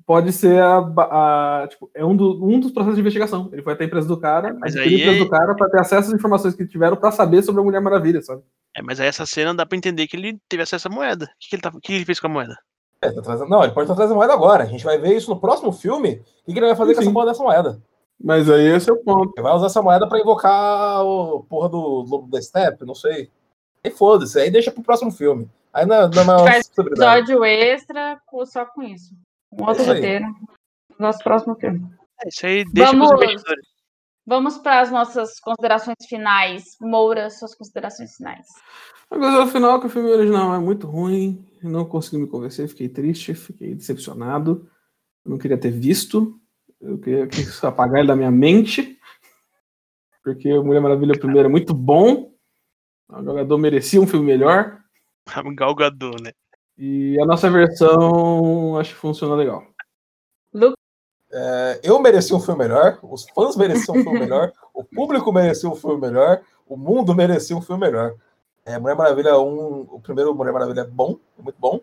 [0.04, 3.48] pode ser a, a- tipo, é um, do- um dos processos de investigação.
[3.52, 5.54] Ele foi até a empresa do cara, Mas adquirir aí a empresa é- do cara
[5.54, 8.42] para ter acesso às informações que tiveram para saber sobre a Mulher Maravilha, sabe?
[8.76, 11.26] É, mas aí essa cena dá pra entender que ele teve acesso à moeda.
[11.26, 12.56] O que, que ele, tá, o que ele fez com a moeda?
[13.02, 14.64] É, tá trazendo- Não, ele pode estar trazendo moeda agora.
[14.64, 16.20] A gente vai ver isso no próximo filme.
[16.42, 17.06] O que, que ele vai fazer com Sim.
[17.06, 17.80] essa porra dessa moeda?
[18.22, 19.32] Mas aí esse é o ponto.
[19.36, 23.30] Ele vai usar essa moeda pra invocar o porra do Lobo da Step, não sei.
[23.82, 25.48] E foda-se, aí deixa pro próximo filme.
[25.72, 26.70] Aí não é uma Faz.
[26.78, 29.14] Episódio extra só com isso.
[29.52, 30.26] Um outro Isso roteiro.
[30.98, 31.88] Nosso próximo filme.
[32.22, 33.66] É, isso aí deixa pros Vamos- investidores.
[34.26, 36.76] Vamos para as nossas considerações finais.
[36.80, 38.46] Moura, suas considerações finais.
[39.10, 42.88] Agora, no final, que o filme original é muito ruim, não conseguiu me convencer, fiquei
[42.88, 44.68] triste, fiquei decepcionado.
[45.24, 46.38] Não queria ter visto,
[46.80, 48.98] eu queria quis apagar ele da minha mente,
[50.22, 52.32] porque Mulher Maravilha primeiro é muito bom,
[53.08, 54.80] o jogador merecia um filme melhor,
[55.54, 56.32] Gal Gadot, né?
[56.78, 59.64] e a nossa versão acho que funciona legal.
[61.32, 65.68] É, eu mereci um filme melhor, os fãs mereciam um filme melhor, o público merecia
[65.68, 68.14] um filme melhor, o mundo merecia um filme melhor.
[68.64, 71.80] É, Mulher Maravilha 1, o primeiro Mulher Maravilha é bom, é muito bom.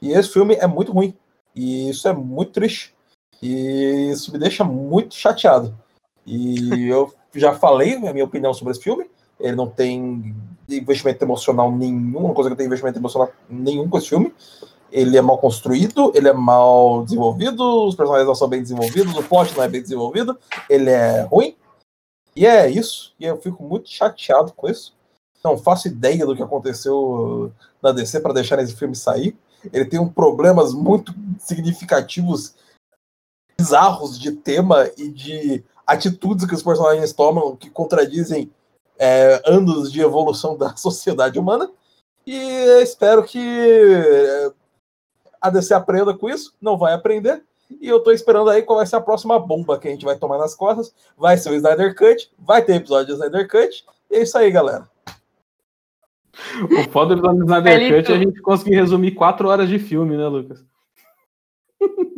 [0.00, 1.16] E esse filme é muito ruim.
[1.54, 2.94] E isso é muito triste.
[3.42, 5.74] E isso me deixa muito chateado.
[6.26, 9.08] E eu já falei a minha opinião sobre esse filme.
[9.38, 10.34] Ele não tem
[10.68, 14.34] investimento emocional nenhum, não consigo ter investimento emocional nenhum com esse filme.
[14.90, 19.22] Ele é mal construído, ele é mal desenvolvido, os personagens não são bem desenvolvidos, o
[19.22, 20.36] plot não é bem desenvolvido,
[20.68, 21.54] ele é ruim.
[22.34, 23.14] E é isso.
[23.18, 24.94] E eu fico muito chateado com isso.
[25.44, 27.52] Não faço ideia do que aconteceu
[27.82, 29.36] na DC para deixar esse filme sair.
[29.72, 32.54] Ele tem um problemas muito significativos,
[33.58, 38.50] bizarros de tema e de atitudes que os personagens tomam que contradizem
[38.98, 41.70] é, anos de evolução da sociedade humana.
[42.26, 42.36] E
[42.82, 44.52] espero que é,
[45.40, 46.54] a DC aprenda com isso.
[46.60, 47.42] Não vai aprender.
[47.80, 50.16] E eu tô esperando aí qual vai ser a próxima bomba que a gente vai
[50.16, 50.94] tomar nas costas.
[51.16, 52.30] Vai ser o Snyder Cut.
[52.38, 53.84] Vai ter episódio do Snyder Cut.
[54.10, 54.88] E é isso aí, galera.
[56.62, 57.96] O foda do Snyder.
[57.96, 60.64] Cut é a gente conseguir resumir quatro horas de filme, né, Lucas?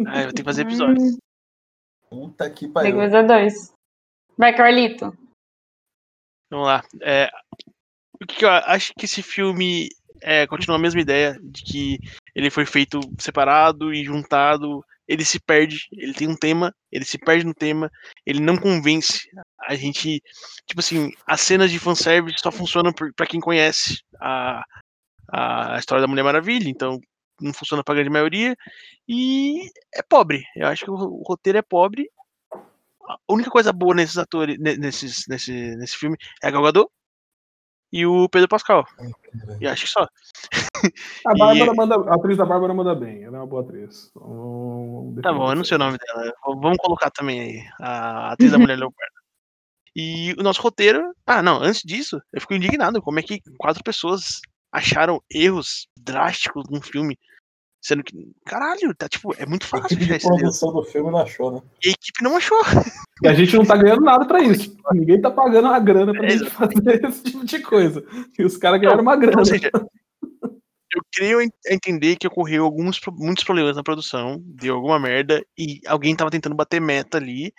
[0.07, 1.19] Ah, eu ter que fazer episódios.
[2.11, 2.91] Puta que pariu.
[4.37, 5.17] Vai, Carlito.
[6.51, 6.83] Vamos lá.
[7.01, 7.31] É,
[8.21, 9.89] o que que eu acho que esse filme
[10.21, 11.99] é, continua a mesma ideia de que
[12.35, 14.85] ele foi feito separado e juntado.
[15.07, 17.91] Ele se perde, ele tem um tema, ele se perde no tema,
[18.25, 19.29] ele não convence.
[19.63, 20.23] A gente,
[20.67, 24.63] tipo assim, as cenas de fanservice só funcionam pra quem conhece a,
[25.33, 27.01] a história da Mulher Maravilha, então
[27.41, 28.57] não funciona pra grande maioria.
[29.09, 30.45] E é pobre.
[30.57, 32.11] Eu acho que o, o roteiro é pobre.
[33.09, 36.91] A única coisa boa nesses atores, ne- nesses, nesse, nesse filme é a Gal Gadot
[37.93, 38.87] e o Pedro Pascal.
[39.61, 40.07] E acho que só.
[41.27, 44.11] A, E- Bárbara manda, a atriz da Bárbara manda bem, ela é uma boa atriz.
[44.17, 46.33] Então, Tá bom, eu não sei o nome dela.
[46.47, 49.15] Vamos colocar também aí a atriz da Mulher Leopardo.
[49.95, 51.13] E o nosso roteiro.
[51.27, 53.03] Ah, não, antes disso, eu fico indignado.
[53.03, 54.41] Como é que quatro pessoas
[54.73, 57.19] acharam erros drásticos num filme?
[57.83, 61.11] Sendo que, caralho, tá tipo, é muito A fácil equipe achar de produção do filme
[61.11, 61.63] não achou, né?
[61.83, 62.59] E a equipe não achou.
[63.23, 64.77] E a gente não tá ganhando nada pra isso.
[64.93, 68.05] Ninguém tá pagando a grana pra É, gente fazer esse tipo de coisa.
[68.39, 69.39] E os caras ganharam uma grana.
[69.39, 74.99] Ou seja, eu creio en- entender que ocorreu alguns, muitos problemas na produção, deu alguma
[75.01, 77.51] merda, e alguém tava tentando bater meta ali,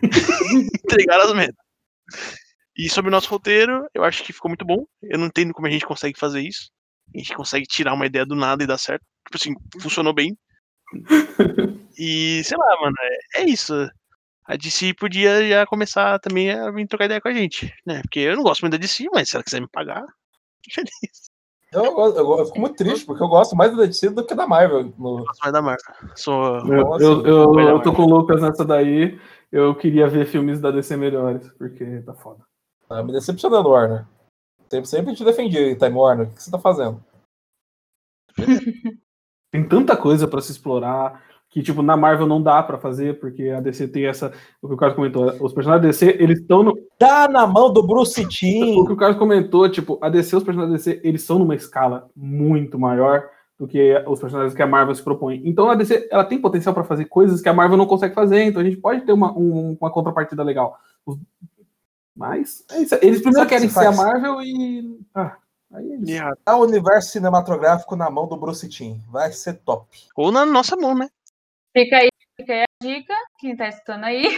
[0.82, 1.64] entregar as metas.
[2.78, 4.86] E sobre o nosso roteiro, eu acho que ficou muito bom.
[5.02, 6.70] Eu não entendo como a gente consegue fazer isso.
[7.12, 9.04] A gente consegue tirar uma ideia do nada e dar certo.
[9.26, 10.38] Tipo assim, funcionou bem.
[12.00, 12.94] E sei lá, mano,
[13.34, 13.74] é, é isso.
[14.44, 18.02] A DC podia já começar também a vir trocar ideia com a gente, né?
[18.02, 20.04] Porque eu não gosto muito da DC, mas se ela quiser me pagar,
[20.72, 21.28] feliz.
[21.72, 24.32] Eu, eu, eu, eu fico muito triste, porque eu gosto mais da DC do que
[24.32, 24.94] da Marvel.
[24.96, 26.12] No, gosto mais da marca.
[26.14, 26.58] Sou.
[26.60, 29.18] Eu, eu, eu, eu tô com o Lucas nessa daí.
[29.50, 32.44] Eu queria ver filmes da DC melhores, porque tá foda.
[32.88, 34.06] Tá me decepcionando, Warner.
[34.70, 36.28] Sempre, sempre te defendi, Time Warner.
[36.28, 37.02] O que você tá fazendo?
[39.50, 43.48] Tem tanta coisa pra se explorar que, tipo, na Marvel não dá pra fazer, porque
[43.48, 44.32] a DC tem essa.
[44.60, 46.78] O que o Carlos comentou, os personagens da DC, eles estão no.
[47.00, 48.78] Dá na mão do Bruce Timm.
[48.78, 51.54] O que o Carlos comentou, tipo, a DC, os personagens da DC, eles são numa
[51.54, 53.24] escala muito maior
[53.58, 55.42] do que os personagens que a Marvel se propõe.
[55.44, 58.44] Então a DC ela tem potencial para fazer coisas que a Marvel não consegue fazer,
[58.44, 60.78] então a gente pode ter uma, um, uma contrapartida legal.
[62.18, 62.94] Mas é isso.
[62.96, 63.92] eles primeiro Sabe querem que ser a?
[63.92, 65.00] Marvel e.
[65.14, 65.36] Ah,
[65.72, 66.10] aí é.
[66.10, 66.36] Yeah.
[66.44, 68.98] Tá o universo cinematográfico na mão do Bruce Timm.
[69.08, 69.86] Vai ser top.
[70.16, 71.08] Ou na nossa mão, né?
[71.72, 74.36] Fica aí, fica aí a dica, quem tá escutando aí.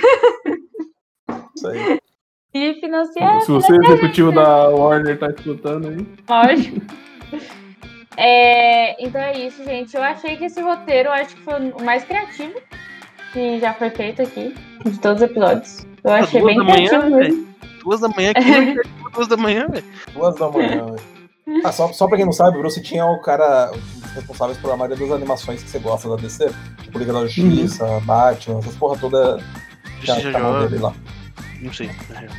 [1.56, 1.98] Isso aí.
[2.52, 6.06] E financiar, Se você, executivo da Warner, tá escutando aí.
[6.28, 6.80] lógico.
[8.16, 9.96] É, então é isso, gente.
[9.96, 12.60] Eu achei que esse roteiro, eu acho que foi o mais criativo
[13.32, 14.52] que já foi feito aqui,
[14.84, 15.86] de todos os episódios.
[16.02, 17.49] Eu achei bem criativo mesmo.
[17.82, 18.76] Duas da manhã aqui,
[19.14, 19.84] duas da manhã, velho.
[20.12, 20.86] Duas da manhã.
[20.86, 21.00] velho.
[21.64, 24.76] Ah, só, só pra quem não sabe, o Bruce é o cara dos responsáveis pela
[24.76, 26.50] maioria das animações que você gosta da DC.
[26.82, 29.38] Tipo Liga da Justiça, Batman, essas porra toda
[30.02, 30.68] já Justiça tá Jovem.
[30.68, 30.94] dele lá.
[31.60, 32.32] Não sei, na real.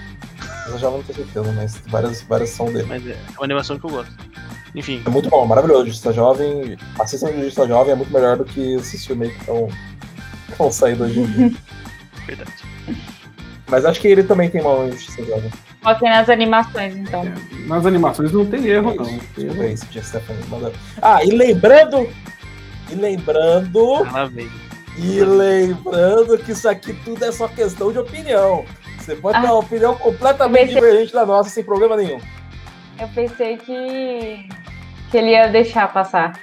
[0.68, 2.86] Eu já não tenho certeza, mas várias, várias são dele.
[2.88, 4.14] Mas é uma animação que eu gosto.
[4.74, 5.88] Enfim, É muito bom, maravilhoso.
[5.88, 6.78] Justiça Jovem.
[6.98, 9.42] Assistam Justiça Jovem é muito melhor do que esses filmes aí que
[10.52, 11.52] estão saindo hoje em dia.
[12.26, 12.54] verdade.
[13.72, 15.50] Mas acho que ele também tem Jovem.
[15.82, 17.24] Foquem nas animações, então.
[17.68, 19.06] Nas animações não tem erro, não.
[19.06, 19.54] Tem Deixa eu erro.
[19.62, 20.44] ver se o Stephanie.
[21.02, 22.08] Ah, e lembrando.
[22.92, 24.06] E lembrando.
[24.98, 28.66] E lembrando que isso aqui tudo é só questão de opinião.
[29.00, 29.52] Você pode ter Ah.
[29.54, 32.20] uma opinião completamente Pensei- divergente da nossa, sem problema nenhum.
[33.00, 34.48] Eu pensei que,
[35.10, 36.34] que ele ia deixar passar.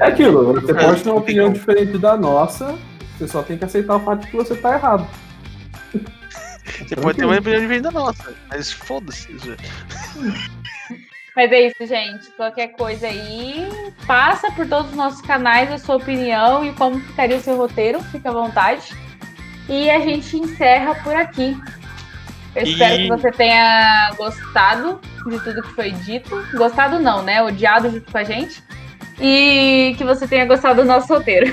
[0.00, 2.74] É aquilo, você É, pode ter uma opinião diferente da nossa,
[3.18, 5.06] você só tem que aceitar o fato de que você tá errado.
[6.86, 9.30] Você pode ter uma opinião diferente da nossa, mas foda-se.
[9.32, 9.56] isso.
[11.36, 12.30] Mas é isso, gente.
[12.32, 13.68] Qualquer coisa aí,
[14.06, 18.02] passa por todos os nossos canais a sua opinião e como ficaria o seu roteiro,
[18.04, 18.92] fica à vontade.
[19.68, 21.56] E a gente encerra por aqui.
[22.56, 26.44] Eu E- espero que você tenha gostado de tudo que foi dito.
[26.54, 27.40] Gostado não, né?
[27.42, 28.62] Odiado junto com a gente.
[29.20, 31.52] E que você tenha gostado do nosso roteiro.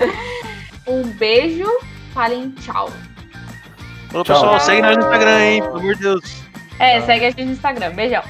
[0.86, 1.64] um beijo,
[2.14, 2.90] falem tchau.
[4.14, 4.24] Ô, Tchau.
[4.24, 5.62] pessoal, segue nós no Instagram, hein?
[5.62, 6.42] Pelo amor de Deus.
[6.78, 7.94] É, segue a gente no Instagram.
[7.94, 8.22] Beijão.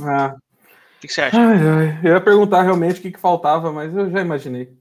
[0.00, 0.34] Ah,
[0.98, 1.36] O que, que você acha?
[1.38, 2.00] ai, ai.
[2.02, 4.76] Eu ia perguntar realmente o que, que faltava, mas eu já imaginei.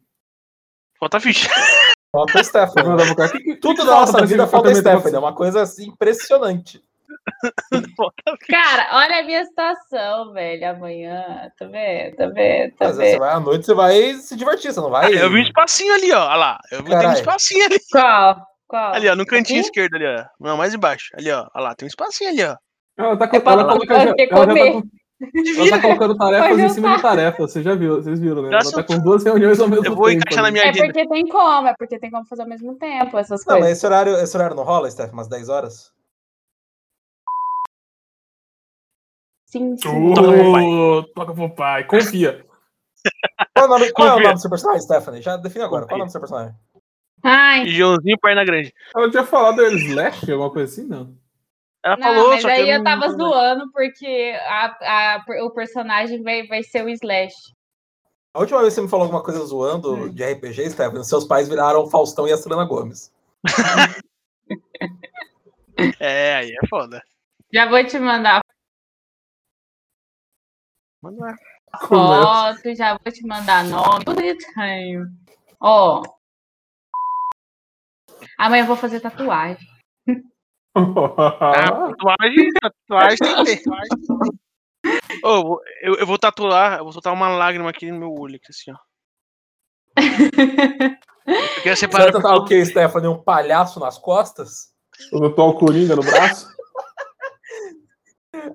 [1.00, 1.48] Falta ficha.
[2.12, 3.16] Falta o Stephanie.
[3.16, 5.16] Cara, "Que- que- Tudo falta nossa vida falta Stephanie.
[5.16, 6.82] É uma coisa assim impressionante.
[8.50, 10.70] Cara, olha a minha situação, velho.
[10.72, 11.52] Amanhã.
[11.58, 12.16] Tá vendo?
[12.16, 12.72] Tá vendo?
[12.76, 13.20] Tá Mas aí você vendo?
[13.20, 15.14] vai à noite, você vai se divertir, você não vai.
[15.14, 16.26] Eu vi um espacinho ali, ó.
[16.26, 16.60] Olha lá.
[16.72, 17.78] Eu vi um espacinho ali.
[17.92, 18.48] Qual?
[18.68, 18.94] Qual?
[18.94, 19.68] Ali, ó, no cantinho Aqui?
[19.68, 20.26] esquerdo ali, ó.
[20.40, 21.10] Não, mais embaixo.
[21.18, 21.48] Ali, ó.
[21.54, 22.56] Olha lá, tem um espacinho ali, ó.
[22.98, 24.66] Ela tá, É co- pra- ela coloca- pra ter ela já comer.
[24.66, 24.88] tá, com-
[25.20, 28.50] ela tá colocando tarefas em cima de tarefas, você já viu, vocês viram, né?
[28.54, 29.96] Ela tá com duas reuniões ao mesmo Eu tempo.
[29.96, 30.86] vou encaixar na minha É agenda.
[30.86, 33.78] porque tem como, é porque tem como fazer ao mesmo tempo essas Não, mas coisas.
[33.78, 35.12] esse horário, esse horário não rola, Steph?
[35.12, 35.92] Umas 10 horas?
[39.48, 40.12] Sim, sim.
[40.12, 41.12] Ô, Toca pro pai.
[41.16, 42.46] Toca pro pai, confia.
[43.56, 44.28] Qual, é o nome, qual é o Confia.
[44.28, 45.22] nome do seu personagem, Stephanie?
[45.22, 45.86] Já define agora.
[45.86, 46.54] Qual é o nome do seu personagem?
[47.24, 48.74] Ai, Joãozinho, perna grande.
[48.96, 51.16] Ela tinha falado Slash, alguma coisa assim, não?
[51.88, 55.52] Ela não, falou, mas só que aí eu não- tava zoando porque a, a- o
[55.52, 57.34] personagem vai, vai ser o Slash.
[58.36, 61.48] A última vez que você me falou alguma coisa zoando de RPG, Stephanie, seus pais
[61.48, 63.12] viraram o Faustão e a Selena Gomes.
[66.00, 67.04] É, aí é foda.
[67.54, 68.42] Já vou te mandar
[71.88, 75.06] foto, já vou te mandar nome, tudo direitinho.
[75.60, 76.02] Ó.
[78.40, 79.68] Amanhã eu vou fazer tatuagem.
[81.42, 83.70] Ah, tatuagem, tatuagem tem que ter.
[85.24, 88.36] Ô, vou- eu, eu vou tatuar, eu vou soltar uma lágrima aqui no meu olho,
[88.36, 88.78] aqui, assim, ó.
[91.28, 92.04] Eu quero Você separar.
[92.06, 93.08] vai tentar o quê, Stephanie?
[93.10, 94.72] Um palhaço nas costas?
[95.12, 96.48] O atual Coringa no braço.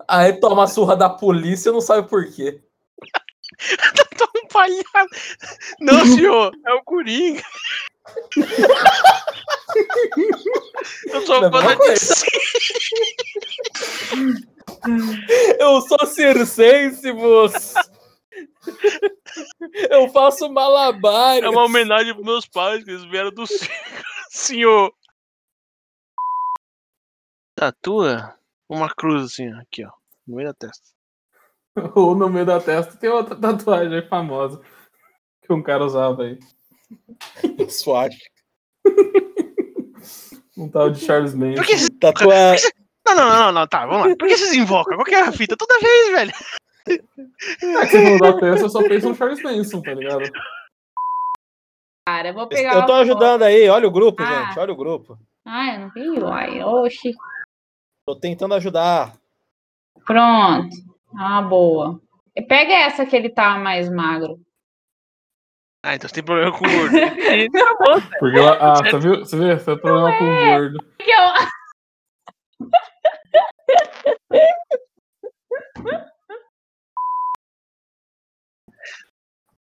[0.08, 2.62] Aí toma a surra da polícia e não sabe por quê.
[4.16, 5.36] Tô um palhaço.
[5.80, 7.42] Não, senhor, é o Coringa.
[11.06, 11.94] Eu sou é fã mesma da.
[15.58, 17.08] Eu sou circense.
[19.90, 21.44] Eu faço malabares.
[21.44, 23.44] É uma homenagem pros meus pais, que eles vieram do.
[24.30, 24.92] Senhor.
[27.54, 28.36] Tatua
[28.68, 29.90] uma cruz assim, aqui, ó.
[30.26, 30.88] No meio da testa.
[31.94, 34.60] Ou no meio da testa tem outra tatuagem famosa
[35.42, 36.38] que um cara usava aí.
[37.68, 38.16] Suave.
[40.56, 41.56] Um tal de Charles Manson.
[41.56, 41.88] Por que vocês...
[41.98, 42.34] Da tua...
[43.06, 44.16] Não, não, não, não, tá, vamos lá.
[44.16, 44.96] Por que vocês invocam?
[44.96, 45.56] Qual que é a fita?
[45.56, 46.32] Toda vez, velho.
[46.88, 50.22] É que você falou da peça, eu só penso no Charles Manson, tá ligado?
[52.06, 52.74] Cara, eu vou pegar.
[52.74, 53.10] Eu tô uma foto.
[53.10, 54.46] ajudando aí, olha o grupo, Ah.
[54.46, 55.18] gente, olha o grupo.
[55.44, 56.08] Ah, eu não vi.
[56.20, 57.12] Uai, oxi.
[58.06, 59.14] Tô tentando ajudar.
[60.04, 60.74] Pronto.
[61.16, 62.00] Ah, boa.
[62.48, 64.40] Pega essa que ele tá mais magro.
[65.84, 66.92] Ah, então você tem problema com o gordo.
[66.92, 68.08] Tá tá.
[68.20, 69.18] Porque ela, ah, você viu?
[69.18, 69.48] Você viu?
[69.58, 70.78] Você tem problema com o gordo.
[70.98, 71.32] Que eu-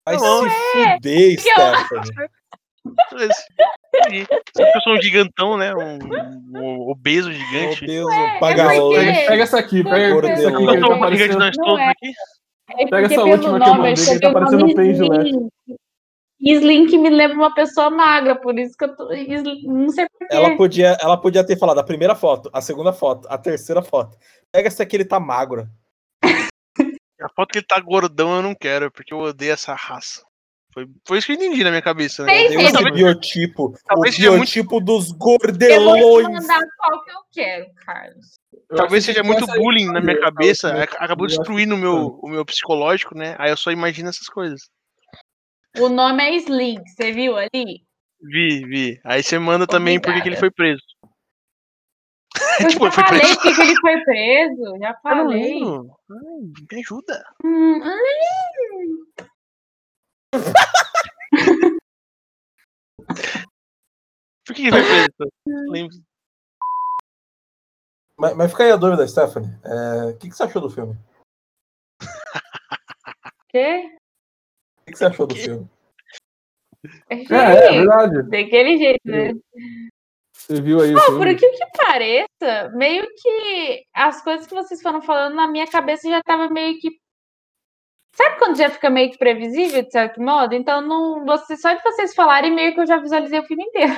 [0.05, 0.43] Vai Tá bom.
[0.43, 0.49] se
[0.95, 2.03] fuder, que eu-
[3.33, 4.25] Stephanie.
[4.55, 5.73] Só porque eu sou um gigantão, né?
[5.75, 5.99] Um,
[6.57, 7.83] um obeso gigante.
[7.83, 8.89] Obeso, é pagalão.
[8.91, 11.57] porque- Pega, essa aqui, pega Gordo essa aqui que Eu sou tá um gigante nós
[11.57, 11.89] Não todos é.
[11.89, 12.11] aqui.
[12.69, 15.77] É Pega porque essa última que eu nome, mandei, que tá parecendo nome um peixe.
[16.39, 19.11] Que me lembra uma pessoa magra, por isso que eu tô.
[19.11, 20.27] Slim- Não sei porquê.
[20.35, 24.17] Ela podia, ela podia ter falado a primeira foto, a segunda foto, a terceira foto.
[24.51, 25.67] Pega essa aqui, ele tá magro.
[27.19, 30.23] A foto que ele tá gordão eu não quero, porque eu odeio essa raça.
[30.71, 32.23] Foi, foi isso que eu entendi na minha cabeça.
[32.23, 32.31] Né?
[32.31, 36.27] Sei, esse talvez- biotipo, talvez o seja muito- biotipo dos Eu vou te gordelões.
[36.27, 38.25] mandar qual que eu quero, Carlos.
[38.69, 41.81] Eu Talvez que seja muito bullying na minha cabeça, que- ac- acabou destruindo o que-
[41.81, 43.35] meu, o meu psicológico, né?
[43.39, 44.69] Aí eu só imagino essas coisas.
[45.79, 47.85] O nome é Slim, você viu ali?
[48.21, 49.01] Vi, vi.
[49.03, 50.39] Aí você manda também por que ele Obrigada.
[50.39, 50.83] foi preso.
[52.59, 53.39] Eu Tipo, já foi falei preso.
[53.41, 54.77] porque ele foi preso.
[54.79, 55.61] Já falei.
[55.63, 57.23] Ai, me ajuda.
[57.43, 59.05] Hum, hum.
[64.45, 65.31] Por que ele foi preso?
[65.45, 65.97] Não lembro.
[68.19, 69.49] Mas, mas fica aí a dúvida, Stephanie.
[69.63, 70.95] É, O que, que você achou do filme?
[73.49, 73.95] Quê?
[74.87, 75.67] O que, que você achou do filme?
[77.09, 78.23] É, É, é verdade.
[78.29, 79.33] Daquele jeito, né?
[80.33, 81.35] Você viu aí o Por filme?
[81.35, 86.21] que que pareça, meio que as coisas que vocês foram falando na minha cabeça já
[86.23, 86.89] tava meio que.
[88.13, 90.55] Sabe quando já fica meio que previsível, de certo modo?
[90.55, 93.93] Então, não, você, só de vocês falarem, meio que eu já visualizei o filme inteiro.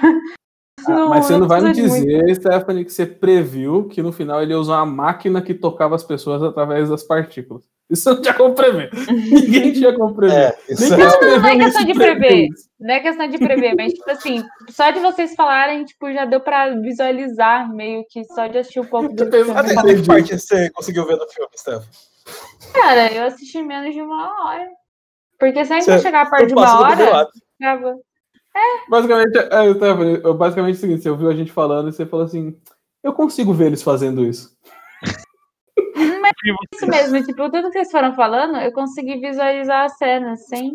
[0.88, 2.06] Ah, mas você não vai me de muito.
[2.06, 5.96] dizer, Stephanie, que você previu que no final ele ia usar uma máquina que tocava
[5.96, 7.70] as pessoas através das partículas.
[7.90, 8.92] Isso eu não tinha como prever.
[9.10, 10.36] Ninguém tinha como prever.
[10.36, 12.48] É, é- quem não é escreveu questão de previu prever.
[12.54, 12.70] isso.
[12.80, 16.40] Não é questão de prever, mas, tipo assim, só de vocês falarem, tipo, já deu
[16.40, 20.02] pra visualizar, meio que só de assistir um pouco do penso- Até filme.
[20.02, 21.88] que parte você conseguiu ver do filme, Stephanie?
[22.74, 24.68] Cara, eu assisti menos de uma hora.
[25.40, 26.94] Porque sempre Você- que chegar perto de Eu uma hora,
[27.60, 27.96] acaba.
[28.90, 32.26] Basicamente, é, Stephanie, basicamente é o seguinte: você ouviu a gente falando e você falou
[32.26, 32.56] assim:
[33.04, 34.56] eu consigo ver eles fazendo isso.
[36.74, 40.72] Isso mesmo, tipo, tudo que vocês foram falando, eu consegui visualizar a cena sem.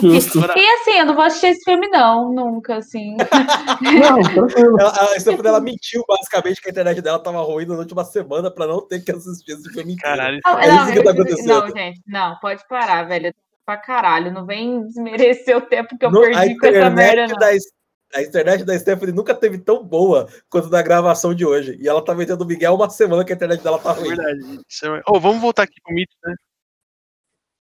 [0.00, 0.38] Justo.
[0.42, 3.16] Agora, E assim, eu não vou assistir esse filme, não, nunca, assim.
[3.80, 4.80] Não, tranquilo.
[4.80, 8.50] Ela, a Stephanie, ela mentiu basicamente que a internet dela tava ruim na última semana
[8.50, 10.16] pra não ter que assistir esse filme inteiro.
[10.16, 10.40] caralho.
[10.44, 11.46] Não, É não, isso que tá acontecendo.
[11.46, 13.32] não, gente, não, pode parar, velho.
[13.64, 17.38] Pra caralho, não vem desmerecer o tempo que eu perdi com essa merda, internet não.
[17.38, 17.52] da,
[18.14, 21.76] a internet da Stephanie nunca teve tão boa quanto na gravação de hoje.
[21.80, 24.08] E ela tá metendo o Miguel uma semana que a internet dela tá É ruim.
[24.16, 24.60] verdade.
[24.84, 26.34] É- Ô, vamos voltar aqui pro mito, né?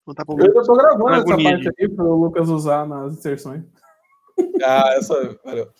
[0.07, 3.63] Voltar pro Eu já tô gravando essa parte aí para o Lucas usar nas inserções.
[4.63, 5.39] Ah, essa.
[5.45, 5.71] valeu.